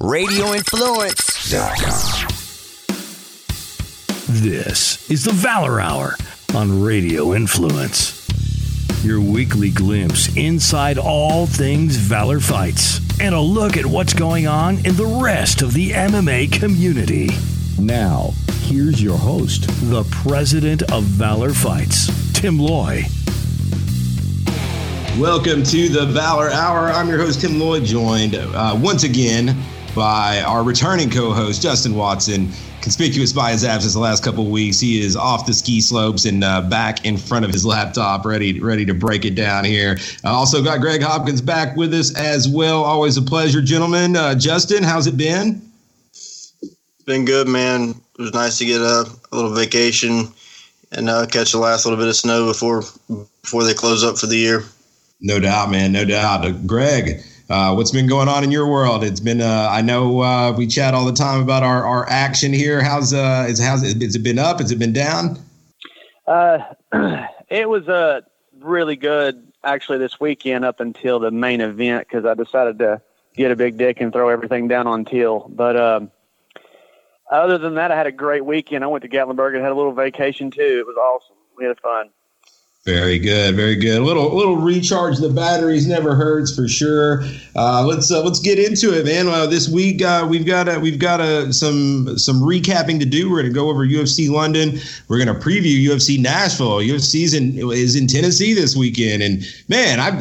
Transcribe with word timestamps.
RadioInfluence.com. 0.00 2.28
This 4.42 5.10
is 5.10 5.24
the 5.24 5.32
Valor 5.32 5.78
Hour 5.78 6.16
on 6.54 6.80
Radio 6.80 7.34
Influence. 7.34 8.26
Your 9.04 9.20
weekly 9.20 9.68
glimpse 9.68 10.34
inside 10.36 10.96
all 10.96 11.44
things 11.44 11.96
Valor 11.96 12.40
fights 12.40 13.00
and 13.20 13.34
a 13.34 13.40
look 13.40 13.76
at 13.76 13.84
what's 13.84 14.14
going 14.14 14.46
on 14.46 14.78
in 14.86 14.96
the 14.96 15.20
rest 15.22 15.60
of 15.60 15.74
the 15.74 15.90
MMA 15.90 16.50
community. 16.50 17.28
Now, 17.78 18.30
here's 18.62 19.02
your 19.02 19.18
host, 19.18 19.66
the 19.90 20.04
president 20.10 20.80
of 20.90 21.02
Valor 21.02 21.52
Fights, 21.52 22.06
Tim 22.32 22.58
Loy. 22.58 23.02
Welcome 25.18 25.62
to 25.64 25.88
the 25.90 26.06
Valor 26.06 26.48
Hour. 26.48 26.90
I'm 26.90 27.06
your 27.06 27.18
host, 27.18 27.42
Tim 27.42 27.60
Loy, 27.60 27.80
joined 27.80 28.34
uh, 28.34 28.78
once 28.80 29.04
again 29.04 29.62
by 29.94 30.40
our 30.42 30.62
returning 30.62 31.10
co 31.10 31.32
host, 31.32 31.62
Justin 31.62 31.94
Watson. 31.94 32.50
Conspicuous 32.80 33.32
by 33.32 33.52
his 33.52 33.62
absence 33.62 33.92
the 33.92 34.00
last 34.00 34.24
couple 34.24 34.44
of 34.44 34.50
weeks, 34.50 34.80
he 34.80 35.00
is 35.00 35.14
off 35.14 35.44
the 35.44 35.52
ski 35.52 35.82
slopes 35.82 36.24
and 36.24 36.42
uh, 36.42 36.62
back 36.62 37.04
in 37.04 37.18
front 37.18 37.44
of 37.44 37.52
his 37.52 37.66
laptop, 37.66 38.24
ready 38.24 38.58
ready 38.58 38.86
to 38.86 38.94
break 38.94 39.26
it 39.26 39.34
down 39.34 39.64
here. 39.64 39.98
Uh, 40.24 40.30
also 40.30 40.62
got 40.62 40.80
Greg 40.80 41.02
Hopkins 41.02 41.42
back 41.42 41.76
with 41.76 41.92
us 41.92 42.16
as 42.16 42.48
well. 42.48 42.82
Always 42.82 43.18
a 43.18 43.22
pleasure, 43.22 43.60
gentlemen. 43.60 44.16
Uh, 44.16 44.34
Justin, 44.34 44.82
how's 44.82 45.06
it 45.06 45.18
been? 45.18 45.60
It's 46.12 46.54
been 47.04 47.26
good, 47.26 47.48
man. 47.48 47.90
It 47.90 48.22
was 48.22 48.32
nice 48.32 48.56
to 48.58 48.64
get 48.64 48.80
a, 48.80 49.04
a 49.30 49.36
little 49.36 49.54
vacation 49.54 50.28
and 50.92 51.10
uh, 51.10 51.26
catch 51.26 51.52
the 51.52 51.58
last 51.58 51.84
little 51.84 51.98
bit 51.98 52.08
of 52.08 52.16
snow 52.16 52.46
before 52.46 52.82
before 53.42 53.64
they 53.64 53.74
close 53.74 54.02
up 54.02 54.16
for 54.16 54.26
the 54.26 54.36
year. 54.36 54.62
No 55.20 55.38
doubt, 55.38 55.70
man. 55.70 55.92
No 55.92 56.04
doubt. 56.04 56.46
Uh, 56.46 56.52
Greg, 56.52 57.22
uh, 57.50 57.74
what's 57.74 57.90
been 57.90 58.06
going 58.06 58.28
on 58.28 58.44
in 58.44 58.52
your 58.52 58.68
world? 58.68 59.02
It's 59.02 59.18
been, 59.18 59.40
uh, 59.40 59.68
I 59.70 59.82
know 59.82 60.20
uh, 60.20 60.52
we 60.56 60.68
chat 60.68 60.94
all 60.94 61.04
the 61.04 61.12
time 61.12 61.42
about 61.42 61.64
our, 61.64 61.84
our 61.84 62.08
action 62.08 62.52
here. 62.52 62.80
How's, 62.80 63.12
uh, 63.12 63.46
is, 63.48 63.60
how's 63.60 63.82
it, 63.82 64.00
has 64.00 64.14
it 64.14 64.22
been 64.22 64.38
up? 64.38 64.60
Has 64.60 64.70
it 64.70 64.78
been 64.78 64.92
down? 64.92 65.36
Uh, 66.28 66.58
it 67.50 67.68
was 67.68 67.88
uh, 67.88 68.20
really 68.60 68.94
good 68.94 69.52
actually 69.64 69.98
this 69.98 70.20
weekend 70.20 70.64
up 70.64 70.78
until 70.78 71.18
the 71.18 71.32
main 71.32 71.60
event 71.60 72.06
because 72.08 72.24
I 72.24 72.34
decided 72.34 72.78
to 72.78 73.02
get 73.34 73.50
a 73.50 73.56
big 73.56 73.76
dick 73.76 74.00
and 74.00 74.12
throw 74.12 74.28
everything 74.28 74.68
down 74.68 74.86
on 74.86 75.04
Till. 75.04 75.48
But 75.48 75.76
um, 75.76 76.12
other 77.32 77.58
than 77.58 77.74
that, 77.74 77.90
I 77.90 77.96
had 77.96 78.06
a 78.06 78.12
great 78.12 78.44
weekend. 78.44 78.84
I 78.84 78.86
went 78.86 79.02
to 79.02 79.08
Gatlinburg 79.08 79.54
and 79.54 79.62
had 79.62 79.72
a 79.72 79.74
little 79.74 79.92
vacation 79.92 80.52
too. 80.52 80.60
It 80.62 80.86
was 80.86 80.96
awesome. 80.96 81.36
We 81.58 81.64
had 81.64 81.80
fun. 81.80 82.10
Very 82.86 83.18
good, 83.18 83.56
very 83.56 83.76
good. 83.76 84.00
A 84.00 84.02
little, 84.02 84.34
little 84.34 84.56
recharge 84.56 85.18
the 85.18 85.28
batteries 85.28 85.86
never 85.86 86.14
hurts 86.14 86.54
for 86.54 86.66
sure. 86.66 87.22
Uh, 87.54 87.84
let's 87.84 88.10
uh, 88.10 88.22
let's 88.24 88.40
get 88.40 88.58
into 88.58 88.98
it, 88.98 89.04
man. 89.04 89.26
This 89.50 89.68
week 89.68 90.00
uh, 90.00 90.26
we've 90.28 90.46
got 90.46 90.80
we've 90.80 90.98
got 90.98 91.52
some 91.52 92.16
some 92.16 92.40
recapping 92.40 92.98
to 93.00 93.04
do. 93.04 93.30
We're 93.30 93.42
to 93.42 93.50
go 93.50 93.68
over 93.68 93.86
UFC 93.86 94.30
London. 94.30 94.78
We're 95.08 95.22
to 95.26 95.34
preview 95.34 95.78
UFC 95.88 96.18
Nashville. 96.18 96.78
UFC's 96.78 97.34
in 97.34 97.58
is 97.70 97.96
in 97.96 98.06
Tennessee 98.06 98.54
this 98.54 98.74
weekend, 98.74 99.22
and 99.22 99.44
man, 99.68 100.00
I. 100.00 100.18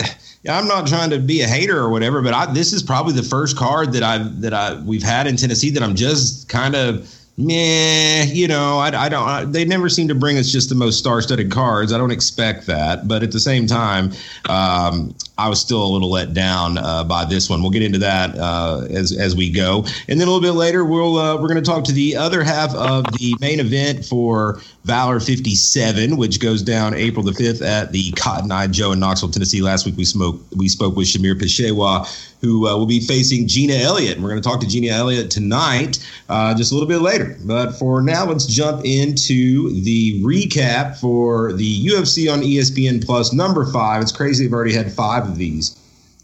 I'm 0.47 0.69
not 0.69 0.87
trying 0.87 1.09
to 1.09 1.19
be 1.19 1.41
a 1.41 1.47
hater 1.47 1.77
or 1.77 1.89
whatever, 1.89 2.21
but 2.21 2.33
I, 2.33 2.45
this 2.53 2.71
is 2.71 2.81
probably 2.81 3.11
the 3.11 3.23
first 3.23 3.57
card 3.57 3.91
that 3.91 4.03
I've 4.03 4.39
that 4.39 4.53
I 4.53 4.81
we've 4.83 5.03
had 5.03 5.27
in 5.27 5.35
Tennessee 5.35 5.69
that 5.71 5.83
I'm 5.83 5.95
just 5.95 6.47
kind 6.47 6.75
of 6.75 7.13
meh, 7.39 8.23
you 8.25 8.47
know, 8.47 8.79
I, 8.79 8.87
I 9.05 9.09
don't, 9.09 9.27
I, 9.27 9.45
they 9.45 9.63
never 9.63 9.87
seem 9.87 10.09
to 10.09 10.15
bring 10.15 10.37
us 10.37 10.51
just 10.51 10.67
the 10.67 10.75
most 10.75 10.99
star 10.99 11.21
studded 11.21 11.49
cards. 11.51 11.93
I 11.93 11.97
don't 11.97 12.11
expect 12.11 12.67
that. 12.67 13.07
But 13.07 13.23
at 13.23 13.31
the 13.31 13.39
same 13.39 13.65
time, 13.65 14.11
um, 14.49 15.15
I 15.37 15.47
was 15.47 15.61
still 15.61 15.81
a 15.81 15.87
little 15.87 16.11
let 16.11 16.33
down 16.33 16.77
uh, 16.77 17.05
by 17.05 17.23
this 17.23 17.49
one. 17.49 17.61
We'll 17.61 17.71
get 17.71 17.81
into 17.81 17.99
that 17.99 18.37
uh, 18.37 18.87
as, 18.89 19.17
as 19.17 19.35
we 19.35 19.49
go. 19.49 19.85
And 20.09 20.19
then 20.19 20.27
a 20.27 20.31
little 20.31 20.41
bit 20.41 20.57
later, 20.57 20.83
we'll, 20.83 21.17
uh, 21.17 21.35
we're 21.35 21.47
going 21.47 21.63
to 21.63 21.69
talk 21.69 21.85
to 21.85 21.93
the 21.93 22.17
other 22.17 22.43
half 22.43 22.75
of 22.75 23.05
the 23.13 23.35
main 23.39 23.61
event 23.61 24.03
for 24.03 24.61
Valor 24.85 25.19
57, 25.19 26.16
which 26.16 26.39
goes 26.39 26.63
down 26.63 26.94
April 26.94 27.23
the 27.23 27.31
5th 27.31 27.61
at 27.61 27.92
the 27.92 28.11
Cotton 28.14 28.52
Eye 28.52 28.67
Joe 28.67 28.93
in 28.93 28.99
Knoxville, 28.99 29.30
Tennessee. 29.30 29.61
Last 29.61 29.86
week 29.86 29.98
we 29.98 30.05
spoke, 30.05 30.39
we 30.55 30.70
spoke 30.70 30.95
with 30.95 31.08
Shamir 31.08 31.36
Peshawa, 31.36 32.08
who 32.42 32.65
uh, 32.65 32.77
will 32.77 32.86
be 32.86 33.02
facing 33.02 33.48
Gina 33.48 33.73
Elliott. 33.73 34.15
And 34.15 34.23
we're 34.23 34.30
going 34.30 34.42
to 34.42 34.48
talk 34.48 34.61
to 34.61 34.67
Gina 34.67 34.87
Elliott 34.87 35.30
tonight, 35.30 35.99
uh, 36.30 36.55
just 36.55 36.71
a 36.71 36.76
little 36.76 36.87
bit 36.87 37.02
later. 37.02 37.37
But 37.43 37.73
for 37.73 38.02
now, 38.02 38.26
let's 38.26 38.45
jump 38.45 38.86
into 38.86 39.70
the 39.81 40.23
recap 40.23 40.98
for 40.98 41.52
the 41.53 41.86
UFC 41.86 42.32
on 42.32 42.39
ESPN 42.39 43.05
Plus 43.05 43.33
number 43.33 43.65
five. 43.71 44.02
It's 44.02 44.14
crazy 44.14 44.45
they've 44.45 44.53
already 44.53 44.73
had 44.73 44.92
five 44.92 45.27
of 45.27 45.37
these 45.37 45.76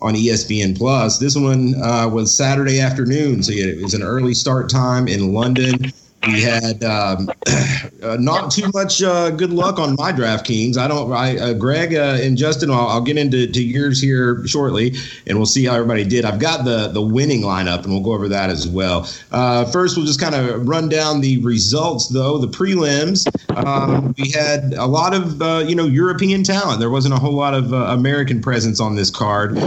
on 0.02 0.14
ESPN 0.14 0.78
Plus. 0.78 1.20
This 1.20 1.36
one 1.36 1.76
uh, 1.82 2.08
was 2.08 2.36
Saturday 2.36 2.80
afternoon, 2.80 3.44
so 3.44 3.52
it 3.52 3.82
was 3.82 3.94
an 3.94 4.02
early 4.02 4.34
start 4.34 4.70
time 4.70 5.08
in 5.08 5.34
London. 5.34 5.92
We 6.28 6.42
had 6.42 6.84
um, 6.84 7.30
uh, 8.04 8.18
not 8.20 8.52
too 8.52 8.70
much 8.74 9.04
uh, 9.04 9.30
good 9.32 9.52
luck 9.52 9.80
on 9.80 9.96
my 9.96 10.12
DraftKings. 10.12 10.78
I 10.78 10.88
don't. 10.88 11.12
I 11.12 11.38
uh, 11.38 11.54
Greg 11.54 11.94
uh, 11.94 12.18
and 12.20 12.38
Justin. 12.38 12.72
I'll, 12.72 12.88
I'll, 12.88 13.02
get 13.02 13.18
into 13.18 13.48
to 13.48 13.64
yours 13.64 14.02
here 14.02 14.46
shortly, 14.48 14.96
and 15.28 15.38
we'll 15.38 15.46
see 15.46 15.66
how 15.66 15.76
everybody 15.76 16.04
did. 16.04 16.26
I've 16.26 16.40
got 16.40 16.66
the 16.66 16.88
the 16.88 17.02
winning 17.02 17.42
lineup, 17.42 17.84
and 17.84 17.94
we'll 17.94 18.04
go 18.04 18.14
over 18.14 18.28
that 18.30 18.50
as 18.50 18.68
well. 18.68 19.08
Uh, 19.32 19.66
first, 19.66 19.98
we'll 19.98 20.06
just 20.06 20.20
kind 20.20 20.34
of 20.34 20.68
run 20.68 20.90
down 20.90 21.22
the 21.22 21.40
results, 21.44 22.08
though. 22.08 22.38
The 22.38 22.48
prelims. 22.48 23.26
Um, 23.56 24.16
we 24.18 24.32
had 24.32 24.74
a 24.74 24.86
lot 24.86 25.14
of 25.14 25.42
uh, 25.42 25.64
you 25.68 25.76
know 25.76 25.86
European 25.86 26.44
talent. 26.44 26.80
There 26.80 26.90
wasn't 26.90 27.14
a 27.14 27.18
whole 27.18 27.34
lot 27.34 27.54
of 27.54 27.72
American 27.72 28.42
presence 28.42 28.80
on 28.80 28.96
this 28.96 29.10
card. 29.10 29.58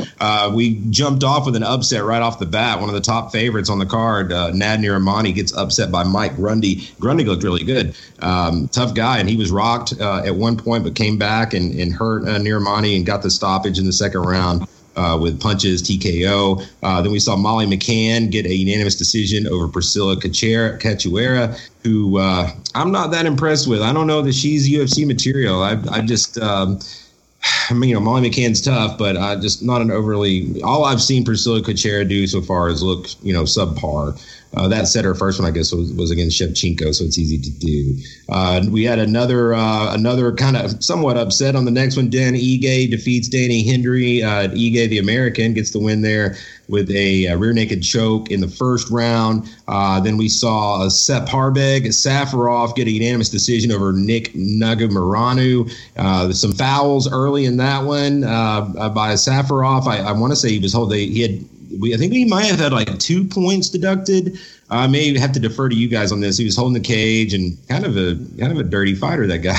we 0.52 0.80
jumped 0.90 1.22
off 1.22 1.46
with 1.46 1.54
an 1.56 1.62
upset 1.62 2.04
right 2.04 2.22
off 2.22 2.38
the 2.38 2.46
bat. 2.46 2.80
One 2.80 2.88
of 2.88 2.94
the 2.94 3.00
top 3.00 3.32
favorites 3.32 3.70
on 3.70 3.78
the 3.78 3.86
card, 3.86 4.32
uh, 4.32 4.50
Nad 4.50 4.80
Narimani, 4.80 5.34
gets 5.34 5.54
upset 5.54 5.90
by 5.92 6.04
Mike. 6.04 6.32
Grundy. 6.48 6.88
Grundy 6.98 7.24
looked 7.24 7.42
really 7.42 7.62
good. 7.62 7.94
Um, 8.20 8.68
tough 8.68 8.94
guy, 8.94 9.18
and 9.18 9.28
he 9.28 9.36
was 9.36 9.50
rocked 9.50 9.92
uh, 10.00 10.22
at 10.24 10.34
one 10.34 10.56
point, 10.56 10.82
but 10.82 10.94
came 10.94 11.18
back 11.18 11.52
and, 11.52 11.78
and 11.78 11.92
hurt 11.92 12.22
uh, 12.22 12.38
Narimani 12.38 12.96
and 12.96 13.04
got 13.04 13.22
the 13.22 13.30
stoppage 13.30 13.78
in 13.78 13.84
the 13.84 13.92
second 13.92 14.22
round. 14.22 14.66
Uh, 14.96 15.16
with 15.16 15.40
punches, 15.40 15.80
TKO. 15.80 16.60
Uh, 16.82 17.00
then 17.00 17.12
we 17.12 17.20
saw 17.20 17.36
Molly 17.36 17.66
McCann 17.66 18.32
get 18.32 18.46
a 18.46 18.52
unanimous 18.52 18.96
decision 18.96 19.46
over 19.46 19.68
Priscilla 19.68 20.16
Cachoeira, 20.16 21.56
who 21.84 22.18
uh, 22.18 22.50
I'm 22.74 22.90
not 22.90 23.12
that 23.12 23.24
impressed 23.24 23.68
with. 23.68 23.80
I 23.80 23.92
don't 23.92 24.08
know 24.08 24.22
that 24.22 24.34
she's 24.34 24.68
UFC 24.68 25.06
material. 25.06 25.62
I, 25.62 25.78
I 25.88 26.00
just, 26.00 26.36
um, 26.38 26.80
I 27.70 27.74
mean, 27.74 27.90
you 27.90 27.94
know, 27.94 28.00
Molly 28.00 28.28
McCann's 28.28 28.60
tough, 28.60 28.98
but 28.98 29.16
uh, 29.16 29.40
just 29.40 29.62
not 29.62 29.82
an 29.82 29.92
overly. 29.92 30.60
All 30.62 30.84
I've 30.84 31.00
seen 31.00 31.24
Priscilla 31.24 31.60
Cachoeira 31.60 32.08
do 32.08 32.26
so 32.26 32.42
far 32.42 32.68
is 32.68 32.82
look, 32.82 33.06
you 33.22 33.32
know, 33.32 33.44
subpar. 33.44 34.20
Uh, 34.56 34.66
that 34.68 34.88
said, 34.88 35.04
her 35.04 35.14
first 35.14 35.38
one, 35.38 35.48
I 35.48 35.52
guess, 35.52 35.72
was, 35.72 35.92
was 35.92 36.10
against 36.10 36.40
Shevchenko, 36.40 36.94
so 36.94 37.04
it's 37.04 37.18
easy 37.18 37.38
to 37.38 37.50
do. 37.50 37.96
Uh, 38.28 38.62
we 38.70 38.82
had 38.84 38.98
another 38.98 39.54
uh, 39.54 39.94
another 39.94 40.32
kind 40.32 40.56
of 40.56 40.82
somewhat 40.82 41.16
upset 41.18 41.54
on 41.54 41.64
the 41.64 41.70
next 41.70 41.96
one. 41.96 42.08
Dan 42.08 42.34
Ige 42.34 42.90
defeats 42.90 43.28
Danny 43.28 43.62
Henry. 43.62 44.22
Uh, 44.22 44.48
Ige, 44.48 44.88
the 44.88 44.98
American, 44.98 45.52
gets 45.52 45.70
the 45.70 45.78
win 45.78 46.00
there 46.02 46.36
with 46.68 46.90
a, 46.90 47.26
a 47.26 47.36
rear 47.36 47.52
naked 47.52 47.82
choke 47.82 48.30
in 48.30 48.40
the 48.40 48.48
first 48.48 48.90
round. 48.90 49.48
Uh, 49.68 50.00
then 50.00 50.16
we 50.16 50.28
saw 50.28 50.82
uh, 50.82 50.88
Saparbeg, 50.88 51.86
Safarov 51.86 52.74
get 52.74 52.86
a 52.86 52.90
unanimous 52.90 53.28
decision 53.28 53.70
over 53.70 53.92
Nick 53.92 54.32
Negumereanu. 54.34 55.70
Uh, 55.96 56.32
some 56.32 56.52
fouls 56.52 57.10
early 57.10 57.44
in 57.44 57.58
that 57.58 57.84
one 57.84 58.24
uh, 58.24 58.88
by 58.90 59.14
Safarov. 59.14 59.86
I, 59.86 59.98
I 59.98 60.12
want 60.12 60.32
to 60.32 60.36
say 60.36 60.50
he 60.50 60.58
was 60.58 60.72
holding, 60.72 61.10
he 61.10 61.22
had 61.22 61.44
we, 61.78 61.94
I 61.94 61.96
think 61.96 62.12
we 62.12 62.24
might 62.24 62.46
have 62.46 62.58
had 62.58 62.72
like 62.72 62.98
two 62.98 63.24
points 63.24 63.68
deducted. 63.68 64.38
I 64.70 64.86
may 64.86 65.16
have 65.18 65.32
to 65.32 65.40
defer 65.40 65.68
to 65.68 65.74
you 65.74 65.88
guys 65.88 66.12
on 66.12 66.20
this. 66.20 66.36
He 66.36 66.44
was 66.44 66.56
holding 66.56 66.74
the 66.74 66.86
cage 66.86 67.34
and 67.34 67.56
kind 67.68 67.86
of 67.86 67.96
a 67.96 68.16
kind 68.38 68.52
of 68.52 68.58
a 68.58 68.64
dirty 68.64 68.94
fighter. 68.94 69.26
That 69.26 69.38
guy, 69.38 69.56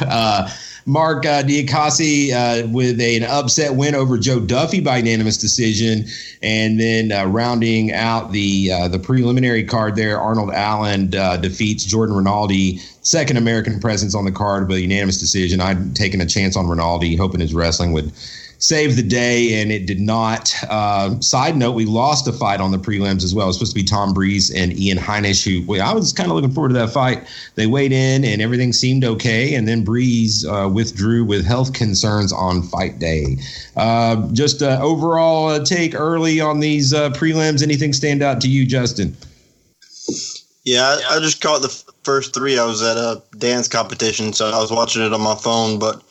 uh, 0.06 0.50
Marc 0.86 1.26
uh, 1.26 1.42
Diakiese, 1.42 2.32
uh, 2.32 2.66
with 2.68 3.00
a, 3.00 3.16
an 3.16 3.24
upset 3.24 3.74
win 3.74 3.94
over 3.94 4.18
Joe 4.18 4.40
Duffy 4.40 4.80
by 4.80 4.96
unanimous 4.98 5.36
decision, 5.36 6.06
and 6.42 6.80
then 6.80 7.12
uh, 7.12 7.26
rounding 7.26 7.92
out 7.92 8.32
the 8.32 8.72
uh, 8.72 8.88
the 8.88 8.98
preliminary 8.98 9.64
card 9.64 9.96
there, 9.96 10.18
Arnold 10.18 10.50
Allen 10.52 11.14
uh, 11.14 11.36
defeats 11.36 11.84
Jordan 11.84 12.16
Rinaldi, 12.16 12.78
second 13.02 13.36
American 13.36 13.80
presence 13.80 14.14
on 14.14 14.24
the 14.24 14.32
card 14.32 14.68
with 14.68 14.78
a 14.78 14.80
unanimous 14.80 15.18
decision. 15.18 15.60
I'd 15.60 15.94
taken 15.94 16.20
a 16.20 16.26
chance 16.26 16.56
on 16.56 16.68
Rinaldi, 16.68 17.16
hoping 17.16 17.40
his 17.40 17.54
wrestling 17.54 17.92
would 17.92 18.12
saved 18.58 18.96
the 18.96 19.02
day, 19.02 19.60
and 19.60 19.70
it 19.72 19.86
did 19.86 20.00
not. 20.00 20.52
Uh, 20.68 21.18
side 21.20 21.56
note: 21.56 21.72
We 21.72 21.84
lost 21.84 22.28
a 22.28 22.32
fight 22.32 22.60
on 22.60 22.70
the 22.70 22.78
prelims 22.78 23.24
as 23.24 23.34
well. 23.34 23.46
It 23.46 23.48
was 23.48 23.56
supposed 23.56 23.72
to 23.72 23.80
be 23.80 23.84
Tom 23.84 24.12
Breeze 24.12 24.50
and 24.50 24.78
Ian 24.78 24.98
Heinisch, 24.98 25.44
who 25.44 25.66
well, 25.66 25.88
I 25.88 25.92
was 25.92 26.12
kind 26.12 26.30
of 26.30 26.36
looking 26.36 26.52
forward 26.52 26.68
to 26.68 26.74
that 26.74 26.90
fight. 26.90 27.26
They 27.54 27.66
weighed 27.66 27.92
in, 27.92 28.24
and 28.24 28.42
everything 28.42 28.72
seemed 28.72 29.04
okay, 29.04 29.54
and 29.54 29.66
then 29.66 29.84
Breeze 29.84 30.44
uh, 30.46 30.68
withdrew 30.72 31.24
with 31.24 31.46
health 31.46 31.72
concerns 31.72 32.32
on 32.32 32.62
fight 32.62 32.98
day. 32.98 33.38
Uh, 33.76 34.28
just 34.32 34.62
uh, 34.62 34.78
overall 34.82 35.62
take 35.62 35.94
early 35.94 36.40
on 36.40 36.60
these 36.60 36.92
uh, 36.92 37.10
prelims. 37.10 37.62
Anything 37.62 37.92
stand 37.92 38.22
out 38.22 38.40
to 38.40 38.48
you, 38.48 38.66
Justin? 38.66 39.16
Yeah, 40.64 40.82
I, 40.82 41.16
I 41.16 41.20
just 41.20 41.40
caught 41.40 41.62
the 41.62 41.68
first 42.02 42.34
three. 42.34 42.58
I 42.58 42.64
was 42.64 42.82
at 42.82 42.96
a 42.96 43.22
dance 43.38 43.68
competition, 43.68 44.32
so 44.32 44.50
I 44.50 44.58
was 44.58 44.70
watching 44.70 45.02
it 45.02 45.12
on 45.12 45.20
my 45.20 45.34
phone, 45.34 45.78
but 45.78 46.02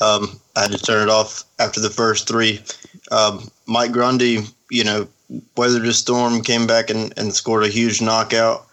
um, 0.00 0.40
I 0.54 0.62
had 0.62 0.72
to 0.72 0.78
turn 0.78 1.08
it 1.08 1.10
off 1.10 1.44
after 1.58 1.80
the 1.80 1.90
first 1.90 2.28
three. 2.28 2.62
Um, 3.10 3.50
Mike 3.66 3.92
Grundy 3.92 4.44
you 4.70 4.84
know, 4.84 5.08
weathered 5.56 5.82
the 5.82 5.92
storm, 5.92 6.42
came 6.42 6.66
back 6.66 6.90
and, 6.90 7.16
and 7.18 7.34
scored 7.34 7.64
a 7.64 7.68
huge 7.68 8.02
knockout. 8.02 8.66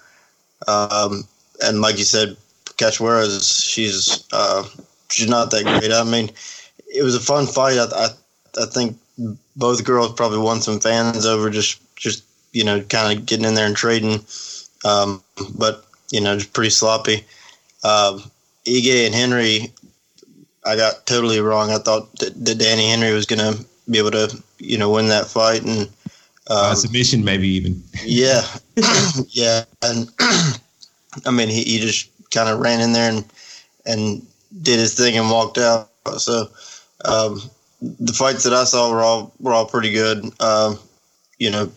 Um, 0.67 1.27
and 1.63 1.81
like 1.81 1.97
you 1.97 2.03
said, 2.03 2.37
Cachoeira 2.77 3.27
she's 3.63 4.25
uh, 4.31 4.63
she's 5.09 5.29
not 5.29 5.51
that 5.51 5.63
great. 5.63 5.91
I 5.91 6.03
mean, 6.03 6.31
it 6.93 7.03
was 7.03 7.15
a 7.15 7.19
fun 7.19 7.45
fight. 7.45 7.77
I, 7.77 7.85
I, 7.85 8.07
I 8.61 8.65
think 8.65 8.97
both 9.55 9.83
girls 9.83 10.13
probably 10.13 10.39
won 10.39 10.61
some 10.61 10.79
fans 10.79 11.25
over 11.25 11.49
just 11.49 11.79
just 11.95 12.23
you 12.51 12.63
know 12.63 12.81
kind 12.81 13.17
of 13.17 13.25
getting 13.25 13.45
in 13.45 13.53
there 13.53 13.67
and 13.67 13.75
trading, 13.75 14.25
um, 14.85 15.21
but 15.55 15.85
you 16.11 16.21
know 16.21 16.37
just 16.37 16.53
pretty 16.53 16.71
sloppy. 16.71 17.23
Uh, 17.83 18.19
Ige 18.65 19.05
and 19.05 19.13
Henry, 19.13 19.71
I 20.65 20.75
got 20.75 21.05
totally 21.05 21.39
wrong. 21.39 21.71
I 21.71 21.77
thought 21.77 22.11
that, 22.19 22.33
that 22.45 22.57
Danny 22.57 22.89
Henry 22.89 23.13
was 23.13 23.25
going 23.25 23.39
to 23.39 23.65
be 23.89 23.97
able 23.97 24.11
to 24.11 24.41
you 24.59 24.77
know 24.77 24.89
win 24.89 25.07
that 25.09 25.27
fight 25.27 25.63
and 25.63 25.81
um, 26.49 26.71
uh, 26.71 26.75
submission 26.75 27.23
maybe 27.23 27.47
even. 27.47 27.83
yeah, 28.05 28.41
yeah, 29.29 29.63
and 29.81 30.09
I 31.25 31.31
mean 31.31 31.49
he, 31.49 31.63
he 31.63 31.79
just 31.79 32.09
kind 32.31 32.49
of 32.49 32.59
ran 32.59 32.81
in 32.81 32.93
there 32.93 33.11
and 33.11 33.25
and 33.85 34.25
did 34.61 34.79
his 34.79 34.95
thing 34.95 35.17
and 35.17 35.29
walked 35.29 35.57
out. 35.57 35.89
So 36.17 36.47
um, 37.05 37.41
the 37.81 38.13
fights 38.13 38.43
that 38.43 38.53
I 38.53 38.63
saw 38.63 38.91
were 38.91 39.01
all 39.01 39.33
were 39.39 39.53
all 39.53 39.65
pretty 39.65 39.91
good. 39.91 40.23
Um, 40.41 40.79
you 41.39 41.49
know, 41.49 41.71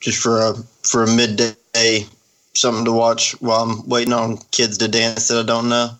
just 0.00 0.22
for 0.22 0.40
a 0.40 0.54
for 0.82 1.04
a 1.04 1.06
midday 1.06 2.06
something 2.54 2.84
to 2.84 2.92
watch 2.92 3.32
while 3.40 3.62
I'm 3.62 3.88
waiting 3.88 4.12
on 4.12 4.38
kids 4.50 4.78
to 4.78 4.88
dance 4.88 5.28
that 5.28 5.40
I 5.40 5.46
don't 5.46 5.68
know. 5.68 5.90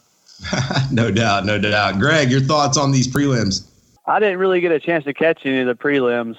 no 0.92 1.10
doubt, 1.10 1.44
no 1.44 1.58
doubt. 1.58 1.98
Greg, 1.98 2.30
your 2.30 2.40
thoughts 2.40 2.76
on 2.76 2.92
these 2.92 3.08
prelims? 3.08 3.66
I 4.06 4.18
didn't 4.18 4.38
really 4.38 4.60
get 4.60 4.72
a 4.72 4.80
chance 4.80 5.04
to 5.04 5.14
catch 5.14 5.40
any 5.44 5.60
of 5.60 5.66
the 5.66 5.74
prelims. 5.74 6.36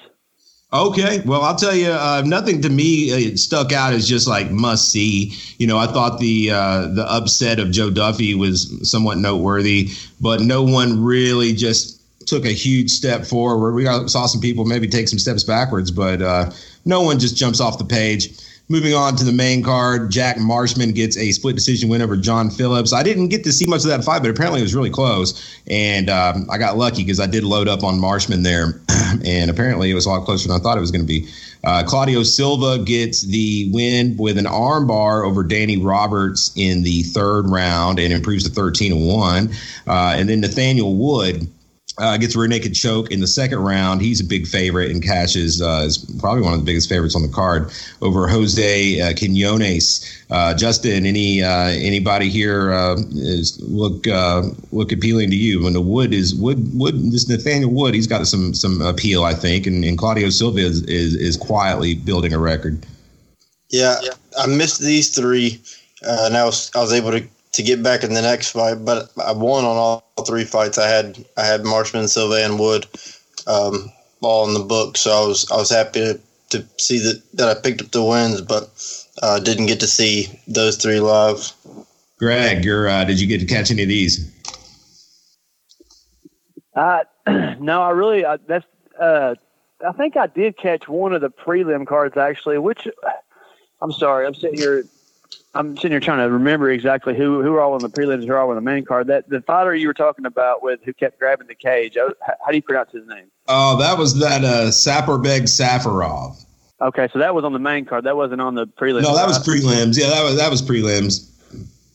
Okay, 0.72 1.20
well, 1.24 1.42
I'll 1.42 1.54
tell 1.54 1.74
you, 1.74 1.90
uh, 1.90 2.22
nothing 2.26 2.60
to 2.62 2.68
me 2.68 3.32
uh, 3.32 3.36
stuck 3.36 3.72
out 3.72 3.92
as 3.92 4.08
just 4.08 4.26
like 4.26 4.50
must 4.50 4.90
see. 4.90 5.32
You 5.58 5.68
know, 5.68 5.78
I 5.78 5.86
thought 5.86 6.18
the 6.18 6.50
uh, 6.50 6.88
the 6.88 7.06
upset 7.08 7.60
of 7.60 7.70
Joe 7.70 7.90
Duffy 7.90 8.34
was 8.34 8.90
somewhat 8.90 9.18
noteworthy, 9.18 9.90
but 10.20 10.40
no 10.40 10.64
one 10.64 11.02
really 11.02 11.52
just 11.52 12.00
took 12.26 12.44
a 12.44 12.52
huge 12.52 12.90
step 12.90 13.24
forward. 13.24 13.74
We 13.74 13.84
got, 13.84 14.10
saw 14.10 14.26
some 14.26 14.40
people 14.40 14.64
maybe 14.64 14.88
take 14.88 15.08
some 15.08 15.18
steps 15.18 15.44
backwards, 15.44 15.92
but 15.92 16.22
uh, 16.22 16.50
no 16.84 17.02
one 17.02 17.20
just 17.20 17.36
jumps 17.36 17.60
off 17.60 17.78
the 17.78 17.84
page. 17.84 18.30
Moving 18.70 18.94
on 18.94 19.14
to 19.16 19.24
the 19.24 19.32
main 19.32 19.62
card, 19.62 20.10
Jack 20.10 20.38
Marshman 20.38 20.92
gets 20.92 21.18
a 21.18 21.32
split 21.32 21.54
decision 21.54 21.90
win 21.90 22.00
over 22.00 22.16
John 22.16 22.48
Phillips. 22.48 22.94
I 22.94 23.02
didn't 23.02 23.28
get 23.28 23.44
to 23.44 23.52
see 23.52 23.66
much 23.66 23.82
of 23.82 23.88
that 23.88 24.04
fight, 24.04 24.22
but 24.22 24.30
apparently 24.30 24.60
it 24.60 24.62
was 24.62 24.74
really 24.74 24.88
close. 24.88 25.58
And 25.66 26.08
um, 26.08 26.48
I 26.50 26.56
got 26.56 26.78
lucky 26.78 27.02
because 27.02 27.20
I 27.20 27.26
did 27.26 27.44
load 27.44 27.68
up 27.68 27.84
on 27.84 28.00
Marshman 28.00 28.42
there. 28.42 28.80
and 29.24 29.50
apparently 29.50 29.90
it 29.90 29.94
was 29.94 30.06
a 30.06 30.08
lot 30.08 30.24
closer 30.24 30.48
than 30.48 30.56
I 30.56 30.60
thought 30.60 30.78
it 30.78 30.80
was 30.80 30.90
going 30.90 31.06
to 31.06 31.06
be. 31.06 31.28
Uh, 31.62 31.82
Claudio 31.86 32.22
Silva 32.22 32.82
gets 32.82 33.20
the 33.20 33.70
win 33.70 34.16
with 34.16 34.38
an 34.38 34.46
armbar 34.46 35.26
over 35.26 35.42
Danny 35.42 35.76
Roberts 35.76 36.50
in 36.56 36.82
the 36.84 37.02
third 37.02 37.46
round 37.50 37.98
and 37.98 38.14
improves 38.14 38.44
to 38.44 38.50
13 38.50 39.06
1. 39.06 39.50
Uh, 39.86 40.14
and 40.16 40.26
then 40.30 40.40
Nathaniel 40.40 40.96
Wood 40.96 41.46
uh, 41.98 42.16
gets 42.16 42.34
rear 42.34 42.48
naked 42.48 42.74
choke 42.74 43.10
in 43.10 43.20
the 43.20 43.26
second 43.26 43.58
round. 43.58 44.02
He's 44.02 44.20
a 44.20 44.24
big 44.24 44.46
favorite, 44.46 44.90
and 44.90 45.02
Cash 45.02 45.36
is, 45.36 45.62
uh, 45.62 45.84
is 45.86 45.98
probably 46.18 46.42
one 46.42 46.52
of 46.52 46.58
the 46.58 46.64
biggest 46.64 46.88
favorites 46.88 47.14
on 47.14 47.22
the 47.22 47.28
card 47.28 47.70
over 48.02 48.26
Jose 48.26 49.00
uh, 49.00 49.14
Quinones. 49.14 50.24
Uh, 50.30 50.54
Justin, 50.54 51.06
any 51.06 51.42
uh, 51.42 51.68
anybody 51.68 52.28
here 52.28 52.72
uh, 52.72 52.96
is 53.12 53.60
look 53.60 54.06
look 54.72 54.90
appealing 54.90 55.30
to 55.30 55.36
you? 55.36 55.62
When 55.62 55.72
the 55.72 55.80
Wood 55.80 56.12
is 56.12 56.34
Wood 56.34 56.58
Wood 56.74 57.12
this 57.12 57.28
Nathaniel 57.28 57.70
Wood, 57.70 57.94
he's 57.94 58.08
got 58.08 58.26
some 58.26 58.54
some 58.54 58.80
appeal, 58.82 59.24
I 59.24 59.34
think, 59.34 59.66
and, 59.66 59.84
and 59.84 59.96
Claudio 59.96 60.30
Silva 60.30 60.58
is, 60.58 60.82
is, 60.82 61.14
is 61.14 61.36
quietly 61.36 61.94
building 61.94 62.32
a 62.32 62.38
record. 62.38 62.84
Yeah, 63.70 63.96
I 64.38 64.46
missed 64.46 64.80
these 64.80 65.14
three, 65.14 65.60
and 66.02 66.36
I 66.36 66.44
was 66.44 66.70
I 66.74 66.80
was 66.80 66.92
able 66.92 67.12
to 67.12 67.24
to 67.52 67.62
get 67.62 67.82
back 67.84 68.02
in 68.02 68.14
the 68.14 68.22
next 68.22 68.50
fight, 68.50 68.84
but 68.84 69.10
I 69.24 69.30
won 69.30 69.64
on 69.64 69.76
all 69.76 70.03
three 70.22 70.44
fights. 70.44 70.78
I 70.78 70.88
had 70.88 71.24
I 71.36 71.44
had 71.44 71.64
Marshman, 71.64 72.08
Silva, 72.08 72.44
and 72.44 72.58
Wood 72.58 72.86
um, 73.46 73.90
all 74.20 74.46
in 74.46 74.54
the 74.54 74.64
book, 74.64 74.96
so 74.96 75.10
I 75.10 75.26
was 75.26 75.50
I 75.50 75.56
was 75.56 75.70
happy 75.70 76.00
to, 76.00 76.20
to 76.50 76.66
see 76.78 76.98
that 76.98 77.22
that 77.34 77.48
I 77.48 77.60
picked 77.60 77.82
up 77.82 77.90
the 77.90 78.04
wins, 78.04 78.40
but 78.40 78.70
uh, 79.22 79.40
didn't 79.40 79.66
get 79.66 79.80
to 79.80 79.86
see 79.86 80.28
those 80.46 80.76
three 80.76 81.00
live. 81.00 81.52
Greg, 82.18 82.64
you're 82.64 82.88
uh, 82.88 83.04
did 83.04 83.20
you 83.20 83.26
get 83.26 83.40
to 83.40 83.46
catch 83.46 83.70
any 83.70 83.82
of 83.82 83.88
these? 83.88 84.30
Uh, 86.74 87.00
no, 87.26 87.82
I 87.82 87.90
really 87.90 88.24
I, 88.24 88.36
that's 88.36 88.66
uh, 89.00 89.34
I 89.84 89.92
think 89.92 90.16
I 90.16 90.28
did 90.28 90.56
catch 90.56 90.88
one 90.88 91.12
of 91.12 91.20
the 91.20 91.30
prelim 91.30 91.86
cards 91.86 92.16
actually, 92.16 92.58
which 92.58 92.86
I'm 93.82 93.92
sorry, 93.92 94.26
I'm 94.26 94.34
sitting 94.34 94.58
here 94.58 94.84
I'm 95.54 95.76
sitting 95.76 95.92
here 95.92 96.00
trying 96.00 96.18
to 96.18 96.30
remember 96.30 96.70
exactly 96.70 97.16
who 97.16 97.42
who 97.42 97.54
are 97.54 97.60
all 97.60 97.74
on 97.74 97.80
the 97.80 97.88
prelims, 97.88 98.26
who 98.26 98.32
are 98.32 98.38
all 98.38 98.50
on 98.50 98.56
the 98.56 98.60
main 98.60 98.84
card. 98.84 99.06
That 99.06 99.28
the 99.28 99.40
fighter 99.42 99.74
you 99.74 99.86
were 99.86 99.94
talking 99.94 100.26
about 100.26 100.62
with 100.62 100.80
who 100.84 100.92
kept 100.92 101.18
grabbing 101.18 101.46
the 101.46 101.54
cage. 101.54 101.96
How, 101.96 102.08
how 102.26 102.50
do 102.50 102.56
you 102.56 102.62
pronounce 102.62 102.92
his 102.92 103.06
name? 103.06 103.26
Oh, 103.46 103.76
that 103.78 103.98
was 103.98 104.18
that 104.20 104.44
uh, 104.44 104.68
Saparbeg 104.68 105.42
Safarov. 105.42 106.44
Okay, 106.80 107.08
so 107.12 107.18
that 107.18 107.34
was 107.34 107.44
on 107.44 107.52
the 107.52 107.58
main 107.58 107.84
card. 107.84 108.04
That 108.04 108.16
wasn't 108.16 108.40
on 108.40 108.54
the 108.54 108.66
prelims. 108.66 109.02
No, 109.02 109.14
that 109.14 109.26
was 109.26 109.38
prelims. 109.38 109.98
Yeah, 109.98 110.08
that 110.08 110.24
was 110.24 110.36
that 110.36 110.50
was 110.50 110.62
prelims. 110.62 111.30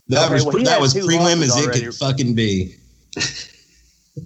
That 0.08 0.26
okay, 0.26 0.34
was 0.34 0.46
well, 0.46 0.64
that 0.64 0.82
was 0.82 0.94
prelim 0.94 1.42
as 1.44 1.56
it 1.56 1.72
could 1.72 1.94
fucking 1.96 2.34
be. 2.34 2.76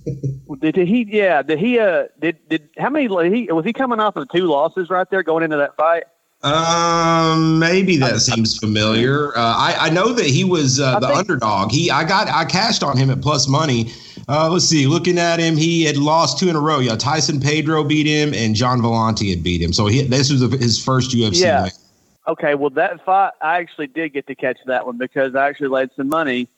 did, 0.59 0.75
did 0.75 0.87
he? 0.87 1.05
Yeah. 1.09 1.41
Did 1.41 1.59
he? 1.59 1.79
Uh. 1.79 2.05
Did 2.19 2.37
did 2.49 2.69
how 2.77 2.89
many? 2.89 3.05
He 3.29 3.51
was 3.51 3.65
he 3.65 3.73
coming 3.73 3.99
off 3.99 4.15
of 4.15 4.29
two 4.29 4.45
losses 4.45 4.89
right 4.89 5.09
there 5.09 5.23
going 5.23 5.43
into 5.43 5.57
that 5.57 5.75
fight? 5.75 6.03
Um, 6.43 7.57
maybe 7.57 7.95
that 7.97 8.19
seems 8.19 8.57
familiar. 8.57 9.29
Uh, 9.37 9.41
I, 9.41 9.75
I 9.79 9.89
know 9.89 10.11
that 10.11 10.25
he 10.25 10.43
was 10.43 10.79
uh, 10.79 10.99
the 10.99 11.07
think, 11.07 11.19
underdog. 11.19 11.71
He 11.71 11.89
I 11.89 12.03
got 12.03 12.27
I 12.27 12.43
cashed 12.43 12.83
on 12.83 12.97
him 12.97 13.09
at 13.09 13.21
plus 13.21 13.47
money. 13.47 13.93
Uh, 14.27 14.49
let's 14.49 14.65
see. 14.65 14.85
Looking 14.85 15.17
at 15.17 15.39
him, 15.39 15.55
he 15.55 15.83
had 15.83 15.95
lost 15.95 16.39
two 16.39 16.49
in 16.49 16.55
a 16.57 16.59
row. 16.59 16.79
Yeah, 16.79 16.95
Tyson 16.95 17.39
Pedro 17.39 17.83
beat 17.85 18.07
him, 18.07 18.33
and 18.33 18.55
Gian 18.55 18.81
Villante 18.81 19.29
had 19.29 19.41
beat 19.41 19.61
him. 19.61 19.71
So 19.71 19.87
he, 19.87 20.01
this 20.01 20.31
was 20.31 20.41
his 20.41 20.83
first 20.83 21.11
UFC 21.11 21.41
yeah. 21.41 21.63
win. 21.63 21.71
Okay, 22.27 22.55
well 22.55 22.69
that 22.71 23.03
fight 23.05 23.31
I 23.41 23.59
actually 23.59 23.87
did 23.87 24.13
get 24.13 24.27
to 24.27 24.35
catch 24.35 24.57
that 24.65 24.85
one 24.85 24.97
because 24.97 25.35
I 25.35 25.47
actually 25.47 25.69
laid 25.69 25.91
some 25.95 26.09
money 26.09 26.49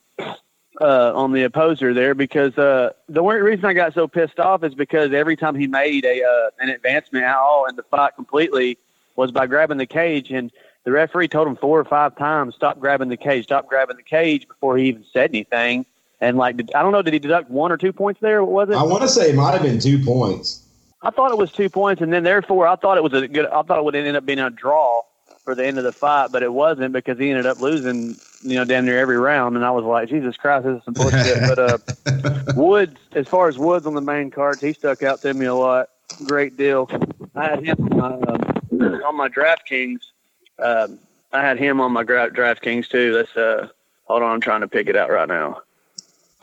uh, 0.81 1.13
on 1.13 1.31
the 1.31 1.43
opposer 1.43 1.93
there 1.93 2.15
because 2.15 2.57
uh, 2.57 2.91
the 3.07 3.21
reason 3.21 3.65
I 3.65 3.73
got 3.73 3.93
so 3.93 4.07
pissed 4.07 4.39
off 4.39 4.63
is 4.63 4.73
because 4.73 5.13
every 5.13 5.35
time 5.35 5.55
he 5.55 5.67
made 5.67 6.05
a 6.05 6.23
uh, 6.23 6.49
an 6.59 6.69
advancement 6.69 7.25
at 7.25 7.35
all 7.35 7.65
in 7.65 7.75
the 7.75 7.83
fight 7.83 8.15
completely 8.15 8.77
was 9.15 9.31
by 9.31 9.47
grabbing 9.47 9.77
the 9.77 9.85
cage, 9.85 10.31
and 10.31 10.51
the 10.83 10.91
referee 10.91 11.27
told 11.27 11.47
him 11.47 11.56
four 11.56 11.79
or 11.79 11.85
five 11.85 12.15
times, 12.17 12.56
"Stop 12.56 12.79
grabbing 12.79 13.09
the 13.09 13.18
cage, 13.18 13.45
stop 13.45 13.68
grabbing 13.68 13.97
the 13.97 14.04
cage," 14.04 14.47
before 14.47 14.78
he 14.78 14.87
even 14.87 15.06
said 15.11 15.31
anything. 15.31 15.85
And 16.21 16.37
like, 16.37 16.57
did, 16.57 16.71
I 16.73 16.81
don't 16.81 16.92
know, 16.92 17.01
did 17.01 17.13
he 17.13 17.19
deduct 17.19 17.49
one 17.49 17.71
or 17.71 17.78
two 17.78 17.92
points 17.92 18.21
there? 18.21 18.44
What 18.44 18.51
was 18.51 18.75
it? 18.75 18.80
I 18.80 18.83
want 18.83 19.04
to 19.04 19.09
say 19.09 19.30
it 19.30 19.35
might 19.35 19.54
have 19.54 19.63
been 19.63 19.80
two 19.80 20.04
points. 20.04 20.61
I 21.01 21.11
thought 21.11 21.31
it 21.31 21.37
was 21.37 21.51
two 21.51 21.69
points, 21.69 22.01
and 22.01 22.11
then 22.11 22.23
therefore 22.23 22.68
I 22.68 22.75
thought 22.75 22.97
it 22.97 23.04
was 23.04 23.13
a 23.13 23.28
good. 23.28 23.45
I 23.45 23.61
thought 23.61 23.78
it 23.78 23.83
would 23.83 23.95
end 23.95 24.18
up 24.18 24.25
being 24.25 24.40
a 24.40 24.49
draw 24.49 25.01
for 25.44 25.54
the 25.54 25.66
end 25.66 25.78
of 25.78 25.83
the 25.83 25.92
fight, 25.92 26.31
but 26.31 26.42
it 26.42 26.51
wasn't 26.51 26.92
because 26.94 27.19
he 27.19 27.30
ended 27.30 27.45
up 27.45 27.61
losing, 27.61 28.19
you 28.42 28.56
know, 28.56 28.66
damn 28.66 28.85
near 28.85 28.97
every 28.97 29.18
round. 29.18 29.56
And 29.56 29.63
I 29.63 29.69
was 29.71 29.85
like, 29.85 30.09
Jesus 30.09 30.35
Christ, 30.35 30.66
this 30.66 30.78
is 30.78 30.83
some 30.83 30.95
bullshit. 30.95 31.40
but 31.47 31.59
uh, 31.59 31.78
Woods, 32.56 32.97
as 33.13 33.28
far 33.28 33.47
as 33.47 33.57
Woods 33.57 33.85
on 33.85 33.94
the 33.94 34.01
main 34.01 34.31
cards, 34.31 34.61
he 34.61 34.73
stuck 34.73 35.04
out 35.04 35.21
to 35.21 35.33
me 35.33 35.45
a 35.45 35.54
lot. 35.54 35.90
Great 36.23 36.57
deal. 36.57 36.90
I 37.35 37.49
had 37.49 37.63
him. 37.63 38.01
Uh, 38.01 38.37
on 38.81 39.15
my 39.15 39.29
DraftKings. 39.29 39.99
Um, 40.59 40.99
I 41.31 41.41
had 41.41 41.57
him 41.57 41.81
on 41.81 41.91
my 41.91 42.03
Draft 42.03 42.33
DraftKings 42.33 42.87
too. 42.87 43.13
That's 43.13 43.35
uh, 43.35 43.67
hold 44.05 44.23
on, 44.23 44.31
I'm 44.31 44.41
trying 44.41 44.61
to 44.61 44.67
pick 44.67 44.87
it 44.87 44.95
out 44.95 45.09
right 45.09 45.27
now. 45.27 45.61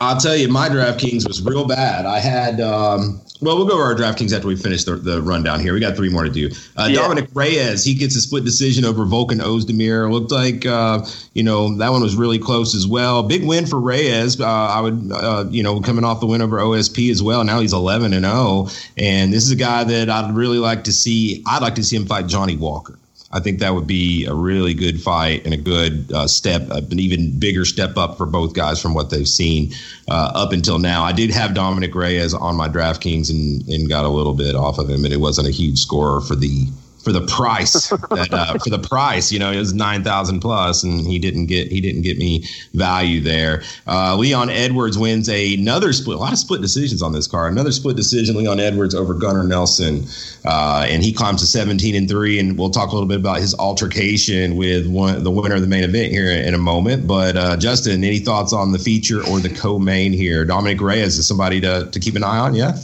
I'll 0.03 0.19
tell 0.19 0.35
you, 0.35 0.47
my 0.47 0.69
DraftKings 0.69 1.27
was 1.27 1.41
real 1.41 1.65
bad. 1.65 2.05
I 2.05 2.19
had, 2.19 2.59
um, 2.61 3.21
well, 3.41 3.57
we'll 3.57 3.65
go 3.65 3.73
over 3.73 3.83
our 3.83 3.95
DraftKings 3.95 4.33
after 4.33 4.47
we 4.47 4.55
finish 4.55 4.83
the, 4.83 4.95
the 4.95 5.21
rundown 5.21 5.59
here. 5.59 5.73
We 5.73 5.79
got 5.79 5.95
three 5.95 6.09
more 6.09 6.23
to 6.23 6.29
do. 6.29 6.49
Uh, 6.77 6.87
yeah. 6.89 6.95
Dominick 6.95 7.29
Reyes, 7.33 7.83
he 7.83 7.93
gets 7.93 8.15
a 8.15 8.21
split 8.21 8.45
decision 8.45 8.85
over 8.85 9.05
Volkan 9.05 9.41
Ozdemir. 9.41 10.11
Looked 10.11 10.31
like, 10.31 10.65
uh, 10.65 11.05
you 11.33 11.43
know, 11.43 11.75
that 11.77 11.89
one 11.91 12.01
was 12.01 12.15
really 12.15 12.39
close 12.39 12.75
as 12.75 12.87
well. 12.87 13.23
Big 13.23 13.45
win 13.45 13.65
for 13.65 13.79
Reyes. 13.79 14.39
Uh, 14.39 14.47
I 14.47 14.81
would, 14.81 15.11
uh, 15.11 15.45
you 15.49 15.63
know, 15.63 15.81
coming 15.81 16.05
off 16.05 16.19
the 16.19 16.25
win 16.25 16.41
over 16.41 16.57
OSP 16.57 17.09
as 17.11 17.23
well. 17.23 17.43
Now 17.43 17.59
he's 17.59 17.73
11 17.73 18.13
and 18.13 18.25
0. 18.25 18.67
And 18.97 19.33
this 19.33 19.43
is 19.43 19.51
a 19.51 19.55
guy 19.55 19.83
that 19.83 20.09
I'd 20.09 20.35
really 20.35 20.59
like 20.59 20.83
to 20.85 20.93
see. 20.93 21.43
I'd 21.47 21.61
like 21.61 21.75
to 21.75 21.83
see 21.83 21.95
him 21.95 22.05
fight 22.05 22.27
Johnny 22.27 22.55
Walker. 22.55 22.97
I 23.33 23.39
think 23.39 23.59
that 23.59 23.73
would 23.73 23.87
be 23.87 24.25
a 24.25 24.33
really 24.33 24.75
good 24.75 25.01
fight 25.01 25.43
and 25.43 25.53
a 25.53 25.57
good 25.57 26.11
uh, 26.13 26.27
step, 26.27 26.69
uh, 26.69 26.81
an 26.89 26.99
even 26.99 27.39
bigger 27.39 27.65
step 27.65 27.97
up 27.97 28.17
for 28.17 28.27
both 28.27 28.53
guys 28.53 28.79
from 28.79 28.93
what 28.93 29.09
they've 29.09 29.27
seen 29.27 29.73
uh, 30.07 30.31
up 30.35 30.51
until 30.51 30.77
now. 30.77 31.03
I 31.03 31.13
did 31.13 31.31
have 31.31 31.55
Dominick 31.55 31.95
Reyes 31.95 32.35
on 32.35 32.55
my 32.55 32.69
DraftKings 32.69 33.31
and, 33.31 33.67
and 33.67 33.89
got 33.89 34.05
a 34.05 34.09
little 34.09 34.35
bit 34.35 34.55
off 34.55 34.77
of 34.77 34.87
him, 34.87 35.03
and 35.03 35.13
it 35.13 35.17
wasn't 35.17 35.47
a 35.47 35.51
huge 35.51 35.79
score 35.79 36.21
for 36.21 36.35
the 36.35 36.67
for 37.03 37.11
the 37.11 37.21
price 37.27 37.89
that 38.11 38.29
uh, 38.31 38.57
for 38.57 38.69
the 38.69 38.79
price 38.79 39.31
you 39.31 39.37
know 39.37 39.51
it 39.51 39.57
was 39.57 39.73
9000 39.73 40.39
plus 40.39 40.83
and 40.83 41.05
he 41.05 41.19
didn't 41.19 41.47
get 41.47 41.71
he 41.71 41.81
didn't 41.81 42.01
get 42.01 42.17
me 42.17 42.43
value 42.73 43.19
there. 43.19 43.63
Uh, 43.87 44.15
leon 44.15 44.49
edwards 44.49 44.97
wins 44.97 45.27
another 45.27 45.91
split 45.93 46.17
a 46.17 46.19
lot 46.19 46.31
of 46.31 46.39
split 46.39 46.61
decisions 46.61 47.01
on 47.01 47.11
this 47.11 47.27
car. 47.27 47.47
Another 47.47 47.71
split 47.71 47.95
decision 47.95 48.35
leon 48.35 48.59
edwards 48.59 48.95
over 48.95 49.13
gunnar 49.13 49.43
nelson. 49.43 50.05
Uh, 50.45 50.85
and 50.87 51.03
he 51.03 51.11
climbs 51.13 51.41
to 51.41 51.47
17 51.47 51.95
and 51.95 52.09
3 52.09 52.39
and 52.39 52.57
we'll 52.57 52.69
talk 52.69 52.91
a 52.91 52.93
little 52.93 53.07
bit 53.07 53.19
about 53.19 53.39
his 53.39 53.53
altercation 53.55 54.55
with 54.55 54.87
one 54.87 55.23
the 55.23 55.31
winner 55.31 55.55
of 55.55 55.61
the 55.61 55.67
main 55.67 55.83
event 55.83 56.11
here 56.11 56.31
in 56.31 56.53
a 56.53 56.57
moment. 56.57 57.05
But 57.05 57.35
uh, 57.35 57.57
justin 57.57 58.03
any 58.03 58.19
thoughts 58.19 58.53
on 58.53 58.71
the 58.71 58.79
feature 58.79 59.25
or 59.27 59.39
the 59.39 59.49
co-main 59.49 60.13
here? 60.13 60.45
Dominick 60.45 60.81
reyes 60.81 61.17
is 61.17 61.27
somebody 61.27 61.59
to, 61.61 61.89
to 61.91 61.99
keep 61.99 62.15
an 62.15 62.23
eye 62.23 62.39
on 62.39 62.55
yeah? 62.55 62.77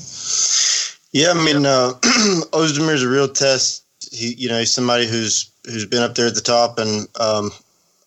Yeah, 1.12 1.32
I 1.32 1.44
mean, 1.44 1.66
uh, 1.66 1.94
Ozdemir's 2.54 3.02
a 3.02 3.10
real 3.10 3.28
test 3.28 3.84
he, 4.12 4.34
you 4.36 4.50
know, 4.50 4.60
he's 4.60 4.72
somebody 4.72 5.08
who's 5.08 5.50
who's 5.66 5.86
been 5.86 6.04
up 6.04 6.16
there 6.16 6.28
at 6.28 6.36
the 6.36 6.42
top, 6.42 6.80
and 6.80 7.08
um, 7.20 7.52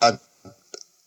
I, 0.00 0.12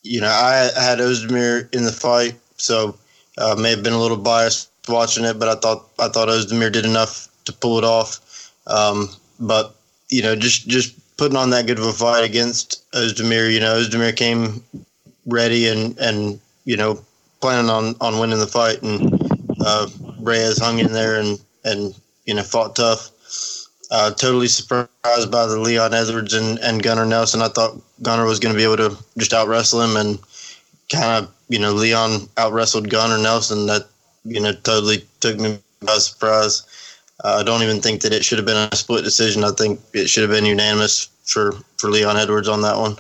you 0.03 0.21
know, 0.21 0.27
I, 0.27 0.69
I 0.75 0.81
had 0.83 0.99
Ozdemir 0.99 1.73
in 1.73 1.85
the 1.85 1.91
fight, 1.91 2.35
so 2.57 2.97
uh, 3.37 3.55
may 3.57 3.71
have 3.71 3.83
been 3.83 3.93
a 3.93 3.99
little 3.99 4.17
biased 4.17 4.69
watching 4.87 5.25
it, 5.25 5.39
but 5.39 5.49
I 5.49 5.55
thought 5.55 5.89
I 5.99 6.07
thought 6.07 6.29
Ozdemir 6.29 6.71
did 6.71 6.85
enough 6.85 7.27
to 7.45 7.53
pull 7.53 7.77
it 7.77 7.83
off. 7.83 8.51
Um, 8.67 9.09
but 9.39 9.75
you 10.09 10.21
know, 10.21 10.35
just 10.35 10.67
just 10.67 10.95
putting 11.17 11.37
on 11.37 11.49
that 11.51 11.67
good 11.67 11.79
of 11.79 11.85
a 11.85 11.93
fight 11.93 12.23
against 12.23 12.89
Ozdemir, 12.91 13.51
you 13.51 13.59
know, 13.59 13.79
Ozdemir 13.79 14.15
came 14.15 14.63
ready 15.25 15.67
and 15.67 15.97
and 15.97 16.39
you 16.65 16.77
know 16.77 16.99
planning 17.41 17.69
on 17.69 17.95
on 18.01 18.19
winning 18.19 18.39
the 18.39 18.47
fight, 18.47 18.81
and 18.81 19.11
uh, 19.61 19.87
Reyes 20.19 20.59
hung 20.59 20.79
in 20.79 20.93
there 20.93 21.19
and 21.19 21.39
and 21.63 21.93
you 22.25 22.33
know 22.33 22.43
fought 22.43 22.75
tough. 22.75 23.11
Uh, 23.91 24.11
totally 24.11 24.47
surprised 24.47 25.31
by 25.31 25.45
the 25.45 25.59
Leon 25.59 25.93
Edwards 25.93 26.33
and, 26.33 26.57
and 26.59 26.81
Gunnar 26.81 27.05
Nelson. 27.05 27.41
I 27.41 27.49
thought 27.49 27.79
Gunnar 28.01 28.25
was 28.25 28.39
going 28.39 28.53
to 28.53 28.57
be 28.57 28.63
able 28.63 28.77
to 28.77 28.97
just 29.17 29.33
out 29.33 29.47
wrestle 29.47 29.81
him, 29.81 29.95
and 29.95 30.19
kind 30.91 31.23
of 31.23 31.31
you 31.49 31.59
know 31.59 31.71
Leon 31.71 32.27
out 32.37 32.53
wrestled 32.53 32.89
Gunnar 32.89 33.17
Nelson. 33.17 33.67
That 33.67 33.87
you 34.23 34.39
know 34.39 34.53
totally 34.53 35.05
took 35.19 35.39
me 35.39 35.59
by 35.81 35.97
surprise. 35.97 36.63
Uh, 37.23 37.37
I 37.39 37.43
don't 37.43 37.63
even 37.63 37.79
think 37.79 38.01
that 38.01 38.13
it 38.13 38.25
should 38.25 38.39
have 38.39 38.45
been 38.45 38.69
a 38.71 38.75
split 38.75 39.03
decision. 39.03 39.43
I 39.43 39.51
think 39.51 39.79
it 39.93 40.09
should 40.09 40.23
have 40.23 40.31
been 40.31 40.45
unanimous 40.45 41.09
for 41.23 41.53
for 41.77 41.89
Leon 41.89 42.17
Edwards 42.17 42.47
on 42.47 42.61
that 42.63 42.77
one. 42.77 42.97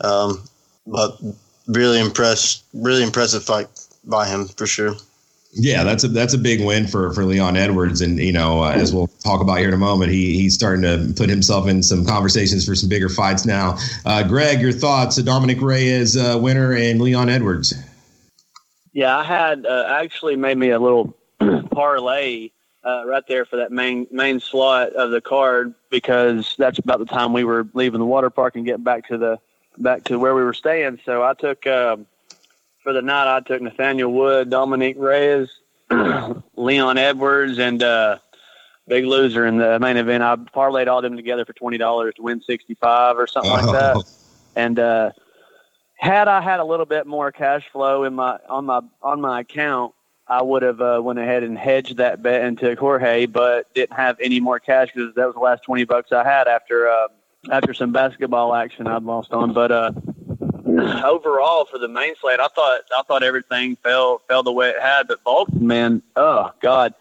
Um, 0.00 0.42
but 0.86 1.18
really 1.66 2.00
impressed, 2.00 2.64
really 2.72 3.02
impressive 3.02 3.44
fight 3.44 3.68
by 4.04 4.26
him 4.26 4.48
for 4.48 4.66
sure. 4.66 4.94
Yeah, 5.56 5.84
that's 5.84 6.02
a 6.02 6.08
that's 6.08 6.34
a 6.34 6.38
big 6.38 6.64
win 6.64 6.86
for 6.86 7.12
for 7.12 7.24
Leon 7.24 7.56
Edwards, 7.56 8.00
and 8.00 8.18
you 8.18 8.32
know, 8.32 8.64
uh, 8.64 8.72
as 8.72 8.92
we'll 8.92 9.06
talk 9.06 9.40
about 9.40 9.58
here 9.58 9.68
in 9.68 9.74
a 9.74 9.78
moment, 9.78 10.10
he 10.10 10.34
he's 10.34 10.52
starting 10.52 10.82
to 10.82 11.12
put 11.16 11.30
himself 11.30 11.68
in 11.68 11.82
some 11.82 12.04
conversations 12.04 12.66
for 12.66 12.74
some 12.74 12.88
bigger 12.88 13.08
fights 13.08 13.46
now. 13.46 13.78
Uh, 14.04 14.26
Greg, 14.26 14.60
your 14.60 14.72
thoughts? 14.72 15.16
Dominick 15.22 15.60
Reyes 15.60 16.16
uh, 16.16 16.38
winner 16.40 16.74
and 16.74 17.00
Leon 17.00 17.28
Edwards. 17.28 17.72
Yeah, 18.92 19.16
I 19.16 19.22
had 19.22 19.64
uh, 19.64 19.86
actually 19.88 20.34
made 20.34 20.58
me 20.58 20.70
a 20.70 20.80
little 20.80 21.16
parlay 21.70 22.50
uh, 22.84 23.04
right 23.06 23.24
there 23.28 23.44
for 23.44 23.56
that 23.56 23.70
main 23.70 24.08
main 24.10 24.40
slot 24.40 24.92
of 24.94 25.12
the 25.12 25.20
card 25.20 25.72
because 25.88 26.56
that's 26.58 26.80
about 26.80 26.98
the 26.98 27.06
time 27.06 27.32
we 27.32 27.44
were 27.44 27.68
leaving 27.74 28.00
the 28.00 28.06
water 28.06 28.30
park 28.30 28.56
and 28.56 28.66
getting 28.66 28.82
back 28.82 29.06
to 29.06 29.18
the 29.18 29.38
back 29.78 30.02
to 30.04 30.18
where 30.18 30.34
we 30.34 30.42
were 30.42 30.52
staying. 30.52 30.98
So 31.04 31.22
I 31.22 31.34
took. 31.34 31.64
Um, 31.68 32.06
for 32.84 32.92
the 32.92 33.02
night, 33.02 33.34
I 33.34 33.40
took 33.40 33.60
Nathaniel 33.60 34.12
Wood, 34.12 34.50
Dominick 34.50 34.96
Reyes, 34.96 35.48
Leon 36.56 36.98
Edwards, 36.98 37.58
and 37.58 37.82
uh, 37.82 38.18
Big 38.86 39.06
Loser 39.06 39.46
in 39.46 39.56
the 39.56 39.80
main 39.80 39.96
event. 39.96 40.22
I 40.22 40.36
parlayed 40.36 40.86
all 40.86 41.02
them 41.02 41.16
together 41.16 41.44
for 41.44 41.54
twenty 41.54 41.78
dollars 41.78 42.14
to 42.16 42.22
win 42.22 42.42
sixty 42.42 42.74
five 42.74 43.16
or 43.16 43.26
something 43.26 43.50
oh. 43.50 43.54
like 43.54 43.72
that. 43.72 43.96
Oh. 43.96 44.02
And 44.54 44.78
uh, 44.78 45.10
had 45.96 46.28
I 46.28 46.40
had 46.40 46.60
a 46.60 46.64
little 46.64 46.86
bit 46.86 47.06
more 47.06 47.32
cash 47.32 47.64
flow 47.72 48.04
in 48.04 48.14
my 48.14 48.38
on 48.48 48.66
my 48.66 48.82
on 49.02 49.20
my 49.20 49.40
account, 49.40 49.94
I 50.28 50.42
would 50.42 50.62
have 50.62 50.80
uh, 50.80 51.00
went 51.02 51.18
ahead 51.18 51.42
and 51.42 51.56
hedged 51.56 51.96
that 51.96 52.22
bet 52.22 52.42
and 52.42 52.58
took 52.58 52.78
Jorge, 52.78 53.26
but 53.26 53.72
didn't 53.74 53.96
have 53.96 54.18
any 54.20 54.40
more 54.40 54.60
cash 54.60 54.90
because 54.94 55.14
that 55.14 55.26
was 55.26 55.34
the 55.34 55.40
last 55.40 55.62
twenty 55.64 55.84
bucks 55.84 56.12
I 56.12 56.22
had 56.22 56.46
after 56.46 56.88
uh, 56.88 57.08
after 57.50 57.72
some 57.72 57.92
basketball 57.92 58.54
action 58.54 58.86
I'd 58.86 59.02
lost 59.02 59.32
on. 59.32 59.54
But 59.54 59.72
uh, 59.72 59.92
overall 60.84 61.66
for 61.66 61.78
the 61.78 61.88
main 61.88 62.14
slate, 62.20 62.40
I 62.40 62.48
thought 62.48 62.82
I 62.96 63.02
thought 63.02 63.22
everything 63.22 63.76
fell 63.76 64.20
fell 64.28 64.42
the 64.42 64.52
way 64.52 64.70
it 64.70 64.80
had. 64.80 65.08
But 65.08 65.22
Volkan, 65.24 65.60
man, 65.60 66.02
oh 66.16 66.50
god, 66.60 66.94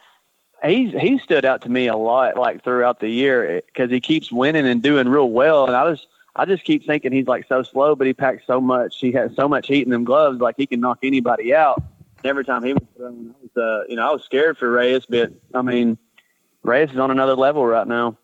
he's 0.65 0.93
he 0.93 1.19
stood 1.19 1.45
out 1.45 1.61
to 1.63 1.69
me 1.69 1.87
a 1.87 1.95
lot 1.95 2.37
like 2.37 2.63
throughout 2.63 2.99
the 2.99 3.09
year 3.09 3.61
because 3.67 3.89
he 3.91 3.99
keeps 3.99 4.31
winning 4.31 4.67
and 4.67 4.81
doing 4.81 5.07
real 5.07 5.29
well. 5.29 5.67
And 5.67 5.75
I 5.75 5.91
just 5.91 6.07
I 6.35 6.45
just 6.45 6.63
keep 6.63 6.85
thinking 6.85 7.11
he's 7.11 7.27
like 7.27 7.45
so 7.47 7.63
slow, 7.63 7.95
but 7.95 8.07
he 8.07 8.13
packs 8.13 8.43
so 8.47 8.59
much. 8.59 8.97
He 8.99 9.11
has 9.13 9.35
so 9.35 9.47
much 9.47 9.67
heat 9.67 9.83
in 9.83 9.89
them 9.89 10.03
gloves, 10.03 10.39
like 10.39 10.55
he 10.57 10.65
can 10.65 10.79
knock 10.79 10.99
anybody 11.03 11.53
out. 11.53 11.81
And 12.17 12.25
every 12.25 12.45
time 12.45 12.63
he 12.63 12.73
was 12.73 12.83
throwing, 12.95 13.33
I 13.35 13.41
was 13.41 13.57
uh, 13.57 13.87
you 13.89 13.95
know 13.97 14.09
I 14.09 14.11
was 14.11 14.23
scared 14.23 14.57
for 14.57 14.69
Reyes, 14.71 15.05
but 15.07 15.31
I 15.53 15.61
mean 15.61 15.97
Reyes 16.63 16.91
is 16.91 16.97
on 16.97 17.11
another 17.11 17.35
level 17.35 17.65
right 17.65 17.87
now. 17.87 18.17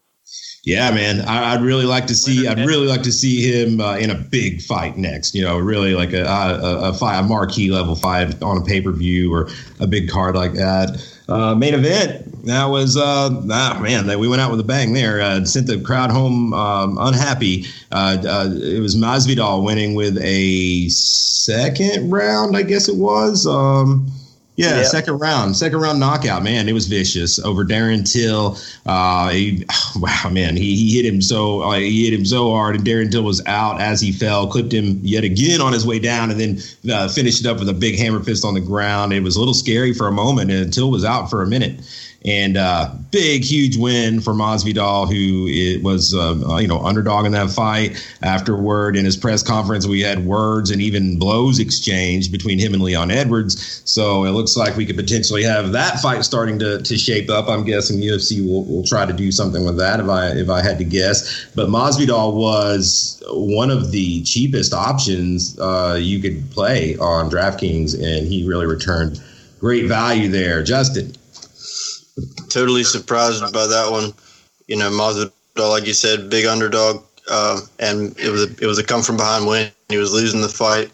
Yeah, 0.65 0.91
man, 0.91 1.21
I, 1.21 1.55
would 1.55 1.65
really 1.65 1.85
like 1.85 2.05
to 2.07 2.15
see. 2.15 2.45
I'd 2.45 2.59
really 2.59 2.85
like 2.85 3.01
to 3.03 3.13
see 3.13 3.41
him 3.41 3.79
uh, 3.79 3.95
in 3.95 4.09
a 4.09 4.15
big 4.15 4.61
fight 4.61 4.97
next. 4.97 5.33
You 5.33 5.41
know, 5.41 5.57
really 5.57 5.95
like 5.95 6.11
a 6.11 6.23
a, 6.23 6.89
a 6.89 6.93
fight, 6.93 7.19
a 7.19 7.23
marquee 7.23 7.71
level 7.71 7.95
fight 7.95 8.41
on 8.43 8.57
a 8.57 8.61
pay 8.61 8.81
per 8.81 8.91
view 8.91 9.33
or 9.33 9.47
a 9.79 9.87
big 9.87 10.09
card 10.09 10.35
like 10.35 10.53
that. 10.53 11.01
Uh, 11.29 11.55
main 11.55 11.73
event. 11.73 12.45
That 12.45 12.65
was 12.65 12.97
uh, 12.97 13.29
ah, 13.51 13.79
man. 13.81 14.07
That 14.07 14.19
We 14.19 14.27
went 14.27 14.41
out 14.41 14.51
with 14.51 14.59
a 14.59 14.63
bang 14.63 14.93
there. 14.93 15.21
Uh, 15.21 15.45
sent 15.45 15.67
the 15.67 15.79
crowd 15.79 16.11
home 16.11 16.53
um, 16.53 16.97
unhappy. 16.99 17.65
Uh, 17.91 18.17
uh, 18.25 18.49
it 18.51 18.81
was 18.81 18.95
Masvidal 18.95 19.63
winning 19.63 19.95
with 19.95 20.17
a 20.21 20.89
second 20.89 22.11
round, 22.11 22.57
I 22.57 22.63
guess 22.63 22.89
it 22.89 22.95
was. 22.95 23.47
Um, 23.47 24.11
yeah, 24.59 24.75
yep. 24.75 24.85
second 24.87 25.19
round, 25.19 25.55
second 25.55 25.79
round 25.79 26.01
knockout. 26.01 26.43
Man, 26.43 26.67
it 26.67 26.73
was 26.73 26.87
vicious 26.87 27.39
over 27.39 27.63
Darren 27.63 28.03
Till. 28.11 28.57
Uh, 28.85 29.29
he, 29.29 29.65
wow, 29.95 30.29
man, 30.29 30.57
he, 30.57 30.75
he 30.75 30.97
hit 30.97 31.05
him 31.05 31.21
so 31.21 31.61
uh, 31.61 31.77
he 31.77 32.03
hit 32.03 32.13
him 32.13 32.25
so 32.25 32.51
hard, 32.51 32.75
and 32.75 32.83
Darren 32.83 33.09
Till 33.09 33.23
was 33.23 33.41
out 33.45 33.79
as 33.79 34.01
he 34.01 34.11
fell, 34.11 34.47
clipped 34.47 34.73
him 34.73 34.99
yet 35.01 35.23
again 35.23 35.61
on 35.61 35.71
his 35.71 35.87
way 35.87 35.97
down, 35.97 36.29
and 36.29 36.37
then 36.37 36.59
uh, 36.91 37.07
finished 37.07 37.39
it 37.39 37.47
up 37.47 37.59
with 37.59 37.69
a 37.69 37.73
big 37.73 37.97
hammer 37.97 38.21
fist 38.21 38.43
on 38.43 38.53
the 38.53 38.59
ground. 38.59 39.13
It 39.13 39.23
was 39.23 39.37
a 39.37 39.39
little 39.39 39.53
scary 39.53 39.93
for 39.93 40.07
a 40.07 40.11
moment, 40.11 40.51
and 40.51 40.73
Till 40.73 40.91
was 40.91 41.05
out 41.05 41.29
for 41.29 41.41
a 41.41 41.47
minute 41.47 41.79
and 42.25 42.57
uh, 42.57 42.93
big, 43.11 43.43
huge 43.43 43.77
win 43.77 44.19
for 44.19 44.33
Masvidal, 44.33 45.07
who 45.07 45.47
it 45.47 45.81
was 45.83 46.13
uh, 46.13 46.57
you 46.57 46.67
know 46.67 46.79
underdog 46.79 47.25
in 47.25 47.31
that 47.31 47.49
fight. 47.49 48.05
Afterward, 48.21 48.97
in 48.97 49.05
his 49.05 49.15
press 49.15 49.41
conference, 49.41 49.87
we 49.87 50.01
had 50.01 50.25
words 50.25 50.69
and 50.69 50.81
even 50.81 51.17
blows 51.17 51.59
exchanged 51.59 52.31
between 52.31 52.59
him 52.59 52.73
and 52.73 52.83
Leon 52.83 53.09
Edwards. 53.09 53.81
So 53.85 54.25
it 54.25 54.31
looks 54.31 54.57
like 54.57 54.75
we 54.75 54.85
could 54.85 54.97
potentially 54.97 55.43
have 55.43 55.71
that 55.71 55.99
fight 55.99 56.25
starting 56.25 56.59
to, 56.59 56.81
to 56.81 56.97
shape 56.97 57.29
up. 57.29 57.47
I'm 57.47 57.63
guessing 57.63 57.99
UFC 57.99 58.45
will, 58.45 58.65
will 58.65 58.83
try 58.83 59.05
to 59.05 59.13
do 59.13 59.31
something 59.31 59.65
with 59.65 59.77
that 59.77 59.99
if 60.01 60.09
I 60.09 60.27
if 60.31 60.49
I 60.49 60.61
had 60.61 60.77
to 60.79 60.83
guess. 60.83 61.47
But 61.55 61.69
Masvidal 61.69 62.33
was 62.33 63.23
one 63.29 63.69
of 63.69 63.91
the 63.91 64.23
cheapest 64.23 64.73
options 64.73 65.57
uh, 65.59 65.97
you 65.99 66.19
could 66.19 66.51
play 66.51 66.97
on 66.97 67.29
DraftKings, 67.29 67.93
and 67.93 68.27
he 68.27 68.45
really 68.45 68.65
returned 68.65 69.21
great 69.59 69.85
value 69.87 70.29
there. 70.29 70.63
Justin 70.63 71.13
totally 72.49 72.83
surprised 72.83 73.41
by 73.53 73.67
that 73.67 73.87
one. 73.91 74.13
You 74.67 74.77
know, 74.77 74.89
Masvidal, 74.89 75.31
like 75.69 75.85
you 75.85 75.93
said, 75.93 76.29
big 76.29 76.45
underdog, 76.45 77.03
uh, 77.29 77.61
and 77.79 78.17
it 78.19 78.29
was 78.29 78.43
a, 78.43 78.63
it 78.63 78.67
was 78.67 78.77
a 78.79 78.83
come 78.83 79.01
from 79.01 79.17
behind 79.17 79.47
win. 79.47 79.71
He 79.89 79.97
was 79.97 80.13
losing 80.13 80.41
the 80.41 80.49
fight. 80.49 80.91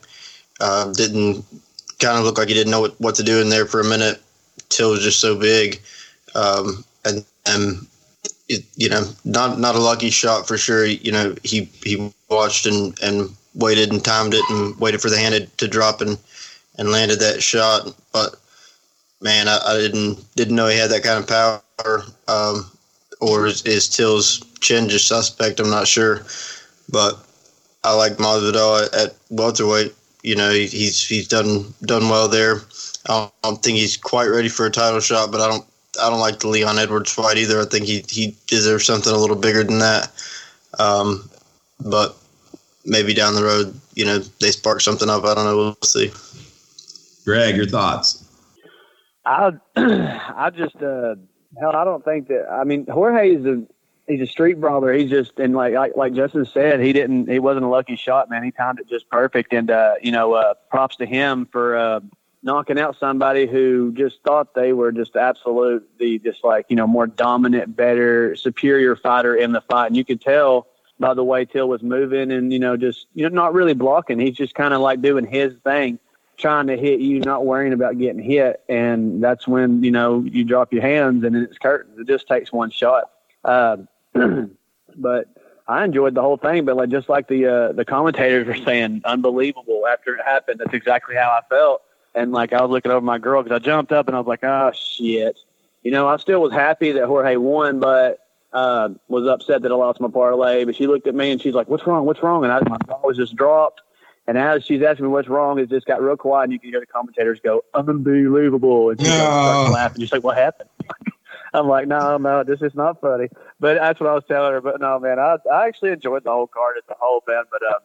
Uh, 0.59 0.91
didn't 0.93 1.45
kind 1.99 2.17
of 2.17 2.23
look 2.23 2.37
like 2.37 2.47
he 2.47 2.53
didn't 2.53 2.71
know 2.71 2.81
what, 2.81 2.99
what 3.01 3.15
to 3.15 3.23
do 3.23 3.41
in 3.41 3.49
there 3.49 3.65
for 3.65 3.81
a 3.81 3.85
minute. 3.85 4.21
Till 4.69 4.89
it 4.89 4.93
was 4.93 5.03
just 5.03 5.19
so 5.19 5.37
big, 5.37 5.79
um, 6.33 6.83
and 7.03 7.23
and 7.45 7.85
it, 8.49 8.63
you 8.75 8.89
know, 8.89 9.03
not 9.23 9.59
not 9.59 9.75
a 9.75 9.79
lucky 9.79 10.09
shot 10.09 10.47
for 10.47 10.57
sure. 10.57 10.85
You 10.85 11.11
know, 11.11 11.35
he 11.43 11.69
he 11.83 12.11
watched 12.29 12.65
and 12.65 12.97
and 13.01 13.29
waited 13.53 13.91
and 13.91 14.03
timed 14.03 14.33
it 14.33 14.43
and 14.49 14.77
waited 14.79 15.01
for 15.01 15.09
the 15.09 15.17
hand 15.17 15.47
to 15.57 15.67
drop 15.67 16.01
and 16.01 16.17
and 16.77 16.89
landed 16.89 17.19
that 17.19 17.41
shot, 17.41 17.93
but 18.11 18.35
man, 19.21 19.47
I, 19.47 19.59
I, 19.65 19.77
didn't 19.77 20.23
didn't 20.35 20.55
know 20.55 20.67
he 20.67 20.77
had 20.77 20.91
that 20.91 21.03
kind 21.03 21.19
of 21.19 21.27
power. 21.27 22.03
Um, 22.27 22.71
or 23.21 23.47
is, 23.47 23.61
is 23.63 23.89
Till's 23.89 24.39
chin 24.59 24.89
just 24.89 25.07
suspect? 25.07 25.59
I'm 25.59 25.69
not 25.69 25.87
sure, 25.87 26.25
but 26.89 27.25
I 27.83 27.93
like 27.93 28.13
Masvidal 28.13 28.85
at, 28.85 28.93
at 28.93 29.15
welterweight. 29.29 29.93
You 30.23 30.35
know, 30.35 30.51
he, 30.51 30.67
he's 30.67 31.05
he's 31.07 31.27
done 31.27 31.73
done 31.83 32.09
well 32.09 32.27
there. 32.27 32.61
I 33.07 33.29
don't, 33.43 33.61
think 33.61 33.77
he's 33.77 33.97
quite 33.97 34.25
ready 34.25 34.49
for 34.49 34.65
a 34.65 34.71
title 34.71 34.99
shot, 34.99 35.31
but 35.31 35.39
I 35.39 35.47
don't 35.47 35.65
I 36.01 36.09
don't 36.09 36.19
like 36.19 36.39
the 36.39 36.47
Leon 36.47 36.79
Edwards 36.79 37.11
fight 37.11 37.37
either. 37.37 37.61
I 37.61 37.65
think 37.65 37.85
he 37.85 38.03
he 38.09 38.35
deserves 38.47 38.85
something 38.85 39.13
a 39.13 39.17
little 39.17 39.35
bigger 39.35 39.63
than 39.63 39.79
that. 39.79 40.11
Um, 40.79 41.29
but 41.79 42.17
maybe 42.85 43.13
down 43.13 43.35
the 43.35 43.43
road, 43.43 43.79
you 43.93 44.05
know, 44.05 44.19
they 44.39 44.51
spark 44.51 44.81
something 44.81 45.09
up. 45.09 45.23
I 45.23 45.35
don't 45.35 45.45
know. 45.45 45.57
We'll 45.57 45.77
see. 45.83 46.11
Greg, 47.23 47.55
your 47.55 47.67
thoughts? 47.67 48.24
I 49.25 49.51
I 49.75 50.51
just 50.55 50.75
uh 50.77 51.15
hell 51.59 51.75
I 51.75 51.83
don't 51.83 52.03
think 52.03 52.27
that 52.27 52.47
I 52.51 52.63
mean 52.63 52.85
Jorge 52.87 53.35
is 53.35 53.45
a 53.45 53.63
he's 54.07 54.21
a 54.21 54.27
street 54.27 54.59
brawler. 54.59 54.93
He's 54.93 55.09
just 55.09 55.39
and 55.39 55.55
like 55.55 55.73
like, 55.73 55.95
like 55.95 56.13
Justin 56.13 56.45
said, 56.45 56.79
he 56.79 56.93
didn't 56.93 57.29
he 57.29 57.39
wasn't 57.39 57.65
a 57.65 57.69
lucky 57.69 57.95
shot, 57.95 58.29
man. 58.29 58.43
He 58.43 58.51
timed 58.51 58.79
it 58.79 58.89
just 58.89 59.09
perfect, 59.09 59.53
and 59.53 59.69
uh, 59.71 59.95
you 60.01 60.11
know, 60.11 60.33
uh, 60.33 60.53
props 60.69 60.97
to 60.97 61.05
him 61.05 61.47
for 61.51 61.75
uh, 61.77 61.99
knocking 62.43 62.79
out 62.79 62.97
somebody 62.99 63.47
who 63.47 63.91
just 63.93 64.21
thought 64.23 64.53
they 64.53 64.73
were 64.73 64.91
just 64.91 65.15
absolute 65.15 65.87
the 65.99 66.19
just 66.19 66.43
like 66.43 66.65
you 66.69 66.75
know 66.75 66.87
more 66.87 67.07
dominant, 67.07 67.75
better, 67.75 68.35
superior 68.35 68.95
fighter 68.95 69.35
in 69.35 69.51
the 69.51 69.61
fight, 69.61 69.87
and 69.87 69.97
you 69.97 70.05
could 70.05 70.21
tell 70.21 70.67
by 70.97 71.13
the 71.13 71.23
way 71.23 71.43
Till 71.43 71.67
was 71.67 71.83
moving 71.83 72.31
and 72.31 72.53
you 72.53 72.59
know 72.59 72.77
just 72.77 73.07
you 73.13 73.23
know 73.23 73.35
not 73.35 73.53
really 73.53 73.73
blocking. 73.73 74.19
He's 74.19 74.35
just 74.35 74.55
kind 74.55 74.73
of 74.73 74.81
like 74.81 75.01
doing 75.01 75.25
his 75.25 75.53
thing 75.63 75.99
trying 76.37 76.67
to 76.67 76.77
hit 76.77 76.99
you, 76.99 77.19
not 77.19 77.45
worrying 77.45 77.73
about 77.73 77.97
getting 77.97 78.21
hit, 78.21 78.61
and 78.69 79.23
that's 79.23 79.47
when 79.47 79.83
you 79.83 79.91
know 79.91 80.19
you 80.19 80.43
drop 80.43 80.73
your 80.73 80.81
hands 80.81 81.23
and 81.23 81.35
it's 81.35 81.57
curtains. 81.57 81.99
It 81.99 82.07
just 82.07 82.27
takes 82.27 82.51
one 82.51 82.71
shot. 82.71 83.11
Uh, 83.43 83.77
but 84.95 85.27
I 85.67 85.83
enjoyed 85.83 86.15
the 86.15 86.21
whole 86.21 86.37
thing. 86.37 86.65
But 86.65 86.77
like 86.77 86.89
just 86.89 87.09
like 87.09 87.27
the 87.27 87.45
uh, 87.45 87.71
the 87.71 87.85
commentators 87.85 88.47
were 88.47 88.63
saying, 88.65 89.01
unbelievable 89.05 89.83
after 89.91 90.15
it 90.15 90.23
happened. 90.23 90.59
That's 90.59 90.73
exactly 90.73 91.15
how 91.15 91.29
I 91.29 91.41
felt. 91.49 91.81
And 92.13 92.31
like 92.31 92.53
I 92.53 92.61
was 92.61 92.71
looking 92.71 92.91
over 92.91 93.05
my 93.05 93.17
girl 93.17 93.43
because 93.43 93.55
I 93.55 93.59
jumped 93.59 93.91
up 93.91 94.07
and 94.07 94.15
I 94.15 94.19
was 94.19 94.27
like, 94.27 94.43
oh 94.43 94.71
shit. 94.73 95.39
You 95.83 95.91
know, 95.91 96.07
I 96.07 96.17
still 96.17 96.41
was 96.41 96.51
happy 96.51 96.93
that 96.93 97.05
Jorge 97.05 97.35
won, 97.35 97.79
but 97.79 98.19
uh, 98.53 98.89
was 99.07 99.27
upset 99.27 99.61
that 99.61 99.71
I 99.71 99.75
lost 99.75 99.99
my 99.99 100.07
parlay. 100.07 100.63
But 100.63 100.75
she 100.75 100.87
looked 100.87 101.05
at 101.07 101.13
me 101.13 101.31
and 101.31 101.41
she's 101.41 101.53
like, 101.53 101.67
"What's 101.67 101.85
wrong? 101.85 102.05
What's 102.05 102.23
wrong?" 102.23 102.43
And 102.43 102.51
I, 102.51 102.59
my 102.61 102.77
ball 102.87 103.01
was 103.03 103.17
just 103.17 103.35
dropped. 103.35 103.81
And 104.27 104.37
as 104.37 104.63
she's 104.63 104.81
asking 104.81 105.05
me 105.05 105.11
what's 105.11 105.27
wrong, 105.27 105.59
it 105.59 105.69
just 105.69 105.85
got 105.85 106.01
real 106.01 106.17
quiet, 106.17 106.45
and 106.45 106.53
you 106.53 106.59
can 106.59 106.69
hear 106.69 106.79
the 106.79 106.87
commentators 106.87 107.39
go, 107.43 107.63
"Unbelievable!" 107.73 108.89
And 108.89 108.99
she 108.99 109.05
no. 109.05 109.17
starts 109.17 109.71
laughing, 109.71 110.01
just 110.01 110.13
like, 110.13 110.23
"What 110.23 110.37
happened?" 110.37 110.69
I'm 111.53 111.67
like, 111.67 111.87
"No, 111.87 112.17
no, 112.17 112.43
this 112.43 112.61
is 112.61 112.73
not 112.73 112.99
funny." 113.01 113.29
But 113.59 113.75
that's 113.75 113.99
what 113.99 114.09
I 114.09 114.13
was 114.13 114.23
telling 114.27 114.51
her. 114.53 114.61
But 114.61 114.81
no, 114.81 114.99
man, 114.99 115.19
I 115.19 115.37
I 115.51 115.67
actually 115.67 115.91
enjoyed 115.91 116.23
the 116.23 116.31
whole 116.31 116.47
card 116.47 116.77
as 116.77 116.83
a 116.89 116.95
whole, 116.99 117.23
man. 117.27 117.43
But 117.51 117.61
um, 117.67 117.81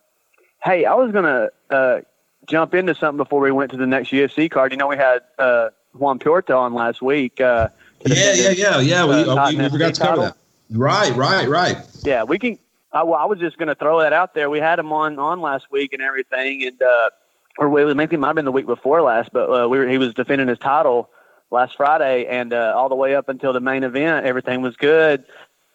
hey, 0.65 0.87
I 0.87 0.95
was 0.95 1.13
gonna 1.13 1.49
uh, 1.69 2.01
jump 2.47 2.75
into 2.75 2.95
something 2.95 3.19
before 3.19 3.41
we 3.41 3.51
went 3.51 3.71
to 3.73 3.77
the 3.77 3.87
next 3.87 4.11
UFC 4.11 4.51
card. 4.51 4.73
You 4.73 4.79
know, 4.79 4.87
we 4.87 4.97
had 4.97 5.21
uh, 5.39 5.69
Juan 5.93 6.19
Puerta 6.19 6.55
on 6.57 6.73
last 6.73 7.03
week. 7.03 7.39
Uh, 7.41 7.69
yeah, 8.07 8.33
yeah, 8.33 8.51
yeah, 8.51 8.81
yeah. 8.81 9.05
We, 9.05 9.13
uh, 9.13 9.51
we, 9.51 9.57
we 9.57 9.69
forgot 9.69 9.95
to 9.95 10.01
cover 10.01 10.17
title. 10.17 10.25
that. 10.25 10.37
Right, 10.71 11.15
right, 11.17 11.49
right. 11.49 11.77
Yeah, 12.03 12.23
we 12.23 12.39
can 12.39 12.59
I, 12.93 13.05
well, 13.05 13.21
I 13.21 13.27
was 13.27 13.39
just 13.39 13.57
going 13.57 13.69
to 13.69 13.75
throw 13.75 14.01
that 14.01 14.13
out 14.13 14.35
there. 14.35 14.51
We 14.51 14.59
had 14.59 14.79
him 14.79 14.93
on 14.93 15.19
on 15.19 15.41
last 15.41 15.71
week 15.71 15.93
and 15.93 16.03
everything, 16.03 16.65
and 16.65 16.81
uh, 16.83 17.11
or 17.59 17.69
maybe 17.95 18.15
it 18.15 18.19
might 18.19 18.29
have 18.29 18.37
been 18.37 18.45
the 18.45 18.53
week 18.53 18.67
before 18.67 19.03
last, 19.03 19.31
but 19.33 19.51
uh, 19.51 19.69
we 19.69 19.79
were, 19.79 19.89
he 19.89 19.99
was 19.99 20.15
defending 20.15 20.49
his 20.49 20.59
title 20.59 21.11
last 21.51 21.77
Friday, 21.77 22.27
and 22.27 22.53
uh, 22.53 22.75
all 22.77 22.89
the 22.89 22.95
way 22.95 23.15
up 23.15 23.29
until 23.29 23.53
the 23.53 23.61
main 23.61 23.85
event, 23.85 24.27
everything 24.27 24.63
was 24.63 24.77
good. 24.77 25.25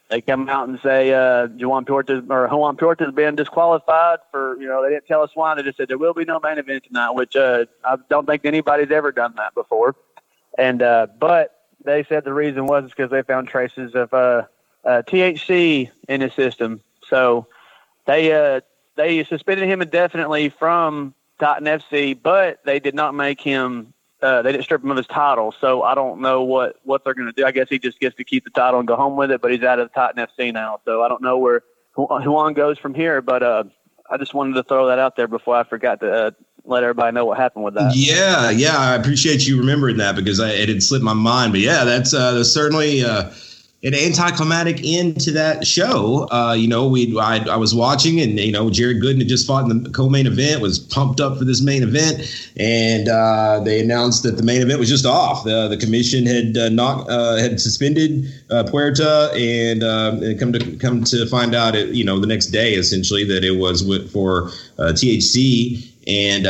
They 0.10 0.22
come 0.22 0.48
out 0.50 0.68
and 0.68 0.80
say 0.84 1.14
uh, 1.14 1.48
Juan 1.48 1.86
Puerta 1.86 2.24
or 2.30 2.48
Juan 2.48 2.78
Puerta 2.78 3.06
has 3.06 3.14
been 3.14 3.36
disqualified 3.36 4.20
for 4.30 4.60
you 4.60 4.68
know 4.68 4.84
they 4.84 4.90
didn't 4.90 5.08
tell 5.08 5.24
us 5.24 5.32
why. 5.34 5.56
They 5.56 5.64
just 5.64 5.78
said 5.78 5.88
there 5.88 5.98
will 5.98 6.14
be 6.14 6.26
no 6.26 6.40
main 6.40 6.58
event 6.58 6.84
tonight, 6.86 7.12
which 7.12 7.36
uh, 7.36 7.66
I 7.84 7.96
don't 8.10 8.28
think 8.28 8.46
anybody's 8.46 8.92
ever 8.92 9.12
done 9.12 9.34
that 9.38 9.56
before. 9.56 9.96
And 10.58 10.82
uh, 10.82 11.08
but 11.20 11.60
they 11.84 12.04
said 12.04 12.24
the 12.24 12.34
reason 12.34 12.68
was 12.68 12.90
because 12.90 13.10
they 13.10 13.24
found 13.24 13.48
traces 13.48 13.96
of 13.96 14.14
uh, 14.14 14.44
uh, 14.84 15.02
THC 15.08 15.90
in 16.08 16.22
his 16.22 16.34
system 16.34 16.82
so 17.10 17.48
they 18.06 18.32
uh, 18.32 18.62
they 18.96 19.24
suspended 19.24 19.68
him 19.68 19.82
indefinitely 19.82 20.50
from 20.50 21.14
Titan 21.40 21.66
FC, 21.66 22.18
but 22.22 22.60
they 22.66 22.80
did 22.80 22.96
not 22.96 23.14
make 23.14 23.42
him. 23.42 23.94
Uh, 24.22 24.42
they 24.42 24.52
didn't 24.52 24.64
strip 24.64 24.84
him 24.84 24.92
of 24.92 24.98
his 24.98 25.08
title, 25.08 25.54
so 25.60 25.84
I 25.84 25.94
don't 25.94 26.22
know 26.22 26.44
what 26.44 26.78
what 26.84 27.04
they're 27.04 27.14
going 27.14 27.28
to 27.28 27.34
do. 27.34 27.46
I 27.46 27.52
guess 27.52 27.68
he 27.70 27.78
just 27.78 28.00
gets 28.00 28.16
to 28.16 28.24
keep 28.24 28.44
the 28.44 28.50
title 28.50 28.80
and 28.80 28.88
go 28.88 28.96
home 28.96 29.16
with 29.16 29.32
it, 29.32 29.42
but 29.42 29.52
he's 29.52 29.64
out 29.64 29.80
of 29.80 29.94
Titan 29.94 30.26
FC 30.26 30.54
now, 30.54 30.80
so 30.86 31.04
I 31.04 31.10
don't 31.10 31.22
know 31.22 31.38
where 31.38 31.62
Juan 31.96 32.54
goes 32.54 32.80
from 32.80 32.94
here. 32.94 33.22
But 33.22 33.44
uh, 33.44 33.66
I 34.10 34.18
just 34.18 34.34
wanted 34.34 34.54
to 34.56 34.64
throw 34.64 34.88
that 34.88 35.00
out 35.00 35.16
there 35.16 35.28
before 35.28 35.56
I 35.56 35.64
forgot 35.64 36.00
to 36.00 36.12
uh, 36.12 36.32
let 36.64 36.84
everybody 36.84 37.14
know 37.14 37.26
what 37.26 37.38
happened 37.38 37.66
with 37.66 37.74
that. 37.76 37.96
Yeah, 37.96 38.50
yeah, 38.50 38.78
I 38.78 38.96
appreciate 38.96 39.48
you 39.48 39.58
remembering 39.60 39.98
that 39.98 40.16
because 40.16 40.40
I, 40.40 40.52
it 40.52 40.70
had 40.70 40.82
slipped 40.82 41.04
my 41.04 41.14
mind. 41.14 41.54
But 41.54 41.62
yeah, 41.62 41.84
that's, 41.84 42.14
uh, 42.14 42.44
certainly 42.44 43.04
uh, 43.04 43.32
an 43.86 43.94
anticlimactic 43.94 44.84
end 44.84 45.22
to 45.22 45.32
that 45.32 45.66
show. 45.66 46.28
Uh, 46.32 46.56
you 46.58 46.68
know, 46.68 46.88
we 46.88 47.18
I, 47.20 47.38
I, 47.46 47.56
was 47.56 47.76
watching, 47.76 48.20
and 48.20 48.40
you 48.40 48.52
know, 48.52 48.72
Jared 48.72 48.98
Gooden 48.98 49.20
had 49.20 49.28
just 49.28 49.46
fought 49.46 49.70
in 49.70 49.84
the 49.84 49.90
co-main 49.92 50.26
event, 50.26 50.60
was 50.60 50.80
pumped 50.80 51.22
up 51.22 51.38
for 51.38 51.46
this 51.46 51.62
main 51.62 51.84
event, 51.84 52.52
and 52.58 53.08
uh, 53.08 53.60
they 53.64 53.80
announced 53.80 54.24
that 54.24 54.38
the 54.38 54.44
main 54.44 54.64
event 54.64 54.80
was 54.80 54.90
just 54.90 55.06
off. 55.06 55.44
The 55.44 55.68
the 55.68 55.78
commission 55.78 56.26
had 56.26 56.58
uh, 56.58 56.70
not 56.70 57.08
uh, 57.08 57.36
had 57.36 57.62
suspended 57.62 58.26
uh, 58.50 58.64
Puerta, 58.64 59.30
and, 59.36 59.84
uh, 59.84 60.36
come 60.40 60.52
to 60.52 60.78
come 60.78 61.04
to 61.04 61.28
find 61.28 61.54
out, 61.54 61.76
it, 61.76 61.90
you 61.90 62.04
know, 62.04 62.20
the 62.20 62.28
next 62.28 62.48
day 62.48 62.74
essentially 62.74 63.24
that 63.26 63.44
it 63.44 63.58
was 63.60 63.84
for 64.12 64.50
THC, 64.80 65.88
and 66.08 66.48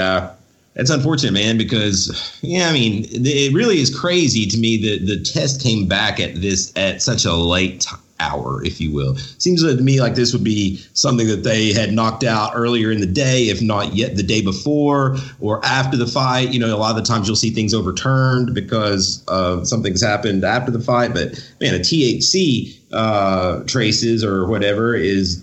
that's 0.75 0.89
unfortunate, 0.89 1.33
man, 1.33 1.57
because 1.57 2.39
yeah, 2.41 2.67
I 2.69 2.73
mean, 2.73 3.05
it 3.09 3.53
really 3.53 3.79
is 3.79 3.97
crazy 3.97 4.45
to 4.45 4.57
me 4.57 4.77
that 4.77 5.05
the 5.05 5.21
test 5.21 5.61
came 5.61 5.87
back 5.87 6.19
at 6.19 6.41
this 6.41 6.73
at 6.75 7.01
such 7.01 7.25
a 7.25 7.33
late 7.33 7.87
hour, 8.19 8.63
if 8.63 8.79
you 8.79 8.93
will. 8.93 9.15
Seems 9.37 9.63
to 9.63 9.75
me 9.81 10.01
like 10.01 10.15
this 10.15 10.33
would 10.33 10.43
be 10.43 10.77
something 10.93 11.27
that 11.27 11.43
they 11.43 11.73
had 11.73 11.93
knocked 11.93 12.23
out 12.23 12.51
earlier 12.55 12.91
in 12.91 12.99
the 12.99 13.05
day, 13.05 13.43
if 13.43 13.61
not 13.61 13.93
yet 13.95 14.15
the 14.15 14.23
day 14.23 14.41
before 14.41 15.17
or 15.39 15.63
after 15.65 15.97
the 15.97 16.07
fight. 16.07 16.53
You 16.53 16.59
know, 16.59 16.75
a 16.75 16.77
lot 16.77 16.91
of 16.91 16.97
the 16.97 17.07
times 17.07 17.27
you'll 17.27 17.35
see 17.35 17.51
things 17.51 17.73
overturned 17.73 18.53
because 18.53 19.23
uh, 19.27 19.63
something's 19.63 20.01
happened 20.01 20.43
after 20.43 20.71
the 20.71 20.79
fight. 20.79 21.13
But 21.13 21.41
man, 21.61 21.75
a 21.75 21.79
THC 21.79 22.77
uh, 22.91 23.63
traces 23.63 24.23
or 24.23 24.47
whatever 24.47 24.93
is 24.93 25.41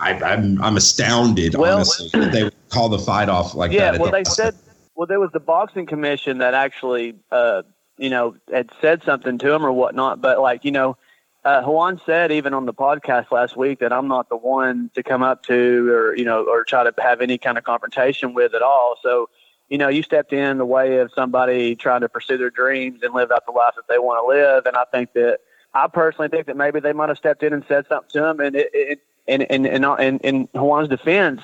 I, 0.00 0.12
am 0.12 0.24
I'm, 0.24 0.62
I'm 0.62 0.76
astounded 0.76 1.54
well, 1.54 1.78
honestly 1.78 2.10
they 2.26 2.44
would 2.44 2.54
call 2.70 2.88
the 2.88 2.98
fight 2.98 3.28
off 3.28 3.54
like 3.54 3.72
yeah, 3.72 3.92
that. 3.92 3.94
Yeah, 3.94 4.00
well 4.00 4.10
they 4.10 4.24
said 4.24 4.56
well 4.94 5.06
there 5.06 5.20
was 5.20 5.30
the 5.32 5.40
boxing 5.40 5.86
commission 5.86 6.38
that 6.38 6.54
actually 6.54 7.16
uh, 7.30 7.62
you 7.98 8.10
know 8.10 8.36
had 8.52 8.70
said 8.80 9.02
something 9.04 9.38
to 9.38 9.52
him 9.52 9.64
or 9.64 9.72
whatnot, 9.72 10.20
but 10.20 10.40
like 10.40 10.64
you 10.64 10.72
know. 10.72 10.96
Uh, 11.42 11.62
Juan 11.62 11.98
said 12.04 12.30
even 12.30 12.52
on 12.52 12.66
the 12.66 12.74
podcast 12.74 13.30
last 13.30 13.56
week 13.56 13.78
that 13.78 13.94
I'm 13.94 14.08
not 14.08 14.28
the 14.28 14.36
one 14.36 14.90
to 14.94 15.02
come 15.02 15.22
up 15.22 15.42
to 15.44 15.90
or 15.90 16.14
you 16.14 16.26
know 16.26 16.44
or 16.44 16.64
try 16.64 16.84
to 16.84 16.92
have 16.98 17.22
any 17.22 17.38
kind 17.38 17.56
of 17.56 17.64
confrontation 17.64 18.34
with 18.34 18.52
at 18.52 18.60
all. 18.60 18.96
So 19.02 19.30
you 19.70 19.78
know 19.78 19.88
you 19.88 20.02
stepped 20.02 20.34
in 20.34 20.58
the 20.58 20.66
way 20.66 20.98
of 20.98 21.10
somebody 21.14 21.76
trying 21.76 22.02
to 22.02 22.10
pursue 22.10 22.36
their 22.36 22.50
dreams 22.50 23.00
and 23.02 23.14
live 23.14 23.32
out 23.32 23.46
the 23.46 23.52
life 23.52 23.72
that 23.76 23.88
they 23.88 23.98
want 23.98 24.22
to 24.22 24.28
live, 24.28 24.66
and 24.66 24.76
I 24.76 24.84
think 24.92 25.14
that 25.14 25.38
I 25.72 25.86
personally 25.88 26.28
think 26.28 26.46
that 26.46 26.58
maybe 26.58 26.78
they 26.78 26.92
might 26.92 27.08
have 27.08 27.18
stepped 27.18 27.42
in 27.42 27.54
and 27.54 27.64
said 27.66 27.86
something 27.88 28.10
to 28.10 28.28
him, 28.28 28.40
and 28.40 28.56
it, 28.56 28.70
it 28.74 28.98
and 29.26 29.42
and 29.50 29.66
and 29.66 29.84
in, 30.00 30.18
in 30.18 30.48
Juan's 30.52 30.88
defense, 30.88 31.40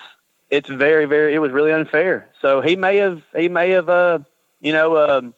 it's 0.50 0.68
very 0.68 1.06
very 1.06 1.34
it 1.34 1.38
was 1.38 1.52
really 1.52 1.72
unfair. 1.72 2.28
So 2.40 2.60
he 2.60 2.76
may 2.76 2.96
have 2.96 3.22
he 3.34 3.48
may 3.48 3.70
have 3.70 3.88
uh 3.88 4.20
you 4.60 4.72
know 4.72 4.96
um 4.96 5.34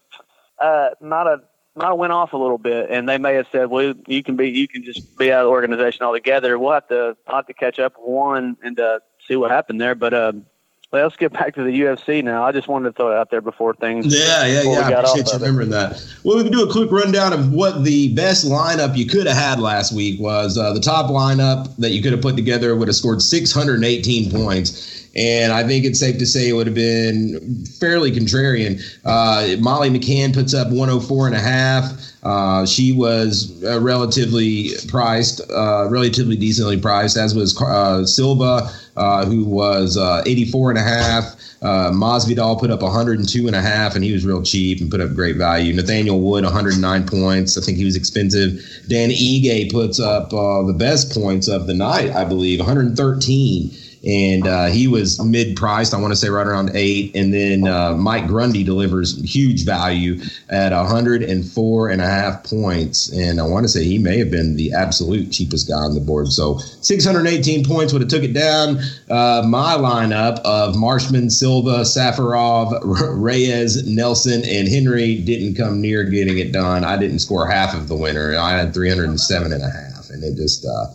uh 0.59 0.91
have 1.01 1.41
might 1.75 1.87
have 1.87 1.99
went 1.99 2.13
off 2.13 2.33
a 2.33 2.37
little 2.37 2.59
bit, 2.59 2.91
and 2.91 3.09
they 3.09 3.19
may 3.19 3.35
have 3.35 3.47
said, 3.53 3.71
well 3.71 3.95
you 4.07 4.23
can 4.23 4.37
be 4.37 4.51
you 4.51 4.69
can 4.69 4.83
just 4.83 5.17
be 5.17 5.33
out 5.33 5.41
of 5.41 5.47
the 5.47 5.51
organization 5.51 6.03
altogether. 6.03 6.59
We'll 6.59 6.73
have 6.73 6.89
to 6.89 7.17
I'll 7.27 7.37
have 7.37 7.47
to 7.47 7.55
catch 7.55 7.79
up 7.79 7.95
with 7.99 8.09
Juan 8.09 8.57
and 8.63 8.79
uh, 8.79 9.01
see 9.27 9.37
what 9.37 9.51
happened 9.51 9.81
there, 9.81 9.95
but. 9.95 10.15
um 10.15 10.47
well, 10.91 11.03
let's 11.03 11.17
get 11.17 11.35
back 11.35 11.55
to 11.57 11.63
the 11.63 11.81
UFC 11.83 12.25
now. 12.25 12.45
I 12.45 12.53
just 12.53 12.67
wanted 12.67 12.89
to 12.89 12.93
throw 12.95 13.13
it 13.13 13.19
out 13.19 13.31
there 13.31 13.43
before 13.43 13.75
things. 13.75 14.07
Yeah, 14.07 14.47
yeah, 14.47 14.63
yeah. 14.63 14.71
I 14.71 14.91
appreciate 14.91 15.27
you 15.27 15.35
remembering 15.35 15.69
that. 15.69 16.03
Well, 16.25 16.39
we 16.39 16.45
can 16.45 16.53
do 16.53 16.67
a 16.67 16.73
quick 16.73 16.91
rundown 16.91 17.35
of 17.35 17.53
what 17.53 17.85
the 17.85 18.15
best 18.15 18.47
lineup 18.47 18.97
you 18.97 19.05
could 19.05 19.27
have 19.27 19.37
had 19.37 19.61
last 19.61 19.93
week 19.93 20.19
was. 20.19 20.57
Uh, 20.57 20.73
the 20.73 20.81
top 20.81 21.11
lineup 21.11 21.77
that 21.77 21.91
you 21.91 22.01
could 22.03 22.13
have 22.13 22.23
put 22.23 22.37
together 22.37 22.75
would 22.75 22.89
have 22.89 22.97
scored 22.97 23.21
618 23.21 24.31
points. 24.31 24.98
And 25.17 25.53
I 25.53 25.67
think 25.67 25.85
it's 25.85 25.99
safe 25.99 26.19
to 26.19 26.27
say 26.27 26.49
it 26.49 26.53
would 26.53 26.67
have 26.67 26.77
been 26.77 27.65
fairly 27.81 28.13
contrarian. 28.13 28.81
Uh, 29.05 29.61
Molly 29.61 29.91
McCann 29.91 30.33
puts 30.33 30.55
up 30.55 30.69
104 30.69 31.27
and 31.27 31.35
a 31.35 31.41
half. 31.41 31.93
Uh, 32.23 32.67
she 32.67 32.93
was 32.93 33.63
uh, 33.65 33.81
relatively 33.81 34.71
priced, 34.89 35.41
uh, 35.51 35.89
relatively 35.89 36.37
decently 36.37 36.79
priced, 36.79 37.17
as 37.17 37.35
was 37.35 37.61
uh, 37.63 38.05
Silva, 38.05 38.71
uh, 38.97 39.25
who 39.25 39.45
was 39.45 39.97
84 39.97 40.71
and 40.71 40.79
a 40.79 40.83
half. 40.83 41.35
Uh, 41.61 41.91
Masvidal 41.91 42.59
put 42.59 42.71
up 42.71 42.83
102 42.83 43.47
and 43.47 43.57
a 43.57 43.61
half, 43.61 43.95
and 43.95 44.05
he 44.05 44.13
was 44.13 44.25
real 44.25 44.43
cheap 44.43 44.81
and 44.81 44.91
put 44.91 45.01
up 45.01 45.15
great 45.15 45.37
value. 45.37 45.73
Nathaniel 45.73 46.21
Wood 46.21 46.45
109 46.45 47.07
points. 47.07 47.57
I 47.57 47.61
think 47.61 47.79
he 47.79 47.85
was 47.85 47.97
expensive. 47.97 48.63
Dan 48.89 49.11
Ige 49.11 49.73
puts 49.73 49.99
up 49.99 50.31
the 50.31 50.75
best 50.77 51.13
points 51.13 51.49
of 51.49 51.67
the 51.67 51.75
night, 51.75 52.15
I 52.15 52.25
believe, 52.25 52.61
113 52.61 53.77
and 54.05 54.47
uh, 54.47 54.67
he 54.67 54.89
was 54.89 55.23
mid 55.23 55.57
priced. 55.57 55.95
I 55.95 56.01
want 56.01 56.13
to 56.13 56.17
say 56.17 56.29
right 56.29 56.47
around 56.47 56.71
eight. 56.75 57.15
And 57.15 57.33
then 57.33 57.67
uh, 57.67 57.95
Mike 57.95 58.27
Grundy 58.27 58.65
delivers 58.65 59.21
huge 59.23 59.65
value 59.65 60.21
at 60.49 60.73
104 60.73 61.89
and 61.89 62.01
a 62.01 62.07
half 62.07 62.45
points. 62.45 63.13
And 63.13 63.41
I 63.41 63.45
want 63.45 63.65
to 63.65 63.69
say 63.69 63.85
he 63.85 63.99
may 63.99 64.19
have 64.19 64.31
been 64.31 64.57
the 64.57 64.73
absolute 64.73 65.31
cheapest 65.31 65.69
guy 65.69 65.75
on 65.75 65.95
the 65.95 66.01
board. 66.01 66.29
So 66.29 66.59
618 66.59 67.65
points 67.65 67.93
would 67.93 68.03
have 68.03 68.11
took 68.11 68.23
it 68.23 68.35
down. 68.35 68.79
Uh, 69.11 69.43
my 69.47 69.75
lineup 69.75 70.39
of 70.41 70.77
Marshman, 70.77 71.31
Silva, 71.31 71.81
Safarov, 71.81 72.81
Reyes, 72.85 73.87
Nelson, 73.87 74.43
and 74.45 74.69
Henry 74.69 75.17
didn't 75.17 75.55
come 75.55 75.81
near 75.81 76.05
getting 76.05 76.39
it 76.39 76.53
done. 76.53 76.85
I 76.85 76.97
didn't 76.97 77.19
score 77.21 77.49
half 77.49 77.75
of 77.75 77.89
the 77.89 77.97
winner. 77.97 78.37
I 78.37 78.53
had 78.53 78.75
307 78.75 79.53
and 79.53 79.63
a 79.63 79.71
half 79.71 79.99
and 80.11 80.23
it 80.25 80.37
just 80.37 80.65
uh, 80.65 80.87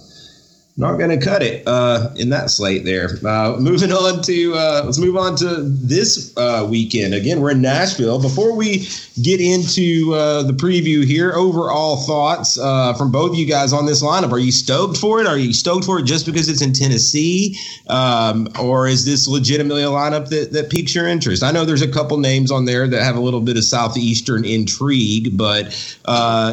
not 0.76 0.98
going 0.98 1.12
to 1.12 1.24
cut 1.24 1.44
it 1.44 1.64
uh, 1.68 2.10
in 2.16 2.30
that 2.30 2.50
slate 2.50 2.84
there. 2.84 3.10
Uh, 3.24 3.58
moving 3.60 3.92
on 3.92 4.24
to 4.24 4.54
uh, 4.56 4.82
let's 4.84 4.98
move 4.98 5.16
on 5.16 5.36
to 5.36 5.62
this 5.62 6.36
uh, 6.36 6.68
weekend. 6.68 7.14
Again, 7.14 7.42
we're 7.42 7.52
in 7.52 7.62
Nashville. 7.62 8.20
Before 8.20 8.56
we 8.56 8.88
get 9.22 9.40
into 9.40 10.14
uh, 10.16 10.42
the 10.42 10.54
preview 10.54 11.06
here, 11.06 11.34
overall 11.34 11.98
thoughts 11.98 12.58
uh, 12.58 12.94
from 12.96 13.12
both 13.12 13.32
of 13.32 13.38
you 13.38 13.46
guys 13.46 13.72
on 13.72 13.86
this 13.86 14.04
lineup. 14.04 14.32
Are 14.32 14.40
you 14.40 14.52
stoked 14.52 14.98
for 14.98 15.22
it? 15.22 15.28
Are 15.28 15.38
you 15.38 15.54
stoked 15.54 15.86
for 15.86 16.00
it 16.00 16.06
just 16.06 16.26
because 16.26 16.50
it's 16.50 16.64
in 16.64 16.74
Tennessee, 16.74 17.56
um, 17.88 18.48
or 18.60 18.88
is 18.88 19.06
this 19.06 19.28
legitimately 19.28 19.84
a 19.84 19.88
lineup 19.88 20.30
that 20.30 20.54
that 20.54 20.72
piques 20.72 20.96
your 20.96 21.08
interest? 21.08 21.44
I 21.44 21.52
know 21.52 21.66
there's 21.66 21.84
a 21.84 21.92
couple 21.92 22.18
names 22.18 22.50
on 22.50 22.66
there 22.66 22.88
that 22.88 23.04
have 23.04 23.16
a 23.16 23.22
little 23.22 23.42
bit 23.42 23.58
of 23.58 23.64
southeastern 23.64 24.44
intrigue, 24.44 25.38
but 25.38 25.72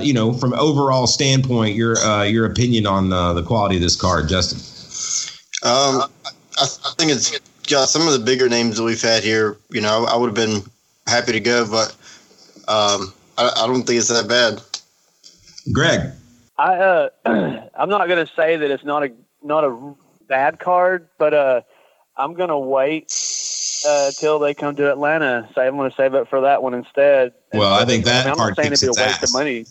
you 0.05 0.13
know, 0.13 0.35
from 0.35 0.53
overall 0.55 1.07
standpoint, 1.07 1.75
your 1.75 1.97
your 2.27 2.45
opinion 2.45 2.87
on 2.87 3.09
the 3.09 3.43
quality 3.43 3.77
of 3.77 3.83
this 3.83 3.97
card 3.97 4.10
card, 4.11 4.29
Justin? 4.29 4.59
Um, 5.63 6.03
I, 6.59 6.65
I 6.65 6.93
think 6.99 7.13
it's 7.13 7.39
got 7.69 7.89
some 7.89 8.07
of 8.07 8.13
the 8.13 8.19
bigger 8.19 8.49
names 8.49 8.77
that 8.77 8.83
we've 8.83 9.01
had 9.01 9.23
here. 9.23 9.57
You 9.71 9.81
know, 9.81 10.05
I, 10.05 10.17
would 10.17 10.27
have 10.27 10.35
been 10.35 10.63
happy 11.07 11.33
to 11.33 11.41
go, 11.41 11.69
but 11.71 11.91
um, 12.67 13.13
I, 13.39 13.53
I, 13.57 13.67
don't 13.67 13.85
think 13.85 13.99
it's 13.99 14.09
that 14.09 14.29
bad. 14.29 14.61
Greg, 15.73 16.13
I 16.59 16.75
uh, 16.75 17.09
I'm 17.75 17.89
not 17.89 18.09
going 18.09 18.27
to 18.27 18.33
say 18.35 18.57
that 18.57 18.71
it's 18.71 18.85
not 18.85 19.05
a 19.05 19.13
not 19.43 19.65
a 19.65 19.95
bad 20.27 20.59
card, 20.59 21.09
but 21.19 21.35
uh, 21.35 21.61
I'm 22.17 22.35
going 22.35 22.49
to 22.49 22.59
wait 22.59 23.13
uh, 23.87 24.11
till 24.19 24.39
they 24.39 24.55
come 24.55 24.75
to 24.77 24.91
Atlanta. 24.91 25.49
So 25.55 25.61
I'm 25.61 25.77
going 25.77 25.91
to 25.91 25.97
save 25.97 26.15
it 26.15 26.29
for 26.29 26.41
that 26.41 26.63
one 26.63 26.75
instead. 26.75 27.33
Well, 27.53 27.73
I 27.73 27.85
think 27.85 28.05
that 28.07 28.23
I 28.23 28.25
mean, 28.25 28.33
I'm 28.33 28.37
card 28.37 28.51
not 28.57 28.63
saying 28.63 28.73
it'd 28.73 28.81
be 28.81 29.01
a 29.01 29.05
waste 29.05 29.23
ass. 29.23 29.31
of 29.31 29.33
money. 29.33 29.67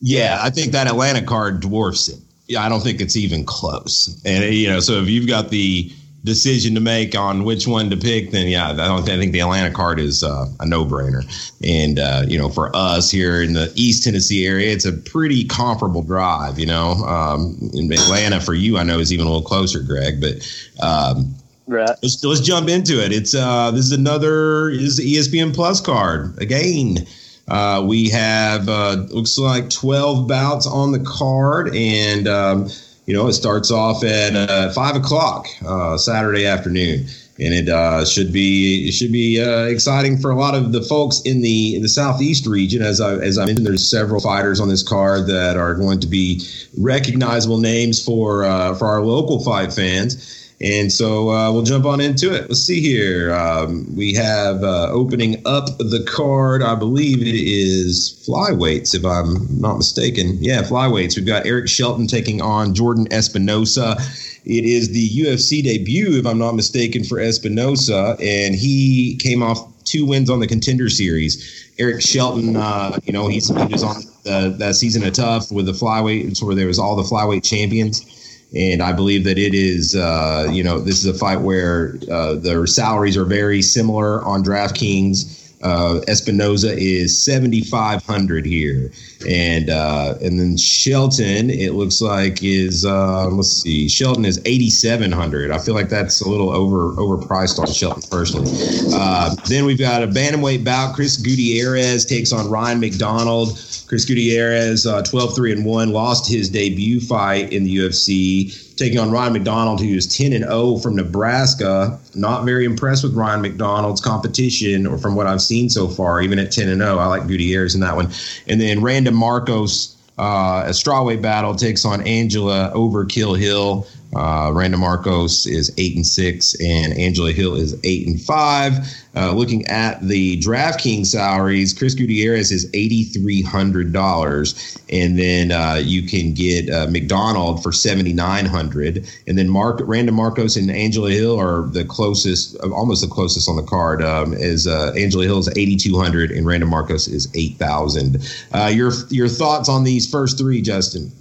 Yeah, 0.00 0.38
I 0.40 0.48
think 0.48 0.72
that 0.72 0.86
Atlanta 0.86 1.20
card 1.20 1.60
dwarfs 1.60 2.08
it 2.08 2.20
yeah, 2.20 2.29
I 2.58 2.68
don't 2.68 2.80
think 2.80 3.00
it's 3.00 3.16
even 3.16 3.44
close. 3.44 4.20
And 4.24 4.54
you 4.54 4.68
know, 4.68 4.80
so 4.80 4.94
if 4.94 5.08
you've 5.08 5.28
got 5.28 5.50
the 5.50 5.92
decision 6.24 6.74
to 6.74 6.80
make 6.80 7.16
on 7.16 7.44
which 7.44 7.66
one 7.66 7.88
to 7.90 7.96
pick, 7.96 8.30
then 8.30 8.46
yeah, 8.46 8.70
I 8.70 8.74
don't 8.74 9.08
I 9.08 9.16
think 9.18 9.32
the 9.32 9.40
Atlanta 9.40 9.70
card 9.70 9.98
is 9.98 10.22
uh, 10.22 10.46
a 10.60 10.66
no 10.66 10.84
brainer. 10.84 11.24
And 11.66 11.98
uh, 11.98 12.24
you 12.26 12.38
know, 12.38 12.48
for 12.48 12.74
us 12.74 13.10
here 13.10 13.42
in 13.42 13.54
the 13.54 13.72
East 13.74 14.04
Tennessee 14.04 14.46
area, 14.46 14.72
it's 14.72 14.84
a 14.84 14.92
pretty 14.92 15.44
comparable 15.44 16.02
drive. 16.02 16.58
You 16.58 16.66
know, 16.66 16.90
um, 17.04 17.70
in 17.74 17.92
Atlanta 17.92 18.40
for 18.40 18.54
you, 18.54 18.78
I 18.78 18.82
know 18.82 18.98
is 18.98 19.12
even 19.12 19.26
a 19.26 19.28
little 19.28 19.46
closer, 19.46 19.80
Greg, 19.80 20.20
but. 20.20 20.36
Um, 20.82 21.34
Right. 21.66 21.88
Let's, 22.02 22.24
let's 22.24 22.40
jump 22.40 22.68
into 22.68 23.00
it. 23.00 23.12
It's 23.12 23.32
uh, 23.32 23.70
this 23.70 23.84
is 23.84 23.92
another 23.92 24.70
is 24.70 24.98
ESPN 24.98 25.54
Plus 25.54 25.80
card 25.80 26.36
again. 26.42 27.06
Uh, 27.50 27.82
we 27.84 28.08
have 28.08 28.68
uh, 28.68 28.92
looks 29.10 29.36
like 29.36 29.68
12 29.70 30.28
bouts 30.28 30.66
on 30.66 30.92
the 30.92 31.00
card, 31.00 31.74
and 31.74 32.28
um, 32.28 32.68
you 33.06 33.14
know 33.14 33.26
it 33.26 33.32
starts 33.32 33.72
off 33.72 34.04
at 34.04 34.36
uh, 34.36 34.70
five 34.70 34.94
o'clock 34.94 35.48
uh, 35.66 35.98
Saturday 35.98 36.46
afternoon, 36.46 37.06
and 37.40 37.52
it 37.52 37.68
uh, 37.68 38.04
should 38.04 38.32
be 38.32 38.86
it 38.88 38.92
should 38.92 39.10
be 39.10 39.42
uh, 39.42 39.64
exciting 39.64 40.16
for 40.16 40.30
a 40.30 40.36
lot 40.36 40.54
of 40.54 40.70
the 40.70 40.80
folks 40.80 41.20
in 41.22 41.42
the 41.42 41.74
in 41.74 41.82
the 41.82 41.88
southeast 41.88 42.46
region. 42.46 42.82
As 42.82 43.00
I 43.00 43.14
as 43.14 43.36
I 43.36 43.46
mentioned, 43.46 43.66
there's 43.66 43.90
several 43.90 44.20
fighters 44.20 44.60
on 44.60 44.68
this 44.68 44.86
card 44.86 45.26
that 45.26 45.56
are 45.56 45.74
going 45.74 45.98
to 46.00 46.06
be 46.06 46.46
recognizable 46.78 47.58
names 47.58 48.00
for 48.00 48.44
for 48.76 48.86
our 48.86 49.02
local 49.02 49.42
fight 49.42 49.72
fans. 49.72 50.39
And 50.62 50.92
so 50.92 51.30
uh, 51.30 51.50
we'll 51.50 51.62
jump 51.62 51.86
on 51.86 52.02
into 52.02 52.34
it. 52.34 52.42
Let's 52.42 52.60
see 52.60 52.82
here. 52.82 53.34
Um, 53.34 53.86
we 53.96 54.12
have 54.14 54.62
uh, 54.62 54.90
opening 54.90 55.40
up 55.46 55.78
the 55.78 56.06
card. 56.06 56.62
I 56.62 56.74
believe 56.74 57.22
it 57.22 57.34
is 57.34 58.22
flyweights, 58.28 58.94
if 58.94 59.02
I'm 59.04 59.58
not 59.58 59.78
mistaken. 59.78 60.36
Yeah, 60.38 60.62
flyweights. 60.62 61.16
We've 61.16 61.26
got 61.26 61.46
Eric 61.46 61.68
Shelton 61.68 62.06
taking 62.06 62.42
on 62.42 62.74
Jordan 62.74 63.10
Espinosa. 63.10 63.96
It 64.44 64.64
is 64.66 64.90
the 64.90 65.08
UFC 65.08 65.62
debut, 65.62 66.18
if 66.18 66.26
I'm 66.26 66.38
not 66.38 66.54
mistaken, 66.54 67.04
for 67.04 67.18
Espinosa, 67.18 68.16
and 68.20 68.54
he 68.54 69.16
came 69.16 69.42
off 69.42 69.66
two 69.84 70.04
wins 70.04 70.28
on 70.28 70.40
the 70.40 70.46
Contender 70.46 70.90
Series. 70.90 71.72
Eric 71.78 72.02
Shelton, 72.02 72.56
uh, 72.56 72.98
you 73.04 73.14
know, 73.14 73.28
he's, 73.28 73.48
he 73.48 73.64
was 73.64 73.82
on 73.82 73.96
the, 74.24 74.54
that 74.58 74.74
season 74.74 75.06
of 75.06 75.14
Tough 75.14 75.50
with 75.50 75.64
the 75.64 75.72
flyweight, 75.72 76.42
where 76.42 76.54
there 76.54 76.66
was 76.66 76.78
all 76.78 76.96
the 76.96 77.02
flyweight 77.02 77.44
champions 77.44 78.19
and 78.54 78.82
I 78.82 78.92
believe 78.92 79.24
that 79.24 79.38
it 79.38 79.54
is, 79.54 79.94
uh, 79.94 80.48
you 80.50 80.62
know, 80.64 80.80
this 80.80 81.04
is 81.04 81.06
a 81.06 81.14
fight 81.14 81.40
where 81.40 81.94
uh, 82.10 82.34
their 82.34 82.66
salaries 82.66 83.16
are 83.16 83.24
very 83.24 83.62
similar 83.62 84.22
on 84.24 84.42
DraftKings. 84.42 85.39
Uh, 85.62 86.00
Espinosa 86.08 86.74
is 86.76 87.22
seventy 87.22 87.60
five 87.62 88.04
hundred 88.04 88.46
here, 88.46 88.90
and 89.28 89.68
uh, 89.68 90.14
and 90.22 90.40
then 90.40 90.56
Shelton 90.56 91.50
it 91.50 91.74
looks 91.74 92.00
like 92.00 92.42
is 92.42 92.84
uh, 92.84 93.28
let's 93.28 93.62
see 93.62 93.88
Shelton 93.88 94.24
is 94.24 94.40
eighty 94.46 94.70
seven 94.70 95.12
hundred. 95.12 95.50
I 95.50 95.58
feel 95.58 95.74
like 95.74 95.90
that's 95.90 96.22
a 96.22 96.28
little 96.28 96.50
over 96.50 96.92
overpriced 96.92 97.58
on 97.58 97.66
Shelton 97.72 98.02
personally. 98.10 98.50
Uh, 98.94 99.34
then 99.48 99.66
we've 99.66 99.78
got 99.78 100.02
a 100.02 100.06
bantamweight 100.06 100.64
bout. 100.64 100.94
Chris 100.94 101.16
Gutierrez 101.18 102.06
takes 102.06 102.32
on 102.32 102.50
Ryan 102.50 102.80
MacDonald. 102.80 103.58
Chris 103.90 104.04
Gutierrez, 104.04 104.86
uh, 104.86 105.02
12 105.02 105.34
3 105.34 105.52
and 105.52 105.64
1, 105.64 105.92
lost 105.92 106.30
his 106.30 106.48
debut 106.48 107.00
fight 107.00 107.52
in 107.52 107.64
the 107.64 107.76
UFC, 107.76 108.69
taking 108.80 108.98
on 108.98 109.10
Ryan 109.10 109.34
MacDonald, 109.34 109.78
who 109.78 109.94
is 109.94 110.06
10 110.06 110.32
and 110.32 110.44
0 110.44 110.78
from 110.78 110.96
Nebraska. 110.96 112.00
Not 112.14 112.46
very 112.46 112.64
impressed 112.64 113.02
with 113.04 113.14
Ryan 113.14 113.42
MacDonald's 113.42 114.00
competition, 114.00 114.86
or 114.86 114.96
from 114.96 115.14
what 115.14 115.26
I've 115.26 115.42
seen 115.42 115.68
so 115.68 115.86
far, 115.86 116.22
even 116.22 116.38
at 116.38 116.50
10 116.50 116.68
and 116.70 116.80
0. 116.80 116.96
I 116.96 117.06
like 117.06 117.26
Gutierrez 117.26 117.74
in 117.74 117.82
that 117.82 117.94
one. 117.94 118.10
And 118.48 118.58
then 118.58 118.80
Randa 118.80 119.10
Markos, 119.10 119.94
uh, 120.18 120.64
a 120.66 120.70
strawweight 120.70 121.20
battle, 121.20 121.54
takes 121.54 121.84
on 121.84 122.00
Angela 122.06 122.72
Overkill 122.74 123.38
Hill. 123.38 123.86
Uh, 124.14 124.50
Markos 124.50 125.46
is 125.46 125.72
eight 125.78 125.94
and 125.94 126.06
six, 126.06 126.54
and 126.60 126.92
Angela 126.98 127.32
Hill 127.32 127.54
is 127.54 127.78
eight 127.84 128.06
and 128.06 128.20
five. 128.20 128.78
Uh, 129.16 129.32
looking 129.32 129.66
at 129.66 130.00
the 130.02 130.40
DraftKings 130.40 131.06
salaries, 131.06 131.72
Chris 131.72 131.94
Gutierrez 131.94 132.50
is 132.50 132.68
eighty 132.74 133.04
three 133.04 133.42
hundred 133.42 133.92
dollars, 133.92 134.78
and 134.88 135.18
then 135.18 135.52
uh, 135.52 135.80
you 135.82 136.02
can 136.02 136.34
get 136.34 136.70
uh, 136.70 136.86
MacDonald 136.88 137.62
for 137.62 137.72
seventy 137.72 138.12
nine 138.12 138.46
hundred, 138.46 139.08
and 139.26 139.38
then 139.38 139.48
Mark 139.48 139.80
Randa 139.82 140.12
Markos 140.12 140.56
and 140.56 140.70
Angela 140.70 141.10
Hill 141.10 141.38
are 141.38 141.68
the 141.68 141.84
closest, 141.84 142.56
almost 142.60 143.02
the 143.02 143.08
closest 143.08 143.48
on 143.48 143.56
the 143.56 143.62
card. 143.62 144.02
Um, 144.02 144.32
is 144.32 144.66
uh, 144.66 144.92
Angela 144.96 145.24
Hill 145.24 145.38
is 145.38 145.48
eighty 145.56 145.76
two 145.76 145.98
hundred, 145.98 146.30
and 146.30 146.46
Randa 146.46 146.66
Markos 146.66 147.08
is 147.08 147.28
eight 147.34 147.56
thousand. 147.56 148.18
Uh, 148.52 148.70
your 148.72 148.92
your 149.08 149.28
thoughts 149.28 149.68
on 149.68 149.84
these 149.84 150.10
first 150.10 150.38
three, 150.38 150.62
Justin? 150.62 151.12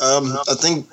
Um, 0.00 0.32
I 0.48 0.54
think 0.54 0.86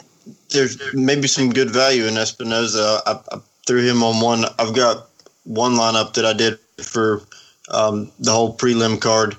there's 0.49 0.77
maybe 0.93 1.27
some 1.27 1.51
good 1.51 1.69
value 1.69 2.05
in 2.05 2.17
Espinosa. 2.17 3.01
I, 3.05 3.19
I, 3.31 3.39
threw 3.65 3.81
him 3.81 4.01
on 4.01 4.21
one. 4.21 4.45
I've 4.59 4.73
got 4.73 5.09
one 5.43 5.73
lineup 5.73 6.13
that 6.13 6.25
I 6.25 6.31
did 6.31 6.57
for 6.81 7.21
um, 7.69 8.09
the 8.19 8.31
whole 8.31 8.55
prelim 8.55 8.99
card, 8.99 9.35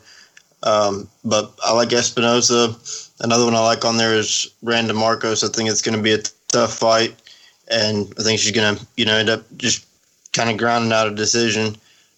um, 0.65 1.09
but 1.25 1.55
I 1.65 1.73
like 1.73 1.93
Espinosa. 1.95 2.77
Another 3.21 3.47
one 3.47 3.55
I 3.55 3.61
like 3.61 3.87
on 3.87 3.97
there 3.97 4.15
is 4.15 4.53
Randa 4.63 4.93
Markos. 4.93 5.43
I 5.43 5.51
think 5.51 5.71
it's 5.71 5.81
going 5.81 5.97
to 5.97 6.03
be 6.03 6.13
a 6.13 6.23
tough 6.49 6.75
fight, 6.75 7.15
and 7.71 8.13
I 8.19 8.23
think 8.23 8.39
she's 8.39 8.53
going 8.53 8.77
to 8.77 8.87
you 8.99 9.07
know 9.07 9.17
end 9.17 9.31
up 9.31 9.45
just 9.57 9.87
kind 10.35 10.51
of 10.51 10.59
grinding 10.59 10.93
out 10.93 11.09
a 11.09 11.15
decision, 11.15 11.77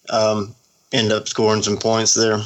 um, 0.09 0.53
end 0.91 1.13
up 1.13 1.29
scoring 1.29 1.63
some 1.63 1.77
points 1.77 2.13
there. 2.13 2.41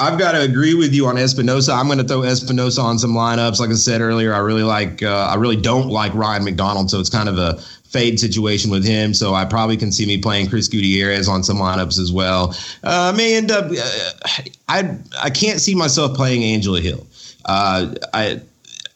I've 0.00 0.18
got 0.18 0.32
to 0.32 0.40
agree 0.40 0.74
with 0.74 0.94
you 0.94 1.06
on 1.06 1.18
Espinosa. 1.18 1.72
I'm 1.72 1.86
going 1.86 1.98
to 1.98 2.04
throw 2.04 2.22
Espinosa 2.22 2.80
on 2.80 2.98
some 2.98 3.12
lineups. 3.12 3.60
Like 3.60 3.70
I 3.70 3.74
said 3.74 4.00
earlier, 4.00 4.34
I 4.34 4.38
really 4.38 4.62
like. 4.62 5.02
Uh, 5.02 5.28
I 5.30 5.34
really 5.36 5.56
don't 5.56 5.88
like 5.88 6.14
Ryan 6.14 6.44
MacDonald, 6.44 6.90
so 6.90 7.00
it's 7.00 7.10
kind 7.10 7.28
of 7.28 7.38
a 7.38 7.58
fade 7.88 8.20
situation 8.20 8.70
with 8.70 8.84
him. 8.84 9.14
So 9.14 9.34
I 9.34 9.44
probably 9.44 9.76
can 9.76 9.90
see 9.92 10.06
me 10.06 10.18
playing 10.18 10.48
Chris 10.48 10.68
Gutierrez 10.68 11.28
on 11.28 11.42
some 11.42 11.56
lineups 11.56 11.98
as 11.98 12.12
well. 12.12 12.54
Uh, 12.82 13.12
may 13.16 13.36
end 13.36 13.50
up. 13.50 13.70
Uh, 13.70 14.42
I 14.68 14.96
I 15.20 15.30
can't 15.30 15.60
see 15.60 15.74
myself 15.74 16.16
playing 16.16 16.44
Angela 16.44 16.80
Hill. 16.80 17.06
Uh, 17.44 17.94
I 18.12 18.40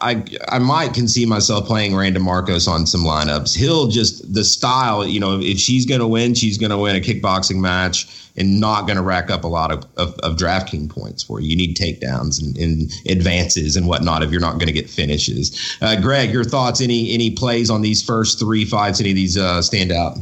I 0.02 0.24
I 0.48 0.58
might 0.58 0.94
can 0.94 1.06
see 1.06 1.24
myself 1.24 1.66
playing 1.66 1.94
Randa 1.94 2.20
Markos 2.20 2.68
on 2.68 2.86
some 2.86 3.02
lineups. 3.02 3.56
He'll 3.56 3.86
just 3.86 4.34
the 4.34 4.44
style, 4.44 5.06
you 5.06 5.20
know, 5.20 5.40
if 5.40 5.58
she's 5.58 5.86
going 5.86 6.00
to 6.00 6.06
win, 6.06 6.34
she's 6.34 6.58
going 6.58 6.70
to 6.70 6.78
win 6.78 6.96
a 6.96 7.00
kickboxing 7.00 7.56
match 7.56 8.08
and 8.36 8.60
not 8.60 8.86
going 8.86 8.96
to 8.96 9.02
rack 9.02 9.30
up 9.30 9.44
a 9.44 9.48
lot 9.48 9.70
of, 9.70 9.84
of, 9.96 10.18
of 10.20 10.36
DraftKings 10.36 10.90
points 10.90 11.22
for 11.22 11.40
you. 11.40 11.50
You 11.50 11.56
need 11.56 11.76
takedowns 11.76 12.42
and, 12.42 12.56
and 12.56 12.90
advances 13.08 13.76
and 13.76 13.86
whatnot 13.86 14.22
if 14.22 14.30
you're 14.30 14.40
not 14.40 14.54
going 14.54 14.66
to 14.66 14.72
get 14.72 14.88
finishes. 14.88 15.76
Uh, 15.80 16.00
Greg, 16.00 16.30
your 16.30 16.44
thoughts? 16.44 16.80
Any 16.80 17.12
any 17.12 17.30
plays 17.30 17.70
on 17.70 17.82
these 17.82 18.02
first 18.02 18.38
three 18.38 18.64
fights? 18.64 19.00
Any 19.00 19.10
of 19.10 19.16
these 19.16 19.38
uh, 19.38 19.62
stand 19.62 19.92
out? 19.92 20.18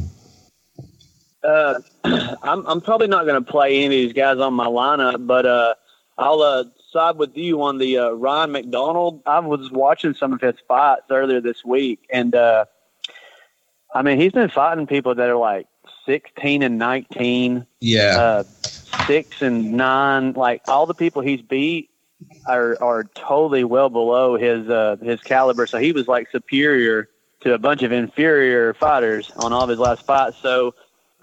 Uh, 1.43 1.79
I'm 2.43 2.65
I'm 2.67 2.81
probably 2.81 3.07
not 3.07 3.25
going 3.25 3.43
to 3.43 3.51
play 3.51 3.77
any 3.77 3.85
of 3.85 3.91
these 3.91 4.13
guys 4.13 4.37
on 4.37 4.53
my 4.53 4.67
lineup, 4.67 5.25
but 5.25 5.45
uh, 5.47 5.73
I'll 6.19 6.41
uh, 6.41 6.65
side 6.91 7.17
with 7.17 7.35
you 7.37 7.61
on 7.61 7.77
the 7.77 7.97
uh, 7.97 8.09
Ryan 8.11 8.51
MacDonald. 8.51 9.21
I 9.25 9.39
was 9.39 9.71
watching 9.71 10.13
some 10.13 10.33
of 10.33 10.41
his 10.41 10.55
fights 10.67 11.03
earlier 11.09 11.41
this 11.41 11.63
week, 11.63 11.99
and 12.11 12.35
uh, 12.35 12.65
I 13.93 14.01
mean, 14.01 14.19
he's 14.19 14.31
been 14.31 14.49
fighting 14.49 14.87
people 14.87 15.15
that 15.15 15.29
are 15.29 15.37
like 15.37 15.67
16 16.05 16.63
and 16.63 16.77
19. 16.77 17.65
Yeah. 17.79 18.17
Uh, 18.17 18.43
six 19.07 19.41
and 19.41 19.73
nine. 19.73 20.33
Like 20.33 20.61
all 20.67 20.85
the 20.85 20.93
people 20.93 21.21
he's 21.21 21.41
beat, 21.41 21.89
are 22.47 22.77
are 22.81 23.03
totally 23.15 23.63
well 23.63 23.89
below 23.89 24.37
his 24.37 24.69
uh, 24.69 24.97
his 25.01 25.21
caliber. 25.21 25.65
So 25.67 25.77
he 25.77 25.91
was 25.91 26.07
like 26.07 26.29
superior 26.31 27.09
to 27.41 27.53
a 27.53 27.57
bunch 27.57 27.81
of 27.81 27.91
inferior 27.91 28.73
fighters 28.73 29.31
on 29.37 29.51
all 29.53 29.63
of 29.63 29.69
his 29.69 29.79
last 29.79 30.05
fights. 30.05 30.37
So 30.37 30.75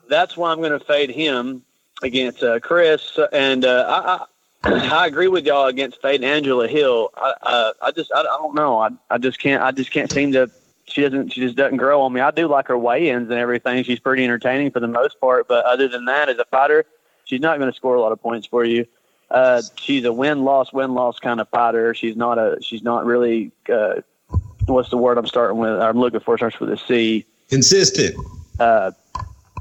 that's 0.08 0.36
why 0.36 0.50
I'm 0.50 0.58
going 0.58 0.76
to 0.76 0.84
fade 0.84 1.10
him 1.10 1.62
against 2.02 2.42
uh, 2.42 2.58
Chris. 2.60 3.18
And 3.32 3.64
uh, 3.64 3.84
I, 3.88 4.24
I 4.64 5.06
agree 5.06 5.28
with 5.28 5.46
y'all 5.46 5.66
against 5.66 6.02
fading 6.02 6.26
Angela 6.28 6.66
Hill. 6.66 7.10
I 7.16 7.32
uh, 7.42 7.72
I 7.82 7.90
just 7.92 8.10
I, 8.14 8.20
I 8.20 8.24
don't 8.24 8.54
know. 8.54 8.78
I 8.78 8.90
I 9.10 9.18
just 9.18 9.38
can't 9.38 9.62
I 9.62 9.70
just 9.70 9.90
can't 9.90 10.10
seem 10.10 10.32
to. 10.32 10.50
She 10.86 11.02
doesn't. 11.02 11.32
She 11.32 11.40
just 11.40 11.54
doesn't 11.54 11.76
grow 11.76 12.00
on 12.02 12.12
me. 12.12 12.20
I 12.20 12.30
do 12.30 12.48
like 12.48 12.68
her 12.68 12.78
weigh-ins 12.78 13.28
and 13.30 13.38
everything. 13.38 13.84
She's 13.84 14.00
pretty 14.00 14.24
entertaining 14.24 14.70
for 14.70 14.80
the 14.80 14.88
most 14.88 15.20
part. 15.20 15.46
But 15.46 15.64
other 15.66 15.86
than 15.86 16.06
that, 16.06 16.30
as 16.30 16.38
a 16.38 16.46
fighter, 16.46 16.86
she's 17.24 17.40
not 17.40 17.58
going 17.58 17.70
to 17.70 17.76
score 17.76 17.94
a 17.94 18.00
lot 18.00 18.10
of 18.10 18.22
points 18.22 18.46
for 18.46 18.64
you. 18.64 18.86
Uh, 19.30 19.60
she's 19.76 20.04
a 20.04 20.12
win 20.12 20.44
loss 20.44 20.72
win 20.72 20.94
loss 20.94 21.18
kind 21.18 21.40
of 21.40 21.48
fighter. 21.50 21.94
She's 21.94 22.16
not 22.16 22.38
a 22.38 22.58
she's 22.62 22.82
not 22.82 23.04
really 23.04 23.52
uh, 23.70 24.00
what's 24.66 24.90
the 24.90 24.96
word 24.96 25.18
I'm 25.18 25.26
starting 25.26 25.58
with? 25.58 25.70
I'm 25.70 25.98
looking 25.98 26.20
for 26.20 26.36
starts 26.36 26.58
with 26.58 26.70
a 26.70 26.78
C. 26.78 27.26
Consistent. 27.48 28.16
Uh, 28.58 28.92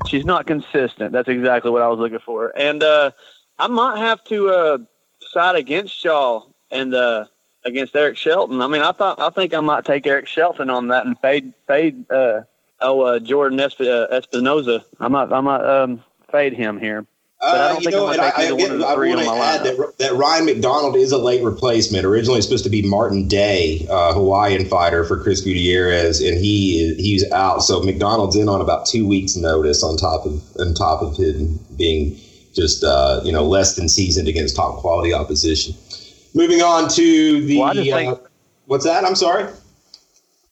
she's 0.08 0.26
not 0.26 0.48
consistent. 0.48 1.12
That's 1.12 1.28
exactly 1.28 1.72
what 1.72 1.82
I 1.82 1.88
was 1.88 2.00
looking 2.00 2.20
for. 2.20 2.58
And 2.58 2.84
uh, 2.84 3.12
I 3.60 3.68
might 3.68 3.98
have 4.00 4.24
to 4.26 4.50
uh, 4.50 4.78
side 5.22 5.56
against 5.56 6.04
y'all 6.04 6.54
and 6.72 6.94
uh, 6.94 7.26
against 7.66 7.96
Eric 7.96 8.18
Shelton. 8.18 8.62
I 8.62 8.68
mean, 8.68 8.82
I 8.82 8.92
thought 8.92 9.20
I 9.20 9.30
think 9.30 9.54
I 9.54 9.60
might 9.60 9.86
take 9.86 10.06
Eric 10.08 10.28
Shelton 10.28 10.70
on 10.70 10.88
that 10.90 11.06
and 11.06 11.18
fade 11.20 11.54
fade 11.68 12.10
uh, 12.12 12.42
oh 12.82 13.02
uh, 13.02 13.20
Jordan 13.20 13.60
Esp- 13.60 13.82
uh, 13.82 14.14
Espinosa. 14.14 14.84
I 15.00 15.08
might 15.08 15.32
I 15.32 15.42
might 15.42 15.62
um, 15.64 16.04
fade 16.32 16.54
him 16.54 16.80
here. 16.80 17.06
But 17.40 17.50
I 17.50 17.54
Uh, 17.54 17.68
don't 17.70 17.78
you 17.78 17.84
think 17.84 17.96
know, 17.96 18.08
I'm 18.08 18.14
and 18.14 18.22
I, 18.22 18.30
I, 18.30 18.44
either 18.46 18.56
one 18.56 18.64
of 18.64 18.68
again, 18.72 18.80
the 18.80 18.88
I 18.88 18.96
three 18.96 19.10
want 19.10 19.20
on 19.22 19.26
to 19.26 19.40
my 19.40 19.46
add 19.46 19.64
that, 19.64 19.94
that 20.00 20.14
Ryan 20.16 20.46
MacDonald 20.48 20.96
is 20.96 21.12
a 21.12 21.20
late 21.20 21.44
replacement. 21.44 22.04
Originally 22.04 22.42
supposed 22.42 22.64
to 22.64 22.70
be 22.70 22.82
Martin 22.82 23.28
Day, 23.28 23.86
uh, 23.92 24.14
Hawaiian 24.14 24.66
fighter 24.66 25.04
for 25.04 25.22
Chris 25.22 25.42
Gutierrez, 25.42 26.20
and 26.20 26.36
he 26.38 26.96
he's 26.96 27.30
out. 27.32 27.60
So 27.62 27.82
MacDonald's 27.84 28.36
in 28.36 28.50
on 28.50 28.60
about 28.60 28.88
two 28.88 29.08
weeks' 29.08 29.36
notice 29.36 29.84
on 29.84 29.98
top 29.98 30.26
of 30.26 30.42
on 30.60 30.74
top 30.74 31.04
of 31.04 31.16
him 31.18 31.60
being 31.78 32.20
just 32.58 32.84
uh, 32.84 33.22
you 33.24 33.32
know 33.32 33.44
less 33.46 33.76
than 33.76 33.88
seasoned 33.88 34.28
against 34.28 34.56
top 34.56 34.78
quality 34.80 35.14
opposition. 35.14 35.74
Moving 36.34 36.62
on 36.62 36.90
to 36.90 37.46
the 37.46 37.60
Well, 37.60 37.68
I 37.68 37.72
uh, 37.72 37.84
think- 38.16 38.20
what's 38.66 38.84
that? 38.86 39.06
I'm 39.06 39.16
sorry. 39.16 39.46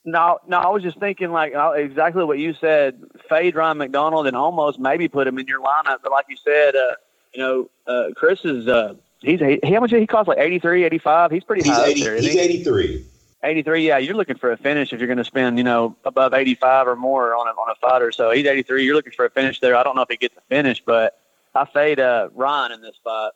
No, 0.08 0.38
no, 0.48 0.60
I 0.60 0.68
was 0.68 0.84
just 0.84 1.00
thinking 1.00 1.32
like 1.32 1.56
uh, 1.56 1.72
exactly 1.72 2.24
what 2.24 2.38
you 2.38 2.54
said. 2.54 3.02
Fade 3.28 3.56
Ryan 3.56 3.80
MacDonald 3.80 4.28
and 4.28 4.38
almost 4.38 4.78
maybe 4.80 5.08
put 5.08 5.26
him 5.28 5.39
in 5.39 5.48
your 5.48 5.60
lineup. 5.62 5.98
But 6.04 6.12
like 6.12 6.26
you 6.30 6.38
said, 6.44 6.76
uh, 6.76 6.94
you 7.34 7.39
know, 7.41 7.70
uh, 7.88 8.12
Chris 8.15 8.46
is 8.46 8.68
uh, 8.68 8.94
he's 9.22 9.39
he, 9.39 9.60
how 9.63 9.80
much 9.80 9.89
did 9.89 10.00
he 10.00 10.06
cost? 10.08 10.28
Like 10.28 10.38
83, 10.38 10.84
85? 10.84 11.32
He's 11.32 11.44
pretty 11.44 11.63
He's 11.63 11.76
high 11.76 11.86
eighty. 11.88 12.02
up 12.02 12.06
there. 12.06 12.15
isn't 12.18 12.32
He's 12.32 12.39
he? 12.39 12.46
eighty 12.46 12.63
three. 12.63 13.04
83. 13.44 13.88
Yeah, 13.88 13.98
you're 14.00 14.15
looking 14.15 14.38
for 14.38 14.52
a 14.52 14.58
finish 14.58 14.91
if 14.94 15.00
you're 15.00 15.08
going 15.08 15.18
to 15.18 15.24
spend 15.26 15.58
you 15.60 15.63
know 15.63 15.96
above 16.04 16.34
85 16.34 16.88
or 16.88 16.96
more 16.96 17.36
on 17.36 17.48
a 17.48 17.52
on 17.52 17.70
a 17.72 17.76
fighter. 17.76 18.12
So 18.12 18.32
he's 18.32 18.46
83. 18.46 18.84
You're 18.86 18.96
looking 18.96 19.12
for 19.13 19.26
a 19.26 19.30
finish 19.30 19.60
there. 19.60 19.76
I 19.76 19.82
don't 19.84 19.96
know 19.96 20.02
if 20.04 20.10
he 20.10 20.18
gets 20.18 20.36
a 20.38 20.41
finish, 20.50 20.82
but 20.86 21.20
I 21.56 21.65
fade 21.65 22.00
uh, 22.00 22.30
Ryan 22.34 22.74
in 22.74 22.82
this 22.82 22.96
spot. 22.98 23.34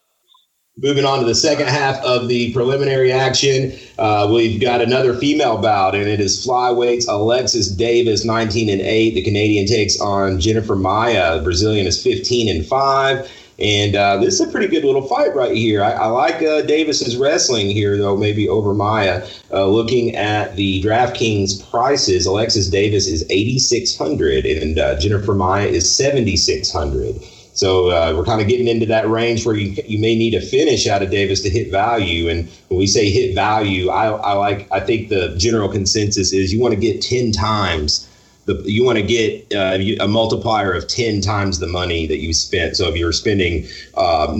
Moving 0.77 1.03
on 1.03 1.19
to 1.19 1.25
the 1.25 1.35
second 1.35 1.67
half 1.67 2.01
of 2.05 2.29
the 2.29 2.53
preliminary 2.53 3.11
action, 3.11 3.73
uh, 3.97 4.29
we've 4.31 4.61
got 4.61 4.81
another 4.81 5.13
female 5.13 5.57
bout, 5.57 5.93
and 5.93 6.07
it 6.07 6.21
is 6.21 6.45
flyweights. 6.45 7.05
Alexis 7.09 7.67
Davis, 7.69 8.23
19 8.23 8.69
and 8.69 8.79
8. 8.79 9.13
The 9.13 9.23
Canadian 9.23 9.67
takes 9.67 9.99
on 9.99 10.39
Jennifer 10.39 10.77
Maia. 10.77 11.37
The 11.37 11.43
Brazilian 11.43 11.85
is 11.85 12.01
15 12.01 12.55
and 12.55 12.65
5. 12.65 13.31
And 13.59 13.95
uh, 13.95 14.17
this 14.17 14.39
is 14.39 14.47
a 14.47 14.51
pretty 14.51 14.67
good 14.67 14.85
little 14.85 15.05
fight 15.05 15.35
right 15.35 15.53
here. 15.53 15.83
I, 15.83 15.91
I 15.91 16.05
like 16.07 16.41
uh, 16.41 16.61
Davis's 16.61 17.17
wrestling 17.17 17.67
here, 17.67 17.97
though, 17.97 18.15
maybe 18.15 18.47
over 18.47 18.73
Maia. 18.73 19.27
Uh, 19.51 19.67
looking 19.67 20.15
at 20.15 20.55
the 20.55 20.81
DraftKings 20.81 21.69
prices, 21.69 22.25
Alexis 22.25 22.69
Davis 22.69 23.05
is 23.05 23.25
8,600 23.29 24.45
and 24.45 24.79
uh, 24.79 24.97
Jennifer 24.97 25.33
Maia 25.33 25.67
is 25.67 25.93
7,600. 25.93 27.21
So 27.59 27.89
uh, 27.89 28.13
we're 28.15 28.23
kind 28.23 28.39
of 28.39 28.47
getting 28.47 28.69
into 28.69 28.85
that 28.85 29.09
range 29.09 29.45
where 29.45 29.53
you 29.53 29.75
you 29.85 29.99
may 29.99 30.15
need 30.15 30.33
a 30.33 30.39
finish 30.39 30.87
out 30.87 31.03
of 31.03 31.11
Davis 31.11 31.41
to 31.41 31.49
hit 31.49 31.69
value. 31.69 32.29
And 32.29 32.49
when 32.69 32.79
we 32.79 32.87
say 32.87 33.09
hit 33.09 33.35
value, 33.35 33.89
I, 33.89 34.11
I 34.11 34.31
like 34.31 34.65
I 34.71 34.79
think 34.79 35.09
the 35.09 35.35
general 35.37 35.67
consensus 35.67 36.31
is 36.31 36.53
you 36.53 36.61
want 36.61 36.73
to 36.73 36.79
get 36.79 37.01
ten 37.01 37.33
times 37.33 38.08
the 38.49 38.71
you 38.71 38.83
want 38.83 38.97
to 38.97 39.03
get 39.03 39.53
uh, 39.53 39.77
a 40.03 40.07
multiplier 40.07 40.73
of 40.73 40.87
ten 40.87 41.21
times 41.21 41.59
the 41.59 41.67
money 41.67 42.07
that 42.07 42.17
you 42.17 42.33
spent. 42.33 42.75
So 42.75 42.87
if 42.87 42.95
you're 42.95 43.11
spending 43.11 43.67
uh, 43.95 44.35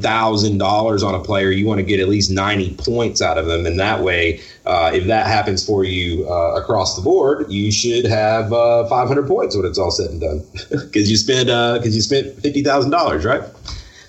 thousand 0.00 0.58
dollars 0.58 1.02
on 1.02 1.14
a 1.14 1.20
player, 1.20 1.50
you 1.50 1.66
want 1.66 1.78
to 1.78 1.84
get 1.84 2.00
at 2.00 2.08
least 2.08 2.30
ninety 2.30 2.74
points 2.74 3.22
out 3.22 3.38
of 3.38 3.46
them, 3.46 3.64
and 3.66 3.78
that 3.78 4.02
way, 4.02 4.40
uh, 4.66 4.90
if 4.92 5.06
that 5.06 5.26
happens 5.26 5.64
for 5.64 5.84
you 5.84 6.28
uh, 6.28 6.60
across 6.60 6.96
the 6.96 7.02
board, 7.02 7.50
you 7.50 7.70
should 7.70 8.04
have 8.04 8.52
uh, 8.52 8.86
five 8.86 9.08
hundred 9.08 9.28
points 9.28 9.56
when 9.56 9.64
it's 9.64 9.78
all 9.78 9.90
said 9.90 10.10
and 10.10 10.20
done, 10.20 10.42
because 10.70 11.10
you 11.10 11.16
spent 11.16 11.46
because 11.46 11.94
you 11.94 12.02
spent 12.02 12.34
fifty 12.40 12.62
thousand 12.62 12.90
dollars, 12.90 13.24
right? 13.24 13.42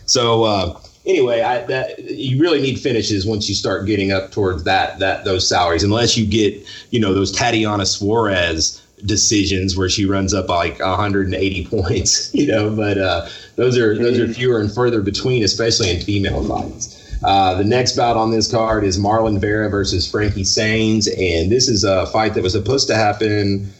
So 0.05 0.43
uh, 0.43 0.79
anyway, 1.05 1.41
I, 1.41 1.65
that 1.65 1.99
you 1.99 2.41
really 2.41 2.61
need 2.61 2.79
finishes 2.79 3.25
once 3.25 3.47
you 3.47 3.55
start 3.55 3.85
getting 3.85 4.11
up 4.11 4.31
towards 4.31 4.63
that 4.63 4.99
that 4.99 5.25
those 5.25 5.47
salaries, 5.47 5.83
unless 5.83 6.17
you 6.17 6.25
get 6.25 6.65
you 6.91 6.99
know 6.99 7.13
those 7.13 7.31
Tatiana 7.31 7.85
Suarez 7.85 8.82
decisions 9.05 9.77
where 9.77 9.89
she 9.89 10.05
runs 10.05 10.33
up 10.33 10.49
like 10.49 10.79
180 10.79 11.65
points, 11.71 12.33
you 12.33 12.47
know. 12.47 12.75
But 12.75 12.97
uh, 12.97 13.27
those 13.55 13.77
are 13.77 13.97
those 13.97 14.19
are 14.19 14.27
fewer 14.27 14.59
and 14.59 14.73
further 14.73 15.01
between, 15.01 15.43
especially 15.43 15.89
in 15.89 16.01
female 16.01 16.43
fights. 16.47 16.99
Uh, 17.23 17.55
the 17.55 17.63
next 17.63 17.95
bout 17.95 18.17
on 18.17 18.31
this 18.31 18.51
card 18.51 18.83
is 18.83 18.99
Marlon 18.99 19.39
Vera 19.39 19.69
versus 19.69 20.09
Frankie 20.09 20.43
Saenz, 20.43 21.07
and 21.07 21.51
this 21.51 21.69
is 21.69 21.83
a 21.83 22.05
fight 22.07 22.33
that 22.33 22.43
was 22.43 22.51
supposed 22.51 22.87
to 22.87 22.95
happen 22.95 23.71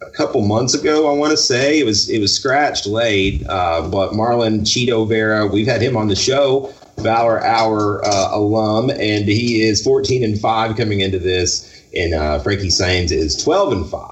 a 0.00 0.10
couple 0.10 0.40
months 0.42 0.74
ago. 0.74 1.12
I 1.12 1.16
want 1.16 1.32
to 1.32 1.36
say 1.36 1.80
it 1.80 1.84
was 1.84 2.08
it 2.08 2.20
was 2.20 2.34
scratched 2.34 2.86
late, 2.86 3.44
uh, 3.48 3.88
but 3.88 4.12
Marlon 4.12 4.60
Cheeto 4.60 5.08
Vera, 5.08 5.46
we've 5.46 5.66
had 5.66 5.82
him 5.82 5.96
on 5.96 6.08
the 6.08 6.16
show, 6.16 6.72
Valor 6.98 7.42
Hour 7.44 8.04
uh, 8.04 8.28
alum, 8.32 8.90
and 8.90 9.26
he 9.26 9.62
is 9.62 9.82
14 9.82 10.22
and 10.22 10.38
five 10.38 10.76
coming 10.76 11.00
into 11.00 11.18
this, 11.18 11.82
and 11.96 12.14
uh, 12.14 12.38
Frankie 12.38 12.68
Saenz 12.68 13.10
is 13.10 13.42
12 13.42 13.72
and 13.72 13.90
five. 13.90 14.11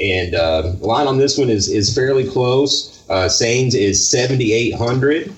And 0.00 0.34
uh, 0.34 0.72
line 0.80 1.06
on 1.06 1.18
this 1.18 1.38
one 1.38 1.50
is 1.50 1.68
is 1.68 1.94
fairly 1.94 2.28
close. 2.28 3.04
Uh, 3.08 3.28
Saenz 3.28 3.74
is 3.74 4.08
7,800, 4.08 5.28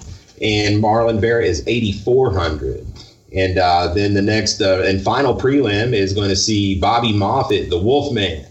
and 0.40 0.82
Marlon 0.82 1.20
Vera 1.20 1.44
is 1.44 1.62
8,400. 1.66 2.86
And 3.34 3.58
uh, 3.58 3.92
then 3.92 4.14
the 4.14 4.22
next 4.22 4.62
uh, 4.62 4.82
and 4.86 5.02
final 5.02 5.34
prelim 5.34 5.92
is 5.92 6.14
going 6.14 6.28
to 6.30 6.36
see 6.36 6.80
Bobby 6.80 7.12
Moffett, 7.12 7.68
the 7.68 7.78
Wolfman, 7.78 8.46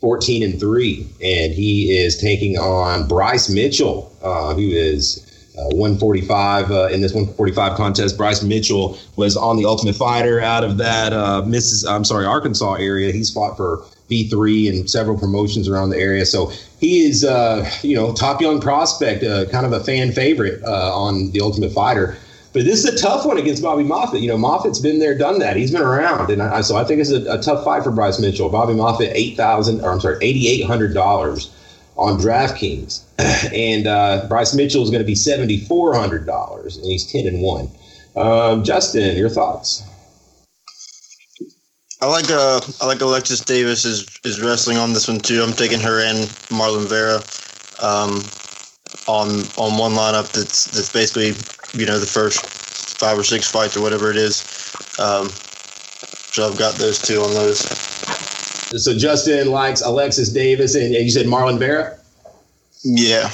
14 0.00 0.42
and 0.42 0.60
3 0.60 1.06
and 1.22 1.52
he 1.52 1.96
is 1.96 2.18
taking 2.18 2.56
on 2.56 3.08
bryce 3.08 3.48
mitchell 3.48 4.12
uh, 4.22 4.54
who 4.54 4.68
is 4.68 5.24
uh, 5.58 5.74
145 5.74 6.70
uh, 6.70 6.86
in 6.86 7.00
this 7.00 7.12
145 7.12 7.76
contest 7.76 8.16
bryce 8.16 8.42
mitchell 8.42 8.96
was 9.16 9.36
on 9.36 9.56
the 9.56 9.64
ultimate 9.64 9.96
fighter 9.96 10.40
out 10.40 10.62
of 10.62 10.76
that 10.78 11.12
uh, 11.12 11.42
mrs 11.44 11.88
i'm 11.90 12.04
sorry 12.04 12.24
arkansas 12.24 12.74
area 12.74 13.12
he's 13.12 13.32
fought 13.32 13.56
for 13.56 13.84
v3 14.10 14.68
and 14.68 14.90
several 14.90 15.18
promotions 15.18 15.68
around 15.68 15.90
the 15.90 15.98
area 15.98 16.24
so 16.24 16.50
he 16.78 17.04
is 17.04 17.24
uh, 17.24 17.68
you 17.82 17.94
know 17.94 18.12
top 18.14 18.40
young 18.40 18.60
prospect 18.60 19.22
uh, 19.24 19.44
kind 19.46 19.66
of 19.66 19.72
a 19.72 19.80
fan 19.84 20.12
favorite 20.12 20.62
uh, 20.64 20.96
on 20.96 21.30
the 21.32 21.40
ultimate 21.40 21.72
fighter 21.72 22.16
but 22.52 22.64
this 22.64 22.84
is 22.84 22.86
a 22.86 22.98
tough 22.98 23.26
one 23.26 23.36
against 23.38 23.62
Bobby 23.62 23.84
Moffett. 23.84 24.20
You 24.22 24.28
know, 24.28 24.36
Moffett's 24.36 24.80
been 24.80 24.98
there, 24.98 25.16
done 25.16 25.38
that. 25.40 25.56
He's 25.56 25.70
been 25.70 25.82
around, 25.82 26.30
and 26.30 26.42
I, 26.42 26.62
so 26.62 26.76
I 26.76 26.84
think 26.84 27.00
it's 27.00 27.10
a, 27.10 27.38
a 27.38 27.40
tough 27.40 27.64
fight 27.64 27.84
for 27.84 27.90
Bryce 27.90 28.18
Mitchell. 28.18 28.48
Bobby 28.48 28.72
Moffett, 28.72 29.12
eight 29.12 29.36
thousand, 29.36 29.82
or 29.82 29.92
I'm 29.92 30.00
sorry, 30.00 30.18
eighty 30.22 30.48
eight 30.48 30.64
hundred 30.64 30.94
dollars 30.94 31.50
on 31.96 32.18
DraftKings, 32.18 33.02
and 33.52 33.86
uh, 33.86 34.26
Bryce 34.28 34.54
Mitchell 34.54 34.82
is 34.82 34.90
going 34.90 35.02
to 35.02 35.06
be 35.06 35.14
seventy 35.14 35.60
four 35.60 35.94
hundred 35.94 36.26
dollars, 36.26 36.76
and 36.78 36.86
he's 36.86 37.10
ten 37.10 37.26
and 37.26 37.42
one. 37.42 37.68
Um, 38.16 38.64
Justin, 38.64 39.16
your 39.16 39.28
thoughts? 39.28 39.82
I 42.00 42.06
like 42.06 42.30
uh 42.30 42.60
I 42.80 42.86
like 42.86 43.00
Alexis 43.00 43.40
Davis 43.40 43.84
is 43.84 44.20
is 44.24 44.40
wrestling 44.40 44.76
on 44.76 44.92
this 44.92 45.08
one 45.08 45.20
too. 45.20 45.42
I'm 45.42 45.52
taking 45.52 45.80
her 45.80 46.00
and 46.00 46.28
Marlon 46.50 46.86
Vera 46.88 47.16
um, 47.82 48.22
on 49.08 49.42
on 49.56 49.78
one 49.78 49.92
lineup 49.92 50.30
that's 50.32 50.66
that's 50.66 50.92
basically 50.92 51.34
you 51.78 51.86
know 51.86 51.98
the 51.98 52.06
first 52.06 52.38
five 53.00 53.18
or 53.18 53.24
six 53.24 53.50
fights 53.50 53.76
or 53.76 53.82
whatever 53.82 54.10
it 54.10 54.16
is. 54.16 54.72
Um, 54.98 55.28
so 56.30 56.48
I've 56.48 56.58
got 56.58 56.74
those 56.74 57.00
two 57.02 57.20
on 57.20 57.34
those. 57.34 57.58
So 58.80 58.96
Justin 58.96 59.50
likes 59.50 59.80
Alexis 59.80 60.28
Davis, 60.28 60.74
and, 60.74 60.94
and 60.94 61.04
you 61.04 61.10
said 61.10 61.26
Marlon 61.26 61.58
Vera. 61.58 61.98
Yeah, 62.84 63.30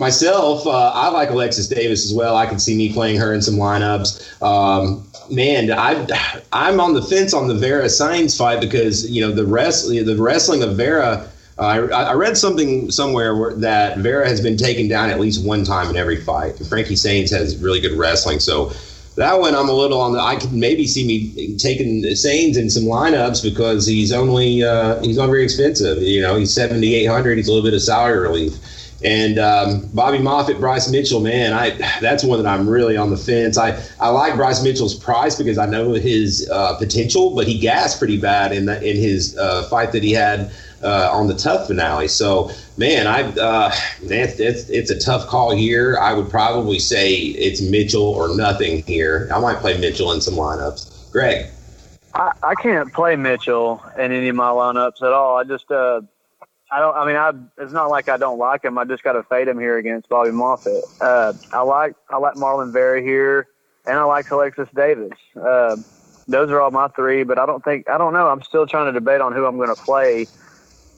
Myself, 0.00 0.66
uh, 0.66 0.92
I 0.94 1.08
like 1.08 1.28
Alexis 1.28 1.68
Davis 1.68 2.06
as 2.06 2.14
well. 2.14 2.34
I 2.34 2.46
can 2.46 2.58
see 2.58 2.74
me 2.74 2.90
playing 2.90 3.18
her 3.18 3.34
in 3.34 3.42
some 3.42 3.56
lineups. 3.56 4.42
Um, 4.42 5.06
man, 5.30 5.70
I 5.72 6.06
I'm 6.52 6.80
on 6.80 6.94
the 6.94 7.02
fence 7.02 7.34
on 7.34 7.48
the 7.48 7.54
Vera 7.54 7.84
Saenz 7.84 8.36
fight 8.36 8.60
because 8.60 9.10
you 9.10 9.20
know 9.20 9.32
the 9.32 9.46
wrestling 9.46 10.04
the 10.04 10.16
wrestling 10.16 10.62
of 10.62 10.76
Vera. 10.76 11.28
Uh, 11.58 11.62
I, 11.62 11.76
I 11.76 12.14
read 12.14 12.38
something 12.38 12.90
somewhere 12.90 13.36
where, 13.36 13.54
that 13.56 13.98
Vera 13.98 14.26
has 14.26 14.40
been 14.40 14.56
taken 14.56 14.88
down 14.88 15.10
at 15.10 15.20
least 15.20 15.44
one 15.44 15.62
time 15.62 15.90
in 15.90 15.96
every 15.96 16.16
fight. 16.16 16.56
Frankie 16.66 16.94
Saenz 16.94 17.30
has 17.30 17.58
really 17.58 17.80
good 17.80 17.98
wrestling, 17.98 18.40
so 18.40 18.72
that 19.16 19.38
one 19.38 19.54
I'm 19.54 19.68
a 19.68 19.72
little 19.72 20.00
on 20.00 20.12
the. 20.12 20.20
I 20.20 20.36
could 20.36 20.52
maybe 20.52 20.86
see 20.86 21.06
me 21.06 21.56
taking 21.56 22.02
Saenz 22.04 22.56
in 22.56 22.70
some 22.70 22.84
lineups 22.84 23.42
because 23.42 23.86
he's 23.86 24.12
only 24.12 24.62
uh, 24.62 25.00
he's 25.02 25.16
not 25.16 25.26
very 25.26 25.44
expensive. 25.44 26.02
You 26.02 26.22
know, 26.22 26.36
he's 26.36 26.54
seventy 26.54 26.94
eight 26.94 27.06
hundred. 27.06 27.36
He's 27.36 27.48
a 27.48 27.52
little 27.52 27.66
bit 27.66 27.74
of 27.74 27.82
salary 27.82 28.18
relief. 28.18 28.54
And 29.02 29.38
um, 29.38 29.88
Bobby 29.94 30.18
Moffett, 30.18 30.60
Bryce 30.60 30.90
Mitchell, 30.90 31.20
man, 31.20 31.52
I 31.54 31.70
that's 32.00 32.22
one 32.22 32.42
that 32.42 32.48
I'm 32.48 32.68
really 32.68 32.96
on 32.96 33.10
the 33.10 33.16
fence. 33.16 33.56
I, 33.56 33.82
I 33.98 34.08
like 34.08 34.36
Bryce 34.36 34.62
Mitchell's 34.62 34.94
price 34.94 35.36
because 35.36 35.56
I 35.56 35.66
know 35.66 35.92
his 35.92 36.48
uh, 36.52 36.76
potential, 36.76 37.34
but 37.34 37.46
he 37.46 37.58
gassed 37.58 37.98
pretty 37.98 38.20
bad 38.20 38.52
in 38.52 38.66
the, 38.66 38.76
in 38.82 38.96
his 38.96 39.38
uh, 39.38 39.62
fight 39.64 39.92
that 39.92 40.02
he 40.02 40.12
had 40.12 40.52
uh, 40.82 41.10
on 41.12 41.28
the 41.28 41.34
tough 41.34 41.66
finale. 41.66 42.08
So, 42.08 42.50
man, 42.76 43.06
I 43.06 43.22
uh, 43.40 43.72
it's, 44.02 44.38
it's, 44.38 44.68
it's 44.68 44.90
a 44.90 44.98
tough 44.98 45.26
call 45.26 45.56
here. 45.56 45.96
I 45.98 46.12
would 46.12 46.28
probably 46.28 46.78
say 46.78 47.14
it's 47.14 47.62
Mitchell 47.62 48.02
or 48.02 48.36
nothing 48.36 48.82
here. 48.82 49.28
I 49.32 49.40
might 49.40 49.58
play 49.58 49.78
Mitchell 49.78 50.12
in 50.12 50.20
some 50.20 50.34
lineups. 50.34 51.10
Greg. 51.10 51.46
I, 52.14 52.32
I 52.42 52.54
can't 52.54 52.92
play 52.92 53.16
Mitchell 53.16 53.82
in 53.96 54.12
any 54.12 54.28
of 54.28 54.36
my 54.36 54.48
lineups 54.48 55.02
at 55.02 55.12
all. 55.12 55.36
I 55.36 55.44
just 55.44 55.70
uh, 55.70 56.00
I 56.72 56.78
don't. 56.78 56.96
I 56.96 57.06
mean, 57.06 57.16
I. 57.16 57.32
It's 57.62 57.72
not 57.72 57.90
like 57.90 58.08
I 58.08 58.16
don't 58.16 58.38
like 58.38 58.64
him. 58.64 58.78
I 58.78 58.84
just 58.84 59.02
got 59.02 59.12
to 59.12 59.22
fade 59.24 59.48
him 59.48 59.58
here 59.58 59.76
against 59.76 60.08
Bobby 60.08 60.30
Moffett. 60.30 60.82
Uh, 61.00 61.32
I 61.52 61.62
like. 61.62 61.94
I 62.08 62.18
like 62.18 62.34
Marlon 62.34 62.72
Vera 62.72 63.02
here, 63.02 63.48
and 63.86 63.98
I 63.98 64.04
like 64.04 64.30
Alexis 64.30 64.68
Davis. 64.74 65.18
Uh, 65.34 65.76
those 66.28 66.50
are 66.50 66.60
all 66.60 66.70
my 66.70 66.88
three. 66.88 67.24
But 67.24 67.38
I 67.38 67.46
don't 67.46 67.64
think. 67.64 67.88
I 67.90 67.98
don't 67.98 68.12
know. 68.12 68.28
I'm 68.28 68.42
still 68.42 68.66
trying 68.66 68.86
to 68.86 68.92
debate 68.92 69.20
on 69.20 69.32
who 69.32 69.46
I'm 69.46 69.56
going 69.56 69.74
to 69.74 69.82
play 69.82 70.26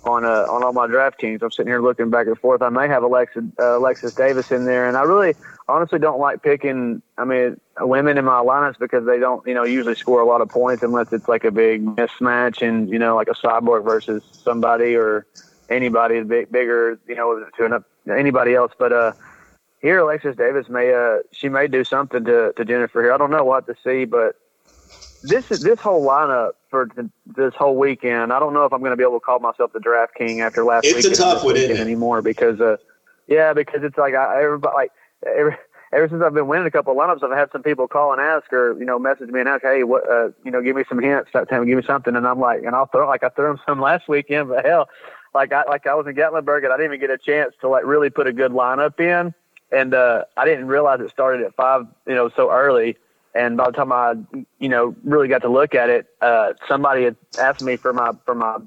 on 0.05 0.25
uh, 0.25 0.47
on 0.49 0.63
all 0.63 0.73
my 0.73 0.87
draft 0.87 1.19
teams. 1.19 1.43
I'm 1.43 1.51
sitting 1.51 1.71
here 1.71 1.81
looking 1.81 2.11
back 2.11 2.27
and 2.27 2.39
forth. 2.39 2.61
I 2.61 2.69
may 2.69 2.89
have 2.89 3.03
Alexis 3.03 3.45
uh, 3.59 3.79
Alexis 3.79 4.15
Davis 4.15 4.51
in 4.51 4.67
there, 4.67 4.87
and 4.87 4.97
I 4.97 5.03
really 5.03 5.35
honestly 5.69 5.99
don't 5.99 6.19
like 6.19 6.43
picking. 6.43 7.03
I 7.17 7.25
mean, 7.25 7.59
women 7.81 8.19
in 8.19 8.25
my 8.25 8.41
lineups 8.41 8.79
because 8.79 9.07
they 9.07 9.19
don't, 9.19 9.47
you 9.47 9.55
know, 9.55 9.65
usually 9.65 9.95
score 9.95 10.21
a 10.21 10.27
lot 10.27 10.41
of 10.41 10.49
points 10.49 10.83
unless 10.83 11.13
it's 11.13 11.29
like 11.29 11.45
a 11.45 11.51
big 11.51 11.85
mismatch 11.85 12.67
and 12.67 12.91
you 12.91 12.99
know, 12.99 13.15
like 13.17 13.29
a 13.29 13.35
cyborg 13.35 13.85
versus 13.85 14.23
somebody 14.33 14.97
or 14.97 15.27
anybody 15.73 16.23
big, 16.23 16.51
bigger, 16.51 16.99
you 17.07 17.15
know, 17.15 17.45
to 17.57 17.65
enough, 17.65 17.83
anybody 18.11 18.55
else. 18.55 18.73
But 18.79 18.93
uh, 18.93 19.13
here, 19.81 19.99
Alexis 19.99 20.37
Davis 20.37 20.69
may 20.69 20.93
uh, 20.93 21.19
she 21.33 21.49
may 21.49 21.69
do 21.69 21.85
something 21.85 22.25
to, 22.25 22.53
to 22.57 22.65
Jennifer 22.65 23.03
here. 23.03 23.13
I 23.13 23.19
don't 23.19 23.31
know 23.31 23.45
what 23.45 23.67
to 23.67 23.75
see, 23.85 24.05
but 24.05 24.37
this 25.23 25.45
is 25.51 25.61
this 25.61 25.79
whole 25.81 26.07
lineup 26.07 26.53
for 26.71 26.89
this 27.27 27.55
whole 27.55 27.77
weekend. 27.77 28.33
I 28.33 28.39
don't 28.39 28.55
know 28.55 28.65
if 28.65 28.73
I'm 28.73 28.81
going 28.81 28.91
to 28.93 28.97
be 28.97 29.05
able 29.05 29.21
to 29.21 29.25
call 29.25 29.39
myself 29.39 29.73
the 29.73 29.81
draft 29.81 30.15
king 30.15 30.41
after 30.41 30.65
last 30.65 30.85
it's 30.85 30.95
weekend, 30.97 31.15
a 31.15 31.17
tough 31.17 31.45
one, 31.45 31.57
anymore 31.57 32.23
because 32.23 32.61
uh, 32.61 32.77
yeah, 33.27 33.53
because 33.53 33.81
it's 33.83 33.99
like 33.99 34.15
I, 34.15 34.43
everybody 34.43 34.75
like. 34.75 34.93
Every, 35.25 35.57
ever 35.93 36.09
since 36.09 36.23
I've 36.25 36.35
been 36.35 36.47
winning 36.47 36.67
a 36.67 36.71
couple 36.71 36.93
of 36.93 36.99
lineups, 36.99 37.23
I've 37.23 37.37
had 37.37 37.53
some 37.53 37.63
people 37.63 37.87
call 37.87 38.13
and 38.13 38.21
ask 38.21 38.53
or, 38.53 38.79
you 38.79 38.85
know, 38.85 38.99
message 38.99 39.29
me 39.29 39.41
and 39.41 39.49
ask, 39.49 39.63
Hey, 39.63 39.85
what, 39.85 40.09
uh, 40.11 40.31
you 40.45 40.51
know, 40.51 40.63
give 40.63 40.75
me 40.75 40.85
some 40.89 41.01
hints, 41.01 41.31
that 41.35 41.49
time, 41.49 41.67
give 41.67 41.77
me 41.77 41.85
something. 41.87 42.17
And 42.17 42.27
I'm 42.27 42.41
like, 42.41 42.63
and 42.63 42.75
I'll 42.75 42.87
throw, 42.87 43.07
like 43.07 43.23
I 43.23 43.29
threw 43.29 43.49
them 43.49 43.61
some 43.67 43.81
last 43.81 44.09
weekend, 44.09 44.49
but 44.49 44.65
hell, 44.65 44.89
like 45.35 45.53
I 45.53 45.65
like 45.65 45.87
I 45.87 45.95
was 45.95 46.07
in 46.07 46.15
Gatlinburg 46.15 46.65
and 46.65 46.73
I 46.73 46.77
didn't 46.77 46.95
even 46.95 47.01
get 47.01 47.11
a 47.11 47.19
chance 47.19 47.55
to 47.61 47.69
like 47.69 47.85
really 47.85 48.11
put 48.11 48.27
a 48.27 48.33
good 48.33 48.53
lineup 48.53 49.01
in, 49.01 49.35
and 49.71 49.95
uh, 49.95 50.25
I 50.37 50.45
didn't 50.45 50.67
realize 50.67 51.01
it 51.01 51.11
started 51.11 51.45
at 51.45 51.55
five, 51.55 51.87
you 52.07 52.15
know, 52.15 52.31
so 52.31 52.51
early. 52.51 52.97
And 53.35 53.57
by 53.57 53.67
the 53.67 53.73
time 53.73 53.93
I, 53.93 54.15
you 54.59 54.69
know, 54.69 54.95
really 55.05 55.29
got 55.29 55.41
to 55.43 55.49
look 55.49 55.75
at 55.75 55.89
it, 55.89 56.07
uh, 56.21 56.53
somebody 56.69 57.05
had 57.05 57.17
asked 57.39 57.63
me 57.63 57.79
for 57.79 57.93
my 57.93 58.13
for 58.27 58.35
my 58.35 58.59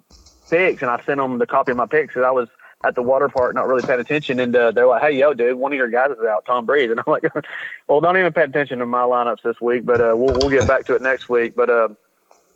picks, 0.49 0.82
and 0.82 0.89
I 0.89 1.01
sent 1.06 1.19
them 1.19 1.38
the 1.38 1.45
copy 1.45 1.71
of 1.71 1.78
my 1.78 1.86
picks. 1.86 2.13
because 2.13 2.25
I 2.25 2.32
was 2.32 2.49
at 2.84 2.95
the 2.95 3.01
water 3.01 3.30
park, 3.30 3.54
not 3.56 3.67
really 3.67 3.84
paying 3.84 3.99
attention, 3.99 4.39
and 4.39 4.56
uh, 4.56 4.71
they're 4.71 4.88
like, 4.88 5.01
"Hey, 5.01 5.12
yo, 5.12 5.34
dude, 5.34 5.58
one 5.58 5.71
of 5.71 5.78
your 5.78 5.89
guys 5.89 6.12
is 6.12 6.25
out, 6.25 6.45
Tom 6.45 6.65
Breese," 6.65 6.89
and 6.89 6.99
I'm 6.99 7.06
like, 7.12 7.23
"Well, 7.88 8.01
don't 8.01 8.17
even 8.17 8.34
pay 8.34 8.43
attention 8.43 8.80
to 8.80 8.86
my 8.86 9.01
lineups 9.01 9.43
this 9.43 9.62
week, 9.62 9.86
but 9.86 10.01
uh, 10.01 10.13
we'll 10.15 10.36
we'll 10.36 10.49
get 10.49 10.65
back 10.65 10.86
to 10.88 10.95
it 10.95 11.01
next 11.01 11.30
week." 11.30 11.56
But 11.56 11.69
uh, 11.69 11.89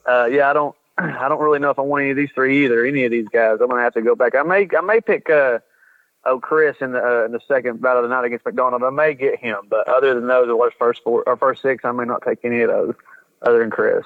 uh, 0.08 0.26
yeah, 0.26 0.50
I 0.50 0.54
don't 0.54 0.76
I 1.00 1.30
don't 1.30 1.42
really 1.42 1.60
know 1.60 1.70
if 1.70 1.80
I 1.80 1.84
want 1.84 2.02
any 2.02 2.12
of 2.12 2.18
these 2.18 2.32
three 2.34 2.66
either. 2.66 2.86
Any 2.86 3.06
of 3.06 3.12
these 3.12 3.28
guys, 3.28 3.60
I'm 3.62 3.70
gonna 3.70 3.82
have 3.82 3.94
to 3.94 4.02
go 4.02 4.16
back. 4.16 4.36
I 4.36 4.44
may 4.44 4.68
I 4.78 4.82
may 4.82 5.02
pick 5.02 5.30
uh, 5.30 5.60
oh 6.26 6.40
Chris 6.40 6.78
in 6.82 6.92
the 6.92 7.04
uh, 7.04 7.26
in 7.26 7.32
the 7.32 7.40
second 7.48 7.82
battle 7.82 8.04
of 8.04 8.10
the 8.10 8.16
night 8.16 8.26
against 8.26 8.46
MacDonald. 8.46 8.84
I 8.84 8.90
may 8.90 9.14
get 9.14 9.40
him, 9.40 9.60
but 9.70 9.88
other 9.88 10.14
than 10.14 10.28
those, 10.28 10.48
the 10.48 10.72
first 10.78 11.04
four 11.04 11.24
or 11.26 11.38
first 11.38 11.62
six, 11.62 11.86
I 11.86 11.92
may 11.92 12.06
not 12.06 12.24
take 12.24 12.40
any 12.44 12.62
of 12.62 12.70
those 12.70 12.96
other 13.42 13.60
than 13.60 13.70
Chris. 13.70 14.06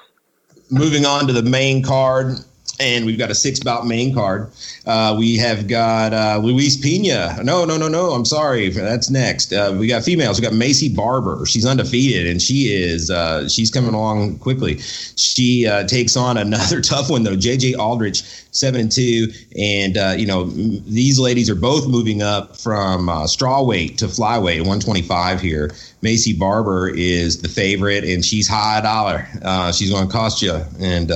Moving 0.70 1.04
on 1.04 1.26
to 1.26 1.32
the 1.32 1.42
main 1.42 1.82
card, 1.82 2.36
and 2.80 3.06
we've 3.06 3.18
got 3.18 3.30
a 3.30 3.34
six 3.34 3.60
bout 3.60 3.86
main 3.86 4.14
card. 4.14 4.50
Uh, 4.86 5.14
we 5.18 5.36
have 5.36 5.68
got 5.68 6.12
uh, 6.12 6.40
Luis 6.42 6.76
Pena. 6.76 7.38
No, 7.42 7.64
no, 7.64 7.76
no, 7.76 7.88
no. 7.88 8.10
I'm 8.10 8.24
sorry. 8.24 8.68
That's 8.68 9.10
next. 9.10 9.52
Uh, 9.52 9.76
we 9.78 9.86
got 9.86 10.02
females. 10.02 10.40
We 10.40 10.46
got 10.46 10.52
Maycee 10.54 10.94
Barber. 10.94 11.46
She's 11.46 11.64
undefeated, 11.64 12.26
and 12.26 12.42
she 12.42 12.72
is 12.74 13.10
uh, 13.10 13.48
she's 13.48 13.70
coming 13.70 13.94
along 13.94 14.38
quickly. 14.38 14.78
She 14.78 15.66
uh, 15.66 15.86
takes 15.86 16.16
on 16.16 16.36
another 16.36 16.80
tough 16.82 17.10
one 17.10 17.22
though. 17.22 17.36
JJ 17.36 17.78
Aldrich, 17.78 18.22
seven 18.50 18.82
and 18.82 18.92
two, 18.92 19.28
and 19.56 19.96
uh, 19.96 20.14
you 20.16 20.26
know 20.26 20.44
these 20.44 21.18
ladies 21.18 21.48
are 21.48 21.54
both 21.54 21.86
moving 21.86 22.22
up 22.22 22.56
from 22.56 23.10
straw 23.28 23.62
weight 23.62 23.98
to 23.98 24.06
flyweight, 24.06 24.58
125 24.58 25.40
here. 25.40 25.68
Maycee 26.02 26.38
Barber 26.38 26.88
is 26.88 27.40
the 27.40 27.48
favorite, 27.48 28.04
and 28.04 28.24
she's 28.24 28.48
high 28.48 28.80
dollar. 28.80 29.26
she's 29.72 29.90
going 29.90 30.06
to 30.06 30.12
cost 30.12 30.42
you 30.42 30.60
and 30.80 31.10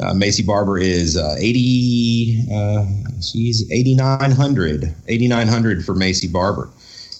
uh, 0.00 0.12
Maycee 0.12 0.46
Barber 0.46 0.78
is 0.78 1.16
uh, 1.16 1.34
80, 1.38 2.44
uh, 2.52 2.86
she's 3.20 3.70
8,900, 3.70 4.94
8,900 5.08 5.84
for 5.84 5.94
Maycee 5.94 6.32
Barber. 6.32 6.68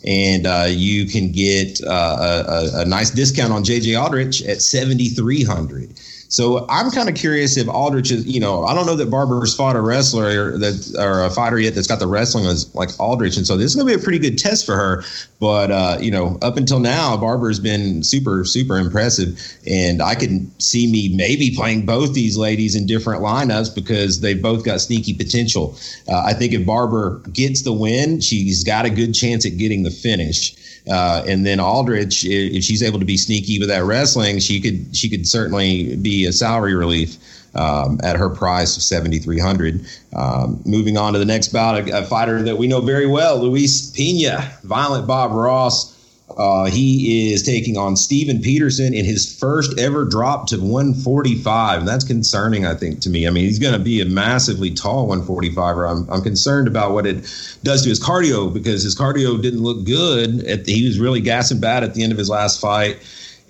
And 0.06 0.46
uh, 0.46 0.66
you 0.68 1.06
can 1.06 1.32
get 1.32 1.80
uh, 1.84 2.44
a, 2.46 2.82
a, 2.82 2.84
nice 2.84 3.10
discount 3.10 3.52
on 3.52 3.64
JJ 3.64 4.00
Aldrich 4.00 4.42
at 4.42 4.62
7,300. 4.62 5.90
So 6.28 6.66
I'm 6.68 6.90
kind 6.90 7.08
of 7.08 7.14
curious 7.14 7.56
if 7.56 7.68
Aldrich 7.68 8.10
is, 8.10 8.26
you 8.26 8.38
know, 8.38 8.64
I 8.64 8.74
don't 8.74 8.84
know 8.84 8.96
that 8.96 9.10
Barber's 9.10 9.54
fought 9.56 9.76
a 9.76 9.80
wrestler 9.80 10.52
or 10.52 10.58
that 10.58 10.94
or 10.98 11.24
a 11.24 11.30
fighter 11.30 11.58
yet 11.58 11.74
that's 11.74 11.86
got 11.86 12.00
the 12.00 12.06
wrestling 12.06 12.44
as 12.44 12.72
like 12.74 12.90
Aldrich, 13.00 13.38
and 13.38 13.46
so 13.46 13.56
this 13.56 13.70
is 13.70 13.74
going 13.74 13.88
to 13.88 13.96
be 13.96 14.00
a 14.00 14.02
pretty 14.02 14.18
good 14.18 14.36
test 14.38 14.66
for 14.66 14.76
her. 14.76 15.02
But 15.40 15.70
uh, 15.70 15.96
you 16.00 16.10
know, 16.10 16.38
up 16.42 16.58
until 16.58 16.80
now, 16.80 17.16
Barber's 17.16 17.58
been 17.58 18.02
super 18.02 18.44
super 18.44 18.76
impressive, 18.76 19.40
and 19.66 20.02
I 20.02 20.14
can 20.14 20.50
see 20.60 20.90
me 20.90 21.14
maybe 21.16 21.54
playing 21.56 21.86
both 21.86 22.12
these 22.12 22.36
ladies 22.36 22.76
in 22.76 22.86
different 22.86 23.22
lineups 23.22 23.74
because 23.74 24.20
they've 24.20 24.40
both 24.40 24.64
got 24.64 24.82
sneaky 24.82 25.14
potential. 25.14 25.78
Uh, 26.06 26.24
I 26.26 26.34
think 26.34 26.52
if 26.52 26.66
Barber 26.66 27.20
gets 27.32 27.62
the 27.62 27.72
win, 27.72 28.20
she's 28.20 28.64
got 28.64 28.84
a 28.84 28.90
good 28.90 29.14
chance 29.14 29.46
at 29.46 29.56
getting 29.56 29.82
the 29.82 29.90
finish. 29.90 30.54
Uh, 30.90 31.22
and 31.26 31.44
then 31.44 31.60
Aldrich, 31.60 32.24
if 32.24 32.64
she's 32.64 32.82
able 32.82 32.98
to 32.98 33.04
be 33.04 33.16
sneaky 33.16 33.58
with 33.58 33.68
that 33.68 33.84
wrestling, 33.84 34.38
she 34.38 34.60
could 34.60 34.96
she 34.96 35.08
could 35.08 35.26
certainly 35.26 35.96
be 35.96 36.24
a 36.24 36.32
salary 36.32 36.74
relief 36.74 37.16
um, 37.54 38.00
at 38.02 38.16
her 38.16 38.30
price 38.30 38.76
of 38.76 38.82
seventy 38.82 39.18
three 39.18 39.38
hundred. 39.38 39.84
Um, 40.14 40.62
moving 40.64 40.96
on 40.96 41.12
to 41.12 41.18
the 41.18 41.24
next 41.24 41.48
bout, 41.48 41.88
a, 41.88 41.98
a, 41.98 42.04
fighter 42.04 42.42
that 42.42 42.56
we 42.56 42.66
know 42.66 42.80
very 42.80 43.06
well, 43.06 43.38
Luis 43.38 43.90
Pena, 43.90 44.50
Violent 44.64 45.06
Bob 45.06 45.32
Ross. 45.32 45.97
Uh, 46.36 46.66
he 46.66 47.32
is 47.32 47.42
taking 47.42 47.76
on 47.76 47.96
Steven 47.96 48.40
Peterson 48.40 48.92
in 48.92 49.04
his 49.04 49.38
first 49.38 49.78
ever 49.78 50.04
drop 50.04 50.46
to 50.48 50.56
145. 50.58 51.80
And 51.80 51.88
That's 51.88 52.04
concerning, 52.04 52.66
I 52.66 52.74
think, 52.74 53.00
to 53.00 53.10
me. 53.10 53.26
I 53.26 53.30
mean, 53.30 53.44
he's 53.44 53.58
going 53.58 53.72
to 53.72 53.78
be 53.78 54.00
a 54.00 54.04
massively 54.04 54.70
tall 54.72 55.08
145er. 55.08 55.90
I'm, 55.90 56.10
I'm 56.10 56.22
concerned 56.22 56.68
about 56.68 56.92
what 56.92 57.06
it 57.06 57.22
does 57.62 57.82
to 57.82 57.88
his 57.88 57.98
cardio 57.98 58.52
because 58.52 58.82
his 58.82 58.96
cardio 58.96 59.40
didn't 59.40 59.62
look 59.62 59.84
good. 59.84 60.40
The, 60.40 60.62
he 60.72 60.86
was 60.86 61.00
really 61.00 61.20
gassing 61.20 61.60
bad 61.60 61.82
at 61.82 61.94
the 61.94 62.02
end 62.02 62.12
of 62.12 62.18
his 62.18 62.28
last 62.28 62.60
fight. 62.60 62.98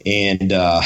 And 0.07 0.53
uh, 0.53 0.81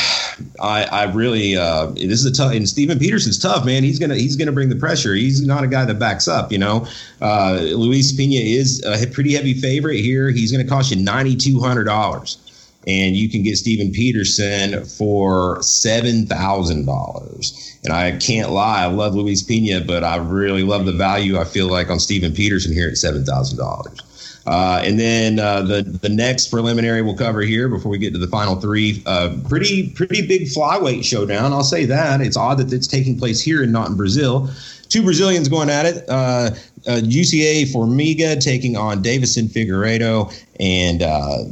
I, 0.60 0.84
I 0.84 1.04
really, 1.12 1.56
uh, 1.56 1.86
this 1.88 2.24
is 2.24 2.24
a 2.24 2.32
tough. 2.32 2.54
And 2.54 2.68
Steven 2.68 2.98
Peterson's 2.98 3.38
tough, 3.38 3.64
man. 3.64 3.84
He's 3.84 3.98
gonna, 3.98 4.16
he's 4.16 4.36
gonna 4.36 4.52
bring 4.52 4.68
the 4.68 4.76
pressure. 4.76 5.14
He's 5.14 5.44
not 5.46 5.62
a 5.62 5.68
guy 5.68 5.84
that 5.84 5.98
backs 5.98 6.26
up, 6.26 6.50
you 6.50 6.58
know. 6.58 6.86
Uh, 7.20 7.58
Luis 7.60 8.12
Pena 8.12 8.40
is 8.40 8.82
a 8.84 9.06
pretty 9.06 9.34
heavy 9.34 9.54
favorite 9.54 10.00
here. 10.00 10.30
He's 10.30 10.50
gonna 10.50 10.66
cost 10.66 10.90
you 10.90 10.96
ninety 10.96 11.36
two 11.36 11.60
hundred 11.60 11.84
dollars, 11.84 12.38
and 12.86 13.14
you 13.14 13.28
can 13.28 13.42
get 13.42 13.56
Steven 13.56 13.92
Peterson 13.92 14.84
for 14.84 15.62
seven 15.62 16.26
thousand 16.26 16.86
dollars. 16.86 17.78
And 17.84 17.92
I 17.92 18.16
can't 18.16 18.50
lie, 18.50 18.82
I 18.82 18.86
love 18.86 19.14
Luis 19.14 19.42
Pena, 19.42 19.80
but 19.84 20.04
I 20.04 20.16
really 20.16 20.62
love 20.62 20.86
the 20.86 20.92
value 20.92 21.38
I 21.38 21.44
feel 21.44 21.68
like 21.68 21.90
on 21.90 21.98
Steven 21.98 22.32
Peterson 22.32 22.72
here 22.72 22.88
at 22.88 22.96
seven 22.96 23.24
thousand 23.24 23.58
dollars. 23.58 24.00
Uh, 24.46 24.82
and 24.84 24.98
then 24.98 25.38
uh, 25.38 25.62
the 25.62 25.82
the 25.82 26.08
next 26.08 26.48
preliminary 26.48 27.00
we'll 27.02 27.16
cover 27.16 27.42
here 27.42 27.68
before 27.68 27.90
we 27.90 27.98
get 27.98 28.12
to 28.12 28.18
the 28.18 28.26
final 28.26 28.56
three. 28.60 29.02
Uh, 29.06 29.36
pretty 29.48 29.90
pretty 29.90 30.26
big 30.26 30.42
flyweight 30.42 31.04
showdown. 31.04 31.52
I'll 31.52 31.62
say 31.62 31.84
that. 31.84 32.20
It's 32.20 32.36
odd 32.36 32.58
that 32.58 32.72
it's 32.72 32.86
taking 32.86 33.18
place 33.18 33.40
here 33.40 33.62
and 33.62 33.72
not 33.72 33.88
in 33.88 33.96
Brazil. 33.96 34.50
Two 34.88 35.02
Brazilians 35.02 35.48
going 35.48 35.70
at 35.70 35.86
it. 35.86 36.06
UCA 36.06 37.62
uh, 37.62 37.66
Formiga 37.66 38.38
taking 38.38 38.76
on 38.76 39.02
Deiveson 39.02 39.48
Figueiredo, 39.48 40.32
and 40.60 41.02
uh, 41.02 41.44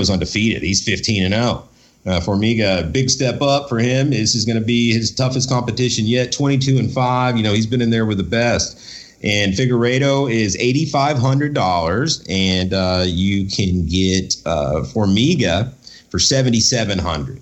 is 0.00 0.10
undefeated. 0.10 0.62
He's 0.62 0.84
15 0.84 1.24
and 1.24 1.34
0. 1.34 1.68
Uh, 2.06 2.18
Formiga, 2.20 2.90
big 2.92 3.10
step 3.10 3.42
up 3.42 3.68
for 3.68 3.78
him. 3.78 4.10
This 4.10 4.34
is 4.34 4.44
going 4.46 4.58
to 4.58 4.64
be 4.64 4.92
his 4.92 5.14
toughest 5.14 5.50
competition 5.50 6.06
yet. 6.06 6.32
22 6.32 6.78
and 6.78 6.90
5. 6.90 7.36
You 7.36 7.42
know, 7.42 7.52
he's 7.52 7.66
been 7.66 7.82
in 7.82 7.90
there 7.90 8.06
with 8.06 8.16
the 8.16 8.24
best. 8.24 8.99
And 9.22 9.52
Figueiredo 9.52 10.30
is 10.30 10.56
$8,500. 10.56 12.26
And 12.28 12.72
uh, 12.72 13.04
you 13.06 13.46
can 13.46 13.86
get 13.86 14.36
uh, 14.46 14.82
Formiga 14.82 15.72
for 16.10 16.18
7,700. 16.18 17.40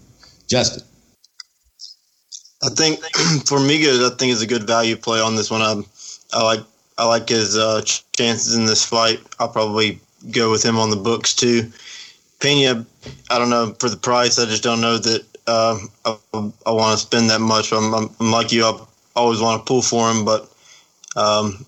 Justin. 0.49 0.83
I 2.63 2.71
think 2.71 2.99
Formiga, 3.45 4.11
I 4.11 4.17
think 4.17 4.33
is 4.33 4.43
a 4.43 4.47
good 4.47 4.65
value 4.65 4.97
play 4.97 5.21
on 5.21 5.37
this 5.37 5.51
one. 5.51 5.63
I, 5.63 5.81
I 6.33 6.43
like 6.43 6.61
I 6.99 7.07
like 7.07 7.29
his 7.29 7.57
uh, 7.57 7.83
chances 8.17 8.57
in 8.57 8.67
this 8.67 8.85
fight. 8.85 9.21
I'll 9.39 9.49
probably 9.49 10.01
go 10.33 10.51
with 10.51 10.65
him 10.65 10.79
on 10.79 10.91
the 10.91 10.97
books 10.97 11.33
too. 11.33 11.71
Pena, 12.41 12.85
I 13.31 13.39
don't 13.39 13.51
know 13.51 13.75
for 13.79 13.89
the 13.89 13.97
price. 13.97 14.39
I 14.39 14.47
just 14.47 14.65
don't 14.65 14.81
know 14.81 14.99
that 14.99 15.25
uh, 15.47 15.79
I, 16.05 16.17
I 16.67 16.71
want 16.73 16.99
to 16.99 17.07
spend 17.07 17.31
that 17.31 17.41
much. 17.41 17.73
I'm, 17.73 17.95
I'm, 17.95 18.11
I'm, 18.21 18.31
like 18.33 18.53
you. 18.53 18.65
I 18.65 18.79
always 19.15 19.41
want 19.41 19.61
to 19.61 19.67
pull 19.67 19.83
for 19.83 20.11
him, 20.11 20.25
but 20.25 20.51
um, 21.17 21.65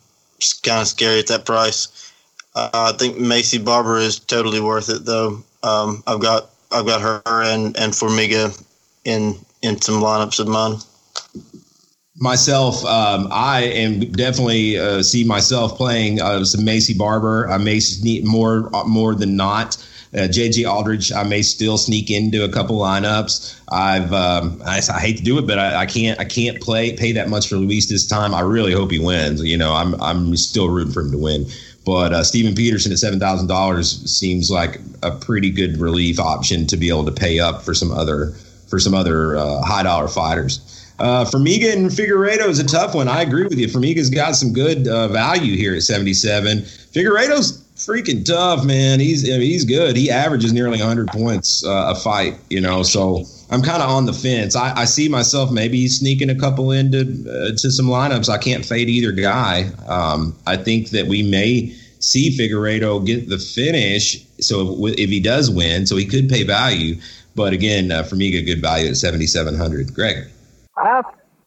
kind 0.62 0.82
of 0.82 0.88
scary 0.88 1.20
at 1.20 1.26
that 1.28 1.44
price. 1.44 2.12
Uh, 2.54 2.70
I 2.72 2.92
think 2.92 3.16
Maycee 3.16 3.64
Barber 3.64 3.98
is 3.98 4.18
totally 4.18 4.60
worth 4.60 4.88
it, 4.88 5.04
though. 5.04 5.42
Um, 5.62 6.02
I've 6.06 6.20
got 6.20 6.50
I've 6.72 6.86
got 6.86 7.00
her 7.00 7.22
and 7.26 7.76
and 7.76 7.92
Formiga 7.92 8.60
in 9.04 9.34
in 9.62 9.80
some 9.80 10.02
lineups 10.02 10.40
of 10.40 10.48
mine. 10.48 10.78
Myself, 12.16 12.84
um, 12.84 13.28
I 13.30 13.62
am 13.62 14.00
definitely 14.12 14.78
uh, 14.78 15.02
see 15.02 15.24
myself 15.24 15.76
playing 15.76 16.20
uh, 16.20 16.44
some 16.44 16.62
Maycee 16.62 16.98
Barber. 16.98 17.48
I 17.48 17.56
may 17.58 17.80
need 18.02 18.24
more 18.24 18.68
more 18.86 19.14
than 19.14 19.36
not. 19.36 19.76
Uh, 20.12 20.26
JJ 20.26 20.68
Aldrich, 20.68 21.12
I 21.12 21.22
may 21.22 21.40
still 21.40 21.78
sneak 21.78 22.10
into 22.10 22.42
a 22.42 22.48
couple 22.48 22.76
lineups. 22.78 23.60
I've 23.70 24.12
um, 24.12 24.60
I, 24.66 24.80
I, 24.92 24.98
hate 24.98 25.18
to 25.18 25.22
do 25.22 25.38
it, 25.38 25.46
but 25.46 25.60
I, 25.60 25.82
I, 25.82 25.86
can't 25.86 26.18
I 26.18 26.24
can't 26.24 26.60
play 26.60 26.96
pay 26.96 27.12
that 27.12 27.28
much 27.28 27.48
for 27.48 27.54
Luis 27.54 27.88
this 27.88 28.08
time. 28.08 28.34
I 28.34 28.40
really 28.40 28.72
hope 28.72 28.90
he 28.90 28.98
wins. 28.98 29.40
You 29.44 29.56
know, 29.56 29.72
I'm 29.72 30.00
I'm 30.02 30.36
still 30.36 30.68
rooting 30.68 30.92
for 30.92 31.02
him 31.02 31.12
to 31.12 31.18
win. 31.18 31.46
But 31.86 32.12
uh, 32.12 32.24
Steven 32.24 32.56
Peterson 32.56 32.90
at 32.90 32.98
seven 32.98 33.20
thousand 33.20 33.46
dollars 33.46 34.10
seems 34.10 34.50
like 34.50 34.80
a 35.04 35.12
pretty 35.12 35.50
good 35.50 35.78
relief 35.78 36.18
option 36.18 36.66
to 36.66 36.76
be 36.76 36.88
able 36.88 37.04
to 37.04 37.12
pay 37.12 37.38
up 37.38 37.62
for 37.62 37.72
some 37.72 37.92
other 37.92 38.32
for 38.68 38.80
some 38.80 38.94
other 38.94 39.36
uh, 39.36 39.62
high 39.62 39.84
dollar 39.84 40.08
fighters. 40.08 40.66
Uh, 40.98 41.24
Formiga 41.24 41.72
and 41.72 41.90
Figueiredo 41.90 42.46
is 42.48 42.58
a 42.58 42.66
tough 42.66 42.94
one. 42.94 43.08
I 43.08 43.22
agree 43.22 43.44
with 43.44 43.58
you. 43.58 43.68
Formiga's 43.68 44.10
got 44.10 44.36
some 44.36 44.52
good 44.52 44.86
uh, 44.86 45.08
value 45.08 45.56
here 45.56 45.74
at 45.74 45.82
77. 45.82 46.58
Figueiredo's 46.58 47.62
freaking 47.86 48.24
tough, 48.24 48.64
man. 48.64 49.00
He's 49.00 49.28
I 49.28 49.38
mean, 49.38 49.42
he's 49.42 49.64
good. 49.64 49.96
He 49.96 50.10
averages 50.10 50.52
nearly 50.52 50.78
100 50.78 51.08
points 51.08 51.64
uh, 51.64 51.94
a 51.94 51.94
fight, 51.94 52.38
you 52.50 52.60
know. 52.60 52.82
So 52.82 53.24
I'm 53.50 53.62
kind 53.62 53.82
of 53.82 53.88
on 53.88 54.06
the 54.06 54.12
fence. 54.12 54.54
I, 54.54 54.76
I, 54.76 54.84
see 54.84 55.08
myself 55.08 55.50
maybe 55.50 55.88
sneaking 55.88 56.30
a 56.30 56.34
couple 56.34 56.70
into 56.70 57.00
uh, 57.00 57.56
to 57.56 57.70
some 57.70 57.86
lineups. 57.86 58.28
I 58.28 58.38
can't 58.38 58.64
fade 58.64 58.88
either 58.88 59.12
guy. 59.12 59.70
Um, 59.88 60.36
I 60.46 60.56
think 60.56 60.90
that 60.90 61.06
we 61.06 61.22
may 61.22 61.74
see 61.98 62.36
Figueiredo 62.36 63.04
get 63.04 63.28
the 63.28 63.38
finish. 63.38 64.24
So 64.40 64.86
if, 64.86 64.98
if 64.98 65.10
he 65.10 65.20
does 65.20 65.50
win, 65.50 65.86
so 65.86 65.96
he 65.96 66.06
could 66.06 66.28
pay 66.28 66.42
value. 66.44 66.96
But 67.34 67.52
again, 67.52 67.90
uh, 67.90 68.02
Formiga, 68.02 68.44
good 68.44 68.60
value 68.60 68.88
at 68.88 68.96
7,700. 68.96 69.94
Greg. 69.94 70.28
I 70.76 71.02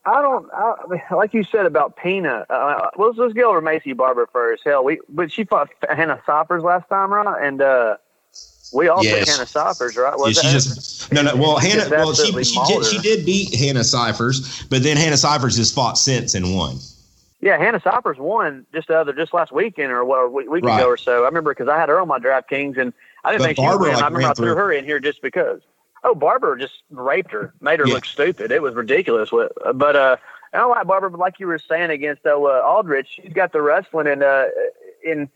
I 0.05 0.21
don't 0.21 0.49
I, 0.53 1.13
like 1.15 1.33
you 1.33 1.43
said 1.43 1.65
about 1.65 1.95
Pena. 1.95 2.45
Uh, 2.49 2.89
let's 2.97 3.17
let's 3.17 3.33
go 3.33 3.49
over 3.49 3.61
Maycee 3.61 3.95
Barber 3.95 4.27
first. 4.31 4.63
Hell, 4.65 4.83
we 4.83 4.99
but 5.07 5.31
she 5.31 5.45
fought 5.45 5.69
Hannah 5.89 6.21
Cifers 6.25 6.63
last 6.63 6.89
time, 6.89 7.13
right? 7.13 7.45
And 7.45 7.61
uh, 7.61 7.97
we 8.73 8.89
all 8.89 9.03
yes. 9.03 9.29
Hannah 9.29 9.47
Cifers, 9.47 9.95
right? 9.95 10.17
Was 10.17 10.35
yeah, 10.35 10.49
she 10.49 10.53
just 10.53 11.11
no 11.13 11.21
no. 11.21 11.35
Well, 11.35 11.57
Hannah 11.57 11.89
well 11.89 12.13
she 12.13 12.31
she 12.43 12.59
did, 12.65 12.85
she 12.85 12.99
did 12.99 13.25
beat 13.25 13.55
Hannah 13.55 13.83
Cifers, 13.83 14.63
but 14.63 14.83
then 14.83 14.97
Hannah 14.97 15.17
Cifers 15.17 15.57
has 15.57 15.71
fought 15.71 15.97
since 15.97 16.33
and 16.33 16.53
won. 16.53 16.77
Yeah, 17.39 17.57
Hannah 17.57 17.81
Cifers 17.81 18.17
won 18.17 18.65
just 18.73 18.89
the 18.89 18.97
other 18.97 19.13
just 19.13 19.33
last 19.33 19.51
weekend 19.51 19.91
or 19.91 20.03
what 20.03 20.19
a 20.19 20.27
week 20.29 20.65
right. 20.65 20.79
ago 20.79 20.87
or 20.87 20.97
so. 20.97 21.23
I 21.23 21.25
remember 21.25 21.53
because 21.53 21.67
I 21.69 21.77
had 21.77 21.89
her 21.89 21.99
on 21.99 22.07
my 22.07 22.19
DraftKings 22.19 22.77
and 22.77 22.93
I 23.23 23.31
didn't 23.31 23.41
but 23.41 23.45
think 23.45 23.57
Barber, 23.57 23.85
she 23.85 23.89
win. 23.89 23.93
Like, 23.95 24.03
I 24.03 24.07
remember 24.07 24.27
I 24.27 24.33
threw 24.33 24.45
through. 24.47 24.55
her 24.55 24.71
in 24.73 24.85
here 24.85 24.99
just 24.99 25.21
because. 25.21 25.61
Oh, 26.03 26.15
Barber 26.15 26.57
just 26.57 26.83
raped 26.89 27.31
her, 27.31 27.53
made 27.61 27.79
her 27.79 27.87
yeah. 27.87 27.93
look 27.93 28.05
stupid. 28.05 28.51
It 28.51 28.61
was 28.61 28.75
ridiculous. 28.75 29.29
But 29.31 29.95
uh, 29.95 30.17
I 30.53 30.57
don't 30.57 30.69
like 30.69 30.85
Barber, 30.85 31.09
but 31.09 31.19
like 31.19 31.39
you 31.39 31.47
were 31.47 31.57
saying 31.57 31.91
against 31.91 32.25
uh, 32.25 32.35
Aldrich, 32.35 33.07
she's 33.15 33.33
got 33.33 33.53
the 33.53 33.61
wrestling, 33.61 34.07
and 34.07 34.21
uh, 34.21 34.45
in 35.03 35.29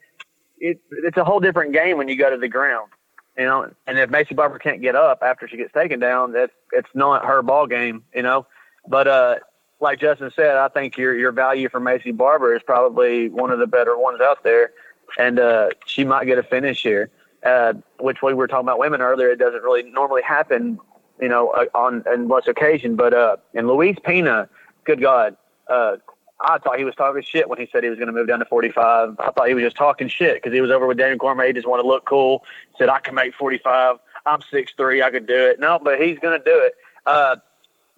it, 0.59 0.82
it's 0.91 1.18
a 1.18 1.24
whole 1.24 1.39
different 1.39 1.74
game 1.74 1.97
when 1.97 2.07
you 2.07 2.18
go 2.18 2.30
to 2.30 2.38
the 2.38 2.47
ground. 2.47 2.91
You 3.38 3.45
know, 3.45 3.72
and 3.86 3.99
if 3.99 4.09
Maycee 4.09 4.36
Barber 4.36 4.57
can't 4.59 4.82
get 4.82 4.95
up 4.95 5.20
after 5.22 5.47
she 5.47 5.57
gets 5.57 5.72
taken 5.72 5.99
down, 5.99 6.34
that's 6.34 6.51
it's 6.74 6.89
not 6.93 7.24
her 7.26 7.41
ball 7.41 7.68
game. 7.68 8.03
You 8.13 8.24
know, 8.24 8.45
but 8.88 9.07
uh, 9.07 9.36
like 9.80 9.99
Justin 9.99 10.32
said, 10.36 10.57
I 10.57 10.68
think 10.68 10.97
your 10.97 11.15
your 11.15 11.32
value 11.32 11.70
for 11.70 11.80
Maycee 11.80 12.15
Barber 12.15 12.55
is 12.55 12.61
probably 12.63 13.30
one 13.30 13.51
of 13.51 13.59
the 13.59 13.68
better 13.68 13.97
ones 13.97 14.20
out 14.22 14.43
there, 14.43 14.72
and 15.18 15.39
uh, 15.39 15.70
she 15.86 16.03
might 16.03 16.26
get 16.26 16.38
a 16.38 16.43
finish 16.43 16.84
here 16.84 17.09
uh, 17.46 17.74
which 18.00 18.22
we 18.22 18.34
were 18.34 18.48
talking 18.48 18.66
about 18.66 18.80
women 18.80 19.02
earlier. 19.02 19.30
It 19.30 19.40
doesn't 19.40 19.64
really 19.64 19.84
normally 19.84 20.22
happen, 20.22 20.80
you 21.20 21.30
know, 21.30 21.50
uh, 21.50 21.66
on 21.76 22.04
in 22.12 22.28
less 22.28 22.48
occasion. 22.48 22.96
But 22.96 23.14
uh, 23.14 23.38
and 23.54 23.68
Luis 23.68 23.98
Pena, 24.04 24.50
good 24.86 25.02
God, 25.02 25.38
uh, 25.70 25.98
I 26.42 26.58
thought 26.60 26.78
he 26.78 26.86
was 26.86 26.96
talking 26.96 27.22
shit 27.24 27.50
when 27.50 27.60
he 27.60 27.68
said 27.72 27.84
he 27.84 27.90
was 27.90 27.98
going 27.98 28.08
to 28.08 28.14
move 28.14 28.28
down 28.28 28.40
to 28.40 28.46
45. 28.46 29.16
I 29.20 29.32
thought 29.32 29.48
he 29.48 29.54
was 29.54 29.64
just 29.64 29.76
talking 29.76 30.08
shit 30.08 30.36
because 30.36 30.54
he 30.54 30.62
was 30.62 30.72
over 30.72 30.86
with 30.86 30.98
Daniel 30.98 31.18
Cormier. 31.18 31.48
He 31.48 31.54
just 31.54 31.68
wanted 31.68 31.84
to 31.84 31.88
look 31.88 32.06
cool. 32.06 32.44
Said 32.78 32.90
I 32.90 33.00
can 33.00 33.16
make 33.16 33.34
45. 33.34 33.98
I'm 34.26 34.42
six 34.52 34.74
three. 34.76 35.02
I 35.02 35.10
could 35.10 35.26
do 35.26 35.48
it. 35.48 35.60
No, 35.60 35.80
but 35.82 36.00
he's 36.00 36.20
going 36.20 36.38
to 36.38 36.44
do 36.44 36.60
it. 36.60 36.74
Uh, 37.06 37.38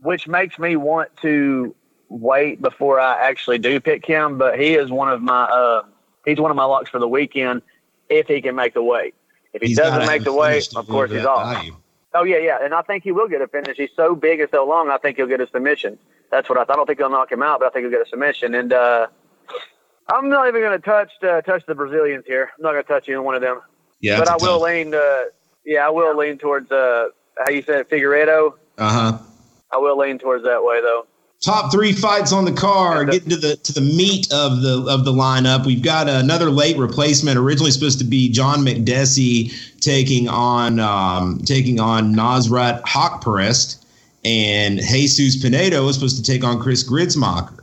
which 0.02 0.28
makes 0.28 0.58
me 0.58 0.76
want 0.76 1.16
to 1.18 1.76
wait 2.08 2.62
before 2.62 3.00
I 3.00 3.28
actually 3.28 3.58
do 3.58 3.80
pick 3.80 4.06
him. 4.06 4.38
But 4.38 4.60
he 4.60 4.76
is 4.76 4.90
one 4.90 5.10
of 5.12 5.22
my 5.22 5.44
uh, 5.44 5.84
he's 6.26 6.40
one 6.40 6.52
of 6.52 6.58
my 6.58 6.66
locks 6.66 6.90
for 6.90 7.00
the 7.00 7.08
weekend 7.08 7.62
if 8.10 8.28
he 8.28 8.42
can 8.42 8.56
make 8.56 8.74
the 8.74 8.84
weight. 8.84 9.16
If 9.54 9.62
he 9.62 9.70
he's 9.70 9.78
doesn't 9.78 10.08
make 10.08 10.24
the 10.24 10.34
weight, 10.34 10.68
of 10.76 10.88
course 10.88 11.12
he's 11.12 11.26
off. 11.26 11.54
Value. 11.54 11.76
Oh 12.14 12.24
yeah, 12.24 12.38
yeah, 12.38 12.58
and 12.62 12.74
I 12.74 12.82
think 12.82 13.04
he 13.04 13.12
will 13.12 13.28
get 13.28 13.41
a 13.41 13.47
finish. 13.47 13.78
He's 13.78 13.89
so 13.95 14.16
big 14.16 14.39
and 14.39 14.50
so 14.50 14.66
long. 14.66 14.89
I 14.89 14.97
think 14.97 15.18
he'll 15.18 15.28
get 15.28 15.41
a 15.41 15.47
submission. 15.47 15.97
That's 16.32 16.50
what 16.50 16.58
I. 16.58 16.64
Thought. 16.64 16.74
I 16.74 16.76
don't 16.78 16.86
think 16.88 17.00
he'll 17.00 17.10
knock 17.10 17.32
him 17.32 17.43
out, 17.43 17.60
but 17.60 17.68
I 17.68 17.70
think 17.70 17.84
he'll 17.84 17.91
get 17.91 18.06
a 18.06 18.10
submission. 18.10 18.56
And 18.56 18.74
uh, 18.74 19.08
I'm 20.12 20.30
not 20.30 20.47
even 20.47 20.62
going 20.62 20.80
to 20.80 20.86
touch 20.86 21.12
uh, 21.24 21.41
touch 21.41 21.66
the 21.68 21.76
Brazilians 21.76 22.26
here. 22.26 22.50
I'm 22.58 22.64
not 22.64 22.72
going 22.72 22.84
to 22.84 22.88
touch 22.88 23.10
either 23.10 23.22
one 23.22 23.36
of 23.36 23.41
them. 23.41 23.62
Yeah, 24.02 24.18
but 24.18 24.28
I 24.28 24.38
will 24.39 24.62
lean. 24.62 24.93
Uh, 24.93 25.26
yeah, 25.66 25.86
I 25.86 25.89
will 25.89 26.18
lean 26.18 26.38
towards 26.38 26.72
uh, 26.72 27.10
how 27.38 27.52
you 27.52 27.62
said 27.62 27.89
Figueiredo. 27.89 28.54
Uh 28.78 28.89
huh. 28.89 29.18
I 29.72 29.78
will 29.78 29.97
lean 29.97 30.18
towards 30.18 30.43
that 30.45 30.64
way 30.64 30.82
though 30.82 31.06
top 31.42 31.72
three 31.72 31.94
fights 31.94 32.32
on 32.32 32.46
the 32.46 32.52
card. 32.52 33.12
Getting 33.12 33.30
to 33.30 33.38
the 33.38 33.56
to 33.58 33.74
the 33.74 33.82
meat 33.82 34.32
of 34.32 34.62
the 34.62 34.86
of 34.90 35.06
the 35.06 35.12
lineup, 35.12 35.66
we've 35.66 35.82
got 35.82 36.08
another 36.08 36.50
late 36.50 36.78
replacement. 36.78 37.38
Originally 37.38 37.72
supposed 37.72 38.00
to 38.00 38.06
be 38.06 38.30
John 38.30 38.60
Makdessi 38.60 39.54
taking 39.80 40.28
on 40.28 40.80
um, 40.80 41.40
taking 41.40 41.80
on 41.80 42.14
Nasrat 42.14 42.82
Haqparast, 42.84 43.84
and 44.26 44.80
Jesus 44.80 45.42
Pinedo 45.42 45.86
was 45.86 45.96
supposed 45.96 46.18
to 46.18 46.24
take 46.24 46.44
on 46.44 46.60
Chris 46.60 46.88
Gruetzemacher. 46.88 47.60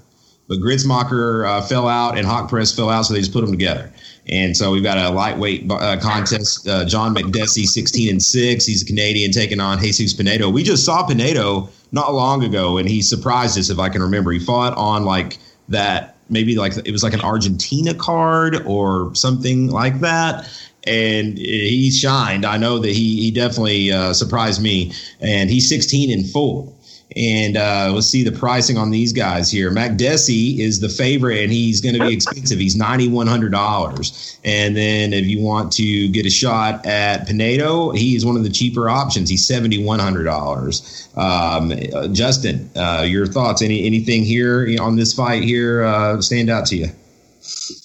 But 0.48 0.58
Gruetzemacher 0.58 1.46
uh, 1.46 1.62
fell 1.62 1.88
out 1.88 2.16
and 2.16 2.26
Haqparast 2.26 2.76
fell 2.76 2.88
out, 2.88 3.02
so 3.02 3.14
they 3.14 3.20
just 3.20 3.32
put 3.32 3.40
them 3.40 3.50
together. 3.50 3.92
And 4.28 4.56
so 4.56 4.72
we've 4.72 4.82
got 4.82 4.98
a 4.98 5.10
lightweight 5.10 5.70
uh, 5.70 5.98
contest. 6.00 6.66
Uh, 6.66 6.84
John 6.84 7.14
Makdessi, 7.14 7.64
16 7.64 8.10
and 8.10 8.22
6. 8.22 8.66
He's 8.66 8.82
a 8.82 8.86
Canadian 8.86 9.30
taking 9.30 9.60
on 9.60 9.78
Jesus 9.78 10.14
Pinedo. 10.14 10.50
We 10.50 10.64
just 10.64 10.84
saw 10.84 11.06
Pinedo 11.06 11.68
not 11.92 12.12
long 12.12 12.42
ago, 12.42 12.78
and 12.78 12.88
he 12.88 13.02
surprised 13.02 13.56
us, 13.58 13.70
if 13.70 13.78
I 13.78 13.88
can 13.88 14.02
remember. 14.02 14.32
He 14.32 14.40
fought 14.40 14.76
on 14.76 15.04
like 15.04 15.38
that, 15.68 16.16
maybe 16.28 16.56
like 16.56 16.76
it 16.84 16.90
was 16.90 17.04
like 17.04 17.14
an 17.14 17.20
Argentina 17.20 17.94
card 17.94 18.62
or 18.66 19.14
something 19.14 19.68
like 19.68 20.00
that. 20.00 20.48
And 20.88 21.36
he 21.36 21.90
shined. 21.90 22.44
I 22.44 22.58
know 22.58 22.78
that 22.78 22.90
he, 22.90 23.20
he 23.20 23.30
definitely 23.32 23.90
uh, 23.90 24.12
surprised 24.12 24.62
me. 24.62 24.92
And 25.20 25.50
he's 25.50 25.68
16 25.68 26.12
and 26.12 26.28
4. 26.28 26.72
And 27.14 27.56
uh, 27.56 27.92
let's 27.94 28.08
see 28.08 28.24
the 28.24 28.36
pricing 28.36 28.76
on 28.76 28.90
these 28.90 29.12
guys 29.12 29.50
here. 29.50 29.70
Makdessi 29.70 30.58
is 30.58 30.80
the 30.80 30.88
favorite, 30.88 31.38
and 31.44 31.52
he's 31.52 31.80
going 31.80 31.94
to 31.94 32.06
be 32.06 32.12
expensive. 32.12 32.58
He's 32.58 32.76
ninety 32.76 33.08
one 33.08 33.26
hundred 33.28 33.52
dollars. 33.52 34.38
And 34.44 34.76
then 34.76 35.12
if 35.12 35.24
you 35.24 35.40
want 35.40 35.72
to 35.74 36.08
get 36.08 36.26
a 36.26 36.30
shot 36.30 36.84
at 36.84 37.26
Pinedo, 37.26 37.92
he 37.92 38.16
is 38.16 38.26
one 38.26 38.36
of 38.36 38.42
the 38.42 38.50
cheaper 38.50 38.90
options. 38.90 39.30
He's 39.30 39.46
seventy 39.46 39.82
one 39.82 40.00
hundred 40.00 40.24
dollars. 40.24 41.08
Um, 41.16 41.72
uh, 41.94 42.08
Justin, 42.08 42.68
uh, 42.76 43.04
your 43.06 43.26
thoughts? 43.26 43.62
Any 43.62 43.86
anything 43.86 44.24
here 44.24 44.76
on 44.80 44.96
this 44.96 45.14
fight 45.14 45.42
here 45.42 45.84
uh, 45.84 46.20
stand 46.20 46.50
out 46.50 46.66
to 46.66 46.76
you? 46.76 46.88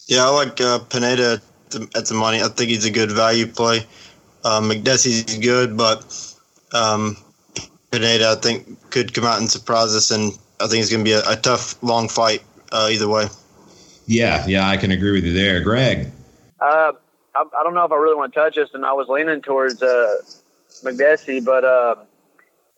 Yeah, 0.07 0.25
I 0.25 0.29
like 0.29 0.59
uh, 0.59 0.79
Pinedo 0.79 1.35
at 1.35 1.41
the, 1.69 1.87
at 1.95 2.07
the 2.07 2.15
money. 2.15 2.41
I 2.41 2.47
think 2.47 2.71
he's 2.71 2.85
a 2.85 2.91
good 2.91 3.11
value 3.11 3.45
play. 3.45 3.85
Uh, 4.43 4.59
Makdessi's 4.59 5.37
good, 5.37 5.77
but 5.77 6.03
um, 6.73 7.15
Pinedo, 7.91 8.31
I 8.31 8.35
think, 8.35 8.89
could 8.89 9.13
come 9.13 9.25
out 9.25 9.39
and 9.39 9.51
surprise 9.51 9.93
us, 9.93 10.11
and 10.11 10.31
I 10.59 10.67
think 10.67 10.81
it's 10.81 10.89
going 10.89 11.03
to 11.03 11.09
be 11.09 11.13
a, 11.13 11.21
a, 11.29 11.35
tough, 11.35 11.81
long 11.83 12.07
fight 12.07 12.41
uh, 12.71 12.87
either 12.89 13.09
way. 13.09 13.27
Yeah, 14.07 14.45
yeah, 14.47 14.67
I 14.67 14.77
can 14.77 14.91
agree 14.91 15.11
with 15.11 15.25
you 15.25 15.33
there, 15.33 15.61
Greg. 15.61 16.09
Uh, 16.59 16.93
I, 17.35 17.43
I, 17.43 17.63
don't 17.63 17.73
know 17.73 17.83
if 17.83 17.91
I 17.91 17.95
really 17.95 18.15
want 18.15 18.33
to 18.33 18.39
touch 18.39 18.55
this, 18.55 18.69
and 18.73 18.85
I 18.85 18.93
was 18.93 19.07
leaning 19.09 19.41
towards 19.41 19.81
uh, 19.81 20.15
Makdessi, 20.83 21.43
but 21.43 21.65
uh, 21.65 21.95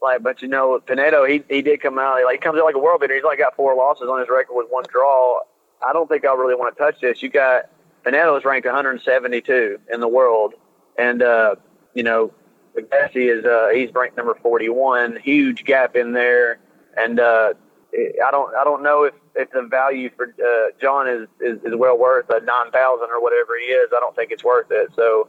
like, 0.01 0.23
but 0.23 0.41
you 0.41 0.47
know, 0.47 0.79
Pinedo, 0.79 1.25
he 1.25 1.43
he 1.47 1.61
did 1.61 1.81
come 1.81 1.99
out 1.99 2.23
like 2.25 2.35
he 2.35 2.37
comes 2.39 2.59
out 2.59 2.65
like 2.65 2.75
a 2.75 2.79
world 2.79 3.01
beater. 3.01 3.15
He's 3.15 3.23
like 3.23 3.39
got 3.39 3.55
four 3.55 3.75
losses 3.75 4.09
on 4.09 4.19
his 4.19 4.29
record 4.29 4.55
with 4.55 4.67
one 4.69 4.83
draw. 4.91 5.41
I 5.85 5.93
don't 5.93 6.07
think 6.07 6.25
I 6.25 6.33
really 6.33 6.55
want 6.55 6.75
to 6.75 6.83
touch 6.83 7.01
this. 7.01 7.21
You 7.21 7.29
got 7.29 7.69
Pinedo 8.03 8.35
is 8.35 8.45
ranked 8.45 8.65
172 8.65 9.79
in 9.91 9.99
the 9.99 10.07
world, 10.07 10.53
and 10.97 11.21
uh, 11.21 11.55
you 11.93 12.03
know 12.03 12.31
Makdessi 12.75 13.37
is 13.37 13.45
uh, 13.45 13.69
he's 13.73 13.93
ranked 13.93 14.17
number 14.17 14.35
41. 14.41 15.17
Huge 15.23 15.63
gap 15.63 15.95
in 15.95 16.13
there, 16.13 16.59
and 16.97 17.19
uh, 17.19 17.53
I 17.93 18.31
don't 18.31 18.55
I 18.55 18.63
don't 18.63 18.83
know 18.83 19.03
if, 19.03 19.13
if 19.35 19.51
the 19.51 19.63
value 19.63 20.09
for 20.15 20.25
uh, 20.25 20.71
John 20.81 21.07
is, 21.07 21.27
is 21.39 21.63
is 21.63 21.75
well 21.75 21.97
worth 21.97 22.29
a 22.29 22.39
nine 22.39 22.71
thousand 22.71 23.09
or 23.11 23.21
whatever 23.21 23.53
he 23.59 23.71
is. 23.71 23.89
I 23.95 23.99
don't 23.99 24.15
think 24.15 24.31
it's 24.31 24.43
worth 24.43 24.67
it. 24.71 24.89
So, 24.95 25.27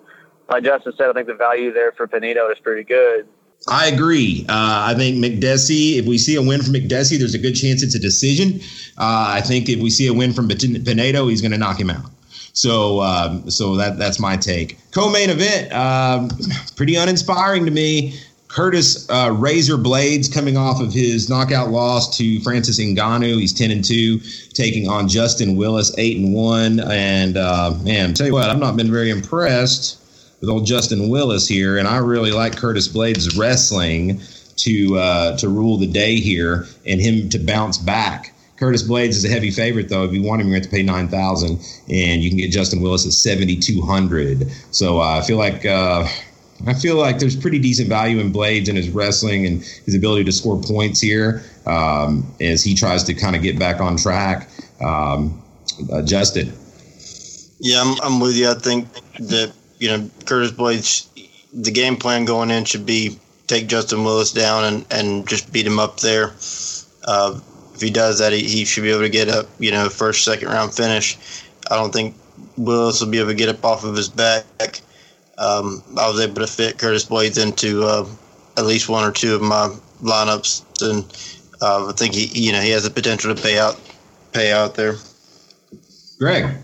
like 0.49 0.64
Justin 0.64 0.92
said, 0.97 1.11
I 1.11 1.12
think 1.12 1.26
the 1.26 1.34
value 1.34 1.72
there 1.72 1.92
for 1.92 2.07
Pinedo 2.07 2.51
is 2.51 2.59
pretty 2.59 2.84
good. 2.84 3.28
I 3.68 3.86
agree. 3.88 4.45
Uh, 4.49 4.92
I 4.92 4.95
think 4.95 5.16
Makdessi, 5.16 5.97
if 5.97 6.07
we 6.07 6.18
see 6.18 6.36
a 6.36 6.42
win 6.42 6.62
from 6.62 6.74
Makdessi, 6.74 7.18
there's 7.18 7.34
a 7.34 7.38
good 7.38 7.55
chance 7.55 7.82
it's 7.82 7.95
a 7.95 7.99
decision. 7.99 8.61
Uh, 8.99 9.32
I 9.34 9.40
think 9.40 9.68
if 9.68 9.80
we 9.80 9.88
see 9.88 10.07
a 10.07 10.12
win 10.12 10.34
from 10.34 10.49
Pinedo, 10.49 11.28
he's 11.28 11.40
going 11.40 11.53
to 11.53 11.59
knock 11.59 11.80
him 11.80 11.88
out. 11.88 12.11
So, 12.55 13.00
um, 13.02 13.50
so 13.50 13.76
that 13.76 13.98
that's 13.98 14.18
my 14.18 14.36
take. 14.36 14.78
Co-main 14.92 15.28
event, 15.28 15.72
um, 15.72 16.30
pretty 16.76 16.94
uninspiring 16.94 17.64
to 17.64 17.70
me. 17.70 18.14
Curtis 18.46 19.11
uh, 19.11 19.34
Razor 19.36 19.76
Blaydes 19.76 20.32
coming 20.32 20.57
off 20.57 20.80
of 20.80 20.92
his 20.92 21.28
knockout 21.28 21.70
loss 21.70 22.16
to 22.18 22.40
Francis 22.42 22.78
Ngannou. 22.78 23.40
He's 23.40 23.52
ten 23.52 23.72
and 23.72 23.84
two, 23.84 24.20
taking 24.52 24.88
on 24.88 25.09
Justin 25.09 25.57
Willis, 25.57 25.92
eight 25.98 26.16
and 26.16 26.32
one. 26.32 26.78
And 26.78 27.36
uh, 27.36 27.74
man, 27.82 28.14
tell 28.14 28.28
you 28.28 28.32
what, 28.32 28.48
I've 28.48 28.61
not 28.61 28.76
been 28.76 28.92
very 28.92 29.11
impressed 29.11 30.00
with 30.40 30.48
old 30.48 30.66
Justin 30.66 31.09
Willis 31.09 31.48
here, 31.48 31.78
and 31.78 31.88
I 31.88 31.96
really 31.96 32.30
like 32.30 32.57
Curtis 32.57 32.86
Blaydes 32.86 33.36
wrestling 33.36 34.20
to 34.59 34.98
uh, 34.98 35.36
to 35.38 35.48
rule 35.48 35.76
the 35.76 35.88
day 35.88 36.20
here 36.20 36.66
and 36.86 37.00
him 37.00 37.28
to 37.30 37.40
bounce 37.40 37.78
back. 37.78 38.34
Curtis 38.64 38.82
Blaydes 38.82 39.10
is 39.10 39.26
a 39.26 39.28
heavy 39.28 39.50
favorite, 39.50 39.90
though. 39.90 40.04
If 40.04 40.14
you 40.14 40.22
want 40.22 40.40
him, 40.40 40.48
you're 40.48 40.58
going 40.58 40.62
to 40.62 40.68
have 40.68 40.70
to 40.70 40.76
pay 40.78 40.82
nine 40.82 41.06
thousand, 41.06 41.60
and 41.90 42.22
you 42.22 42.30
can 42.30 42.38
get 42.38 42.50
Justin 42.50 42.80
Willis 42.80 43.04
at 43.04 43.12
seventy 43.12 43.56
two 43.56 43.82
hundred. 43.82 44.50
So 44.70 45.02
uh, 45.02 45.18
I 45.18 45.20
feel 45.20 45.36
like 45.36 45.66
uh, 45.66 46.06
I 46.66 46.72
feel 46.72 46.96
like 46.96 47.18
there's 47.18 47.36
pretty 47.36 47.58
decent 47.58 47.90
value 47.90 48.20
in 48.20 48.32
Blaydes 48.32 48.68
and 48.68 48.78
his 48.78 48.88
wrestling 48.88 49.44
and 49.44 49.62
his 49.84 49.94
ability 49.94 50.24
to 50.24 50.32
score 50.32 50.58
points 50.58 50.98
here 50.98 51.42
um, 51.66 52.26
as 52.40 52.64
he 52.64 52.74
tries 52.74 53.04
to 53.04 53.12
kind 53.12 53.36
of 53.36 53.42
get 53.42 53.58
back 53.58 53.82
on 53.82 53.98
track. 53.98 54.48
Um, 54.80 55.42
uh, 55.92 56.00
Justin. 56.00 56.50
Yeah, 57.60 57.82
I'm, 57.82 58.00
I'm 58.02 58.18
with 58.18 58.34
you. 58.34 58.48
I 58.48 58.54
think 58.54 58.90
that 59.18 59.52
you 59.78 59.88
know 59.88 60.08
Curtis 60.24 60.52
Blaydes, 60.52 61.06
the 61.52 61.70
game 61.70 61.96
plan 61.96 62.24
going 62.24 62.50
in 62.50 62.64
should 62.64 62.86
be 62.86 63.18
take 63.46 63.66
Justin 63.66 64.04
Willis 64.04 64.32
down 64.32 64.64
and, 64.64 64.86
and 64.90 65.28
just 65.28 65.52
beat 65.52 65.66
him 65.66 65.78
up 65.78 66.00
there. 66.00 66.32
Uh, 67.06 67.38
if 67.75 67.81
he 67.81 67.91
does 67.91 68.20
that, 68.20 68.33
he, 68.33 68.41
he 68.41 68.64
should 68.64 68.83
be 68.83 68.91
able 68.91 69.01
to 69.01 69.09
get 69.09 69.29
up, 69.29 69.47
you 69.59 69.70
know 69.70 69.89
first 69.89 70.25
second 70.25 70.49
round 70.49 70.72
finish. 70.72 71.18
I 71.70 71.77
don't 71.77 71.93
think 71.93 72.14
Willis 72.57 73.01
will 73.01 73.11
be 73.11 73.18
able 73.18 73.31
to 73.31 73.35
get 73.35 73.49
up 73.49 73.64
off 73.64 73.85
of 73.85 73.97
his 73.97 74.09
back. 74.09 74.45
Um, 75.37 75.83
I 75.99 76.09
was 76.09 76.20
able 76.20 76.37
to 76.37 76.47
fit 76.47 76.79
Curtis 76.79 77.05
Blaydes 77.05 77.43
into 77.43 77.83
uh, 77.83 78.07
at 78.57 78.64
least 78.64 78.89
one 78.89 79.05
or 79.05 79.12
two 79.12 79.35
of 79.35 79.43
my 79.43 79.75
lineups, 80.01 80.89
and 80.89 81.05
uh, 81.61 81.89
I 81.89 81.93
think 81.93 82.14
he 82.14 82.27
you 82.27 82.53
know 82.53 82.61
he 82.61 82.70
has 82.70 82.85
the 82.85 82.91
potential 82.91 83.35
to 83.35 83.43
pay 83.43 83.59
out 83.59 83.81
pay 84.33 84.53
out 84.53 84.75
there. 84.75 84.95
Greg. 86.18 86.57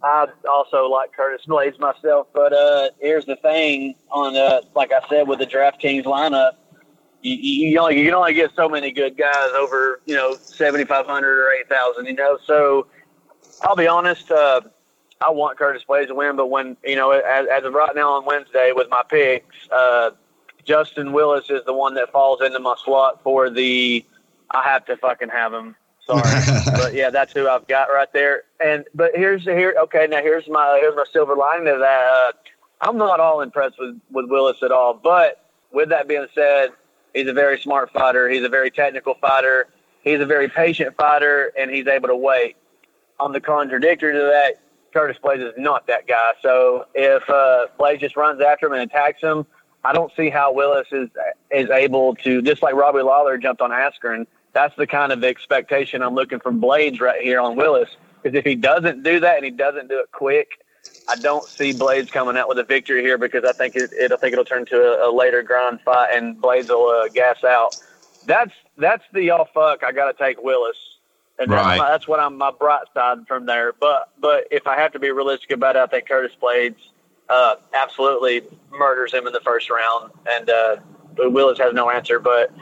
I 0.00 0.26
also 0.48 0.88
like 0.88 1.12
Curtis 1.12 1.44
Blaydes 1.48 1.78
myself, 1.80 2.28
but 2.32 2.52
uh, 2.52 2.90
here's 3.00 3.24
the 3.24 3.36
thing: 3.36 3.96
on 4.12 4.36
uh, 4.36 4.60
like 4.76 4.92
I 4.92 5.00
said 5.08 5.26
with 5.26 5.40
the 5.40 5.46
DraftKings 5.46 6.04
lineup, 6.04 6.52
you, 7.22 7.34
you, 7.70 7.78
only, 7.80 7.98
you 7.98 8.04
can 8.06 8.14
only 8.14 8.34
get 8.34 8.54
so 8.54 8.68
many 8.68 8.90
good 8.90 9.16
guys 9.16 9.50
over, 9.56 10.00
you 10.06 10.14
know, 10.14 10.34
7,500 10.34 11.38
or 11.38 11.50
8,000, 11.52 12.06
you 12.06 12.14
know. 12.14 12.38
So 12.44 12.86
I'll 13.62 13.76
be 13.76 13.86
honest, 13.86 14.30
uh, 14.30 14.60
I 15.20 15.30
want 15.30 15.58
Curtis 15.58 15.82
Blaydes 15.88 16.08
to 16.08 16.14
win, 16.14 16.36
but 16.36 16.46
when, 16.46 16.76
you 16.84 16.96
know, 16.96 17.10
as, 17.10 17.46
as 17.48 17.64
of 17.64 17.74
right 17.74 17.94
now 17.94 18.12
on 18.12 18.24
Wednesday 18.24 18.72
with 18.74 18.88
my 18.88 19.02
picks, 19.08 19.68
uh, 19.70 20.10
Justin 20.64 21.12
Willis 21.12 21.48
is 21.50 21.64
the 21.64 21.72
one 21.72 21.94
that 21.94 22.12
falls 22.12 22.40
into 22.42 22.58
my 22.58 22.74
slot 22.84 23.22
for 23.22 23.50
the 23.50 24.04
I 24.50 24.62
have 24.64 24.84
to 24.86 24.96
fucking 24.96 25.30
have 25.30 25.52
him. 25.52 25.74
Sorry, 26.06 26.22
but 26.66 26.94
yeah, 26.94 27.10
that's 27.10 27.32
who 27.32 27.48
I've 27.48 27.66
got 27.66 27.86
right 27.86 28.10
there. 28.12 28.44
And 28.64 28.84
but 28.94 29.12
here's 29.14 29.44
here. 29.44 29.74
Okay, 29.84 30.06
now 30.08 30.20
here's 30.20 30.48
my 30.48 30.78
here's 30.80 30.96
my 30.96 31.04
silver 31.12 31.34
lining 31.34 31.66
to 31.66 31.78
that. 31.78 32.08
Uh, 32.10 32.32
I'm 32.80 32.96
not 32.96 33.20
all 33.20 33.40
impressed 33.40 33.76
with 33.78 34.00
with 34.10 34.26
Willis 34.30 34.62
at 34.62 34.70
all. 34.70 34.94
But 34.94 35.44
with 35.72 35.90
that 35.90 36.08
being 36.08 36.26
said, 36.34 36.70
He's 37.18 37.26
a 37.26 37.32
very 37.32 37.58
smart 37.58 37.90
fighter. 37.90 38.28
He's 38.28 38.44
a 38.44 38.48
very 38.48 38.70
technical 38.70 39.14
fighter. 39.14 39.66
He's 40.02 40.20
a 40.20 40.26
very 40.26 40.48
patient 40.48 40.96
fighter, 40.96 41.52
and 41.58 41.68
he's 41.68 41.88
able 41.88 42.06
to 42.06 42.16
wait. 42.16 42.56
On 43.18 43.32
the 43.32 43.40
contradictory 43.40 44.12
to 44.12 44.18
that, 44.20 44.60
Curtis 44.92 45.16
Blaydes 45.20 45.48
is 45.48 45.54
not 45.58 45.88
that 45.88 46.06
guy. 46.06 46.32
So 46.42 46.86
if 46.94 47.28
uh, 47.28 47.66
Blaydes 47.76 47.98
just 47.98 48.16
runs 48.16 48.40
after 48.40 48.66
him 48.66 48.74
and 48.74 48.82
attacks 48.82 49.20
him, 49.20 49.46
I 49.82 49.92
don't 49.92 50.12
see 50.16 50.30
how 50.30 50.52
Willis 50.52 50.86
is 50.92 51.08
is 51.50 51.70
able 51.70 52.14
to 52.16 52.40
just 52.40 52.62
like 52.62 52.74
Robbie 52.74 53.02
Lawler 53.02 53.36
jumped 53.36 53.62
on 53.62 53.70
Askren. 53.70 54.26
That's 54.52 54.76
the 54.76 54.86
kind 54.86 55.10
of 55.10 55.24
expectation 55.24 56.02
I'm 56.02 56.14
looking 56.14 56.38
from 56.38 56.60
Blaydes 56.60 57.00
right 57.00 57.20
here 57.20 57.40
on 57.40 57.56
Willis. 57.56 57.90
Because 58.22 58.38
if 58.38 58.44
he 58.44 58.54
doesn't 58.54 59.02
do 59.02 59.18
that 59.18 59.36
and 59.36 59.44
he 59.44 59.50
doesn't 59.50 59.88
do 59.88 59.98
it 59.98 60.12
quick, 60.12 60.60
I 61.08 61.16
don't 61.16 61.44
see 61.44 61.72
Blaydes 61.72 62.12
coming 62.12 62.36
out 62.36 62.48
with 62.48 62.58
a 62.58 62.64
victory 62.64 63.02
here 63.02 63.18
because 63.18 63.44
I 63.44 63.52
think 63.52 63.76
it, 63.76 63.90
it 63.92 64.12
I 64.12 64.16
think 64.16 64.32
it'll 64.32 64.44
turn 64.44 64.66
to 64.66 64.76
a, 64.76 65.08
a 65.08 65.10
later 65.10 65.42
grind 65.42 65.80
fight 65.80 66.10
and 66.12 66.36
Blaydes 66.36 66.68
will 66.68 66.88
uh, 66.88 67.08
gas 67.08 67.42
out. 67.44 67.76
That's 68.26 68.52
that's 68.76 69.04
the 69.12 69.22
y'all 69.22 69.48
fuck. 69.54 69.82
I 69.82 69.92
got 69.92 70.10
to 70.12 70.24
take 70.24 70.42
Willis, 70.42 70.76
and 71.38 71.50
right. 71.50 71.64
that's, 71.64 71.78
my, 71.78 71.88
that's 71.88 72.08
what 72.08 72.20
I'm 72.20 72.36
my 72.36 72.50
bright 72.50 72.84
side 72.92 73.26
from 73.26 73.46
there. 73.46 73.72
But 73.72 74.10
but 74.20 74.44
if 74.50 74.66
I 74.66 74.76
have 74.76 74.92
to 74.92 74.98
be 74.98 75.10
realistic 75.10 75.50
about 75.50 75.76
it, 75.76 75.80
I 75.80 75.86
think 75.86 76.08
Curtis 76.08 76.36
Blaydes 76.40 76.76
uh, 77.28 77.56
absolutely 77.74 78.42
murders 78.70 79.12
him 79.12 79.26
in 79.26 79.32
the 79.32 79.40
first 79.40 79.70
round, 79.70 80.12
and 80.28 80.50
uh, 80.50 80.76
Willis 81.16 81.58
has 81.58 81.72
no 81.72 81.90
answer. 81.90 82.18
But 82.18 82.52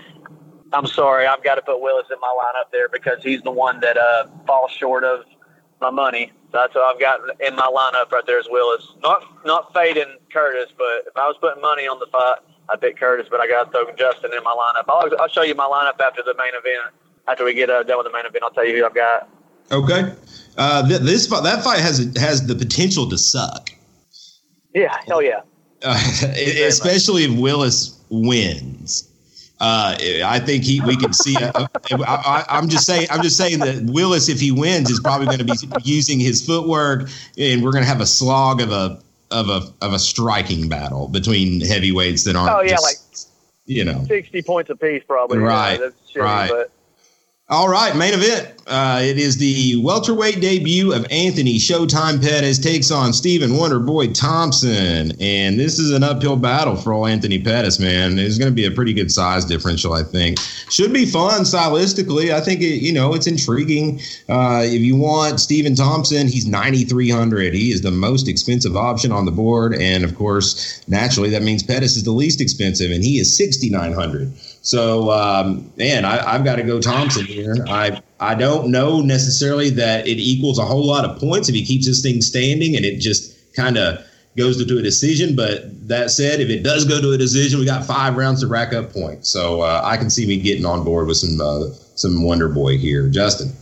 I'm 0.72 0.86
sorry, 0.86 1.26
I've 1.26 1.42
got 1.42 1.56
to 1.56 1.62
put 1.62 1.80
Willis 1.80 2.06
in 2.12 2.20
my 2.20 2.34
lineup 2.42 2.70
there 2.70 2.88
because 2.88 3.22
he's 3.22 3.42
the 3.42 3.50
one 3.50 3.80
that 3.80 3.96
uh, 3.96 4.26
falls 4.46 4.70
short 4.70 5.04
of 5.04 5.24
my 5.80 5.90
money. 5.90 6.32
That's 6.56 6.74
what 6.74 6.84
I've 6.84 6.98
got 6.98 7.20
in 7.40 7.54
my 7.54 7.66
lineup 7.68 8.10
right 8.10 8.24
there 8.26 8.40
is 8.40 8.48
Willis. 8.50 8.88
Not 9.02 9.22
not 9.44 9.74
fading 9.74 10.16
Curtis, 10.32 10.72
but 10.76 11.04
if 11.06 11.14
I 11.14 11.26
was 11.26 11.36
putting 11.38 11.60
money 11.60 11.86
on 11.86 11.98
the 11.98 12.06
fight, 12.06 12.36
I'd 12.70 12.80
pick 12.80 12.98
Curtis. 12.98 13.26
But 13.30 13.40
I 13.40 13.46
got 13.46 13.64
to 13.64 13.70
throw 13.70 13.94
Justin 13.94 14.32
in 14.32 14.42
my 14.42 14.52
lineup. 14.52 14.84
I'll, 14.88 15.20
I'll 15.20 15.28
show 15.28 15.42
you 15.42 15.54
my 15.54 15.66
lineup 15.66 16.00
after 16.00 16.22
the 16.22 16.34
main 16.38 16.52
event. 16.54 16.94
After 17.28 17.44
we 17.44 17.52
get 17.52 17.68
uh, 17.68 17.82
done 17.82 17.98
with 17.98 18.06
the 18.06 18.12
main 18.12 18.24
event, 18.24 18.42
I'll 18.42 18.50
tell 18.50 18.64
you 18.64 18.78
who 18.78 18.86
I've 18.86 18.94
got. 18.94 19.28
Okay. 19.70 20.14
Uh, 20.56 20.88
th- 20.88 21.00
this 21.02 21.26
that 21.26 21.62
fight 21.62 21.80
has 21.80 21.98
has 22.16 22.46
the 22.46 22.54
potential 22.54 23.06
to 23.10 23.18
suck. 23.18 23.70
Yeah, 24.74 24.96
hell 25.06 25.20
yeah. 25.20 25.40
Uh, 25.82 26.00
especially 26.66 27.24
if 27.24 27.38
Willis 27.38 28.00
wins. 28.08 29.12
Uh, 29.58 29.96
I 30.24 30.38
think 30.38 30.64
he 30.64 30.82
we 30.82 30.96
can 30.96 31.14
see. 31.14 31.34
Uh, 31.34 31.66
I, 31.90 32.44
am 32.48 32.68
just 32.68 32.84
saying. 32.84 33.08
I'm 33.10 33.22
just 33.22 33.38
saying 33.38 33.60
that 33.60 33.84
Willis, 33.84 34.28
if 34.28 34.38
he 34.38 34.50
wins, 34.50 34.90
is 34.90 35.00
probably 35.00 35.26
going 35.26 35.38
to 35.38 35.44
be 35.44 35.54
using 35.82 36.20
his 36.20 36.44
footwork, 36.44 37.08
and 37.38 37.64
we're 37.64 37.72
going 37.72 37.82
to 37.82 37.88
have 37.88 38.02
a 38.02 38.06
slog 38.06 38.60
of 38.60 38.70
a 38.70 39.00
of 39.30 39.48
a 39.48 39.62
of 39.80 39.94
a 39.94 39.98
striking 39.98 40.68
battle 40.68 41.08
between 41.08 41.60
heavyweights 41.60 42.24
that 42.24 42.36
aren't. 42.36 42.54
Oh 42.54 42.60
yeah, 42.60 42.72
just, 42.72 42.84
like 42.84 42.96
you 43.64 43.82
know, 43.82 44.04
sixty 44.04 44.42
points 44.42 44.68
apiece, 44.68 45.02
probably. 45.06 45.38
Right. 45.38 45.80
Yeah, 45.80 45.88
shitty, 46.14 46.22
right. 46.22 46.50
But 46.50 46.70
all 47.48 47.68
right, 47.68 47.94
main 47.94 48.12
event. 48.12 48.54
Uh, 48.66 48.98
it 49.00 49.18
is 49.18 49.36
the 49.36 49.80
welterweight 49.84 50.40
debut 50.40 50.92
of 50.92 51.06
Anthony 51.12 51.58
Showtime 51.58 52.20
Pettis 52.20 52.58
takes 52.58 52.90
on 52.90 53.12
Stephen 53.12 53.50
Wonderboy 53.50 54.18
Thompson, 54.18 55.12
and 55.20 55.56
this 55.56 55.78
is 55.78 55.92
an 55.92 56.02
uphill 56.02 56.34
battle 56.34 56.74
for 56.74 56.92
old 56.92 57.08
Anthony 57.08 57.40
Pettis. 57.40 57.78
Man, 57.78 58.18
it's 58.18 58.36
going 58.36 58.50
to 58.50 58.54
be 58.54 58.64
a 58.64 58.72
pretty 58.72 58.92
good 58.92 59.12
size 59.12 59.44
differential. 59.44 59.92
I 59.92 60.02
think 60.02 60.40
should 60.68 60.92
be 60.92 61.06
fun 61.06 61.42
stylistically. 61.42 62.32
I 62.34 62.40
think 62.40 62.62
it, 62.62 62.82
you 62.82 62.92
know 62.92 63.14
it's 63.14 63.28
intriguing. 63.28 64.00
Uh, 64.28 64.62
if 64.64 64.82
you 64.82 64.96
want 64.96 65.38
Stephen 65.38 65.76
Thompson, 65.76 66.26
he's 66.26 66.48
ninety 66.48 66.82
three 66.82 67.10
hundred. 67.10 67.54
He 67.54 67.70
is 67.70 67.82
the 67.82 67.92
most 67.92 68.26
expensive 68.26 68.76
option 68.76 69.12
on 69.12 69.24
the 69.24 69.30
board, 69.30 69.72
and 69.76 70.02
of 70.02 70.16
course, 70.16 70.82
naturally, 70.88 71.30
that 71.30 71.42
means 71.44 71.62
Pettis 71.62 71.96
is 71.96 72.02
the 72.02 72.10
least 72.10 72.40
expensive, 72.40 72.90
and 72.90 73.04
he 73.04 73.20
is 73.20 73.36
sixty 73.36 73.70
nine 73.70 73.92
hundred. 73.92 74.32
So, 74.66 75.12
um, 75.12 75.70
man, 75.76 76.04
I, 76.04 76.32
have 76.32 76.44
got 76.44 76.56
to 76.56 76.64
go 76.64 76.80
Thompson 76.80 77.24
here. 77.24 77.54
I 77.68 78.02
I 78.18 78.34
don't 78.34 78.72
know 78.72 79.00
necessarily 79.00 79.70
that 79.70 80.08
it 80.08 80.18
equals 80.18 80.58
a 80.58 80.64
whole 80.64 80.84
lot 80.84 81.04
of 81.04 81.20
points 81.20 81.48
if 81.48 81.54
he 81.54 81.64
keeps 81.64 81.86
this 81.86 82.02
thing 82.02 82.20
standing 82.20 82.74
and 82.74 82.84
it 82.84 82.98
just 82.98 83.54
kind 83.54 83.78
of 83.78 84.04
goes 84.36 84.56
to 84.56 84.78
a 84.78 84.82
decision. 84.82 85.36
But 85.36 85.86
that 85.86 86.10
said, 86.10 86.40
if 86.40 86.50
it 86.50 86.64
does 86.64 86.84
go 86.84 87.00
to 87.00 87.12
a 87.12 87.16
decision, 87.16 87.60
we 87.60 87.64
got 87.64 87.84
five 87.84 88.16
rounds 88.16 88.40
to 88.40 88.48
rack 88.48 88.74
up 88.74 88.92
points. 88.92 89.30
So 89.30 89.60
uh, 89.60 89.82
I 89.84 89.96
can 89.96 90.10
see 90.10 90.26
me 90.26 90.36
getting 90.36 90.66
on 90.66 90.82
board 90.82 91.06
with 91.06 91.18
some 91.18 91.40
uh, 91.40 91.68
some 91.94 92.24
Wonder 92.24 92.48
Boy 92.48 92.76
here, 92.76 93.08
Justin. 93.08 93.52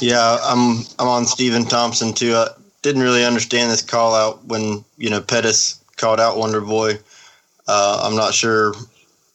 Yeah, 0.00 0.38
I'm 0.42 0.78
I'm 0.98 1.06
on 1.06 1.24
Stephen 1.24 1.64
Thompson 1.64 2.12
too. 2.14 2.34
I 2.34 2.48
didn't 2.82 3.02
really 3.02 3.24
understand 3.24 3.70
this 3.70 3.80
call 3.80 4.16
out 4.16 4.44
when 4.46 4.84
you 4.98 5.08
know 5.08 5.20
Pettis 5.20 5.80
called 5.98 6.18
out 6.18 6.36
Wonder 6.36 6.60
Boy. 6.60 6.98
Uh, 7.68 8.02
I'm 8.02 8.16
not 8.16 8.34
sure 8.34 8.74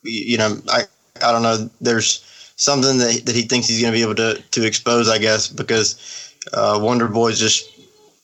you 0.06 0.38
know, 0.38 0.58
I 0.70 0.84
I 1.22 1.32
don't 1.32 1.44
know. 1.44 1.70
There's 1.82 2.24
something 2.56 2.98
that 3.00 3.26
that 3.26 3.36
he 3.36 3.44
thinks 3.44 3.68
he's 3.68 3.82
going 3.82 3.94
to 3.94 3.98
be 3.98 4.04
able 4.04 4.16
to 4.16 4.42
to 4.52 4.66
expose, 4.66 5.10
I 5.10 5.18
guess, 5.18 5.48
because 5.48 6.34
uh, 6.54 6.80
Wonder 6.82 7.08
Boy's 7.08 7.40
just 7.40 7.70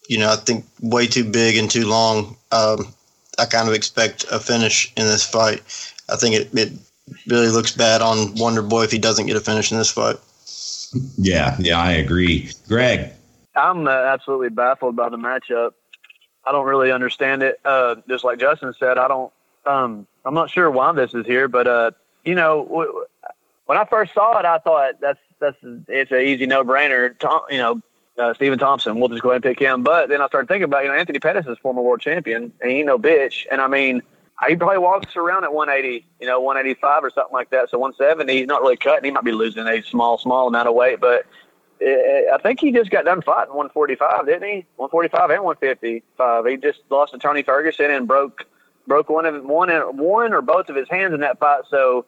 you 0.08 0.18
know 0.18 0.32
I 0.32 0.36
think 0.36 0.66
way 0.82 1.08
too 1.08 1.24
big 1.24 1.58
and 1.58 1.70
too 1.70 1.86
long. 1.86 2.38
Um, 2.52 2.94
I 3.40 3.46
kind 3.46 3.68
of 3.68 3.74
expect 3.74 4.26
a 4.32 4.40
finish 4.40 4.92
in 4.98 5.06
this 5.06 5.26
fight. 5.26 5.62
I 6.10 6.16
think 6.18 6.36
it, 6.36 6.50
it 6.54 6.74
really 7.28 7.48
looks 7.48 7.72
bad 7.72 8.02
on 8.02 8.36
Wonder 8.36 8.62
Boy 8.62 8.84
if 8.84 8.92
he 8.92 9.00
doesn't 9.00 9.26
get 9.26 9.36
a 9.36 9.42
finish 9.42 9.72
in 9.72 9.78
this 9.78 9.92
fight. 9.92 10.18
Yeah, 11.18 11.56
yeah, 11.60 11.80
I 11.80 11.94
agree. 11.94 12.52
Greg, 12.68 13.12
I'm 13.56 13.88
uh, 13.88 13.92
absolutely 13.92 14.50
baffled 14.50 14.96
by 14.96 15.10
the 15.10 15.18
matchup. 15.18 15.72
I 16.46 16.52
don't 16.52 16.66
really 16.66 16.92
understand 16.92 17.44
it. 17.44 17.60
Uh, 17.64 17.96
just 18.10 18.24
like 18.24 18.40
Justin 18.40 18.74
said, 18.78 18.98
I 18.98 19.08
don't. 19.08 19.32
Um, 19.66 20.08
I'm 20.26 20.34
not 20.34 20.50
sure 20.50 20.70
why 20.70 20.92
this 20.94 21.14
is 21.14 21.26
here, 21.26 21.48
but 21.48 21.68
uh, 21.68 21.92
you 22.26 22.36
know, 22.36 22.66
w- 22.66 23.06
when 23.66 23.78
I 23.78 23.86
first 23.86 24.14
saw 24.14 24.38
it, 24.40 24.46
I 24.46 24.60
thought 24.60 25.00
that's 25.00 25.20
that's 25.40 25.58
it's 25.88 26.12
an 26.12 26.22
easy 26.22 26.46
no 26.46 26.64
brainer. 26.64 27.16
You 27.50 27.58
know, 27.58 27.82
uh, 28.18 28.34
Stephen 28.34 28.60
Thompson. 28.60 29.00
We'll 29.00 29.10
just 29.10 29.22
go 29.22 29.30
ahead 29.30 29.44
and 29.46 29.56
pick 29.56 29.60
him. 29.60 29.84
But 29.84 30.10
then 30.10 30.22
I 30.22 30.28
started 30.28 30.48
thinking 30.48 30.64
about 30.66 30.84
you 30.84 30.90
know 30.90 30.96
Anthony 30.96 31.20
Pettis 31.20 31.46
is 31.48 31.58
former 31.60 31.82
world 31.82 32.02
champion, 32.02 32.52
and 32.62 32.72
he 32.72 32.84
no 32.84 32.98
bitch. 32.98 33.46
And 33.52 33.62
I 33.62 33.68
mean, 33.68 34.02
he 34.48 34.56
probably 34.56 34.80
walks 34.80 35.16
around 35.16 35.44
at 35.44 35.54
180, 35.54 36.06
you 36.20 36.28
know, 36.28 36.40
185 36.42 37.04
or 37.04 37.10
something 37.12 37.34
like 37.34 37.52
that. 37.52 37.70
So 37.70 37.78
170, 37.78 38.40
he's 38.40 38.48
not 38.48 38.62
really 38.62 38.78
cutting. 38.78 39.06
He 39.06 39.12
might 39.12 39.24
be 39.24 39.32
losing 39.32 39.68
a 39.68 39.82
small, 39.84 40.18
small 40.18 40.48
amount 40.48 40.68
of 40.68 40.74
weight, 40.74 41.00
but 41.00 41.26
I 41.82 42.38
think 42.44 42.60
he 42.60 42.72
just 42.72 42.92
got 42.92 43.06
done 43.06 43.22
fighting 43.22 43.54
145, 43.56 44.26
didn't 44.26 44.44
he? 44.44 44.66
145 44.76 45.30
and 45.32 45.44
155. 45.44 46.46
He 46.46 46.58
just 46.58 46.80
lost 46.90 47.14
to 47.14 47.20
Tony 47.20 47.44
Ferguson 47.44 47.90
and 47.92 48.08
broke 48.08 48.46
broke 48.92 49.08
one 49.08 49.26
of 49.26 49.46
one 49.46 49.70
one 49.96 50.34
or 50.34 50.42
both 50.42 50.68
of 50.68 50.76
his 50.76 50.90
hands 50.90 51.14
in 51.14 51.22
that 51.22 51.40
fight. 51.40 51.62
So 51.70 52.06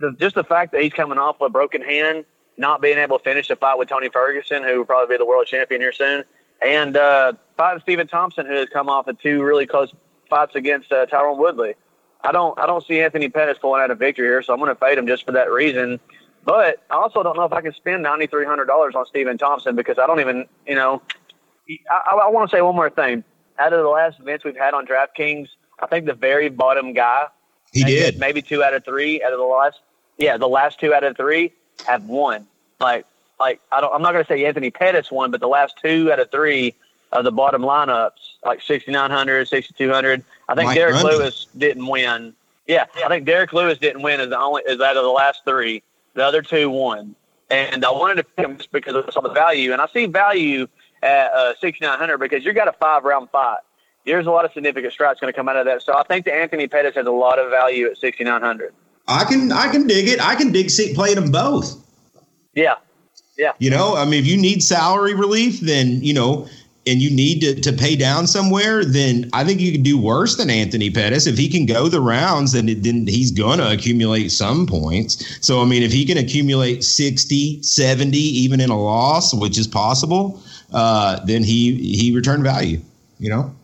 the, 0.00 0.16
just 0.18 0.34
the 0.34 0.42
fact 0.42 0.72
that 0.72 0.82
he's 0.82 0.92
coming 0.92 1.16
off 1.16 1.40
a 1.40 1.48
broken 1.48 1.80
hand, 1.80 2.24
not 2.56 2.82
being 2.82 2.98
able 2.98 3.18
to 3.18 3.22
finish 3.22 3.46
the 3.46 3.54
fight 3.54 3.78
with 3.78 3.88
Tony 3.88 4.08
Ferguson, 4.08 4.64
who 4.64 4.78
will 4.78 4.84
probably 4.84 5.14
be 5.14 5.18
the 5.18 5.24
world 5.24 5.46
champion 5.46 5.80
here 5.80 5.92
soon, 5.92 6.24
and 6.66 6.96
uh, 6.96 7.34
fighting 7.56 7.80
Stephen 7.82 8.08
Thompson, 8.08 8.46
who 8.46 8.54
has 8.54 8.68
come 8.68 8.88
off 8.88 9.06
of 9.06 9.16
two 9.20 9.44
really 9.44 9.64
close 9.64 9.94
fights 10.28 10.56
against 10.56 10.90
uh, 10.90 11.06
Tyron 11.06 11.38
Woodley. 11.38 11.74
I 12.24 12.32
don't 12.32 12.58
I 12.58 12.66
don't 12.66 12.84
see 12.84 13.00
Anthony 13.00 13.28
Pettis 13.28 13.58
pulling 13.60 13.82
out 13.82 13.92
a 13.92 13.94
victory 13.94 14.26
here, 14.26 14.42
so 14.42 14.52
I'm 14.52 14.58
going 14.58 14.74
to 14.74 14.80
fade 14.80 14.98
him 14.98 15.06
just 15.06 15.24
for 15.24 15.30
that 15.30 15.52
reason. 15.52 16.00
But 16.44 16.82
I 16.90 16.96
also 16.96 17.22
don't 17.22 17.36
know 17.36 17.44
if 17.44 17.52
I 17.52 17.60
can 17.60 17.74
spend 17.74 18.02
ninety 18.02 18.26
three 18.26 18.44
hundred 18.44 18.64
dollars 18.64 18.96
on 18.96 19.06
Stephen 19.06 19.38
Thompson 19.38 19.76
because 19.76 20.00
I 20.00 20.08
don't 20.08 20.18
even 20.18 20.46
you 20.66 20.74
know. 20.74 21.00
I, 21.88 22.16
I 22.24 22.28
want 22.28 22.50
to 22.50 22.56
say 22.56 22.60
one 22.60 22.74
more 22.74 22.90
thing. 22.90 23.22
Out 23.56 23.72
of 23.72 23.84
the 23.84 23.88
last 23.88 24.18
events 24.18 24.44
we've 24.44 24.56
had 24.56 24.74
on 24.74 24.84
DraftKings, 24.84 25.46
I 25.84 25.86
think 25.86 26.06
the 26.06 26.14
very 26.14 26.48
bottom 26.48 26.92
guy. 26.94 27.26
He 27.72 27.84
did 27.84 28.18
maybe 28.18 28.40
two 28.40 28.62
out 28.62 28.72
of 28.72 28.84
three 28.84 29.22
out 29.22 29.32
of 29.32 29.38
the 29.38 29.44
last. 29.44 29.80
Yeah, 30.16 30.36
the 30.36 30.48
last 30.48 30.80
two 30.80 30.94
out 30.94 31.04
of 31.04 31.16
three 31.16 31.52
have 31.86 32.04
won. 32.04 32.46
Like 32.80 33.04
like 33.38 33.60
I 33.70 33.80
don't. 33.80 33.92
I'm 33.92 34.02
not 34.02 34.12
going 34.12 34.24
to 34.24 34.28
say 34.28 34.44
Anthony 34.46 34.70
Pettis 34.70 35.10
won, 35.10 35.30
but 35.30 35.40
the 35.40 35.48
last 35.48 35.74
two 35.82 36.10
out 36.10 36.20
of 36.20 36.30
three 36.30 36.74
of 37.12 37.24
the 37.24 37.32
bottom 37.32 37.62
lineups, 37.62 38.10
like 38.44 38.60
6,900, 38.62 39.46
6,200. 39.46 40.24
I 40.48 40.54
think 40.54 40.66
Mike 40.66 40.74
Derek 40.76 41.00
Grundy. 41.00 41.18
Lewis 41.18 41.46
didn't 41.56 41.86
win. 41.86 42.34
Yeah, 42.66 42.86
I 43.04 43.08
think 43.08 43.26
Derrick 43.26 43.52
Lewis 43.52 43.78
didn't 43.78 44.02
win 44.02 44.20
as 44.20 44.30
the 44.30 44.38
only 44.38 44.62
is 44.66 44.80
out 44.80 44.96
of 44.96 45.04
the 45.04 45.10
last 45.10 45.44
three. 45.44 45.82
The 46.14 46.24
other 46.24 46.42
two 46.42 46.70
won, 46.70 47.14
and 47.50 47.84
I 47.84 47.90
wanted 47.90 48.16
to 48.16 48.24
pick 48.24 48.46
him 48.46 48.56
just 48.56 48.72
because 48.72 48.94
I 48.96 49.10
saw 49.10 49.20
the 49.20 49.32
value, 49.32 49.72
and 49.72 49.82
I 49.82 49.86
see 49.88 50.06
value 50.06 50.66
at 51.02 51.32
uh, 51.32 51.54
6,900 51.60 52.18
because 52.18 52.44
you 52.44 52.52
got 52.52 52.68
a 52.68 52.72
five 52.72 53.04
round 53.04 53.30
fight. 53.30 53.58
There's 54.06 54.26
a 54.26 54.30
lot 54.30 54.44
of 54.44 54.52
significant 54.52 54.92
strikes 54.92 55.20
going 55.20 55.32
to 55.32 55.36
come 55.36 55.48
out 55.48 55.56
of 55.56 55.66
that. 55.66 55.82
So 55.82 55.96
I 55.96 56.02
think 56.02 56.26
that 56.26 56.34
Anthony 56.34 56.68
Pettis 56.68 56.94
has 56.94 57.06
a 57.06 57.10
lot 57.10 57.38
of 57.38 57.50
value 57.50 57.86
at 57.86 57.96
6,900. 57.98 58.74
I 59.06 59.24
can 59.24 59.52
I 59.52 59.70
can 59.70 59.86
dig 59.86 60.08
it. 60.08 60.20
I 60.20 60.34
can 60.34 60.50
dig 60.50 60.70
playing 60.94 61.16
them 61.16 61.30
both. 61.30 61.76
Yeah, 62.54 62.76
yeah. 63.36 63.52
You 63.58 63.68
know, 63.70 63.96
I 63.96 64.04
mean, 64.04 64.20
if 64.20 64.26
you 64.26 64.36
need 64.36 64.62
salary 64.62 65.14
relief, 65.14 65.60
then 65.60 66.02
you 66.02 66.14
know 66.14 66.48
and 66.86 67.00
you 67.00 67.10
need 67.10 67.40
to, 67.40 67.60
to 67.60 67.72
pay 67.72 67.96
down 67.96 68.26
somewhere, 68.26 68.84
then 68.84 69.30
I 69.32 69.44
think 69.44 69.60
you 69.60 69.72
can 69.72 69.82
do 69.82 69.98
worse 69.98 70.36
than 70.36 70.50
Anthony 70.50 70.90
Pettis. 70.90 71.26
If 71.26 71.38
he 71.38 71.48
can 71.48 71.66
go 71.66 71.88
the 71.88 72.00
rounds, 72.00 72.52
then, 72.52 72.68
it, 72.68 72.82
then 72.82 73.06
he's 73.06 73.30
going 73.30 73.58
to 73.58 73.70
accumulate 73.72 74.30
some 74.30 74.66
points. 74.66 75.38
So, 75.44 75.62
I 75.62 75.64
mean, 75.64 75.82
if 75.82 75.92
he 75.92 76.04
can 76.04 76.18
accumulate 76.18 76.84
60, 76.84 77.62
70, 77.62 78.18
even 78.18 78.60
in 78.60 78.70
a 78.70 78.78
loss, 78.78 79.32
which 79.32 79.58
is 79.58 79.66
possible, 79.66 80.42
uh, 80.72 81.24
then 81.24 81.42
he, 81.42 81.96
he 81.96 82.14
returned 82.14 82.42
value, 82.42 82.80
you 83.18 83.30
know? 83.30 83.54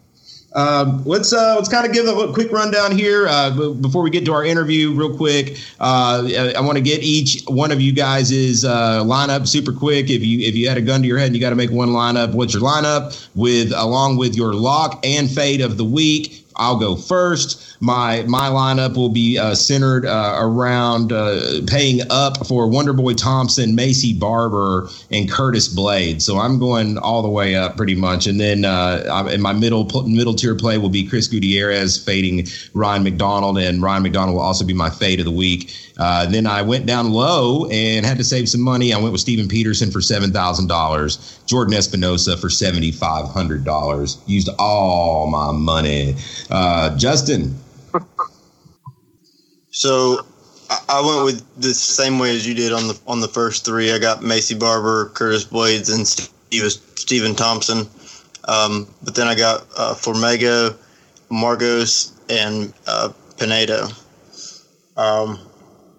Um, 0.53 1.05
let's 1.05 1.33
uh, 1.33 1.55
let's 1.57 1.69
kind 1.69 1.87
of 1.87 1.93
give 1.93 2.07
a 2.07 2.33
quick 2.33 2.51
rundown 2.51 2.91
here 2.91 3.29
uh, 3.29 3.51
before 3.75 4.03
we 4.03 4.11
get 4.11 4.25
to 4.25 4.33
our 4.33 4.45
interview, 4.45 4.93
real 4.93 5.17
quick. 5.17 5.59
Uh, 5.79 6.29
I 6.57 6.61
want 6.61 6.77
to 6.77 6.83
get 6.83 7.03
each 7.03 7.45
one 7.47 7.71
of 7.71 7.81
you 7.81 7.93
guys' 7.93 8.65
uh, 8.65 9.05
lineup 9.05 9.47
super 9.47 9.73
quick. 9.73 10.11
If 10.11 10.25
you 10.25 10.41
if 10.41 10.57
you 10.57 10.69
had 10.69 10.77
a 10.77 10.83
gun 10.83 11.03
to 11.03 11.07
your 11.07 11.19
head 11.19 11.27
and 11.27 11.37
you 11.37 11.41
got 11.41 11.51
to 11.51 11.57
make 11.57 11.71
one 11.71 11.91
lineup, 11.91 12.33
what's 12.33 12.53
your 12.53 12.63
lineup 12.63 13.29
with 13.37 13.73
along 13.77 14.17
with 14.17 14.35
your 14.35 14.55
lock 14.55 15.01
and 15.05 15.31
fade 15.31 15.61
of 15.61 15.77
the 15.77 15.85
week? 15.85 16.45
I'll 16.57 16.79
go 16.79 16.97
first. 16.97 17.70
My 17.83 18.24
my 18.28 18.49
lineup 18.51 18.95
will 18.95 19.09
be 19.09 19.39
uh, 19.39 19.55
centered 19.55 20.05
uh, 20.05 20.37
around 20.39 21.12
uh, 21.12 21.62
paying 21.66 22.01
up 22.11 22.47
for 22.47 22.66
Wonderboy 22.66 23.16
Thompson, 23.16 23.74
Maycee 23.74 24.18
Barber, 24.18 24.89
and 25.11 25.31
Curtis 25.31 25.66
Blade. 25.66 26.20
So 26.20 26.39
I'm 26.39 26.59
going 26.59 26.99
all 26.99 27.22
the 27.22 27.31
way 27.31 27.57
up 27.57 27.78
pretty 27.78 27.95
much. 27.95 28.26
And 28.26 28.39
then 28.39 28.66
uh, 28.66 29.28
in 29.33 29.41
my 29.41 29.55
middle 29.55 29.85
middle 30.07 30.35
tier 30.35 30.55
play 30.55 30.76
will 30.76 30.91
be 30.91 31.07
Chris 31.07 31.26
Gutierrez 31.26 31.97
fading 31.97 32.47
Ryan 32.74 33.03
MacDonald, 33.03 33.57
and 33.57 33.83
Ryan 33.83 34.03
MacDonald 34.03 34.35
will 34.37 34.43
also 34.43 34.66
be 34.66 34.74
my 34.74 34.91
fade 34.91 35.18
of 35.18 35.24
the 35.24 35.33
week. 35.33 35.74
Uh, 35.97 36.26
then 36.26 36.47
I 36.47 36.61
went 36.61 36.85
down 36.85 37.12
low 37.12 37.66
and 37.70 38.05
had 38.05 38.18
to 38.18 38.24
save 38.24 38.51
some 38.51 38.61
money. 38.61 38.93
I 38.93 38.99
went 38.99 39.12
with 39.12 39.22
Steven 39.22 39.49
Peterson 39.49 39.91
for 39.91 40.03
seven 40.03 40.33
thousand 40.33 40.66
dollars, 40.66 41.41
Jordan 41.47 41.72
Espinosa 41.72 42.37
for 42.37 42.51
seventy 42.51 42.93
five 42.93 43.26
hundred 43.28 43.64
dollars. 43.64 44.18
Used 44.26 44.51
all 44.59 45.28
my 45.28 45.51
money. 45.53 46.16
Uh, 46.51 46.95
Justin, 46.99 47.57
so 49.70 50.26
I 50.88 51.01
went 51.01 51.24
with 51.24 51.61
the 51.61 51.74
same 51.74 52.18
way 52.18 52.34
as 52.34 52.47
you 52.47 52.55
did 52.55 52.72
on 52.72 52.88
the 52.88 53.01
on 53.07 53.20
the 53.20 53.28
first 53.28 53.64
three. 53.64 53.93
I 53.93 53.99
got 53.99 54.20
Maycee 54.20 54.59
Barber, 54.59 55.11
Curtis 55.14 55.45
Blaydes, 55.45 55.93
and 55.95 56.07
Steve, 56.07 56.70
Stephen 56.97 57.34
Thompson. 57.34 57.88
Um, 58.47 58.88
but 59.03 59.14
then 59.14 59.26
I 59.26 59.34
got 59.34 59.66
uh, 59.76 59.95
Formiga, 59.95 60.76
Markos, 61.30 62.12
and 62.28 62.72
uh, 62.86 63.11
Pinedo. 63.36 63.88
Um, 64.97 65.38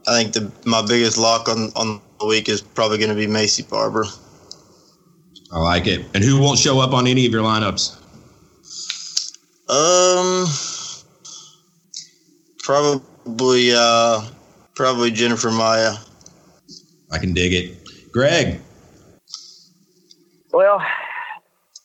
I 0.07 0.21
think 0.21 0.33
the 0.33 0.51
my 0.65 0.85
biggest 0.85 1.17
lock 1.17 1.49
on 1.49 1.71
on 1.75 2.01
the 2.19 2.25
week 2.27 2.49
is 2.49 2.61
probably 2.61 2.97
going 2.97 3.09
to 3.09 3.15
be 3.15 3.27
Maycee 3.27 3.69
Barber. 3.69 4.05
I 5.51 5.59
like 5.59 5.87
it. 5.87 6.05
And 6.13 6.23
who 6.23 6.39
won't 6.39 6.59
show 6.59 6.79
up 6.79 6.93
on 6.93 7.07
any 7.07 7.25
of 7.25 7.31
your 7.33 7.43
lineups? 7.43 7.97
Um 9.69 10.47
Probably, 12.63 13.71
uh, 13.73 14.21
probably 14.75 15.11
Jennifer 15.11 15.51
Maia. 15.51 15.93
I 17.11 17.17
can 17.17 17.33
dig 17.33 17.53
it. 17.53 18.11
Greg. 18.11 18.59
Well, 20.51 20.79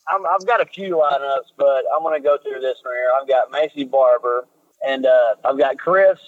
i 0.09 0.18
have 0.33 0.47
got 0.47 0.61
a 0.61 0.66
few 0.66 0.97
lineups, 0.97 1.53
but 1.57 1.85
I'm 1.95 2.03
going 2.03 2.20
to 2.20 2.27
go 2.27 2.37
through 2.43 2.61
this 2.61 2.79
one 2.83 2.95
here. 2.95 3.11
I've 3.20 3.29
got 3.29 3.51
Maycee 3.51 3.91
Barber, 3.91 4.47
and 4.87 5.07
uh, 5.07 5.35
I've 5.45 5.59
got 5.59 5.79
Chris 5.79 6.18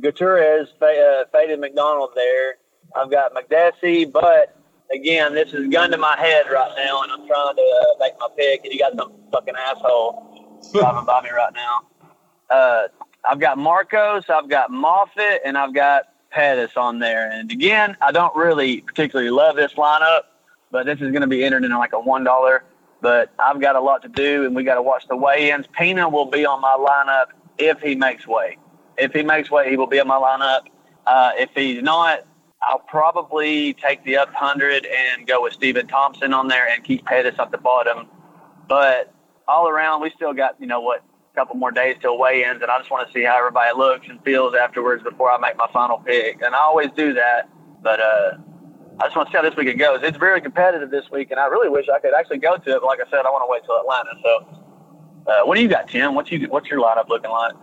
Gutierrez, 0.00 0.68
uh, 0.80 1.24
Faded 1.32 1.60
MacDonald 1.60 2.10
there. 2.14 2.56
I've 2.94 3.10
got 3.10 3.32
Makdessi, 3.34 4.10
but 4.10 4.56
again, 4.92 5.34
this 5.34 5.52
is 5.52 5.68
gun 5.68 5.90
to 5.90 5.98
my 5.98 6.16
head 6.18 6.46
right 6.50 6.72
now, 6.76 7.02
and 7.02 7.12
I'm 7.12 7.26
trying 7.26 7.56
to 7.56 7.62
uh, 7.62 7.98
make 8.00 8.12
my 8.18 8.28
pick, 8.36 8.64
and 8.64 8.72
you 8.72 8.78
got 8.78 8.96
some 8.96 9.12
fucking 9.32 9.54
asshole 9.56 10.60
driving 10.72 11.06
by 11.06 11.22
me 11.22 11.30
right 11.30 11.52
now. 11.54 11.80
Uh, 12.50 12.82
I've 13.24 13.38
got 13.38 13.58
Markos, 13.58 14.28
I've 14.28 14.48
got 14.48 14.70
Moffett, 14.70 15.38
and 15.44 15.56
I've 15.56 15.74
got 15.74 16.04
Pettis 16.30 16.76
on 16.76 16.98
there. 16.98 17.30
And 17.30 17.50
again, 17.50 17.96
I 18.00 18.10
don't 18.10 18.34
really 18.34 18.80
particularly 18.80 19.30
love 19.30 19.56
this 19.56 19.74
lineup, 19.74 20.22
but 20.70 20.86
this 20.86 20.96
is 20.96 21.10
going 21.10 21.20
to 21.20 21.26
be 21.26 21.44
entered 21.44 21.64
in 21.64 21.70
like 21.70 21.92
a 21.92 22.00
one 22.00 22.24
dollar. 22.24 22.64
But 23.00 23.32
I've 23.38 23.60
got 23.60 23.76
a 23.76 23.80
lot 23.80 24.02
to 24.02 24.08
do, 24.08 24.44
and 24.44 24.54
we 24.54 24.64
got 24.64 24.76
to 24.76 24.82
watch 24.82 25.06
the 25.08 25.16
weigh-ins. 25.16 25.66
Pena 25.72 26.08
will 26.08 26.26
be 26.26 26.46
on 26.46 26.60
my 26.60 26.76
lineup 26.78 27.32
if 27.58 27.80
he 27.80 27.96
makes 27.96 28.26
weight. 28.26 28.58
If 28.96 29.12
he 29.12 29.22
makes 29.22 29.50
weight, 29.50 29.70
he 29.70 29.76
will 29.76 29.88
be 29.88 29.98
on 29.98 30.06
my 30.06 30.16
lineup. 30.16 30.62
Uh, 31.04 31.32
if 31.36 31.50
he's 31.54 31.82
not, 31.82 32.24
I'll 32.62 32.78
probably 32.78 33.74
take 33.74 34.04
the 34.04 34.18
up 34.18 34.32
hundred 34.32 34.86
and 34.86 35.26
go 35.26 35.42
with 35.42 35.52
Stephen 35.52 35.88
Thompson 35.88 36.32
on 36.32 36.46
there 36.46 36.68
and 36.68 36.84
keep 36.84 37.04
Pettis 37.04 37.34
at 37.38 37.50
the 37.50 37.58
bottom. 37.58 38.06
But 38.68 39.12
all 39.48 39.68
around, 39.68 40.00
we 40.00 40.10
still 40.10 40.32
got 40.32 40.60
you 40.60 40.68
know 40.68 40.80
what 40.80 41.02
couple 41.34 41.56
more 41.56 41.70
days 41.70 41.96
till 42.00 42.18
weigh-ins, 42.18 42.60
and 42.62 42.70
I 42.70 42.78
just 42.78 42.90
want 42.90 43.06
to 43.06 43.12
see 43.12 43.24
how 43.24 43.38
everybody 43.38 43.74
looks 43.76 44.06
and 44.08 44.22
feels 44.22 44.54
afterwards 44.54 45.02
before 45.02 45.30
I 45.30 45.38
make 45.38 45.56
my 45.56 45.66
final 45.72 45.98
pick. 45.98 46.42
And 46.42 46.54
I 46.54 46.58
always 46.58 46.90
do 46.94 47.14
that, 47.14 47.48
but 47.82 48.00
uh, 48.00 48.32
I 49.00 49.04
just 49.04 49.16
want 49.16 49.28
to 49.28 49.32
see 49.32 49.38
how 49.38 49.42
this 49.42 49.56
weekend 49.56 49.78
goes. 49.78 50.00
It's 50.02 50.18
very 50.18 50.40
competitive 50.40 50.90
this 50.90 51.10
week, 51.10 51.30
and 51.30 51.40
I 51.40 51.46
really 51.46 51.70
wish 51.70 51.86
I 51.88 51.98
could 52.00 52.12
actually 52.14 52.38
go 52.38 52.56
to 52.56 52.70
it. 52.70 52.80
But 52.80 52.86
like 52.86 53.00
I 53.00 53.10
said, 53.10 53.24
I 53.24 53.30
want 53.30 53.44
to 53.44 53.50
wait 53.50 53.64
till 53.64 53.80
Atlanta. 53.80 54.10
So, 54.22 55.32
uh, 55.32 55.46
what 55.46 55.56
do 55.56 55.62
you 55.62 55.68
got, 55.68 55.88
Tim? 55.88 56.14
What's 56.14 56.30
you 56.30 56.46
what's 56.48 56.68
your 56.68 56.80
lineup 56.80 57.08
looking 57.08 57.30
like? 57.30 57.54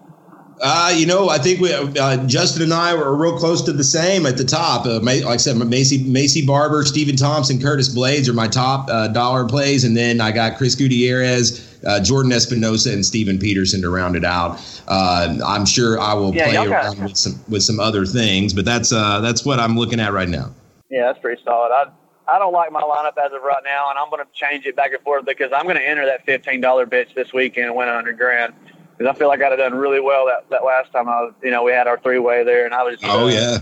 Uh, 0.61 0.93
you 0.93 1.05
know, 1.05 1.30
I 1.30 1.38
think 1.38 1.61
we, 1.61 1.74
uh, 1.74 2.28
Justin 2.28 2.63
and 2.63 2.74
I 2.74 2.93
were 2.93 3.15
real 3.15 3.38
close 3.38 3.61
to 3.61 3.72
the 3.72 3.84
same 3.84 4.26
at 4.26 4.36
the 4.36 4.43
top. 4.43 4.86
Uh, 4.86 4.99
like 4.99 5.24
I 5.24 5.38
said, 5.38 5.55
Maycee, 5.55 6.05
Maycee 6.05 6.45
Barber, 6.45 6.84
Stephen 6.84 7.15
Thompson, 7.15 7.61
Curtis 7.61 7.95
Blaydes 7.95 8.28
are 8.28 8.34
my 8.34 8.49
top 8.49 8.89
uh, 8.89 9.07
dollar 9.07 9.45
plays, 9.45 9.86
and 9.86 9.95
then 9.95 10.20
I 10.20 10.34
got 10.34 10.57
Chris 10.57 10.76
Gutierrez, 10.76 11.68
uh, 11.86 12.00
Jordan 12.00 12.32
Espinosa 12.32 12.92
and 12.94 13.06
Steven 13.06 13.40
Peterson 13.40 13.82
to 13.82 13.90
round 13.90 14.16
it 14.16 14.26
out. 14.26 14.60
Uh, 14.88 15.38
I'm 15.46 15.66
sure 15.66 16.00
I 16.00 16.14
will 16.14 16.34
Yeah, 16.34 16.46
play 16.46 16.66
around 16.66 17.04
with 17.04 17.18
some 17.18 17.40
with 17.48 17.64
some 17.64 17.80
other 17.80 18.06
things, 18.06 18.54
but 18.54 18.66
that's 18.66 18.92
uh, 18.92 19.20
that's 19.22 19.46
what 19.46 19.60
I'm 19.60 19.78
looking 19.78 20.00
at 20.00 20.14
right 20.14 20.30
now. 20.30 20.52
Yeah, 20.90 21.06
that's 21.06 21.20
pretty 21.20 21.42
solid. 21.44 21.72
I 21.72 21.86
I 22.28 22.38
don't 22.38 22.54
like 22.54 22.72
my 22.72 22.82
lineup 22.82 23.18
as 23.18 23.32
of 23.34 23.42
right 23.42 23.64
now, 23.64 23.90
and 23.90 23.98
I'm 23.98 24.10
going 24.10 24.24
to 24.24 24.32
change 24.34 24.66
it 24.66 24.76
back 24.76 24.94
and 24.94 25.02
forth 25.02 25.26
because 25.26 25.52
I'm 25.54 25.64
going 25.64 25.78
to 25.78 25.88
enter 25.88 26.06
that 26.06 26.26
fifteen 26.26 26.62
dollar 26.62 26.86
bitch 26.86 27.14
this 27.16 27.34
weekend 27.34 27.68
and 27.68 27.76
win 27.76 27.88
a 27.88 27.94
hundred 27.94 28.18
grand. 28.18 28.54
Because 28.98 29.16
I 29.16 29.18
feel 29.18 29.30
like 29.30 29.42
I'd 29.42 29.52
have 29.52 29.60
done 29.60 29.76
really 29.76 30.02
well 30.02 30.26
that, 30.26 30.50
that 30.50 30.66
last 30.66 30.92
time 30.92 31.08
I 31.08 31.22
was, 31.22 31.34
you 31.42 31.52
know, 31.52 31.64
we 31.64 31.72
had 31.72 31.88
our 31.88 31.98
three 32.00 32.20
way 32.20 32.44
there, 32.44 32.66
and 32.66 32.74
I 32.74 32.84
was. 32.84 33.00
Oh 33.04 33.28
yeah. 33.28 33.60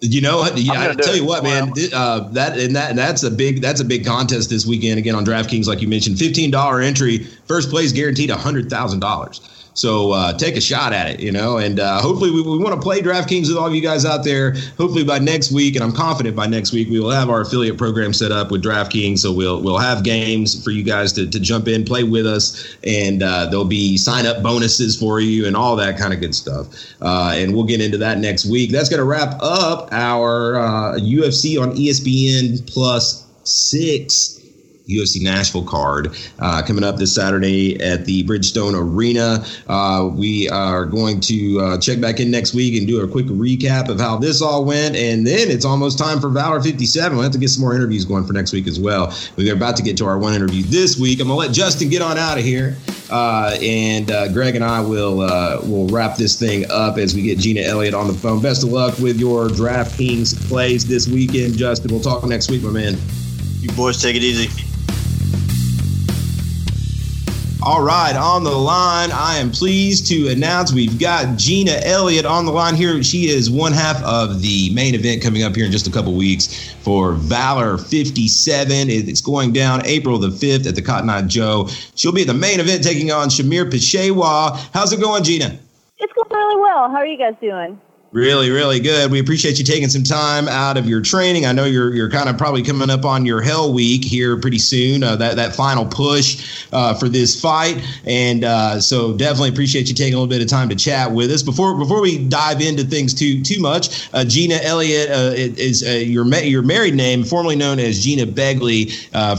You 0.00 0.20
know 0.20 0.38
what? 0.38 0.56
Yeah, 0.56 0.90
I 0.90 0.94
tell 0.94 1.16
you 1.16 1.24
what, 1.24 1.42
man. 1.42 1.72
Uh, 1.92 2.28
that 2.30 2.56
and 2.56 2.76
that 2.76 2.90
and 2.90 2.98
that's 2.98 3.24
a 3.24 3.30
big 3.30 3.60
that's 3.60 3.80
a 3.80 3.84
big 3.84 4.04
contest 4.04 4.48
this 4.48 4.64
weekend 4.64 4.98
again 4.98 5.16
on 5.16 5.24
DraftKings, 5.24 5.66
like 5.66 5.80
you 5.80 5.88
mentioned. 5.88 6.18
Fifteen 6.18 6.50
dollar 6.50 6.80
entry, 6.80 7.18
first 7.46 7.68
place 7.68 7.90
guaranteed 7.92 8.30
hundred 8.30 8.70
thousand 8.70 9.00
dollars. 9.00 9.40
So 9.78 10.10
uh, 10.10 10.32
take 10.36 10.56
a 10.56 10.60
shot 10.60 10.92
at 10.92 11.08
it, 11.08 11.20
you 11.20 11.30
know, 11.30 11.58
and 11.58 11.78
uh, 11.78 12.00
hopefully 12.00 12.32
we, 12.32 12.42
we 12.42 12.58
want 12.58 12.74
to 12.74 12.80
play 12.80 13.00
DraftKings 13.00 13.46
with 13.46 13.56
all 13.56 13.68
of 13.68 13.74
you 13.76 13.80
guys 13.80 14.04
out 14.04 14.24
there. 14.24 14.56
Hopefully 14.76 15.04
by 15.04 15.20
next 15.20 15.52
week, 15.52 15.76
and 15.76 15.84
I'm 15.84 15.92
confident 15.92 16.34
by 16.34 16.48
next 16.48 16.72
week 16.72 16.88
we 16.90 16.98
will 16.98 17.12
have 17.12 17.30
our 17.30 17.42
affiliate 17.42 17.78
program 17.78 18.12
set 18.12 18.32
up 18.32 18.50
with 18.50 18.60
DraftKings. 18.60 19.20
So 19.20 19.32
we'll 19.32 19.62
we'll 19.62 19.78
have 19.78 20.02
games 20.02 20.60
for 20.64 20.72
you 20.72 20.82
guys 20.82 21.12
to, 21.12 21.30
to 21.30 21.38
jump 21.38 21.68
in, 21.68 21.84
play 21.84 22.02
with 22.02 22.26
us, 22.26 22.76
and 22.82 23.22
uh, 23.22 23.46
there'll 23.46 23.64
be 23.64 23.96
sign 23.96 24.26
up 24.26 24.42
bonuses 24.42 24.98
for 24.98 25.20
you 25.20 25.46
and 25.46 25.56
all 25.56 25.76
that 25.76 25.96
kind 25.96 26.12
of 26.12 26.18
good 26.18 26.34
stuff. 26.34 26.66
Uh, 27.00 27.34
and 27.36 27.54
we'll 27.54 27.62
get 27.62 27.80
into 27.80 27.98
that 27.98 28.18
next 28.18 28.46
week. 28.46 28.72
That's 28.72 28.88
going 28.88 28.98
to 28.98 29.04
wrap 29.04 29.40
up 29.40 29.92
our 29.92 30.56
uh, 30.56 30.94
UFC 30.94 31.62
on 31.62 31.76
ESPN 31.76 32.66
Plus 32.66 33.24
six. 33.44 34.37
UFC 34.88 35.22
Nashville 35.22 35.64
card 35.64 36.16
uh, 36.38 36.62
coming 36.66 36.82
up 36.82 36.96
this 36.96 37.14
Saturday 37.14 37.80
at 37.82 38.04
the 38.04 38.24
Bridgestone 38.24 38.74
Arena. 38.74 39.44
Uh, 39.68 40.08
we 40.12 40.48
are 40.48 40.86
going 40.86 41.20
to 41.20 41.60
uh, 41.60 41.78
check 41.78 42.00
back 42.00 42.20
in 42.20 42.30
next 42.30 42.54
week 42.54 42.76
and 42.78 42.86
do 42.86 43.02
a 43.02 43.08
quick 43.08 43.26
recap 43.26 43.88
of 43.88 44.00
how 44.00 44.16
this 44.16 44.40
all 44.40 44.64
went. 44.64 44.96
And 44.96 45.26
then 45.26 45.50
it's 45.50 45.64
almost 45.64 45.98
time 45.98 46.20
for 46.20 46.30
Valor 46.30 46.60
57. 46.60 47.16
We'll 47.16 47.22
have 47.22 47.32
to 47.32 47.38
get 47.38 47.50
some 47.50 47.60
more 47.60 47.74
interviews 47.74 48.04
going 48.04 48.24
for 48.24 48.32
next 48.32 48.52
week 48.52 48.66
as 48.66 48.80
well. 48.80 49.14
We're 49.36 49.54
about 49.54 49.76
to 49.76 49.82
get 49.82 49.96
to 49.98 50.06
our 50.06 50.18
one 50.18 50.34
interview 50.34 50.62
this 50.62 50.98
week. 50.98 51.20
I'm 51.20 51.28
going 51.28 51.40
to 51.40 51.46
let 51.46 51.54
Justin 51.54 51.90
get 51.90 52.02
on 52.02 52.16
out 52.16 52.38
of 52.38 52.44
here. 52.44 52.76
Uh, 53.10 53.56
and 53.62 54.10
uh, 54.10 54.30
Greg 54.32 54.54
and 54.54 54.64
I 54.64 54.80
will 54.80 55.20
uh, 55.20 55.60
will 55.62 55.86
wrap 55.88 56.16
this 56.16 56.38
thing 56.38 56.70
up 56.70 56.98
as 56.98 57.14
we 57.14 57.22
get 57.22 57.38
Gina 57.38 57.62
Elliott 57.62 57.94
on 57.94 58.06
the 58.06 58.12
phone. 58.12 58.42
Best 58.42 58.62
of 58.62 58.70
luck 58.70 58.98
with 58.98 59.18
your 59.18 59.48
DraftKings 59.48 60.48
plays 60.48 60.86
this 60.86 61.08
weekend, 61.08 61.56
Justin. 61.56 61.90
We'll 61.90 62.02
talk 62.02 62.22
next 62.24 62.50
week, 62.50 62.62
my 62.62 62.70
man. 62.70 62.98
You 63.60 63.70
boys 63.72 64.02
take 64.02 64.14
it 64.14 64.22
easy. 64.22 64.67
All 67.68 67.82
right, 67.82 68.16
on 68.16 68.44
the 68.44 68.50
line, 68.50 69.10
I 69.12 69.36
am 69.36 69.50
pleased 69.50 70.06
to 70.06 70.28
announce 70.28 70.72
we've 70.72 70.98
got 70.98 71.36
Gina 71.36 71.72
Elliott 71.84 72.24
on 72.24 72.46
the 72.46 72.50
line 72.50 72.74
here. 72.74 73.02
She 73.02 73.28
is 73.28 73.50
one 73.50 73.72
half 73.72 74.02
of 74.04 74.40
the 74.40 74.72
main 74.72 74.94
event 74.94 75.20
coming 75.22 75.42
up 75.42 75.54
here 75.54 75.66
in 75.66 75.70
just 75.70 75.86
a 75.86 75.90
couple 75.90 76.14
weeks 76.14 76.72
for 76.80 77.12
Valor 77.12 77.76
57. 77.76 78.88
It's 78.88 79.20
going 79.20 79.52
down 79.52 79.84
April 79.84 80.16
the 80.16 80.30
5th 80.30 80.66
at 80.66 80.76
the 80.76 80.80
Cotton 80.80 81.10
Eye 81.10 81.20
Joe. 81.20 81.68
She'll 81.94 82.10
be 82.10 82.22
at 82.22 82.28
the 82.28 82.32
main 82.32 82.58
event 82.58 82.82
taking 82.82 83.12
on 83.12 83.28
Shamir 83.28 83.70
Peshawa. 83.70 84.56
How's 84.72 84.94
it 84.94 85.00
going, 85.02 85.22
Gina? 85.22 85.58
It's 85.98 86.12
going 86.14 86.26
really 86.30 86.62
well. 86.62 86.88
How 86.88 86.96
are 86.96 87.06
you 87.06 87.18
guys 87.18 87.34
doing? 87.38 87.78
Really, 88.10 88.48
really 88.48 88.80
good. 88.80 89.10
We 89.10 89.20
appreciate 89.20 89.58
you 89.58 89.66
taking 89.66 89.90
some 89.90 90.02
time 90.02 90.48
out 90.48 90.78
of 90.78 90.86
your 90.88 91.02
training. 91.02 91.44
I 91.44 91.52
know 91.52 91.66
you're 91.66 91.94
you're 91.94 92.08
kind 92.08 92.30
of 92.30 92.38
probably 92.38 92.62
coming 92.62 92.88
up 92.88 93.04
on 93.04 93.26
your 93.26 93.42
Hell 93.42 93.70
Week 93.70 94.02
here 94.02 94.38
pretty 94.38 94.60
soon. 94.60 95.02
Uh, 95.02 95.16
that 95.16 95.36
that 95.36 95.54
final 95.54 95.84
push 95.84 96.66
uh, 96.72 96.94
for 96.94 97.10
this 97.10 97.38
fight, 97.38 97.86
and 98.06 98.44
uh, 98.44 98.80
so 98.80 99.14
definitely 99.14 99.50
appreciate 99.50 99.90
you 99.90 99.94
taking 99.94 100.14
a 100.14 100.16
little 100.16 100.26
bit 100.26 100.40
of 100.40 100.48
time 100.48 100.70
to 100.70 100.74
chat 100.74 101.12
with 101.12 101.30
us. 101.30 101.42
Before 101.42 101.76
before 101.76 102.00
we 102.00 102.16
dive 102.16 102.62
into 102.62 102.82
things 102.82 103.12
too 103.12 103.42
too 103.42 103.60
much, 103.60 104.08
uh, 104.14 104.24
Gina 104.24 104.54
Elliott 104.62 105.10
uh, 105.10 105.34
is 105.34 105.86
uh, 105.86 105.90
your 105.90 106.24
ma- 106.24 106.38
your 106.38 106.62
married 106.62 106.94
name, 106.94 107.24
formerly 107.24 107.56
known 107.56 107.78
as 107.78 108.02
Gina 108.02 108.24
Begley. 108.24 108.88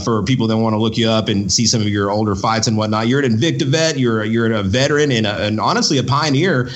For 0.04 0.22
people 0.22 0.46
that 0.46 0.56
want 0.56 0.74
to 0.74 0.78
look 0.78 0.96
you 0.96 1.08
up 1.08 1.28
and 1.28 1.50
see 1.52 1.66
some 1.66 1.80
of 1.80 1.88
your 1.88 2.12
older 2.12 2.36
fights 2.36 2.68
and 2.68 2.76
whatnot, 2.76 3.08
you're 3.08 3.20
an 3.20 3.32
Invicta 3.32 3.64
vet. 3.64 3.98
You're 3.98 4.24
you're 4.24 4.52
a 4.52 4.62
veteran 4.62 5.10
and, 5.10 5.26
a, 5.26 5.46
and 5.46 5.58
honestly 5.58 5.98
a 5.98 6.04
pioneer 6.04 6.70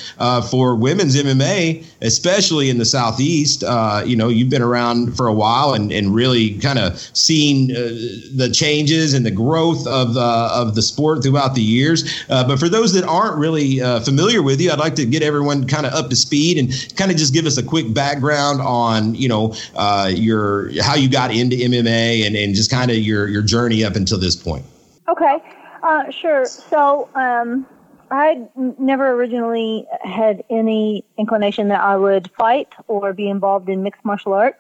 for 0.51 0.75
women's 0.75 1.15
MMA 1.15 1.85
especially 2.05 2.71
in 2.71 2.79
the 2.79 2.85
southeast. 2.85 3.65
Uh, 3.65 4.03
you 4.07 4.15
know, 4.15 4.29
you've 4.29 4.51
been 4.51 4.63
around 4.63 5.17
for 5.17 5.27
a 5.27 5.33
while 5.33 5.73
and, 5.73 5.91
and 5.91 6.15
really 6.15 6.59
kind 6.59 6.79
of 6.79 6.99
seen 7.17 7.73
uh, 7.73 7.89
the 8.35 8.51
changes 8.53 9.15
and 9.15 9.25
the 9.25 9.31
growth 9.31 9.87
of 9.87 10.17
uh, 10.17 10.51
of 10.55 10.75
the 10.75 10.83
sport 10.83 11.23
throughout 11.23 11.55
the 11.55 11.63
years. 11.63 12.25
Uh, 12.29 12.47
but 12.47 12.59
for 12.59 12.69
those 12.69 12.93
that 12.93 13.05
aren't 13.05 13.37
really 13.37 13.81
uh, 13.81 14.01
familiar 14.01 14.43
with 14.43 14.61
you, 14.61 14.71
I'd 14.71 14.79
like 14.79 14.95
to 14.97 15.07
get 15.07 15.23
everyone 15.23 15.67
kind 15.67 15.87
of 15.87 15.95
up 15.95 16.11
to 16.11 16.17
speed 16.17 16.59
and 16.59 16.97
kind 16.97 17.11
of 17.11 17.17
just 17.17 17.33
give 17.33 17.47
us 17.47 17.57
a 17.57 17.63
quick 17.63 17.93
background 17.95 18.61
on 18.61 19.15
you 19.15 19.29
know 19.29 19.55
uh, 19.75 20.11
your 20.15 20.71
how 20.83 20.95
you 20.95 21.09
got 21.09 21.35
into 21.35 21.57
MMA 21.57 22.27
and, 22.27 22.37
and 22.37 22.55
just 22.55 22.71
kind 22.71 22.91
of 22.91 22.99
your 22.99 23.29
your 23.29 23.43
journey 23.43 23.83
up 23.85 23.97
until 23.97 24.19
this 24.19 24.37
point. 24.37 24.65
Okay, 25.09 25.39
uh, 25.83 26.11
sure. 26.11 26.47
So, 26.47 27.09
um, 27.15 27.67
I 28.11 28.47
never 28.57 29.11
originally 29.13 29.87
had 30.03 30.45
any 30.51 31.05
inclination 31.17 31.69
that 31.69 31.81
I 31.81 31.97
would 31.97 32.31
fight 32.33 32.69
or 32.87 33.13
be 33.13 33.29
involved 33.29 33.69
in 33.69 33.83
mixed 33.83 34.05
martial 34.05 34.35
arts. 34.35 34.59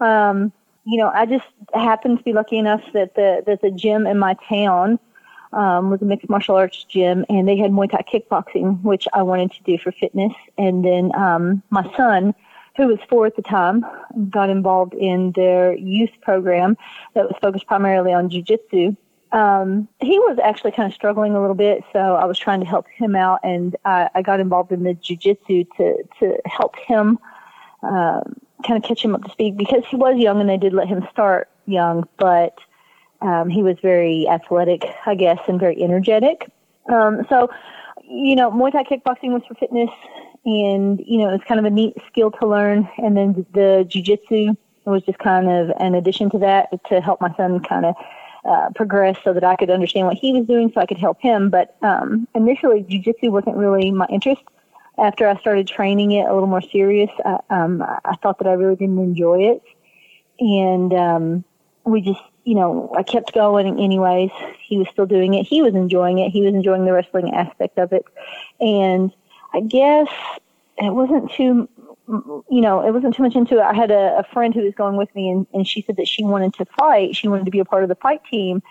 Um, 0.00 0.52
you 0.84 0.98
know, 0.98 1.10
I 1.12 1.26
just 1.26 1.46
happened 1.74 2.18
to 2.18 2.24
be 2.24 2.32
lucky 2.32 2.58
enough 2.58 2.82
that 2.92 3.14
the 3.14 3.42
that 3.46 3.60
the 3.60 3.70
gym 3.70 4.06
in 4.06 4.18
my 4.18 4.36
town 4.48 4.98
um, 5.52 5.90
was 5.90 6.00
a 6.02 6.04
mixed 6.04 6.28
martial 6.28 6.54
arts 6.54 6.84
gym, 6.84 7.24
and 7.28 7.48
they 7.48 7.56
had 7.56 7.72
Muay 7.72 7.90
Thai 7.90 8.02
kickboxing, 8.02 8.82
which 8.82 9.08
I 9.12 9.22
wanted 9.22 9.52
to 9.52 9.62
do 9.64 9.78
for 9.78 9.90
fitness. 9.92 10.32
And 10.58 10.84
then 10.84 11.14
um, 11.16 11.62
my 11.70 11.90
son, 11.96 12.34
who 12.76 12.86
was 12.88 12.98
four 13.08 13.26
at 13.26 13.36
the 13.36 13.42
time, 13.42 13.84
got 14.30 14.50
involved 14.50 14.94
in 14.94 15.32
their 15.32 15.74
youth 15.76 16.10
program 16.22 16.76
that 17.14 17.24
was 17.24 17.34
focused 17.40 17.66
primarily 17.66 18.12
on 18.12 18.28
jujitsu 18.28 18.96
um, 19.32 19.88
he 20.00 20.18
was 20.18 20.38
actually 20.42 20.72
kind 20.72 20.90
of 20.90 20.94
struggling 20.94 21.34
a 21.34 21.40
little 21.40 21.56
bit, 21.56 21.82
so 21.92 21.98
I 21.98 22.24
was 22.24 22.38
trying 22.38 22.60
to 22.60 22.66
help 22.66 22.86
him 22.88 23.16
out, 23.16 23.40
and 23.42 23.76
I, 23.84 24.08
I 24.14 24.22
got 24.22 24.40
involved 24.40 24.72
in 24.72 24.82
the 24.84 24.94
jujitsu 24.94 25.66
to 25.76 26.02
to 26.20 26.38
help 26.46 26.76
him 26.76 27.18
um, 27.82 28.36
kind 28.66 28.82
of 28.82 28.88
catch 28.88 29.04
him 29.04 29.14
up 29.14 29.24
to 29.24 29.30
speed 29.30 29.56
because 29.56 29.84
he 29.88 29.96
was 29.96 30.16
young, 30.16 30.40
and 30.40 30.48
they 30.48 30.56
did 30.56 30.72
let 30.72 30.88
him 30.88 31.06
start 31.10 31.48
young, 31.66 32.08
but 32.18 32.58
um, 33.20 33.48
he 33.48 33.62
was 33.62 33.76
very 33.82 34.28
athletic, 34.28 34.84
I 35.06 35.14
guess, 35.14 35.40
and 35.48 35.58
very 35.58 35.82
energetic. 35.82 36.48
Um, 36.92 37.26
so, 37.28 37.50
you 38.04 38.36
know, 38.36 38.50
Muay 38.52 38.72
Thai 38.72 38.84
kickboxing 38.84 39.32
was 39.32 39.42
for 39.48 39.54
fitness, 39.54 39.90
and 40.44 41.02
you 41.04 41.18
know, 41.18 41.34
it's 41.34 41.44
kind 41.44 41.58
of 41.58 41.66
a 41.66 41.70
neat 41.70 41.96
skill 42.06 42.30
to 42.30 42.46
learn, 42.46 42.88
and 42.98 43.16
then 43.16 43.44
the 43.52 43.84
jujitsu 43.88 44.56
was 44.84 45.02
just 45.02 45.18
kind 45.18 45.48
of 45.48 45.70
an 45.80 45.96
addition 45.96 46.30
to 46.30 46.38
that 46.38 46.68
to 46.88 47.00
help 47.00 47.20
my 47.20 47.34
son 47.36 47.58
kind 47.60 47.84
of 47.84 47.96
uh, 48.46 48.70
progress 48.74 49.16
so 49.24 49.32
that 49.32 49.44
I 49.44 49.56
could 49.56 49.70
understand 49.70 50.06
what 50.06 50.16
he 50.16 50.32
was 50.32 50.46
doing 50.46 50.70
so 50.72 50.80
I 50.80 50.86
could 50.86 50.98
help 50.98 51.20
him. 51.20 51.50
But 51.50 51.76
um, 51.82 52.28
initially, 52.34 52.82
jujitsu 52.82 53.30
wasn't 53.30 53.56
really 53.56 53.90
my 53.90 54.06
interest. 54.10 54.42
After 54.98 55.28
I 55.28 55.38
started 55.40 55.68
training 55.68 56.12
it 56.12 56.26
a 56.26 56.32
little 56.32 56.48
more 56.48 56.62
serious, 56.62 57.10
I, 57.24 57.38
um, 57.50 57.82
I 57.82 58.16
thought 58.22 58.38
that 58.38 58.48
I 58.48 58.52
really 58.52 58.76
didn't 58.76 58.98
enjoy 58.98 59.50
it. 59.50 59.62
And 60.38 60.92
um, 60.94 61.44
we 61.84 62.00
just, 62.00 62.20
you 62.44 62.54
know, 62.54 62.92
I 62.96 63.02
kept 63.02 63.34
going 63.34 63.78
anyways. 63.78 64.30
He 64.62 64.78
was 64.78 64.88
still 64.88 65.06
doing 65.06 65.34
it. 65.34 65.44
He 65.44 65.60
was 65.62 65.74
enjoying 65.74 66.18
it. 66.18 66.30
He 66.30 66.42
was 66.42 66.54
enjoying 66.54 66.84
the 66.84 66.92
wrestling 66.92 67.34
aspect 67.34 67.78
of 67.78 67.92
it. 67.92 68.04
And 68.60 69.12
I 69.52 69.60
guess 69.60 70.08
it 70.78 70.92
wasn't 70.94 71.30
too 71.32 71.68
you 72.08 72.60
know, 72.60 72.86
it 72.86 72.92
wasn't 72.92 73.14
too 73.14 73.22
much 73.22 73.34
into 73.34 73.56
it. 73.58 73.62
I 73.62 73.74
had 73.74 73.90
a, 73.90 74.18
a 74.18 74.24
friend 74.32 74.54
who 74.54 74.62
was 74.62 74.74
going 74.74 74.96
with 74.96 75.14
me, 75.14 75.30
and, 75.30 75.46
and 75.52 75.66
she 75.66 75.82
said 75.82 75.96
that 75.96 76.08
she 76.08 76.24
wanted 76.24 76.54
to 76.54 76.64
fight. 76.64 77.16
She 77.16 77.28
wanted 77.28 77.44
to 77.46 77.50
be 77.50 77.58
a 77.58 77.64
part 77.64 77.82
of 77.82 77.88
the 77.88 77.94
fight 77.96 78.22
team, 78.30 78.62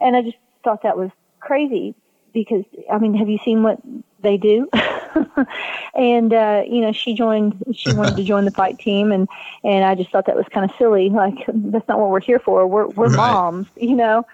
and 0.00 0.16
I 0.16 0.22
just 0.22 0.36
thought 0.62 0.82
that 0.82 0.96
was 0.96 1.10
crazy 1.40 1.94
because 2.32 2.64
I 2.92 2.98
mean, 2.98 3.14
have 3.14 3.28
you 3.28 3.38
seen 3.44 3.62
what 3.62 3.78
they 4.20 4.36
do? 4.36 4.68
and 5.94 6.32
uh, 6.32 6.62
you 6.68 6.80
know, 6.80 6.92
she 6.92 7.14
joined. 7.14 7.62
She 7.74 7.92
wanted 7.92 8.16
to 8.16 8.24
join 8.24 8.44
the 8.44 8.50
fight 8.50 8.78
team, 8.78 9.12
and 9.12 9.28
and 9.62 9.84
I 9.84 9.94
just 9.94 10.10
thought 10.10 10.26
that 10.26 10.36
was 10.36 10.46
kind 10.50 10.68
of 10.68 10.76
silly. 10.76 11.10
Like 11.10 11.44
that's 11.48 11.88
not 11.88 11.98
what 11.98 12.10
we're 12.10 12.20
here 12.20 12.38
for. 12.40 12.66
We're 12.66 12.86
we're 12.88 13.08
Right. 13.08 13.16
moms, 13.16 13.66
you 13.76 13.96
know. 13.96 14.26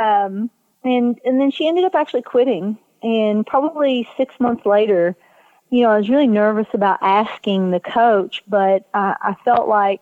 Um, 0.00 0.50
and 0.84 1.18
and 1.24 1.40
then 1.40 1.50
she 1.50 1.68
ended 1.68 1.84
up 1.84 1.94
actually 1.94 2.22
quitting, 2.22 2.78
and 3.02 3.46
probably 3.46 4.08
six 4.16 4.34
months 4.40 4.64
later 4.66 5.16
you 5.70 5.82
know, 5.82 5.90
I 5.90 5.98
was 5.98 6.08
really 6.08 6.26
nervous 6.26 6.66
about 6.72 6.98
asking 7.02 7.70
the 7.70 7.80
coach, 7.80 8.42
but 8.48 8.88
I, 8.94 9.16
I 9.20 9.36
felt 9.44 9.68
like, 9.68 10.00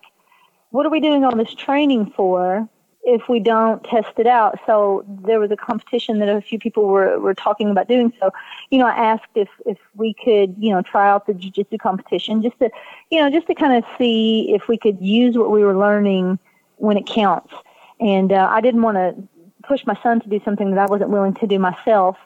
what 0.71 0.85
are 0.85 0.89
we 0.89 0.99
doing 0.99 1.23
all 1.23 1.35
this 1.35 1.53
training 1.53 2.13
for 2.15 2.67
if 3.03 3.29
we 3.29 3.39
don't 3.39 3.83
test 3.85 4.11
it 4.17 4.27
out? 4.27 4.59
So 4.65 5.05
there 5.07 5.39
was 5.39 5.49
a 5.51 5.55
competition 5.55 6.19
that 6.19 6.29
a 6.29 6.41
few 6.41 6.59
people 6.59 6.87
were, 6.87 7.19
were 7.19 7.33
talking 7.33 7.69
about 7.69 7.87
doing. 7.87 8.11
So, 8.19 8.31
you 8.69 8.77
know, 8.77 8.85
I 8.85 8.95
asked 8.95 9.31
if, 9.35 9.49
if 9.65 9.77
we 9.95 10.13
could, 10.13 10.55
you 10.57 10.71
know, 10.73 10.81
try 10.81 11.09
out 11.09 11.25
the 11.25 11.33
jiu-jitsu 11.33 11.77
competition 11.77 12.41
just 12.41 12.59
to, 12.59 12.69
you 13.09 13.19
know, 13.19 13.29
just 13.29 13.47
to 13.47 13.55
kind 13.55 13.77
of 13.77 13.89
see 13.97 14.53
if 14.53 14.67
we 14.67 14.77
could 14.77 15.01
use 15.01 15.37
what 15.37 15.51
we 15.51 15.63
were 15.63 15.77
learning 15.77 16.37
when 16.75 16.97
it 16.97 17.05
counts. 17.07 17.53
And 17.99 18.31
uh, 18.31 18.47
I 18.51 18.61
didn't 18.61 18.81
want 18.81 18.97
to 18.97 19.15
push 19.63 19.85
my 19.85 19.97
son 20.03 20.19
to 20.21 20.29
do 20.29 20.39
something 20.45 20.71
that 20.71 20.79
I 20.79 20.85
wasn't 20.85 21.09
willing 21.09 21.33
to 21.35 21.47
do 21.47 21.59
myself. 21.59 22.17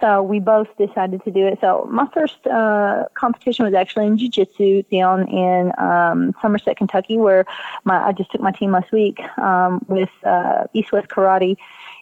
So 0.00 0.22
we 0.22 0.40
both 0.40 0.68
decided 0.78 1.22
to 1.24 1.30
do 1.30 1.46
it. 1.46 1.58
So 1.60 1.86
my 1.90 2.06
first 2.14 2.46
uh, 2.46 3.04
competition 3.14 3.64
was 3.66 3.74
actually 3.74 4.06
in 4.06 4.16
jiu-jitsu 4.16 4.84
down 4.84 5.28
in 5.28 5.72
um, 5.78 6.34
Somerset, 6.40 6.76
Kentucky, 6.78 7.18
where 7.18 7.44
my 7.84 8.02
I 8.02 8.12
just 8.12 8.32
took 8.32 8.40
my 8.40 8.50
team 8.50 8.72
last 8.72 8.92
week 8.92 9.20
um, 9.38 9.84
with 9.88 10.10
uh, 10.24 10.64
East 10.72 10.90
West 10.92 11.08
Karate, 11.08 11.56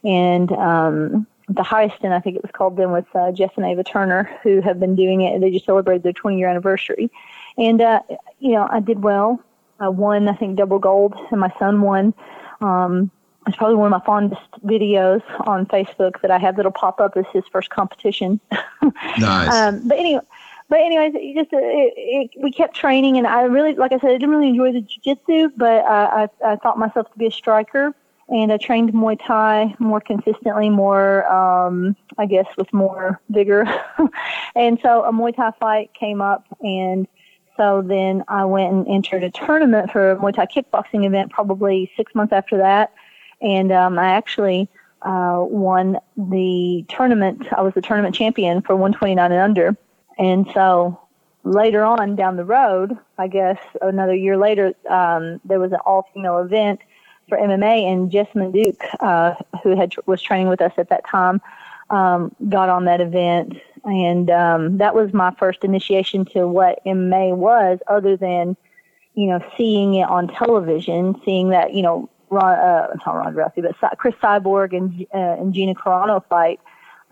and 0.04 0.52
um, 0.52 1.26
the 1.48 1.64
highest, 1.64 1.96
and 2.02 2.14
I 2.14 2.20
think 2.20 2.36
it 2.36 2.42
was 2.42 2.52
called 2.52 2.76
then 2.76 2.92
with 2.92 3.06
uh, 3.14 3.32
Jess 3.32 3.50
and 3.56 3.66
Ava 3.66 3.82
Turner, 3.82 4.30
who 4.42 4.60
have 4.60 4.78
been 4.78 4.94
doing 4.94 5.22
it. 5.22 5.40
They 5.40 5.50
just 5.50 5.66
celebrated 5.66 6.04
their 6.04 6.12
20 6.12 6.38
year 6.38 6.48
anniversary, 6.48 7.10
and 7.58 7.80
uh, 7.80 8.00
you 8.38 8.52
know 8.52 8.68
I 8.70 8.78
did 8.78 9.02
well. 9.02 9.42
I 9.80 9.88
won, 9.88 10.28
I 10.28 10.34
think, 10.34 10.56
double 10.56 10.78
gold, 10.78 11.14
and 11.32 11.40
my 11.40 11.52
son 11.58 11.82
won. 11.82 12.14
Um, 12.60 13.10
it's 13.46 13.56
probably 13.56 13.76
one 13.76 13.92
of 13.92 13.98
my 13.98 14.04
fondest 14.04 14.42
videos 14.64 15.22
on 15.46 15.66
Facebook 15.66 16.20
that 16.22 16.30
I 16.30 16.38
have 16.38 16.56
that'll 16.56 16.72
pop 16.72 17.00
up 17.00 17.16
as 17.16 17.24
his 17.32 17.44
first 17.50 17.70
competition. 17.70 18.40
nice. 19.18 19.52
Um, 19.52 19.86
but 19.88 19.98
anyway, 19.98 20.22
but 20.68 20.80
anyways, 20.80 21.12
it 21.14 21.34
just 21.34 21.52
it, 21.52 21.94
it, 21.96 22.30
we 22.40 22.52
kept 22.52 22.74
training, 22.74 23.18
and 23.18 23.26
I 23.26 23.42
really, 23.42 23.74
like 23.74 23.92
I 23.92 23.98
said, 23.98 24.10
I 24.10 24.12
didn't 24.14 24.30
really 24.30 24.48
enjoy 24.48 24.72
the 24.72 24.80
jiu-jitsu, 24.80 25.50
but 25.56 25.84
I, 25.84 26.28
I, 26.44 26.52
I 26.52 26.56
thought 26.56 26.78
myself 26.78 27.10
to 27.12 27.18
be 27.18 27.26
a 27.26 27.30
striker, 27.30 27.94
and 28.28 28.52
I 28.52 28.56
trained 28.58 28.92
Muay 28.92 29.18
Thai 29.22 29.74
more 29.78 30.00
consistently, 30.00 30.70
more, 30.70 31.30
um, 31.30 31.96
I 32.16 32.26
guess, 32.26 32.46
with 32.56 32.72
more 32.72 33.20
vigor. 33.28 33.66
and 34.54 34.78
so 34.82 35.04
a 35.04 35.12
Muay 35.12 35.34
Thai 35.34 35.50
fight 35.58 35.90
came 35.94 36.22
up, 36.22 36.46
and 36.62 37.08
so 37.56 37.82
then 37.82 38.24
I 38.28 38.44
went 38.44 38.72
and 38.72 38.88
entered 38.88 39.24
a 39.24 39.30
tournament 39.30 39.90
for 39.90 40.12
a 40.12 40.16
Muay 40.16 40.34
Thai 40.34 40.46
kickboxing 40.46 41.04
event, 41.04 41.32
probably 41.32 41.90
six 41.96 42.14
months 42.14 42.32
after 42.32 42.56
that 42.58 42.92
and 43.42 43.72
um, 43.72 43.98
I 43.98 44.12
actually 44.12 44.68
uh, 45.02 45.38
won 45.40 45.98
the 46.16 46.84
tournament. 46.88 47.46
I 47.56 47.62
was 47.62 47.74
the 47.74 47.82
tournament 47.82 48.14
champion 48.14 48.62
for 48.62 48.76
129 48.76 49.32
and 49.32 49.40
under, 49.40 49.76
and 50.18 50.46
so 50.54 50.98
later 51.44 51.84
on 51.84 52.16
down 52.16 52.36
the 52.36 52.44
road, 52.44 52.96
I 53.18 53.28
guess 53.28 53.58
another 53.80 54.14
year 54.14 54.36
later, 54.36 54.74
um, 54.88 55.40
there 55.44 55.58
was 55.58 55.72
an 55.72 55.80
all-female 55.84 56.38
event 56.38 56.80
for 57.28 57.38
MMA, 57.38 57.92
and 57.92 58.10
Jessamyn 58.10 58.52
Duke, 58.52 58.82
uh, 59.00 59.34
who 59.62 59.76
had 59.76 59.92
was 60.06 60.22
training 60.22 60.48
with 60.48 60.60
us 60.60 60.72
at 60.76 60.88
that 60.90 61.06
time, 61.06 61.40
um, 61.90 62.34
got 62.48 62.68
on 62.68 62.84
that 62.84 63.00
event, 63.00 63.56
and 63.84 64.30
um, 64.30 64.78
that 64.78 64.94
was 64.94 65.12
my 65.12 65.32
first 65.38 65.64
initiation 65.64 66.24
to 66.26 66.46
what 66.46 66.80
MMA 66.84 67.36
was, 67.36 67.78
other 67.88 68.16
than 68.16 68.56
you 69.14 69.28
know 69.28 69.40
seeing 69.56 69.94
it 69.94 70.08
on 70.08 70.28
television, 70.28 71.20
seeing 71.24 71.50
that 71.50 71.74
you 71.74 71.82
know 71.82 72.08
Ron, 72.32 72.58
uh, 72.58 72.96
not 73.06 73.14
Ron 73.14 73.34
Rousey, 73.34 73.62
but 73.62 73.98
Cris 73.98 74.14
Cyborg 74.22 74.76
and 74.76 75.06
uh, 75.14 75.40
and 75.40 75.52
Gina 75.52 75.74
Carano 75.74 76.24
fight. 76.28 76.60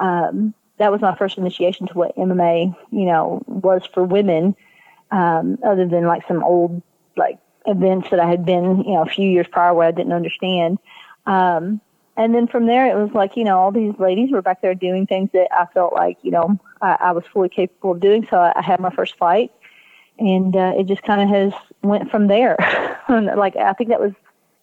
Um, 0.00 0.54
that 0.78 0.90
was 0.90 1.02
my 1.02 1.14
first 1.14 1.36
initiation 1.36 1.86
to 1.88 1.94
what 1.94 2.16
MMA, 2.16 2.74
you 2.90 3.04
know, 3.04 3.42
was 3.46 3.82
for 3.92 4.02
women. 4.02 4.56
Um, 5.10 5.58
other 5.64 5.86
than 5.86 6.06
like 6.06 6.26
some 6.26 6.42
old 6.42 6.82
like 7.16 7.38
events 7.66 8.08
that 8.10 8.20
I 8.20 8.28
had 8.28 8.46
been, 8.46 8.84
you 8.84 8.94
know, 8.94 9.02
a 9.02 9.06
few 9.06 9.28
years 9.28 9.46
prior 9.50 9.74
where 9.74 9.88
I 9.88 9.90
didn't 9.90 10.12
understand. 10.12 10.78
Um, 11.26 11.80
and 12.16 12.34
then 12.34 12.46
from 12.46 12.66
there, 12.66 12.86
it 12.86 13.00
was 13.00 13.12
like, 13.12 13.36
you 13.36 13.44
know, 13.44 13.58
all 13.58 13.72
these 13.72 13.94
ladies 13.98 14.30
were 14.30 14.42
back 14.42 14.62
there 14.62 14.74
doing 14.74 15.06
things 15.06 15.30
that 15.32 15.48
I 15.52 15.66
felt 15.72 15.92
like, 15.92 16.18
you 16.22 16.30
know, 16.30 16.58
I, 16.80 16.96
I 17.00 17.12
was 17.12 17.24
fully 17.32 17.48
capable 17.48 17.92
of 17.92 18.00
doing. 18.00 18.26
So 18.30 18.36
I, 18.38 18.52
I 18.56 18.62
had 18.62 18.80
my 18.80 18.90
first 18.90 19.16
fight, 19.16 19.52
and 20.18 20.54
uh, 20.54 20.74
it 20.78 20.86
just 20.86 21.02
kind 21.02 21.20
of 21.20 21.28
has 21.28 21.52
went 21.82 22.10
from 22.10 22.26
there. 22.26 22.56
like 23.08 23.56
I 23.56 23.72
think 23.74 23.90
that 23.90 24.00
was 24.00 24.12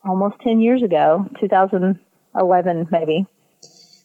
almost 0.08 0.39
10 0.41 0.60
years 0.60 0.84
ago, 0.84 1.28
2011 1.39 2.88
maybe. 2.91 3.26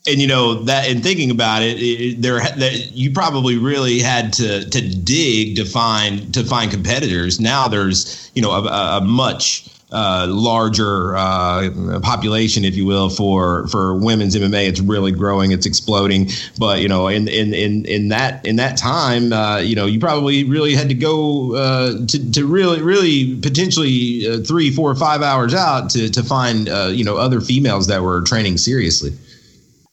And 0.04 0.20
you 0.20 0.26
know 0.26 0.64
that, 0.64 0.90
in 0.90 1.00
thinking 1.00 1.30
about 1.30 1.62
it, 1.62 1.76
it 1.80 2.22
there 2.22 2.40
that 2.40 2.90
you 2.90 3.12
probably 3.12 3.56
really 3.56 4.00
had 4.00 4.32
to 4.32 4.68
to 4.68 4.80
dig 4.80 5.54
to 5.56 5.64
find 5.64 6.34
to 6.34 6.42
find 6.42 6.72
competitors. 6.72 7.38
Now 7.38 7.68
there's 7.68 8.28
you 8.34 8.42
know 8.42 8.50
a, 8.50 8.96
a 8.96 9.00
much 9.00 9.68
uh, 9.92 10.26
larger 10.28 11.14
uh, 11.16 12.00
population, 12.02 12.64
if 12.64 12.74
you 12.74 12.86
will, 12.86 13.10
for 13.10 13.66
for 13.68 13.94
women's 13.94 14.34
MMA. 14.34 14.68
It's 14.68 14.80
really 14.80 15.12
growing. 15.12 15.52
It's 15.52 15.66
exploding. 15.66 16.30
But 16.58 16.80
you 16.80 16.88
know, 16.88 17.08
in 17.08 17.28
in 17.28 17.52
in, 17.52 17.84
in 17.84 18.08
that 18.08 18.44
in 18.46 18.56
that 18.56 18.76
time, 18.76 19.32
uh, 19.32 19.58
you 19.58 19.76
know, 19.76 19.86
you 19.86 20.00
probably 20.00 20.44
really 20.44 20.74
had 20.74 20.88
to 20.88 20.94
go 20.94 21.54
uh, 21.54 22.06
to 22.06 22.32
to 22.32 22.46
really 22.46 22.80
really 22.80 23.36
potentially 23.40 24.26
uh, 24.26 24.38
three, 24.40 24.70
four, 24.70 24.94
five 24.94 25.22
hours 25.22 25.54
out 25.54 25.90
to 25.90 26.08
to 26.10 26.22
find 26.22 26.68
uh, 26.68 26.90
you 26.92 27.04
know 27.04 27.16
other 27.16 27.40
females 27.40 27.86
that 27.88 28.02
were 28.02 28.22
training 28.22 28.56
seriously. 28.56 29.10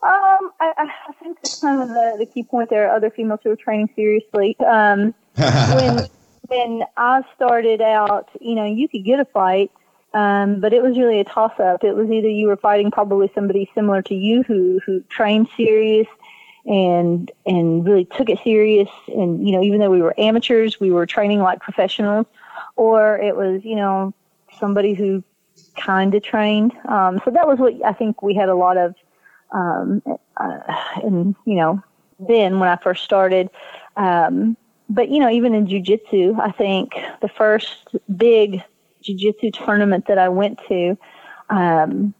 Um, 0.01 0.51
I, 0.61 0.73
I 0.77 1.13
think 1.21 1.37
that's 1.41 1.59
kind 1.59 1.81
of 1.81 1.89
the, 1.89 2.15
the 2.19 2.25
key 2.25 2.43
point 2.43 2.69
there. 2.69 2.89
Other 2.89 3.09
females 3.09 3.41
who 3.43 3.49
were 3.49 3.57
training 3.57 3.89
seriously. 3.95 4.57
Um, 4.59 5.13
when 5.35 6.07
when 6.47 6.83
I 6.97 7.21
started 7.35 7.81
out, 7.81 8.29
you 8.39 8.55
know, 8.55 8.65
you 8.65 8.87
could 8.87 9.03
get 9.03 9.19
a 9.19 9.25
fight 9.25 9.71
um, 10.13 10.59
but 10.59 10.73
it 10.73 10.81
was 10.81 10.97
really 10.97 11.19
a 11.19 11.23
toss 11.23 11.57
up. 11.59 11.83
It 11.83 11.93
was 11.93 12.09
either 12.09 12.27
you 12.27 12.47
were 12.47 12.57
fighting 12.57 12.91
probably 12.91 13.31
somebody 13.35 13.69
similar 13.75 14.01
to 14.03 14.15
you 14.15 14.43
who, 14.43 14.79
who 14.85 15.01
trained 15.09 15.47
serious 15.55 16.07
and, 16.65 17.31
and 17.45 17.85
really 17.85 18.05
took 18.05 18.29
it 18.29 18.39
serious. 18.43 18.89
And, 19.07 19.45
you 19.47 19.53
know, 19.53 19.63
even 19.63 19.79
though 19.79 19.89
we 19.89 20.01
were 20.01 20.19
amateurs, 20.19 20.79
we 20.79 20.91
were 20.91 21.05
training 21.05 21.39
like 21.39 21.59
professionals 21.59 22.25
or 22.75 23.17
it 23.19 23.35
was, 23.35 23.63
you 23.63 23.75
know, 23.75 24.13
somebody 24.59 24.93
who 24.93 25.23
kind 25.77 26.13
of 26.15 26.23
trained. 26.23 26.73
Um, 26.87 27.21
so 27.23 27.31
that 27.31 27.47
was 27.47 27.59
what 27.59 27.73
I 27.85 27.93
think 27.93 28.21
we 28.21 28.33
had 28.33 28.49
a 28.49 28.55
lot 28.55 28.77
of, 28.77 28.95
um, 29.51 30.01
uh, 30.37 30.59
and, 31.03 31.35
you 31.45 31.55
know, 31.55 31.81
then 32.19 32.59
when 32.59 32.67
I 32.67 32.75
first 32.77 33.03
started, 33.03 33.49
um, 33.95 34.57
but 34.89 35.09
you 35.09 35.19
know, 35.19 35.29
even 35.29 35.53
in 35.53 35.67
jujitsu, 35.67 36.39
I 36.39 36.51
think 36.51 36.93
the 37.21 37.29
first 37.29 37.95
big 38.17 38.61
jiu-jitsu 39.01 39.51
tournament 39.51 40.07
that 40.07 40.17
I 40.17 40.29
went 40.29 40.59
to, 40.67 40.97
um, 41.49 42.13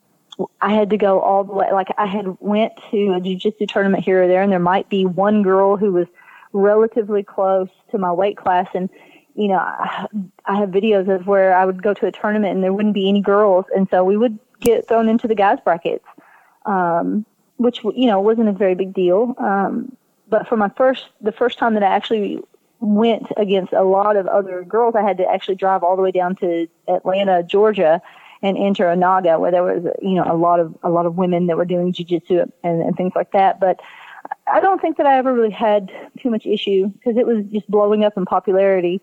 I 0.61 0.73
had 0.73 0.89
to 0.91 0.97
go 0.97 1.19
all 1.19 1.43
the 1.43 1.53
way. 1.53 1.71
Like 1.71 1.87
I 1.97 2.05
had 2.05 2.37
went 2.39 2.73
to 2.91 3.13
a 3.13 3.21
jiu-jitsu 3.21 3.65
tournament 3.67 4.03
here 4.03 4.23
or 4.23 4.27
there, 4.27 4.41
and 4.41 4.51
there 4.51 4.59
might 4.59 4.89
be 4.89 5.05
one 5.05 5.43
girl 5.43 5.77
who 5.77 5.91
was 5.91 6.07
relatively 6.53 7.23
close 7.23 7.69
to 7.91 7.97
my 7.97 8.11
weight 8.11 8.37
class, 8.37 8.67
and 8.73 8.89
you 9.35 9.47
know, 9.47 9.57
I, 9.57 10.07
I 10.45 10.57
have 10.59 10.69
videos 10.69 11.13
of 11.13 11.27
where 11.27 11.55
I 11.55 11.65
would 11.65 11.81
go 11.81 11.93
to 11.93 12.07
a 12.07 12.11
tournament 12.11 12.55
and 12.55 12.63
there 12.63 12.73
wouldn't 12.73 12.93
be 12.93 13.07
any 13.07 13.21
girls, 13.21 13.65
and 13.75 13.87
so 13.89 14.03
we 14.03 14.17
would 14.17 14.37
get 14.59 14.87
thrown 14.87 15.07
into 15.07 15.27
the 15.27 15.35
guys 15.35 15.59
brackets, 15.63 16.05
um, 16.65 17.25
which 17.57 17.83
you 17.83 18.07
know 18.07 18.19
wasn't 18.19 18.49
a 18.49 18.53
very 18.53 18.75
big 18.75 18.93
deal. 18.93 19.35
Um, 19.37 19.95
but 20.27 20.47
for 20.47 20.57
my 20.57 20.69
first, 20.69 21.05
the 21.21 21.31
first 21.31 21.57
time 21.57 21.73
that 21.73 21.83
I 21.83 21.87
actually 21.87 22.39
went 22.79 23.27
against 23.37 23.73
a 23.73 23.83
lot 23.83 24.15
of 24.15 24.27
other 24.27 24.63
girls. 24.63 24.95
I 24.95 25.01
had 25.01 25.17
to 25.17 25.29
actually 25.29 25.55
drive 25.55 25.83
all 25.83 25.95
the 25.95 26.01
way 26.01 26.11
down 26.11 26.35
to 26.37 26.67
Atlanta, 26.87 27.43
Georgia, 27.43 28.01
and 28.41 28.57
enter 28.57 28.85
Onaga, 28.85 29.39
where 29.39 29.51
there 29.51 29.63
was 29.63 29.83
you 30.01 30.15
know 30.15 30.25
a 30.25 30.35
lot 30.35 30.59
of 30.59 30.75
a 30.83 30.89
lot 30.89 31.05
of 31.05 31.15
women 31.15 31.47
that 31.47 31.57
were 31.57 31.65
doing 31.65 31.91
jujitsu 31.91 32.49
and, 32.63 32.81
and 32.81 32.95
things 32.95 33.13
like 33.15 33.31
that. 33.31 33.59
But 33.59 33.79
I 34.51 34.59
don't 34.59 34.81
think 34.81 34.97
that 34.97 35.05
I 35.05 35.17
ever 35.17 35.33
really 35.33 35.51
had 35.51 35.91
too 36.21 36.29
much 36.29 36.45
issue 36.45 36.87
because 36.87 37.17
it 37.17 37.27
was 37.27 37.45
just 37.51 37.69
blowing 37.69 38.03
up 38.03 38.17
in 38.17 38.25
popularity 38.25 39.01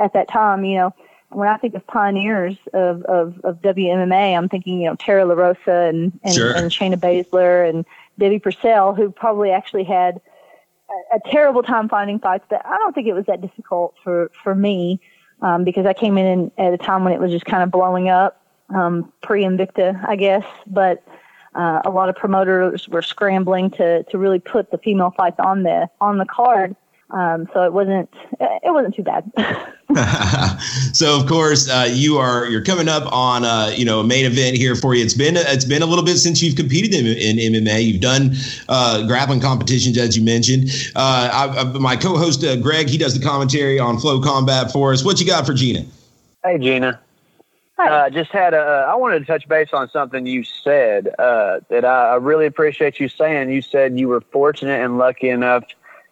at 0.00 0.12
that 0.12 0.28
time. 0.28 0.64
You 0.64 0.76
know, 0.76 0.94
when 1.30 1.48
I 1.48 1.56
think 1.56 1.74
of 1.74 1.86
pioneers 1.86 2.56
of 2.74 3.02
of, 3.04 3.40
of 3.42 3.62
WMMA, 3.62 4.36
I'm 4.36 4.48
thinking 4.48 4.80
you 4.82 4.88
know 4.90 4.96
Tara 4.96 5.24
LaRosa 5.24 5.88
and 5.88 6.18
and, 6.22 6.34
sure. 6.34 6.54
and 6.54 6.70
Shayna 6.70 6.96
Baszler 6.96 7.68
and 7.68 7.86
Debi 8.20 8.42
Purcell, 8.42 8.94
who 8.94 9.10
probably 9.10 9.50
actually 9.50 9.84
had 9.84 10.20
a, 11.14 11.20
terrible 11.30 11.62
time 11.62 11.88
finding 11.88 12.18
fights, 12.18 12.44
but 12.48 12.64
I 12.64 12.76
don't 12.78 12.94
think 12.94 13.06
it 13.06 13.12
was 13.12 13.26
that 13.26 13.40
difficult 13.40 13.94
for 14.02 14.30
for 14.42 14.54
me 14.54 15.00
um, 15.42 15.64
because 15.64 15.86
I 15.86 15.92
came 15.92 16.18
in 16.18 16.50
at 16.58 16.72
a 16.72 16.78
time 16.78 17.04
when 17.04 17.12
it 17.12 17.20
was 17.20 17.30
just 17.30 17.44
kind 17.44 17.62
of 17.62 17.70
blowing 17.70 18.08
up, 18.08 18.40
um, 18.74 19.12
pre 19.22 19.42
Invicta, 19.42 20.02
I 20.06 20.16
guess. 20.16 20.44
But 20.66 21.02
uh, 21.54 21.82
a 21.84 21.90
lot 21.90 22.08
of 22.08 22.16
promoters 22.16 22.88
were 22.88 23.02
scrambling 23.02 23.70
to 23.72 24.02
to 24.04 24.18
really 24.18 24.40
put 24.40 24.70
the 24.70 24.78
female 24.78 25.12
fights 25.16 25.38
on 25.38 25.62
the 25.62 25.88
on 26.00 26.18
the 26.18 26.26
card. 26.26 26.76
Um, 27.10 27.48
so 27.52 27.62
it 27.62 27.72
wasn't 27.72 28.08
it 28.40 28.72
wasn't 28.72 28.94
too 28.94 29.02
bad. 29.02 29.30
so 30.94 31.20
of 31.20 31.26
course 31.26 31.68
uh, 31.68 31.86
you 31.90 32.16
are 32.16 32.46
you're 32.46 32.64
coming 32.64 32.88
up 32.88 33.10
on 33.12 33.44
uh, 33.44 33.72
you 33.76 33.84
know 33.84 34.00
a 34.00 34.04
main 34.04 34.24
event 34.24 34.56
here 34.56 34.74
for 34.74 34.94
you. 34.94 35.04
It's 35.04 35.14
been 35.14 35.36
it's 35.36 35.66
been 35.66 35.82
a 35.82 35.86
little 35.86 36.04
bit 36.04 36.16
since 36.16 36.42
you've 36.42 36.56
competed 36.56 36.94
in, 36.94 37.06
in 37.06 37.52
MMA. 37.52 37.84
You've 37.84 38.00
done 38.00 38.34
uh, 38.70 39.06
grappling 39.06 39.40
competitions 39.40 39.98
as 39.98 40.16
you 40.16 40.24
mentioned. 40.24 40.70
Uh, 40.96 41.28
I, 41.30 41.60
I, 41.60 41.64
my 41.78 41.94
co-host 41.94 42.42
uh, 42.42 42.56
Greg 42.56 42.88
he 42.88 42.96
does 42.96 43.18
the 43.18 43.24
commentary 43.24 43.78
on 43.78 43.98
FloCombat 43.98 44.72
for 44.72 44.92
us. 44.92 45.04
What 45.04 45.20
you 45.20 45.26
got 45.26 45.44
for 45.44 45.52
Gina? 45.52 45.84
Hey 46.42 46.58
Gina. 46.58 47.00
Uh, 47.76 48.08
just 48.08 48.30
had 48.30 48.54
a. 48.54 48.86
I 48.88 48.94
wanted 48.94 49.18
to 49.18 49.24
touch 49.26 49.46
base 49.46 49.68
on 49.74 49.90
something 49.90 50.24
you 50.26 50.42
said 50.42 51.10
that 51.18 51.84
I, 51.84 52.12
I 52.12 52.14
really 52.14 52.46
appreciate 52.46 52.98
you 52.98 53.08
saying. 53.08 53.50
You 53.50 53.60
said 53.60 53.98
you 53.98 54.08
were 54.08 54.22
fortunate 54.22 54.82
and 54.82 54.96
lucky 54.96 55.28
enough 55.28 55.64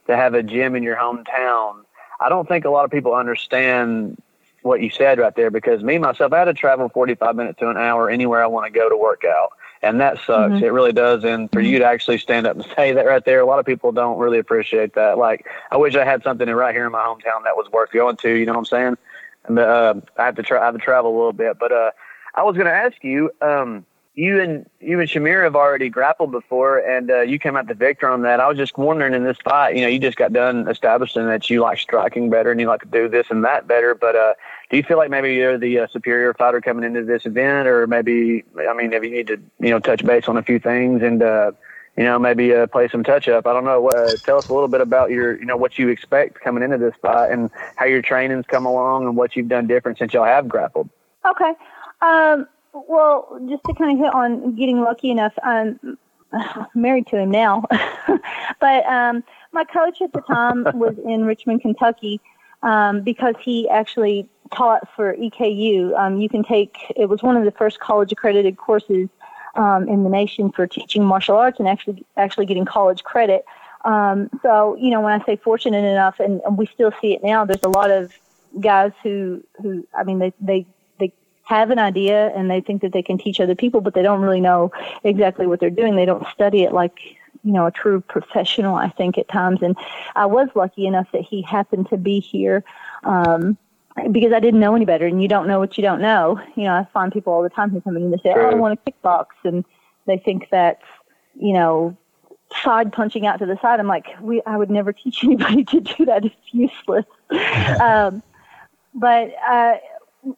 to 0.07 0.17
have 0.17 0.35
a 0.35 0.43
gym 0.43 0.75
in 0.77 0.83
your 0.83 0.97
hometown. 0.97 1.83
I 2.21 2.29
don't 2.29 2.47
think 2.49 2.65
a 2.65 2.71
lot 2.71 2.85
of 2.85 2.91
people 2.91 3.15
understand 3.15 4.21
what 4.63 4.81
you 4.81 4.91
said 4.91 5.19
right 5.19 5.35
there 5.35 5.51
because 5.51 5.83
me 5.83 5.99
myself 5.99 6.33
I 6.33 6.39
had 6.39 6.45
to 6.45 6.55
travel 6.55 6.89
45 6.89 7.35
minutes 7.35 7.59
to 7.59 7.69
an 7.69 7.77
hour 7.77 8.09
anywhere 8.09 8.43
I 8.43 8.47
want 8.47 8.73
to 8.73 8.79
go 8.79 8.89
to 8.89 8.97
work 8.97 9.25
out. 9.25 9.51
and 9.85 10.01
that 10.01 10.17
sucks. 10.25 10.53
Mhm. 10.55 10.63
It 10.63 10.71
really 10.71 10.93
does. 10.93 11.25
And 11.25 11.51
for 11.51 11.61
you 11.61 11.81
to 11.81 11.85
actually 11.85 12.19
stand 12.19 12.47
up 12.47 12.55
and 12.55 12.65
say 12.77 12.93
that 12.93 13.05
right 13.05 13.25
there, 13.25 13.41
a 13.41 13.45
lot 13.45 13.59
of 13.59 13.67
people 13.67 13.91
don't 13.91 14.17
really 14.17 14.39
appreciate 14.39 14.95
that. 14.95 15.19
Like, 15.19 15.45
I 15.73 15.77
wish 15.77 15.97
I 15.97 16.05
had 16.05 16.23
something 16.23 16.49
right 16.49 16.73
here 16.73 16.87
in 16.87 16.93
my 16.93 17.01
hometown 17.03 17.43
that 17.43 17.57
was 17.57 17.69
worth 17.73 17.91
going 17.91 18.17
to. 18.19 18.31
You 18.33 18.47
know 18.47 18.53
what 18.53 18.59
I'm 18.61 18.65
saying? 18.67 18.99
And 19.47 19.59
uh, 19.59 19.95
I 20.17 20.25
have 20.27 20.37
to 20.37 20.45
try. 20.45 20.61
I 20.63 20.67
have 20.67 20.75
to 20.75 20.81
travel 20.81 21.11
a 21.11 21.17
little 21.17 21.33
bit, 21.33 21.59
but 21.59 21.73
uh, 21.73 21.91
I 22.37 22.45
was 22.45 22.55
going 22.55 22.67
to 22.69 22.73
ask 22.73 23.03
you. 23.03 23.33
Um, 23.41 23.85
you 24.15 24.41
and 24.41 24.69
you 24.81 25.01
and 25.01 25.09
Shamir 25.09 25.45
have 25.45 25.57
already 25.57 25.89
grappled 25.89 26.33
before, 26.33 26.79
and 26.79 27.11
uh, 27.11 27.21
you 27.23 27.39
came 27.39 27.57
out 27.57 27.67
the 27.67 27.75
victor 27.75 28.09
on 28.09 28.23
that. 28.23 28.41
I 28.41 28.49
was 28.49 28.59
just 28.59 28.77
wondering 28.77 29.15
in 29.15 29.25
this 29.25 29.39
fight, 29.43 29.75
you 29.75 29.83
know, 29.83 29.89
you 29.89 29.99
just 29.99 30.19
got 30.19 30.35
done 30.35 30.69
establishing 30.69 31.27
that 31.27 31.49
you 31.49 31.63
like 31.63 31.79
striking 31.79 32.29
better 32.29 32.51
and 32.51 32.61
you 32.61 32.67
like 32.67 32.83
to 32.83 32.89
do 32.89 33.09
this 33.09 33.29
and 33.31 33.43
that 33.45 33.67
better. 33.67 33.95
But 33.95 34.15
uh, 34.15 34.35
do 34.71 34.77
you 34.77 34.83
feel 34.83 34.99
like 34.99 35.09
maybe 35.09 35.35
you're 35.35 35.57
the 35.57 35.81
uh, 35.81 35.87
superior 35.91 36.35
fighter 36.35 36.61
coming 36.61 36.85
into 36.85 37.05
this 37.05 37.25
event, 37.25 37.67
or 37.67 37.87
maybe 37.87 38.45
I 38.69 38.75
mean, 38.75 38.93
if 38.93 39.03
you 39.03 39.11
need 39.11 39.29
to, 39.29 39.41
you 39.61 39.71
know, 39.71 39.79
touch 39.79 40.05
base 40.05 40.29
on 40.29 40.37
a 40.37 40.43
few 40.43 40.59
things 40.59 41.03
and 41.03 41.23
uh, 41.23 41.53
you 41.97 42.05
know 42.05 42.19
maybe 42.19 42.55
uh, 42.55 42.67
play 42.67 42.89
some 42.89 43.05
touch 43.05 43.29
up? 43.29 43.47
I 43.47 43.55
don't 43.55 43.65
know. 43.65 43.89
Uh, 43.89 44.17
tell 44.25 44.37
us 44.37 44.49
a 44.49 44.53
little 44.53 44.69
bit 44.69 44.83
about 44.83 45.11
your, 45.11 45.39
you 45.39 45.47
know, 45.47 45.57
what 45.57 45.79
you 45.79 45.89
expect 45.89 46.39
coming 46.41 46.63
into 46.63 46.77
this 46.77 46.95
fight 47.01 47.31
and 47.31 47.49
how 47.77 47.87
your 47.87 48.03
training's 48.03 48.45
come 48.45 48.67
along 48.67 49.07
and 49.07 49.17
what 49.17 49.37
you've 49.37 49.49
done 49.49 49.67
different 49.67 49.97
since 49.97 50.13
y'all 50.13 50.25
have 50.27 50.49
grappled. 50.49 50.91
Okay. 51.25 51.53
Um, 52.03 52.47
well, 52.73 53.39
just 53.49 53.63
to 53.65 53.75
kind 53.75 53.93
of 53.93 54.05
hit 54.05 54.15
on 54.15 54.55
getting 54.55 54.81
lucky 54.81 55.11
enough, 55.11 55.33
I'm 55.43 55.99
married 56.75 57.07
to 57.09 57.19
him 57.19 57.31
now, 57.31 57.65
but 58.61 58.87
um, 58.87 59.23
my 59.53 59.65
coach 59.65 60.01
at 60.01 60.13
the 60.13 60.21
time 60.23 60.65
was 60.75 60.97
in 61.05 61.25
Richmond, 61.25 61.63
Kentucky, 61.63 62.21
um, 62.63 63.03
because 63.03 63.35
he 63.41 63.69
actually 63.69 64.29
taught 64.55 64.89
for 64.95 65.15
EKU. 65.17 65.99
Um, 65.99 66.21
you 66.21 66.29
can 66.29 66.43
take 66.43 66.77
it 66.97 67.09
was 67.09 67.23
one 67.23 67.37
of 67.37 67.45
the 67.45 67.51
first 67.51 67.81
college 67.81 68.13
accredited 68.13 68.57
courses 68.57 69.09
um, 69.55 69.89
in 69.89 70.05
the 70.05 70.11
nation 70.11 70.51
for 70.51 70.67
teaching 70.67 71.05
martial 71.05 71.37
arts 71.37 71.59
and 71.59 71.69
actually 71.69 72.05
actually 72.17 72.47
getting 72.47 72.65
college 72.65 73.03
credit. 73.05 73.45
Um, 73.85 74.31
so 74.43 74.77
you 74.77 74.91
know, 74.91 75.01
when 75.01 75.21
I 75.21 75.25
say 75.25 75.37
fortunate 75.37 75.85
enough, 75.85 76.21
and, 76.21 76.41
and 76.47 76.57
we 76.57 76.67
still 76.67 76.93
see 77.01 77.15
it 77.15 77.23
now, 77.23 77.45
there's 77.45 77.63
a 77.65 77.69
lot 77.69 77.91
of 77.91 78.13
guys 78.61 78.93
who 79.03 79.43
who 79.61 79.87
I 79.97 80.05
mean 80.05 80.19
they 80.19 80.33
they 80.41 80.67
they 80.67 80.67
have 81.45 81.71
an 81.71 81.79
idea 81.79 82.29
and 82.37 82.51
they 82.51 82.61
think 82.61 82.83
that 82.83 82.93
they 82.93 83.03
can 83.03 83.19
teach 83.19 83.41
other 83.41 83.55
people, 83.55 83.81
but 83.81 83.95
they 83.95 84.03
don't 84.03 84.21
really 84.21 84.41
know 84.41 84.71
exactly 85.05 85.47
what 85.47 85.61
they're 85.61 85.71
doing. 85.71 85.97
They 85.97 86.05
don't 86.05 86.27
study 86.29 86.63
it 86.63 86.73
like 86.73 86.99
you 87.45 87.53
know 87.53 87.67
a 87.67 87.71
true 87.71 88.01
professional. 88.01 88.75
I 88.75 88.89
think 88.91 89.19
at 89.19 89.29
times, 89.29 89.63
and 89.63 89.77
I 90.15 90.27
was 90.27 90.49
lucky 90.55 90.87
enough 90.87 91.11
that 91.13 91.23
he 91.23 91.43
happened 91.43 91.89
to 91.91 91.97
be 91.97 92.21
here. 92.21 92.65
Um, 93.05 93.59
because 94.11 94.33
I 94.33 94.41
didn't 94.41 94.61
know 94.61 94.75
any 94.75 94.87
better, 94.87 95.07
and 95.07 95.21
you 95.21 95.29
don't 95.29 95.47
know 95.47 95.59
what 95.59 95.77
you 95.77 95.83
don't 95.83 96.01
know. 96.01 96.41
You 96.55 96.65
know, 96.65 96.75
I 96.75 96.87
find 96.95 97.13
people 97.13 97.33
all 97.33 97.43
the 97.43 97.51
time 97.51 97.69
who 97.69 97.81
come 97.83 97.97
in 97.97 98.05
and 98.05 98.13
they 98.13 98.19
say, 98.19 98.33
"Oh, 98.35 98.51
I 98.51 98.55
want 98.55 98.81
to 98.85 98.93
kickbox," 98.93 99.27
and 99.45 99.65
they 100.07 100.17
think 100.17 100.49
that's 100.51 100.85
you 101.35 101.53
know 101.53 101.97
side 102.63 102.93
punching 102.93 103.27
out 103.27 103.39
to 103.39 103.47
the 103.47 103.59
side. 103.61 103.81
I'm 103.81 103.87
like, 103.87 104.07
we, 104.21 104.43
I 104.47 104.57
would 104.57 104.71
never 104.71 104.93
teach 104.93 105.25
anybody 105.25 105.65
to 105.65 105.81
do 105.81 106.05
that. 106.07 106.25
It's 106.25 106.35
useless. 106.53 107.07
um, 107.81 108.23
but 108.95 109.33
uh, 109.49 109.75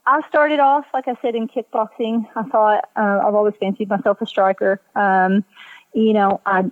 I 0.07 0.27
started 0.29 0.61
off, 0.61 0.87
like 0.95 1.09
I 1.09 1.17
said, 1.21 1.35
in 1.35 1.49
kickboxing. 1.49 2.27
I 2.37 2.43
thought 2.45 2.89
uh, 2.97 3.21
I've 3.27 3.35
always 3.35 3.55
fancied 3.61 3.89
myself 3.89 4.21
a 4.23 4.27
striker. 4.27 4.81
Um, 4.95 5.45
you 5.93 6.13
know, 6.13 6.41
I 6.47 6.71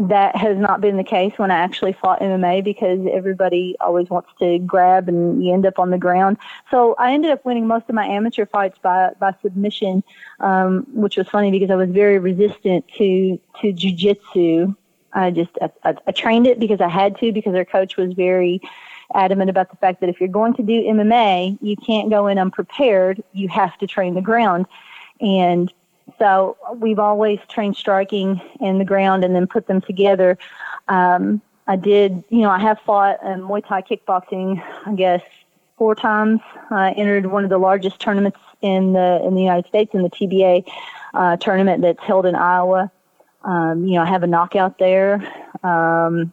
that 0.00 0.34
has 0.36 0.56
not 0.56 0.80
been 0.80 0.96
the 0.96 1.04
case 1.04 1.34
when 1.36 1.50
I 1.50 1.58
actually 1.58 1.92
fought 1.92 2.20
MMA 2.20 2.64
because 2.64 3.06
everybody 3.12 3.76
always 3.80 4.08
wants 4.08 4.30
to 4.38 4.58
grab 4.60 5.06
and 5.08 5.44
you 5.44 5.52
end 5.52 5.66
up 5.66 5.78
on 5.78 5.90
the 5.90 5.98
ground. 5.98 6.38
So 6.70 6.94
I 6.98 7.12
ended 7.12 7.30
up 7.30 7.44
winning 7.44 7.66
most 7.66 7.88
of 7.88 7.94
my 7.94 8.06
amateur 8.06 8.46
fights 8.46 8.78
by 8.82 9.10
by 9.20 9.34
submission, 9.42 10.02
um, 10.40 10.86
which 10.94 11.16
was 11.16 11.28
funny 11.28 11.50
because 11.50 11.70
I 11.70 11.76
was 11.76 11.90
very 11.90 12.18
resistant 12.18 12.86
to 12.98 13.38
to 13.60 13.72
jujitsu. 13.72 14.74
I 15.12 15.30
just 15.30 15.50
I, 15.60 15.70
I, 15.84 15.94
I 16.06 16.12
trained 16.12 16.46
it 16.46 16.58
because 16.58 16.80
I 16.80 16.88
had 16.88 17.18
to 17.18 17.32
because 17.32 17.54
our 17.54 17.66
coach 17.66 17.96
was 17.96 18.14
very 18.14 18.62
adamant 19.14 19.50
about 19.50 19.70
the 19.70 19.76
fact 19.76 20.00
that 20.00 20.08
if 20.08 20.20
you're 20.20 20.28
going 20.28 20.54
to 20.54 20.62
do 20.62 20.82
MMA, 20.82 21.58
you 21.60 21.76
can't 21.76 22.10
go 22.10 22.26
in 22.26 22.38
unprepared. 22.38 23.22
You 23.32 23.48
have 23.48 23.76
to 23.78 23.86
train 23.86 24.14
the 24.14 24.20
ground, 24.20 24.66
and 25.20 25.72
so 26.18 26.56
we've 26.76 26.98
always 26.98 27.38
trained 27.48 27.76
striking 27.76 28.40
and 28.60 28.80
the 28.80 28.84
ground 28.84 29.24
and 29.24 29.34
then 29.34 29.46
put 29.46 29.66
them 29.66 29.80
together. 29.80 30.38
Um, 30.88 31.40
I 31.66 31.76
did, 31.76 32.24
you 32.28 32.40
know, 32.40 32.50
I 32.50 32.58
have 32.58 32.80
fought 32.80 33.22
in 33.22 33.40
Muay 33.40 33.66
Thai 33.66 33.82
kickboxing, 33.82 34.62
I 34.86 34.94
guess, 34.94 35.22
four 35.78 35.94
times. 35.94 36.40
I 36.70 36.92
entered 36.92 37.26
one 37.26 37.44
of 37.44 37.50
the 37.50 37.58
largest 37.58 38.00
tournaments 38.00 38.38
in 38.60 38.92
the 38.92 39.22
in 39.24 39.34
the 39.34 39.40
United 39.40 39.66
States 39.68 39.94
in 39.94 40.02
the 40.02 40.10
TBA 40.10 40.70
uh, 41.14 41.36
tournament 41.36 41.82
that's 41.82 42.02
held 42.02 42.26
in 42.26 42.34
Iowa. 42.34 42.90
Um, 43.42 43.84
you 43.84 43.94
know, 43.94 44.02
I 44.02 44.06
have 44.06 44.22
a 44.22 44.26
knockout 44.26 44.78
there. 44.78 45.14
Um, 45.62 46.32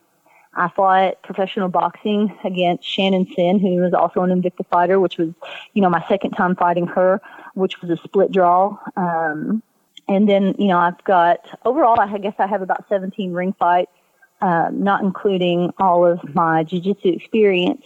I 0.60 0.68
fought 0.68 1.22
professional 1.24 1.70
boxing 1.70 2.38
against 2.44 2.84
Shannon 2.84 3.26
Sinn, 3.34 3.60
who 3.60 3.78
was 3.78 3.94
also 3.94 4.22
an 4.24 4.30
Invicta 4.30 4.66
fighter, 4.68 5.00
which 5.00 5.18
was, 5.18 5.30
you 5.74 5.82
know, 5.82 5.90
my 5.90 6.06
second 6.10 6.32
time 6.32 6.54
fighting 6.58 6.86
her, 6.88 7.22
which 7.54 7.82
was 7.82 7.90
a 7.90 7.98
split 8.04 8.34
draw. 8.34 8.78
Um, 8.98 9.64
and 10.10 10.28
then, 10.28 10.56
you 10.60 10.68
know, 10.68 10.78
I've 10.78 11.02
got 11.06 11.48
overall, 11.64 11.98
I 11.98 12.18
guess 12.18 12.34
I 12.40 12.48
have 12.48 12.62
about 12.62 12.84
17 12.90 13.32
ring 13.32 13.56
fights, 13.58 13.92
um, 14.42 14.84
not 14.84 15.02
including 15.02 15.72
all 15.78 16.06
of 16.06 16.36
my 16.36 16.64
jiu-jitsu 16.66 17.08
experience. 17.08 17.86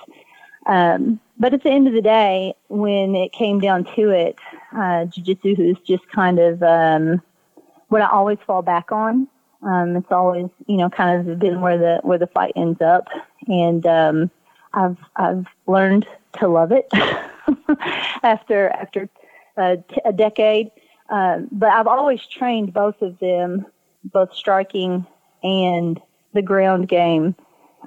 Um, 0.65 1.19
but 1.37 1.53
at 1.53 1.61
the 1.61 1.69
end 1.69 1.87
of 1.87 1.93
the 1.93 2.01
day, 2.01 2.55
when 2.69 3.13
it 3.13 3.33
came 3.33 3.59
down 3.59 3.83
to 3.95 4.09
it, 4.09 4.35
uh, 4.75 5.05
jiu-jitsu 5.05 5.55
is 5.59 5.77
just 5.85 6.07
kind 6.09 6.39
of 6.39 6.63
um, 6.63 7.21
what 7.89 8.01
I 8.01 8.09
always 8.09 8.39
fall 8.47 8.63
back 8.63 8.91
on. 8.91 9.27
Um, 9.65 9.95
it's 9.95 10.11
always, 10.11 10.47
you 10.67 10.77
know, 10.77 10.89
kind 10.89 11.29
of 11.29 11.39
been 11.39 11.61
where 11.61 11.77
the 11.77 11.99
where 12.03 12.17
the 12.17 12.27
fight 12.27 12.53
ends 12.55 12.81
up, 12.81 13.07
and 13.47 13.85
um, 13.85 14.31
I've 14.73 14.97
I've 15.15 15.45
learned 15.67 16.07
to 16.39 16.47
love 16.47 16.71
it 16.71 16.87
after 18.23 18.69
after 18.69 19.09
uh, 19.57 19.77
t- 19.87 20.01
a 20.05 20.13
decade. 20.13 20.71
Um, 21.09 21.47
but 21.51 21.69
I've 21.69 21.87
always 21.87 22.25
trained 22.25 22.73
both 22.73 23.01
of 23.01 23.19
them, 23.19 23.65
both 24.05 24.33
striking 24.33 25.05
and 25.43 26.01
the 26.33 26.41
ground 26.41 26.87
game, 26.87 27.35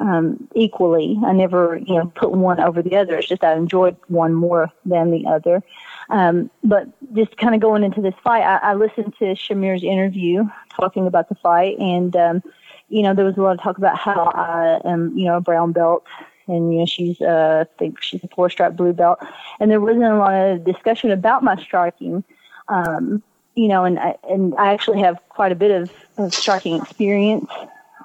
um, 0.01 0.49
equally. 0.55 1.19
I 1.25 1.33
never, 1.33 1.79
you 1.79 1.95
know, 1.97 2.13
put 2.15 2.33
one 2.33 2.61
over 2.61 2.83
the 2.83 2.97
other. 2.97 3.17
It's 3.17 3.29
just 3.29 3.45
I 3.45 3.55
enjoyed 3.55 3.97
one 4.09 4.35
more 4.35 4.71
than 4.85 5.11
the 5.11 5.27
other. 5.27 5.63
Um, 6.09 6.51
but 6.63 6.89
just 7.15 7.37
kind 7.37 7.55
of 7.55 7.61
going 7.61 7.83
into 7.83 8.01
this 8.01 8.15
fight, 8.23 8.43
I, 8.43 8.71
I 8.71 8.75
listened 8.75 9.15
to 9.19 9.25
Shamir's 9.35 9.83
interview 9.83 10.45
talking 10.79 11.07
about 11.07 11.29
the 11.29 11.35
fight, 11.37 11.79
and 11.79 12.15
um, 12.17 12.43
you 12.89 13.03
know, 13.03 13.15
there 13.15 13.25
was 13.25 13.37
a 13.37 13.43
lot 13.43 13.57
of 13.57 13.63
talk 13.63 13.79
about 13.79 13.99
how 13.99 14.31
I 14.35 14.81
am, 14.85 15.17
you 15.17 15.25
know, 15.27 15.37
a 15.37 15.41
brown 15.41 15.73
belt, 15.73 16.05
and 16.47 16.73
you 16.73 16.81
know, 16.81 16.87
she's, 16.87 17.21
uh, 17.21 17.65
I 17.67 17.79
think 17.79 18.01
she's 18.03 18.23
a 18.23 18.29
four-stripe 18.29 18.77
blue 18.77 18.93
belt, 18.93 19.19
and 19.59 19.71
there 19.71 19.81
wasn't 19.81 20.05
a 20.05 20.17
lot 20.17 20.35
of 20.35 20.65
discussion 20.65 21.11
about 21.11 21.43
my 21.43 21.61
striking. 21.61 22.23
Um, 22.69 23.23
you 23.55 23.69
know, 23.69 23.85
and 23.85 23.99
I, 23.99 24.17
and 24.29 24.55
I 24.57 24.73
actually 24.73 25.01
have 25.01 25.19
quite 25.31 25.51
a 25.51 25.55
bit 25.55 25.71
of, 25.71 25.91
of 26.19 26.35
striking 26.35 26.81
experience. 26.81 27.51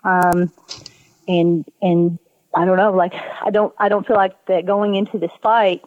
Um, 0.04 0.52
and 1.28 1.66
and 1.82 2.18
I 2.56 2.66
don't 2.66 2.78
know, 2.78 2.92
like 2.92 3.14
I 3.14 3.50
don't 3.52 3.74
I 3.78 3.90
don't 3.90 4.06
feel 4.06 4.16
like 4.16 4.46
that 4.46 4.66
going 4.66 4.96
into 4.96 5.18
this 5.18 5.32
fight, 5.42 5.82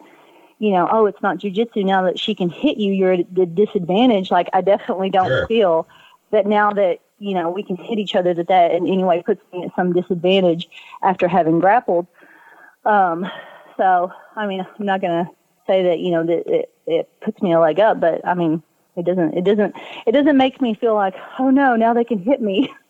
you 0.65 0.71
know, 0.71 0.87
oh, 0.91 1.05
it's 1.05 1.21
not 1.21 1.37
jujitsu 1.37 1.85
now 1.85 2.01
that 2.01 2.17
she 2.19 2.33
can 2.33 2.49
hit 2.49 2.77
you, 2.77 2.91
you're 2.91 3.13
at 3.13 3.19
a 3.19 3.45
disadvantage. 3.45 4.31
Like 4.31 4.49
I 4.51 4.61
definitely 4.61 5.11
don't 5.11 5.27
Sure. 5.27 5.45
feel 5.47 5.87
that 6.31 6.47
now 6.47 6.71
that 6.71 7.01
you 7.19 7.35
know 7.35 7.51
we 7.51 7.61
can 7.61 7.75
hit 7.75 7.99
each 7.99 8.15
other 8.15 8.33
that 8.33 8.47
that 8.47 8.71
in 8.71 8.87
any 8.87 9.03
way 9.03 9.21
puts 9.21 9.41
me 9.53 9.63
at 9.65 9.75
some 9.75 9.93
disadvantage 9.93 10.67
after 11.03 11.27
having 11.27 11.59
grappled. 11.59 12.07
Um, 12.83 13.29
so 13.77 14.11
I 14.35 14.47
mean, 14.47 14.61
I'm 14.79 14.85
not 14.85 15.01
gonna 15.01 15.29
say 15.67 15.83
that 15.83 15.99
you 15.99 16.09
know 16.11 16.25
that 16.25 16.47
it, 16.51 16.71
it 16.87 17.09
puts 17.21 17.39
me 17.43 17.53
a 17.53 17.59
leg 17.59 17.79
up, 17.79 17.99
but 17.99 18.25
I 18.27 18.33
mean, 18.33 18.63
it 18.95 19.05
doesn't 19.05 19.35
it 19.37 19.43
doesn't 19.43 19.75
it 20.07 20.13
doesn't 20.13 20.37
make 20.37 20.61
me 20.61 20.73
feel 20.73 20.95
like 20.95 21.13
oh 21.37 21.51
no 21.51 21.75
now 21.75 21.93
they 21.93 22.03
can 22.03 22.17
hit 22.17 22.41
me. 22.41 22.73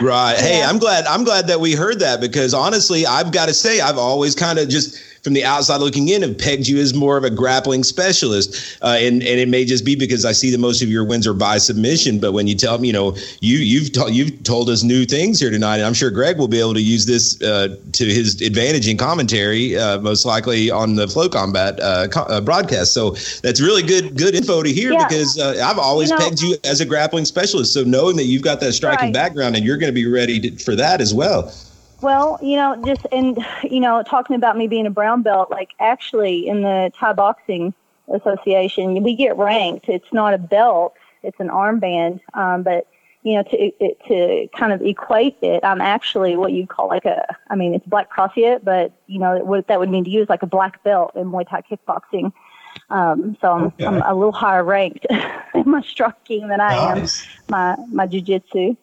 Right. 0.00 0.36
Hey, 0.38 0.60
Yeah. 0.60 0.68
I'm 0.70 0.78
glad. 0.78 1.06
I'm 1.06 1.24
glad 1.24 1.48
that 1.48 1.58
we 1.58 1.74
heard 1.74 1.98
that 1.98 2.20
because 2.20 2.54
honestly, 2.54 3.04
I've 3.04 3.32
got 3.32 3.46
to 3.48 3.54
say, 3.54 3.80
I've 3.80 3.98
always 3.98 4.36
kind 4.36 4.60
of 4.60 4.68
just 4.68 5.15
from 5.26 5.32
the 5.34 5.42
outside 5.44 5.78
looking 5.80 6.08
in 6.08 6.22
have 6.22 6.38
pegged 6.38 6.68
you 6.68 6.78
as 6.78 6.94
more 6.94 7.16
of 7.16 7.24
a 7.24 7.30
grappling 7.30 7.82
specialist, 7.82 8.78
uh, 8.80 8.94
and 8.96 9.24
and 9.24 9.40
it 9.40 9.48
may 9.48 9.64
just 9.64 9.84
be 9.84 9.96
because 9.96 10.24
I 10.24 10.30
see 10.30 10.52
that 10.52 10.58
most 10.58 10.82
of 10.82 10.88
your 10.88 11.02
wins 11.04 11.26
are 11.26 11.34
by 11.34 11.58
submission. 11.58 12.20
But 12.20 12.30
when 12.30 12.46
you 12.46 12.54
tell 12.54 12.78
me, 12.78 12.86
you 12.86 12.92
know, 12.92 13.16
you 13.40 13.58
you've 13.58 13.90
to, 13.94 14.08
you've 14.12 14.44
told 14.44 14.70
us 14.70 14.84
new 14.84 15.04
things 15.04 15.40
here 15.40 15.50
tonight, 15.50 15.78
and 15.78 15.84
I'm 15.84 15.94
sure 15.94 16.10
Greg 16.12 16.38
will 16.38 16.46
be 16.46 16.60
able 16.60 16.74
to 16.74 16.80
use 16.80 17.06
this 17.06 17.42
uh, 17.42 17.74
to 17.94 18.04
his 18.04 18.40
advantage 18.40 18.86
in 18.86 18.96
commentary, 18.96 19.76
uh, 19.76 19.98
most 19.98 20.24
likely 20.24 20.70
on 20.70 20.94
the 20.94 21.06
FloCombat 21.06 21.80
uh, 21.80 22.06
co- 22.06 22.22
uh, 22.32 22.40
broadcast. 22.40 22.94
So 22.94 23.10
that's 23.42 23.60
really 23.60 23.82
good 23.82 24.16
good 24.16 24.36
info 24.36 24.62
to 24.62 24.72
hear 24.72 24.92
Yeah. 24.92 25.08
because 25.08 25.40
uh, 25.40 25.60
I've 25.60 25.78
always 25.80 26.10
You 26.10 26.18
know- 26.20 26.24
pegged 26.24 26.40
you 26.40 26.56
as 26.62 26.80
a 26.80 26.84
grappling 26.84 27.24
specialist. 27.24 27.72
So 27.74 27.82
knowing 27.82 28.14
that 28.14 28.26
you've 28.26 28.42
got 28.42 28.60
that 28.60 28.74
striking 28.74 29.06
Right. 29.06 29.12
background 29.12 29.56
and 29.56 29.64
you're 29.64 29.76
going 29.76 29.92
to 29.92 30.00
be 30.00 30.06
ready 30.06 30.38
to, 30.38 30.50
for 30.64 30.76
that 30.76 31.00
as 31.00 31.12
well. 31.12 31.52
Well, 32.00 32.38
you 32.42 32.56
know, 32.56 32.82
just 32.84 33.06
and 33.10 33.38
you 33.62 33.80
know, 33.80 34.02
talking 34.02 34.36
about 34.36 34.56
me 34.56 34.68
being 34.68 34.86
a 34.86 34.90
brown 34.90 35.22
belt, 35.22 35.50
like 35.50 35.70
actually 35.80 36.46
in 36.46 36.62
the 36.62 36.92
Thai 36.98 37.12
Boxing 37.14 37.74
Association, 38.12 39.02
we 39.02 39.14
get 39.14 39.36
ranked. 39.36 39.88
It's 39.88 40.12
not 40.12 40.34
a 40.34 40.38
belt; 40.38 40.94
It's 41.22 41.40
an 41.40 41.48
armband, 41.48 42.20
um, 42.34 42.62
but 42.62 42.86
you 43.22 43.34
know, 43.34 43.42
to 43.42 43.56
it, 43.56 43.98
to 44.06 44.48
kind 44.56 44.72
of 44.72 44.82
equate 44.82 45.36
it, 45.42 45.64
I'm 45.64 45.80
actually 45.80 46.36
what 46.36 46.52
you 46.52 46.66
call 46.66 46.88
like 46.88 47.06
a. 47.06 47.24
I 47.48 47.56
mean, 47.56 47.74
it's 47.74 47.86
black 47.86 48.12
crossfit, 48.12 48.62
but 48.62 48.92
you 49.06 49.18
know 49.18 49.38
what 49.38 49.66
that 49.68 49.80
would 49.80 49.90
mean 49.90 50.04
to 50.04 50.10
you 50.10 50.22
is 50.22 50.28
like 50.28 50.42
a 50.42 50.46
black 50.46 50.84
belt 50.84 51.12
in 51.16 51.30
Muay 51.32 51.48
Thai 51.48 51.62
kickboxing. 51.62 52.32
Um, 52.90 53.36
so 53.40 53.50
I'm, 53.50 53.64
okay. 53.64 53.86
I'm 53.86 54.02
a 54.02 54.14
little 54.14 54.32
higher 54.32 54.62
ranked 54.62 55.06
in 55.54 55.68
my 55.68 55.80
striking 55.80 56.46
than 56.48 56.60
I 56.60 56.94
nice. 56.94 57.26
am 57.26 57.28
my 57.48 57.76
my 57.90 58.06
jujitsu. 58.06 58.76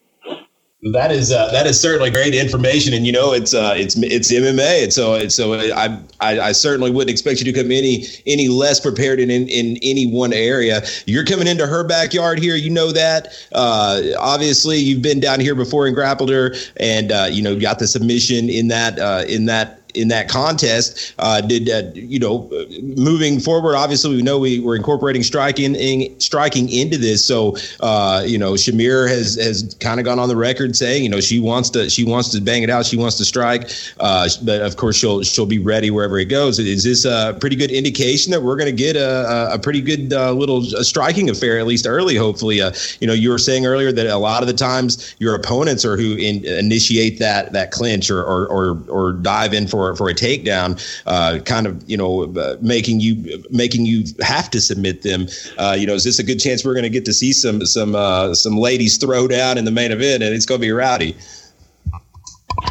That 0.92 1.12
is 1.12 1.32
uh, 1.32 1.50
that 1.50 1.66
is 1.66 1.80
certainly 1.80 2.10
great 2.10 2.34
information, 2.34 2.92
and 2.92 3.06
you 3.06 3.12
know 3.12 3.32
it's 3.32 3.54
uh, 3.54 3.72
it's 3.74 3.96
it's 3.96 4.30
MMA, 4.30 4.84
and 4.84 4.92
so 4.92 5.28
so 5.28 5.54
I, 5.54 5.98
I, 6.20 6.40
I 6.40 6.52
certainly 6.52 6.90
wouldn't 6.90 7.10
expect 7.10 7.40
you 7.40 7.50
to 7.50 7.58
come 7.58 7.72
any 7.72 8.04
any 8.26 8.48
less 8.48 8.80
prepared 8.80 9.18
in, 9.18 9.30
in, 9.30 9.48
in 9.48 9.78
any 9.80 10.06
one 10.06 10.34
area. 10.34 10.82
You're 11.06 11.24
coming 11.24 11.46
into 11.46 11.66
her 11.66 11.84
backyard 11.84 12.38
here, 12.38 12.54
you 12.54 12.68
know 12.68 12.92
that. 12.92 13.28
Uh, 13.52 14.02
obviously, 14.18 14.76
you've 14.76 15.00
been 15.00 15.20
down 15.20 15.40
here 15.40 15.54
before 15.54 15.86
and 15.86 15.94
grappled 15.94 16.28
her, 16.28 16.54
and 16.76 17.10
uh, 17.10 17.28
you 17.30 17.42
know 17.42 17.58
got 17.58 17.78
the 17.78 17.86
submission 17.86 18.50
in 18.50 18.68
that 18.68 18.98
uh, 18.98 19.24
in 19.26 19.46
that 19.46 19.83
in 19.94 20.08
that 20.08 20.28
contest. 20.28 21.14
Uh, 21.18 21.40
did 21.40 21.68
uh, 21.70 21.90
you 21.94 22.18
know 22.18 22.50
moving 22.82 23.40
forward? 23.40 23.74
Obviously, 23.74 24.16
we 24.16 24.22
know 24.22 24.38
we 24.38 24.60
were 24.60 24.76
incorporating 24.76 25.22
striking 25.22 25.74
in, 25.74 26.18
striking 26.20 26.68
into 26.68 26.98
this. 26.98 27.24
So 27.24 27.56
uh, 27.80 28.22
you 28.26 28.38
know, 28.38 28.52
Shamir 28.52 29.08
has 29.08 29.36
has 29.36 29.76
kind 29.80 30.00
of 30.00 30.04
gone 30.04 30.18
on 30.18 30.28
the 30.28 30.36
record 30.36 30.76
saying 30.76 31.02
you 31.02 31.08
know 31.08 31.20
she 31.20 31.40
wants 31.40 31.70
to 31.70 31.88
she 31.88 32.04
wants 32.04 32.30
to 32.30 32.40
bang 32.40 32.62
it 32.62 32.70
out. 32.70 32.86
She 32.86 32.96
wants 32.96 33.16
to 33.18 33.24
strike, 33.24 33.70
uh, 34.00 34.28
but 34.42 34.60
of 34.60 34.76
course 34.76 34.96
she'll 34.96 35.22
she'll 35.22 35.46
be 35.46 35.58
ready 35.58 35.90
wherever 35.90 36.18
it 36.18 36.26
goes. 36.26 36.58
Is 36.58 36.84
this 36.84 37.04
a 37.04 37.36
pretty 37.40 37.56
good 37.56 37.70
indication 37.70 38.30
that 38.32 38.42
we're 38.42 38.56
going 38.56 38.74
to 38.74 38.76
get 38.76 38.96
a, 38.96 39.54
a 39.54 39.58
pretty 39.58 39.80
good 39.80 40.12
uh, 40.12 40.32
little 40.32 40.62
striking 40.84 41.30
affair 41.30 41.58
at 41.58 41.66
least 41.66 41.86
early? 41.86 42.16
Hopefully, 42.16 42.60
uh, 42.60 42.72
you 43.00 43.06
know 43.06 43.12
you 43.12 43.30
were 43.30 43.38
saying 43.38 43.66
earlier 43.66 43.92
that 43.92 44.06
a 44.06 44.18
lot 44.18 44.42
of 44.42 44.48
the 44.48 44.54
times 44.54 45.14
your 45.18 45.34
opponents 45.34 45.84
are 45.84 45.96
who 45.96 46.16
in, 46.16 46.44
initiate 46.44 47.18
that 47.18 47.52
that 47.52 47.70
clinch 47.70 48.10
or, 48.10 48.22
or 48.22 48.46
or 48.46 48.82
or 48.88 49.12
dive 49.12 49.54
in 49.54 49.66
for 49.66 49.83
for 49.84 49.96
for 49.96 50.08
a 50.08 50.14
takedown, 50.14 50.80
uh, 51.06 51.38
kind 51.40 51.66
of 51.66 51.82
you 51.88 51.96
know 51.96 52.24
uh, 52.34 52.56
making 52.60 53.00
you 53.00 53.44
making 53.50 53.86
you 53.86 54.04
have 54.20 54.50
to 54.50 54.60
submit 54.60 55.02
them. 55.02 55.26
Uh, 55.58 55.76
you 55.78 55.86
know, 55.86 55.94
is 55.94 56.04
this 56.04 56.18
a 56.18 56.24
good 56.24 56.40
chance 56.40 56.64
we're 56.64 56.74
going 56.74 56.84
to 56.84 56.90
get 56.90 57.04
to 57.04 57.12
see 57.12 57.32
some 57.32 57.64
some 57.66 57.94
uh, 57.94 58.34
some 58.34 58.56
ladies 58.56 58.96
throw 58.96 59.28
down 59.28 59.58
in 59.58 59.64
the 59.64 59.70
main 59.70 59.92
event, 59.92 60.22
and 60.22 60.34
it's 60.34 60.46
going 60.46 60.60
to 60.60 60.66
be 60.66 60.72
rowdy. 60.72 61.16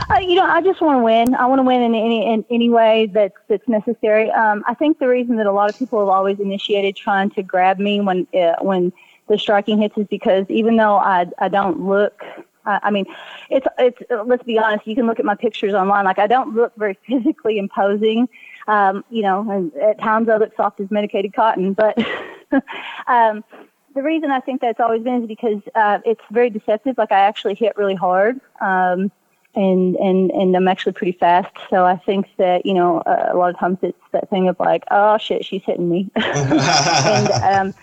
Uh, 0.10 0.20
you 0.20 0.36
know, 0.36 0.46
I 0.46 0.62
just 0.62 0.82
want 0.82 1.00
to 1.00 1.04
win. 1.04 1.36
I 1.36 1.46
want 1.46 1.60
to 1.60 1.64
win 1.64 1.82
in 1.82 1.94
any 1.94 2.26
in 2.32 2.46
any 2.50 2.70
way 2.70 3.10
that's 3.14 3.36
that's 3.48 3.68
necessary. 3.68 4.32
Um, 4.32 4.64
I 4.68 4.74
think 4.74 5.00
the 5.00 5.08
reason 5.08 5.36
that 5.38 5.46
a 5.46 5.52
lot 5.52 5.70
of 5.70 5.78
people 5.78 6.00
have 6.00 6.10
always 6.10 6.40
initiated 6.40 6.96
trying 6.96 7.30
to 7.32 7.44
grab 7.44 7.80
me 7.80 8.02
when 8.02 8.28
uh, 8.34 8.56
when 8.62 8.92
the 9.28 9.38
striking 9.38 9.80
hits 9.80 9.98
is 9.98 10.08
because 10.08 10.46
even 10.50 10.78
though 10.78 10.98
I 10.98 11.28
I 11.40 11.50
don't 11.50 11.82
look 11.82 12.24
I 12.66 12.92
mean, 12.92 13.06
it's 13.50 13.68
it's. 13.78 14.00
Let's 14.26 14.44
be 14.44 14.58
honest. 14.58 14.88
You 14.88 14.96
can 14.96 15.08
look 15.08 15.20
at 15.20 15.26
my 15.26 15.36
pictures 15.36 15.74
online. 15.74 16.06
Like 16.06 16.20
I 16.20 16.28
don't 16.28 16.56
look 16.56 16.74
very 16.78 16.98
physically 17.08 17.58
imposing. 17.58 18.30
Um, 18.68 19.04
you 19.10 19.22
know, 19.24 19.50
and 19.50 19.74
at 19.76 20.00
times 20.00 20.30
I 20.30 20.38
look 20.38 20.56
soft 20.56 20.80
as 20.80 20.90
medicated 20.90 21.34
cotton. 21.34 21.74
But 21.74 21.98
um, 23.08 23.44
the 23.94 24.02
reason 24.02 24.32
I 24.32 24.40
think 24.40 24.62
that's 24.62 24.80
always 24.80 25.04
been 25.04 25.24
is 25.24 25.28
because 25.28 25.62
uh, 25.76 26.00
it's 26.06 26.24
very 26.32 26.50
deceptive. 26.50 26.98
Like 26.98 27.12
I 27.12 27.20
actually 27.20 27.56
hit 27.56 27.78
really 27.78 27.96
hard. 27.96 28.40
Um, 28.62 29.12
and 29.56 29.96
and 29.98 30.32
and 30.32 30.56
I'm 30.56 30.68
actually 30.68 30.94
pretty 30.94 31.18
fast. 31.18 31.54
So 31.70 31.86
I 31.86 31.98
think 31.98 32.28
that 32.38 32.66
you 32.66 32.74
know 32.74 33.00
uh, 33.00 33.30
a 33.32 33.38
lot 33.38 33.54
of 33.54 33.60
times 33.60 33.78
it's 33.82 33.98
that 34.12 34.30
thing 34.30 34.48
of 34.48 34.60
like, 34.60 34.84
oh 34.90 35.18
shit, 35.18 35.46
she's 35.46 35.64
hitting 35.64 35.90
me. 35.90 36.10
and 36.16 37.30
um, 37.30 37.74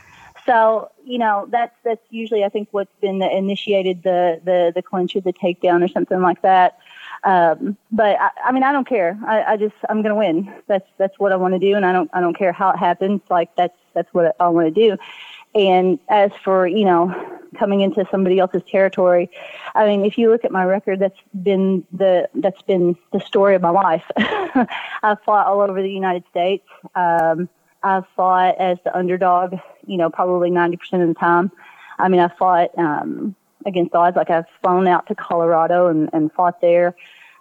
so 0.46 0.90
you 1.04 1.18
know 1.18 1.46
that's 1.50 1.74
that's 1.84 2.02
usually 2.10 2.44
I 2.44 2.48
think 2.48 2.68
what's 2.72 2.94
been 3.00 3.18
the, 3.18 3.36
initiated 3.36 4.02
the 4.02 4.40
the 4.44 4.72
the 4.74 4.82
clinch 4.82 5.16
or 5.16 5.20
the 5.20 5.32
takedown 5.32 5.84
or 5.84 5.88
something 5.88 6.20
like 6.20 6.42
that. 6.42 6.78
Um, 7.22 7.76
but 7.92 8.18
I, 8.20 8.30
I 8.46 8.52
mean 8.52 8.62
I 8.62 8.72
don't 8.72 8.86
care. 8.86 9.18
I, 9.26 9.42
I 9.42 9.56
just 9.56 9.74
I'm 9.88 10.02
gonna 10.02 10.16
win. 10.16 10.52
That's 10.66 10.88
that's 10.98 11.18
what 11.18 11.32
I 11.32 11.36
want 11.36 11.54
to 11.54 11.58
do, 11.58 11.74
and 11.74 11.84
I 11.84 11.92
don't 11.92 12.10
I 12.12 12.20
don't 12.20 12.36
care 12.36 12.52
how 12.52 12.70
it 12.70 12.76
happens. 12.78 13.20
Like 13.30 13.54
that's 13.56 13.76
that's 13.94 14.12
what 14.12 14.36
I 14.40 14.48
want 14.48 14.74
to 14.74 14.88
do. 14.88 14.96
And 15.54 15.98
as 16.08 16.30
for 16.44 16.66
you 16.66 16.84
know 16.84 17.38
coming 17.58 17.80
into 17.80 18.06
somebody 18.10 18.38
else's 18.38 18.62
territory, 18.70 19.30
I 19.74 19.86
mean 19.86 20.04
if 20.04 20.16
you 20.16 20.30
look 20.30 20.44
at 20.44 20.52
my 20.52 20.64
record, 20.64 21.00
that's 21.00 21.18
been 21.42 21.84
the 21.92 22.28
that's 22.34 22.62
been 22.62 22.96
the 23.12 23.20
story 23.20 23.54
of 23.54 23.62
my 23.62 23.70
life. 23.70 24.04
I've 24.16 25.20
fought 25.22 25.46
all 25.46 25.60
over 25.60 25.82
the 25.82 25.92
United 25.92 26.24
States. 26.30 26.66
Um, 26.94 27.48
I've 27.82 28.06
fought 28.16 28.56
as 28.58 28.78
the 28.84 28.96
underdog, 28.96 29.54
you 29.86 29.96
know, 29.96 30.10
probably 30.10 30.50
90% 30.50 30.74
of 31.02 31.08
the 31.08 31.14
time. 31.14 31.50
I 31.98 32.08
mean, 32.08 32.20
I 32.20 32.28
fought 32.28 32.76
um, 32.78 33.34
against 33.66 33.94
odds. 33.94 34.16
Like 34.16 34.30
I've 34.30 34.46
flown 34.62 34.86
out 34.86 35.06
to 35.08 35.14
Colorado 35.14 35.88
and, 35.88 36.10
and 36.12 36.32
fought 36.32 36.60
there. 36.60 36.94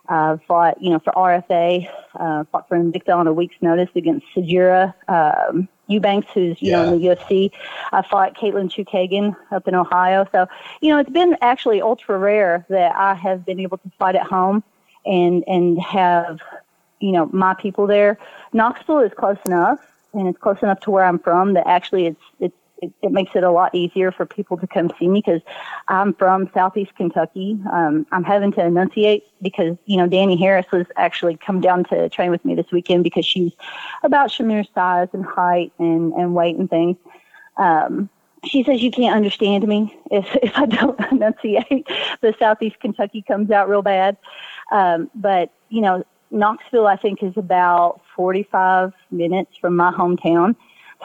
I've 0.08 0.42
fought, 0.44 0.82
you 0.82 0.90
know, 0.90 1.00
for 1.00 1.14
RFA, 1.14 1.88
uh, 2.16 2.44
fought 2.52 2.68
for 2.68 2.78
Invicta 2.78 3.16
on 3.16 3.28
a 3.28 3.34
week's 3.34 3.56
notice 3.62 3.90
against 3.96 4.26
Sijara 4.36 4.94
um, 5.08 5.70
Eubanks, 5.88 6.28
who's, 6.34 6.60
you 6.62 6.72
yeah. 6.72 6.84
know, 6.84 6.94
in 6.94 7.02
the 7.02 7.08
UFC. 7.08 7.52
I 7.92 8.02
fought 8.02 8.36
Katlyn 8.36 8.72
Chookagian 8.72 9.36
up 9.52 9.68
in 9.68 9.76
Ohio. 9.76 10.28
So, 10.32 10.48
you 10.82 10.90
know, 10.90 11.00
it's 11.00 11.12
been 11.12 11.38
actually 11.42 11.82
ultra 11.82 12.18
rare 12.18 12.66
that 12.70 12.96
I 12.96 13.14
have 13.14 13.46
been 13.46 13.60
able 13.60 13.78
to 13.78 13.92
fight 14.00 14.16
at 14.16 14.26
home 14.26 14.64
and, 15.06 15.44
and 15.46 15.80
have, 15.80 16.40
you 17.00 17.12
know, 17.12 17.30
my 17.32 17.54
people 17.54 17.86
there. 17.86 18.18
Knoxville 18.52 19.00
is 19.00 19.12
close 19.16 19.38
enough 19.46 19.80
and 20.14 20.28
it's 20.28 20.38
close 20.38 20.62
enough 20.62 20.80
to 20.82 20.92
where 20.92 21.06
I'm 21.06 21.20
from 21.20 21.54
that 21.54 21.68
actually 21.68 22.08
it's 22.08 22.22
it's 22.40 22.56
it, 22.82 22.94
it 23.02 23.12
makes 23.12 23.32
it 23.36 23.44
a 23.44 23.52
lot 23.52 23.74
easier 23.76 24.12
for 24.12 24.26
people 24.26 24.58
to 24.58 24.68
come 24.68 24.92
see 25.00 25.08
me 25.08 25.22
because 25.26 25.42
I'm 25.88 26.14
from 26.14 26.50
Southeast 26.54 26.96
Kentucky. 26.96 27.60
Um, 27.72 28.06
I'm 28.12 28.24
having 28.24 28.52
to 28.54 28.66
enunciate 28.66 29.26
because 29.42 29.78
you 29.86 29.98
know 29.98 30.08
Danny 30.08 30.38
Harris 30.38 30.66
was 30.72 30.86
actually 30.96 31.38
come 31.38 31.62
down 31.62 31.84
to 31.86 32.10
train 32.10 32.32
with 32.32 32.44
me 32.46 32.56
this 32.56 32.72
weekend 32.72 33.04
because 33.04 33.26
she's 33.26 33.52
about 34.04 34.30
Shamir's 34.30 34.70
size 34.74 35.10
and 35.14 35.26
height 35.26 35.74
and 35.80 36.14
and 36.14 36.34
weight 36.34 36.56
and 36.56 36.70
things. 36.70 36.98
Um, 37.58 38.10
she 38.46 38.64
says 38.64 38.82
you 38.82 38.92
can't 38.92 39.16
understand 39.16 39.68
me 39.68 39.98
if 40.12 40.26
if 40.42 40.58
I 40.58 40.66
don't 40.66 41.00
enunciate. 41.12 41.88
The 42.22 42.34
Southeast 42.40 42.80
Kentucky 42.80 43.22
comes 43.22 43.52
out 43.52 43.70
real 43.70 43.82
bad. 43.82 44.18
Um, 44.72 45.10
but 45.16 45.52
you 45.70 45.82
know, 45.82 46.04
Knoxville, 46.32 46.88
I 46.88 46.96
think, 46.96 47.24
is 47.24 47.34
about 47.36 48.02
45 48.20 48.92
minutes 49.12 49.56
from 49.62 49.78
my 49.78 49.94
hometown. 49.94 50.54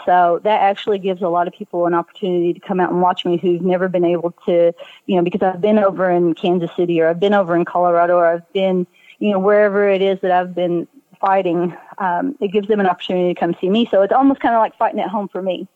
So 0.04 0.40
that 0.42 0.60
actually 0.62 0.98
gives 0.98 1.22
a 1.22 1.28
lot 1.28 1.46
of 1.46 1.54
people 1.54 1.86
an 1.86 1.94
opportunity 1.94 2.52
to 2.52 2.58
come 2.58 2.80
out 2.80 2.90
and 2.90 3.00
watch 3.00 3.24
me 3.24 3.36
who've 3.36 3.62
never 3.62 3.86
been 3.88 4.04
able 4.04 4.32
to, 4.46 4.72
you 5.06 5.14
know, 5.14 5.22
because 5.22 5.40
I've 5.40 5.60
been 5.60 5.78
over 5.78 6.10
in 6.10 6.34
Kansas 6.34 6.72
City 6.76 7.00
or 7.00 7.06
I've 7.06 7.20
been 7.20 7.32
over 7.32 7.54
in 7.54 7.64
Colorado 7.64 8.16
or 8.16 8.26
I've 8.26 8.52
been, 8.52 8.84
you 9.20 9.30
know, 9.30 9.38
wherever 9.38 9.88
it 9.88 10.02
is 10.02 10.18
that 10.22 10.32
I've 10.32 10.56
been 10.56 10.88
fighting. 11.20 11.76
Um, 11.98 12.34
it 12.40 12.48
gives 12.48 12.66
them 12.66 12.80
an 12.80 12.86
opportunity 12.86 13.32
to 13.32 13.38
come 13.38 13.54
see 13.60 13.70
me. 13.70 13.86
So 13.92 14.02
it's 14.02 14.12
almost 14.12 14.40
kind 14.40 14.56
of 14.56 14.58
like 14.58 14.76
fighting 14.76 14.98
at 14.98 15.08
home 15.08 15.28
for 15.28 15.40
me. 15.40 15.68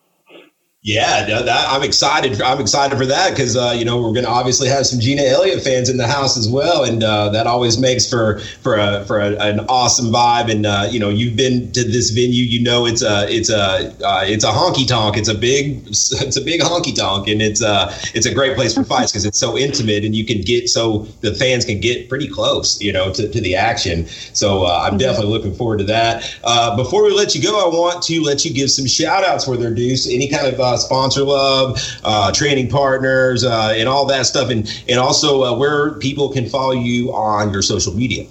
Yeah, 0.83 1.25
that, 1.25 1.67
I'm 1.69 1.83
excited. 1.83 2.41
I'm 2.41 2.61
excited 2.61 2.97
for 2.97 3.07
that 3.07 3.31
because 3.31 3.57
uh, 3.57 3.75
you 3.77 3.85
know 3.85 3.97
we're 3.97 4.13
going 4.13 4.25
to 4.25 4.31
obviously 4.31 4.69
have 4.69 4.87
some 4.87 5.01
Gina 5.01 5.23
Elliott 5.23 5.61
fans 5.61 5.89
in 5.89 5.97
the 5.97 6.07
house 6.07 6.39
as 6.39 6.49
well, 6.49 6.85
and 6.85 7.03
uh, 7.03 7.31
that 7.31 7.49
always 7.49 7.79
makes 7.79 8.09
for 8.09 8.39
for 8.63 8.77
a 8.77 9.05
for 9.05 9.19
a, 9.19 9.37
an 9.41 9.59
awesome 9.69 10.07
vibe. 10.07 10.49
And 10.49 10.65
uh, 10.65 10.87
you 10.89 11.01
know 11.01 11.09
you've 11.09 11.35
been 11.35 11.73
to 11.73 11.83
this 11.83 12.11
venue, 12.11 12.45
you 12.45 12.63
know 12.63 12.87
it's 12.87 13.03
a 13.03 13.27
it's 13.29 13.51
a 13.51 13.93
uh, 14.07 14.23
it's 14.25 14.45
a 14.45 14.51
honky 14.53 14.87
tonk. 14.87 15.17
It's 15.17 15.29
a 15.29 15.35
big 15.35 15.85
it's 15.89 16.37
a 16.37 16.41
big 16.41 16.61
honky 16.61 16.95
tonk, 16.95 17.27
and 17.27 17.43
it's 17.43 17.61
uh 17.61 17.93
it's 18.15 18.27
a 18.27 18.33
great 18.33 18.55
place 18.55 18.73
for 18.73 18.85
fights 18.95 19.11
because 19.11 19.27
it's 19.27 19.39
so 19.39 19.59
intimate, 19.59 20.05
and 20.05 20.15
you 20.15 20.25
can 20.25 20.43
get 20.43 20.69
so 20.69 21.09
the 21.23 21.35
fans 21.35 21.65
can 21.65 21.81
get 21.81 22.09
pretty 22.09 22.29
close, 22.29 22.81
you 22.81 22.93
know, 22.93 23.13
to, 23.13 23.29
to 23.29 23.41
the 23.41 23.57
action. 23.57 24.07
So 24.07 24.63
uh, 24.63 24.85
I'm 24.85 24.91
mm-hmm. 24.91 24.99
definitely 24.99 25.33
looking 25.33 25.55
forward 25.55 25.79
to 25.79 25.85
that. 25.87 26.39
Uh, 26.45 26.77
before 26.77 27.03
we 27.03 27.11
let 27.11 27.35
you 27.35 27.43
go, 27.43 27.61
I 27.61 27.69
want 27.69 28.01
to 28.05 28.23
let 28.23 28.45
you 28.45 28.55
give 28.55 28.71
some 28.71 28.87
shout 28.87 29.25
outs 29.25 29.45
for 29.45 29.57
their 29.57 29.75
deuce. 29.75 30.09
Any 30.09 30.29
kind 30.29 30.47
of 30.47 30.61
uh, 30.61 30.69
sponsor 30.79 31.23
love, 31.23 31.81
uh, 32.05 32.33
training 32.33 32.69
partners, 32.69 33.45
uh, 33.45 33.75
and 33.77 33.89
all 33.89 34.07
that 34.07 34.27
stuff, 34.27 34.51
and 34.51 34.69
and 34.89 34.99
also 34.99 35.45
uh, 35.45 35.57
where 35.57 35.95
people 35.95 36.31
can 36.31 36.49
follow 36.49 36.73
you 36.73 37.13
on 37.13 37.53
your 37.53 37.63
social 37.63 37.95
media. 37.95 38.27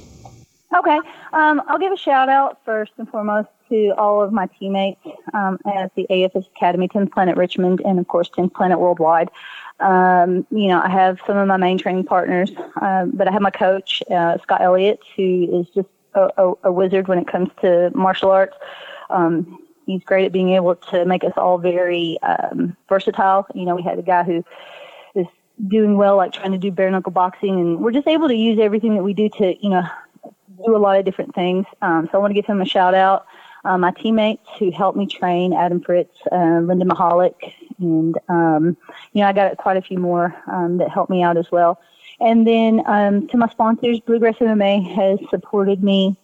Okay, 0.78 1.00
um, 1.34 1.62
I'll 1.68 1.80
give 1.80 1.94
a 1.94 1.98
shout 1.98 2.30
out 2.30 2.60
first 2.66 2.92
and 2.98 3.10
foremost 3.10 3.48
to 3.70 3.92
all 3.98 4.22
of 4.22 4.32
my 4.32 4.48
teammates 4.60 5.00
um, 5.34 5.58
at 5.66 5.94
the 5.96 6.06
AFS 6.10 6.48
Academy, 6.56 6.88
10th 6.88 7.12
Planet 7.12 7.38
Richmond, 7.38 7.82
and 7.86 8.00
of 8.00 8.08
course 8.08 8.30
10th 8.30 8.54
Planet 8.54 8.80
Worldwide. 8.80 9.30
Um, 9.80 10.46
you 10.50 10.68
know, 10.68 10.82
I 10.82 10.90
have 10.90 11.20
some 11.28 11.38
of 11.38 11.48
my 11.48 11.58
main 11.58 11.78
training 11.78 12.06
partners, 12.06 12.52
uh, 12.82 13.06
but 13.06 13.28
I 13.28 13.32
have 13.32 13.42
my 13.42 13.52
coach, 13.52 14.02
uh, 14.10 14.38
Scott 14.42 14.62
Elliott, 14.62 15.00
who 15.16 15.62
is 15.62 15.70
just 15.70 15.90
a, 16.16 16.30
a, 16.38 16.54
a, 16.64 16.72
wizard 16.72 17.08
when 17.08 17.20
it 17.20 17.28
comes 17.28 17.50
to 17.62 17.92
martial 17.94 18.32
arts. 18.32 18.58
He's 19.88 20.04
great 20.04 20.26
at 20.26 20.32
being 20.32 20.52
able 20.52 20.76
to 20.76 21.06
make 21.06 21.24
us 21.24 21.34
all 21.38 21.58
very 21.58 22.20
um, 22.22 22.78
versatile. 22.88 23.48
You 23.56 23.66
know, 23.66 23.76
we 23.76 23.82
had 23.82 23.98
a 23.98 24.04
guy 24.04 24.24
who 24.24 24.44
is 25.16 25.26
doing 25.68 25.98
well, 25.98 26.18
like 26.18 26.34
trying 26.34 26.52
to 26.52 26.58
do 26.58 26.72
bare 26.72 26.92
knuckle 26.92 27.12
boxing, 27.14 27.60
and 27.60 27.80
we're 27.80 27.94
just 27.94 28.08
able 28.08 28.28
to 28.28 28.36
use 28.36 28.60
everything 28.60 28.96
that 28.96 29.04
we 29.04 29.14
do 29.14 29.30
to, 29.30 29.56
you 29.64 29.70
know, 29.70 29.84
do 30.66 30.76
a 30.76 30.78
lot 30.78 31.00
of 31.00 31.06
different 31.06 31.34
things. 31.34 31.66
Um, 31.82 32.08
so 32.12 32.18
I 32.18 32.22
want 32.22 32.32
to 32.32 32.36
give 32.36 32.46
him 32.46 32.62
a 32.62 32.66
shout 32.66 32.94
out. 32.94 33.26
Uh, 33.64 33.78
my 33.78 33.92
teammates 33.92 34.48
who 34.60 34.72
helped 34.72 34.98
me 34.98 35.08
train, 35.08 35.54
Adam 35.54 35.82
Fritz, 35.82 36.16
uh, 36.32 36.60
Linda 36.60 36.86
Mahalik, 36.86 37.54
and 37.80 38.18
um, 38.30 38.78
you 39.14 39.22
know 39.22 39.28
I 39.28 39.34
got 39.34 39.58
quite 39.58 39.78
a 39.78 39.82
few 39.82 39.98
more 39.98 40.36
um, 40.48 40.78
that 40.78 40.90
help 40.90 41.10
me 41.10 41.24
out 41.24 41.38
as 41.38 41.52
well. 41.52 41.80
And 42.20 42.48
then 42.48 42.82
um, 42.86 43.28
to 43.28 43.38
my 43.38 43.50
sponsors, 43.50 44.00
Bluegrass 44.00 44.36
MMA 44.36 44.96
has 44.96 45.20
supported 45.30 45.84
me 45.84 46.16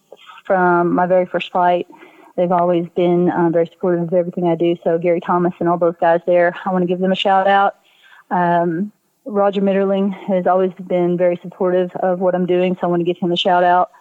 from 0.45 0.93
my 0.93 1.05
very 1.05 1.25
first 1.25 1.51
fight. 1.51 1.87
They've 2.35 2.51
always 2.51 2.87
been 2.95 3.29
uh, 3.29 3.49
very 3.49 3.67
supportive 3.67 4.03
of 4.03 4.13
everything 4.13 4.47
I 4.47 4.55
do. 4.55 4.75
So 4.83 4.97
Gary 4.97 5.19
Thomas 5.19 5.53
and 5.59 5.69
all 5.69 5.77
those 5.77 5.95
guys 5.99 6.21
there, 6.25 6.55
I 6.65 6.71
want 6.71 6.81
to 6.81 6.87
give 6.87 6.99
them 6.99 7.11
a 7.11 7.15
shout 7.15 7.47
out. 7.47 7.77
Um, 8.31 8.91
Roger 9.25 9.61
Mitterling 9.61 10.11
has 10.27 10.47
always 10.47 10.73
been 10.87 11.17
very 11.17 11.37
supportive 11.41 11.91
of 11.97 12.19
what 12.19 12.35
I'm 12.35 12.45
doing, 12.45 12.75
so 12.75 12.81
I 12.83 12.87
want 12.87 13.01
to 13.01 13.05
give 13.05 13.17
him 13.17 13.31
a 13.31 13.37
shout 13.37 13.63
out. 13.63 13.91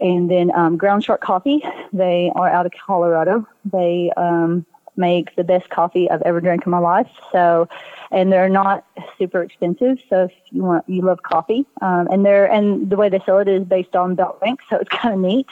And 0.00 0.30
then 0.30 0.50
um, 0.54 0.76
Ground 0.76 1.04
Shark 1.04 1.20
Coffee, 1.20 1.62
they 1.92 2.32
are 2.34 2.48
out 2.48 2.66
of 2.66 2.72
Colorado. 2.72 3.46
They 3.64 4.12
um, 4.16 4.64
make 4.96 5.34
the 5.36 5.44
best 5.44 5.68
coffee 5.70 6.10
I've 6.10 6.22
ever 6.22 6.40
drank 6.40 6.66
in 6.66 6.70
my 6.70 6.78
life. 6.78 7.10
So, 7.32 7.68
and 8.10 8.32
they're 8.32 8.48
not 8.48 8.84
super 9.18 9.42
expensive. 9.42 9.98
So 10.08 10.24
if 10.24 10.32
you 10.50 10.62
want, 10.62 10.88
you 10.88 11.02
love 11.02 11.22
coffee, 11.22 11.66
um, 11.80 12.08
and 12.10 12.24
they're 12.24 12.50
and 12.50 12.90
the 12.90 12.96
way 12.96 13.08
they 13.08 13.20
sell 13.26 13.38
it 13.38 13.48
is 13.48 13.64
based 13.64 13.94
on 13.94 14.14
belt 14.14 14.38
rank, 14.42 14.60
so 14.68 14.76
it's 14.76 14.88
kind 14.88 15.14
of 15.14 15.20
neat. 15.20 15.46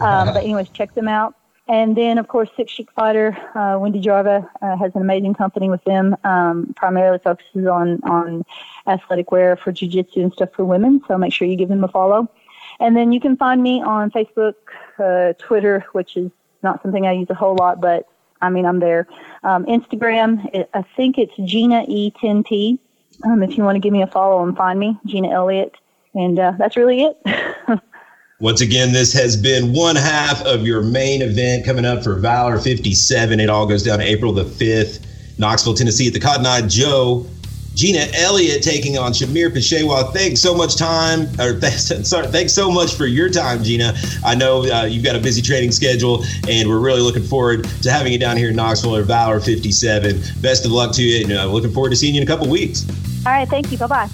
Um, 0.00 0.28
but 0.28 0.42
anyways, 0.42 0.68
check 0.70 0.94
them 0.94 1.08
out. 1.08 1.34
And 1.68 1.94
then, 1.94 2.16
of 2.16 2.28
course, 2.28 2.48
Six 2.56 2.72
Chic 2.72 2.90
Fighter, 2.92 3.36
uh, 3.54 3.78
Wendy 3.78 4.00
Jarva 4.00 4.48
uh, 4.62 4.76
has 4.78 4.94
an 4.94 5.02
amazing 5.02 5.34
company 5.34 5.68
with 5.68 5.84
them. 5.84 6.16
Um, 6.24 6.72
primarily 6.74 7.18
focuses 7.18 7.66
on 7.66 8.02
on 8.04 8.44
athletic 8.86 9.30
wear 9.30 9.54
for 9.56 9.70
jiu-jitsu 9.70 10.20
and 10.20 10.32
stuff 10.32 10.48
for 10.56 10.64
women. 10.64 11.02
So 11.06 11.18
make 11.18 11.32
sure 11.32 11.46
you 11.46 11.56
give 11.56 11.68
them 11.68 11.84
a 11.84 11.88
follow. 11.88 12.28
And 12.80 12.96
then 12.96 13.12
you 13.12 13.20
can 13.20 13.36
find 13.36 13.62
me 13.62 13.82
on 13.82 14.10
Facebook, 14.10 14.54
uh, 14.98 15.34
Twitter, 15.38 15.84
which 15.92 16.16
is 16.16 16.30
not 16.62 16.80
something 16.82 17.06
I 17.06 17.12
use 17.12 17.28
a 17.28 17.34
whole 17.34 17.56
lot, 17.56 17.82
but 17.82 18.08
I 18.40 18.48
mean 18.48 18.64
I'm 18.64 18.80
there. 18.80 19.06
Um, 19.42 19.66
Instagram, 19.66 20.48
it, 20.54 20.70
I 20.72 20.82
think 20.96 21.18
it's 21.18 21.34
Gina 21.44 21.84
E10T. 21.86 22.78
Um, 23.24 23.42
if 23.42 23.58
you 23.58 23.64
want 23.64 23.76
to 23.76 23.80
give 23.80 23.92
me 23.92 24.02
a 24.02 24.06
follow 24.06 24.42
and 24.42 24.56
find 24.56 24.78
me, 24.78 24.98
Gina 25.04 25.28
Elliott, 25.28 25.74
and 26.14 26.38
uh, 26.38 26.52
that's 26.56 26.76
really 26.76 27.02
it. 27.02 27.18
Once 28.40 28.60
again, 28.60 28.92
this 28.92 29.12
has 29.12 29.36
been 29.36 29.72
one 29.72 29.96
half 29.96 30.40
of 30.44 30.64
your 30.64 30.80
main 30.80 31.22
event 31.22 31.66
coming 31.66 31.84
up 31.84 32.04
for 32.04 32.14
Valor 32.14 32.56
57. 32.60 33.40
It 33.40 33.50
all 33.50 33.66
goes 33.66 33.82
down 33.82 34.00
April 34.00 34.32
the 34.32 34.44
5th, 34.44 35.04
Knoxville, 35.38 35.74
Tennessee, 35.74 36.06
at 36.06 36.12
the 36.12 36.20
Cotton 36.20 36.46
Eyed 36.46 36.70
Joe. 36.70 37.26
Gina 37.74 38.06
Elliott 38.14 38.62
taking 38.62 38.96
on 38.96 39.10
Shamir 39.10 39.50
Peshawa. 39.50 40.12
Thanks 40.12 40.40
so 40.40 40.54
much 40.54 40.76
time, 40.76 41.22
or 41.40 41.54
thanks, 41.60 42.08
sorry, 42.08 42.28
thanks 42.28 42.52
so 42.52 42.70
much 42.70 42.94
for 42.94 43.06
your 43.06 43.28
time, 43.28 43.64
Gina. 43.64 43.92
I 44.24 44.36
know 44.36 44.62
uh, 44.72 44.84
you've 44.84 45.04
got 45.04 45.16
a 45.16 45.20
busy 45.20 45.42
training 45.42 45.72
schedule, 45.72 46.24
and 46.48 46.68
we're 46.68 46.78
really 46.78 47.00
looking 47.00 47.24
forward 47.24 47.64
to 47.82 47.90
having 47.90 48.12
you 48.12 48.20
down 48.20 48.36
here 48.36 48.50
in 48.50 48.56
Knoxville 48.56 48.98
at 48.98 49.04
Valor 49.06 49.40
57. 49.40 50.40
Best 50.40 50.64
of 50.64 50.70
luck 50.70 50.94
to 50.94 51.02
you, 51.02 51.24
and 51.24 51.32
uh, 51.32 51.46
looking 51.46 51.72
forward 51.72 51.90
to 51.90 51.96
seeing 51.96 52.14
you 52.14 52.22
in 52.22 52.28
a 52.28 52.30
couple 52.30 52.48
weeks. 52.48 52.86
All 53.26 53.32
right, 53.32 53.48
thank 53.48 53.72
you. 53.72 53.78
Bye 53.78 53.88
bye. 53.88 54.08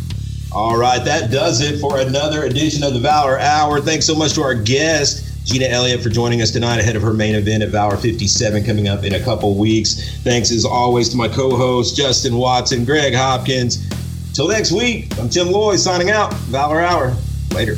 All 0.55 0.77
right, 0.77 1.05
that 1.05 1.33
does 1.33 1.61
it 1.61 1.81
for 1.81 1.99
another 1.99 2.45
edition 2.45 2.85
of 2.85 2.95
the 2.95 3.01
Valor 3.01 3.41
Hour. 3.41 3.81
Thanks 3.81 4.07
so 4.07 4.15
much 4.15 4.35
to 4.35 4.43
our 4.43 4.55
guest, 4.55 5.45
Gina 5.45 5.65
Elliott, 5.65 6.01
for 6.01 6.11
joining 6.11 6.43
us 6.43 6.53
tonight 6.53 6.79
ahead 6.79 6.95
of 6.95 7.03
her 7.03 7.13
main 7.13 7.35
event 7.35 7.65
at 7.65 7.71
Valor 7.71 7.97
57 7.97 8.65
coming 8.65 8.87
up 8.87 9.03
in 9.03 9.15
a 9.15 9.21
couple 9.21 9.57
weeks. 9.57 10.17
Thanks 10.19 10.53
as 10.53 10.65
always 10.65 11.09
to 11.09 11.17
my 11.17 11.27
co 11.27 11.57
host, 11.57 11.97
Justin 11.97 12.37
Watson, 12.37 12.85
Greg 12.85 13.15
Hopkins. 13.15 13.85
Till 14.33 14.47
next 14.47 14.71
week, 14.71 15.09
I'm 15.19 15.29
Tim 15.29 15.51
Loy 15.51 15.75
signing 15.75 16.11
out. 16.11 16.33
Valor 16.35 16.81
Hour. 16.81 17.17
Later. 17.53 17.75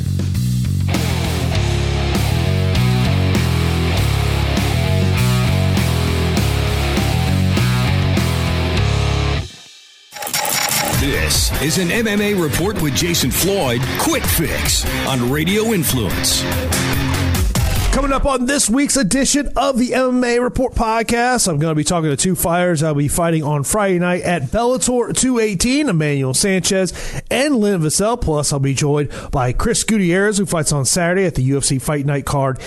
Is 11.61 11.79
an 11.79 11.87
MMA 11.87 12.39
report 12.41 12.79
with 12.83 12.95
Jason 12.95 13.31
Floyd. 13.31 13.81
Quick 13.99 14.23
fix 14.23 14.85
on 15.07 15.31
Radio 15.31 15.73
Influence. 15.73 16.43
Coming 17.91 18.13
up 18.13 18.27
on 18.27 18.45
this 18.45 18.69
week's 18.69 18.95
edition 18.95 19.51
of 19.55 19.79
the 19.79 19.89
MMA 19.89 20.39
Report 20.39 20.75
podcast, 20.75 21.47
I'm 21.47 21.57
going 21.57 21.71
to 21.71 21.75
be 21.75 21.83
talking 21.83 22.11
to 22.11 22.15
two 22.15 22.35
fighters. 22.35 22.83
I'll 22.83 22.93
be 22.93 23.07
fighting 23.07 23.41
on 23.41 23.63
Friday 23.63 23.97
night 23.97 24.21
at 24.21 24.43
Bellator 24.43 25.17
218, 25.17 25.89
Emmanuel 25.89 26.35
Sanchez 26.35 26.93
and 27.31 27.55
Lynn 27.55 27.81
Vassell. 27.81 28.21
Plus, 28.21 28.53
I'll 28.53 28.59
be 28.59 28.75
joined 28.75 29.09
by 29.31 29.51
Chris 29.51 29.83
Gutierrez, 29.83 30.37
who 30.37 30.45
fights 30.45 30.71
on 30.71 30.85
Saturday 30.85 31.25
at 31.25 31.33
the 31.33 31.49
UFC 31.49 31.81
Fight 31.81 32.05
Night 32.05 32.25
card 32.25 32.59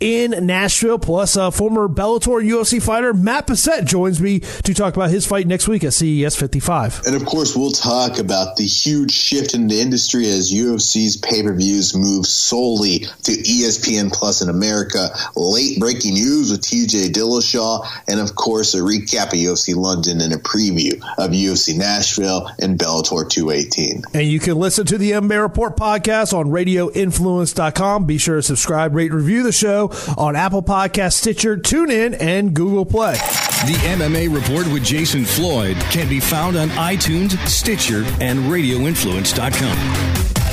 in 0.00 0.46
Nashville. 0.46 0.98
Plus, 0.98 1.36
uh, 1.36 1.50
former 1.50 1.88
Bellator 1.88 2.44
UFC 2.44 2.82
fighter 2.82 3.12
Matt 3.14 3.46
Bessette 3.46 3.86
joins 3.86 4.20
me 4.20 4.40
to 4.40 4.74
talk 4.74 4.96
about 4.96 5.10
his 5.10 5.26
fight 5.26 5.46
next 5.46 5.68
week 5.68 5.84
at 5.84 5.92
CES 5.92 6.36
55. 6.36 7.02
And 7.06 7.16
of 7.16 7.24
course, 7.24 7.56
we'll 7.56 7.70
talk 7.70 8.18
about 8.18 8.56
the 8.56 8.64
huge 8.64 9.12
shift 9.12 9.54
in 9.54 9.68
the 9.68 9.80
industry 9.80 10.26
as 10.28 10.52
UFC's 10.52 11.16
pay 11.16 11.42
per 11.42 11.54
views 11.54 11.96
move 11.96 12.26
solely 12.26 13.00
to 13.24 13.32
ESPN 13.32 14.12
Plus 14.12 14.42
in 14.42 14.48
America. 14.48 15.08
Late 15.34 15.78
breaking 15.80 16.14
news 16.14 16.50
with 16.50 16.62
TJ 16.62 17.12
Dillashaw, 17.12 17.86
and 18.08 18.20
of 18.20 18.34
course, 18.34 18.74
a 18.74 18.78
recap 18.78 19.26
of 19.26 19.38
UFC 19.38 19.74
London 19.74 20.20
and 20.20 20.32
a 20.32 20.38
preview 20.38 20.94
of 21.18 21.30
UFC 21.30 21.76
Nashville 21.76 22.50
and 22.58 22.78
Bellator 22.78 23.28
218. 23.28 24.02
And 24.14 24.26
you 24.26 24.40
can 24.40 24.56
listen 24.58 24.86
to 24.86 24.98
the 24.98 25.12
MMA 25.12 25.40
Report 25.40 25.76
podcast 25.76 26.36
on 26.36 26.46
radioinfluence.com. 26.46 28.04
Be 28.04 28.18
sure 28.18 28.36
to 28.36 28.42
subscribe, 28.42 28.94
rate, 28.94 29.10
and 29.10 29.20
review 29.20 29.42
the 29.42 29.52
show 29.52 29.85
on 30.16 30.36
Apple 30.36 30.62
Podcast, 30.62 31.14
Stitcher, 31.14 31.56
TuneIn, 31.56 32.16
and 32.20 32.54
Google 32.54 32.86
Play. 32.86 33.14
The 33.14 33.74
MMA 33.84 34.32
Report 34.34 34.66
with 34.72 34.84
Jason 34.84 35.24
Floyd 35.24 35.76
can 35.90 36.08
be 36.08 36.20
found 36.20 36.56
on 36.56 36.68
iTunes, 36.70 37.36
Stitcher, 37.48 38.04
and 38.20 38.38
RadioInfluence.com. 38.40 40.45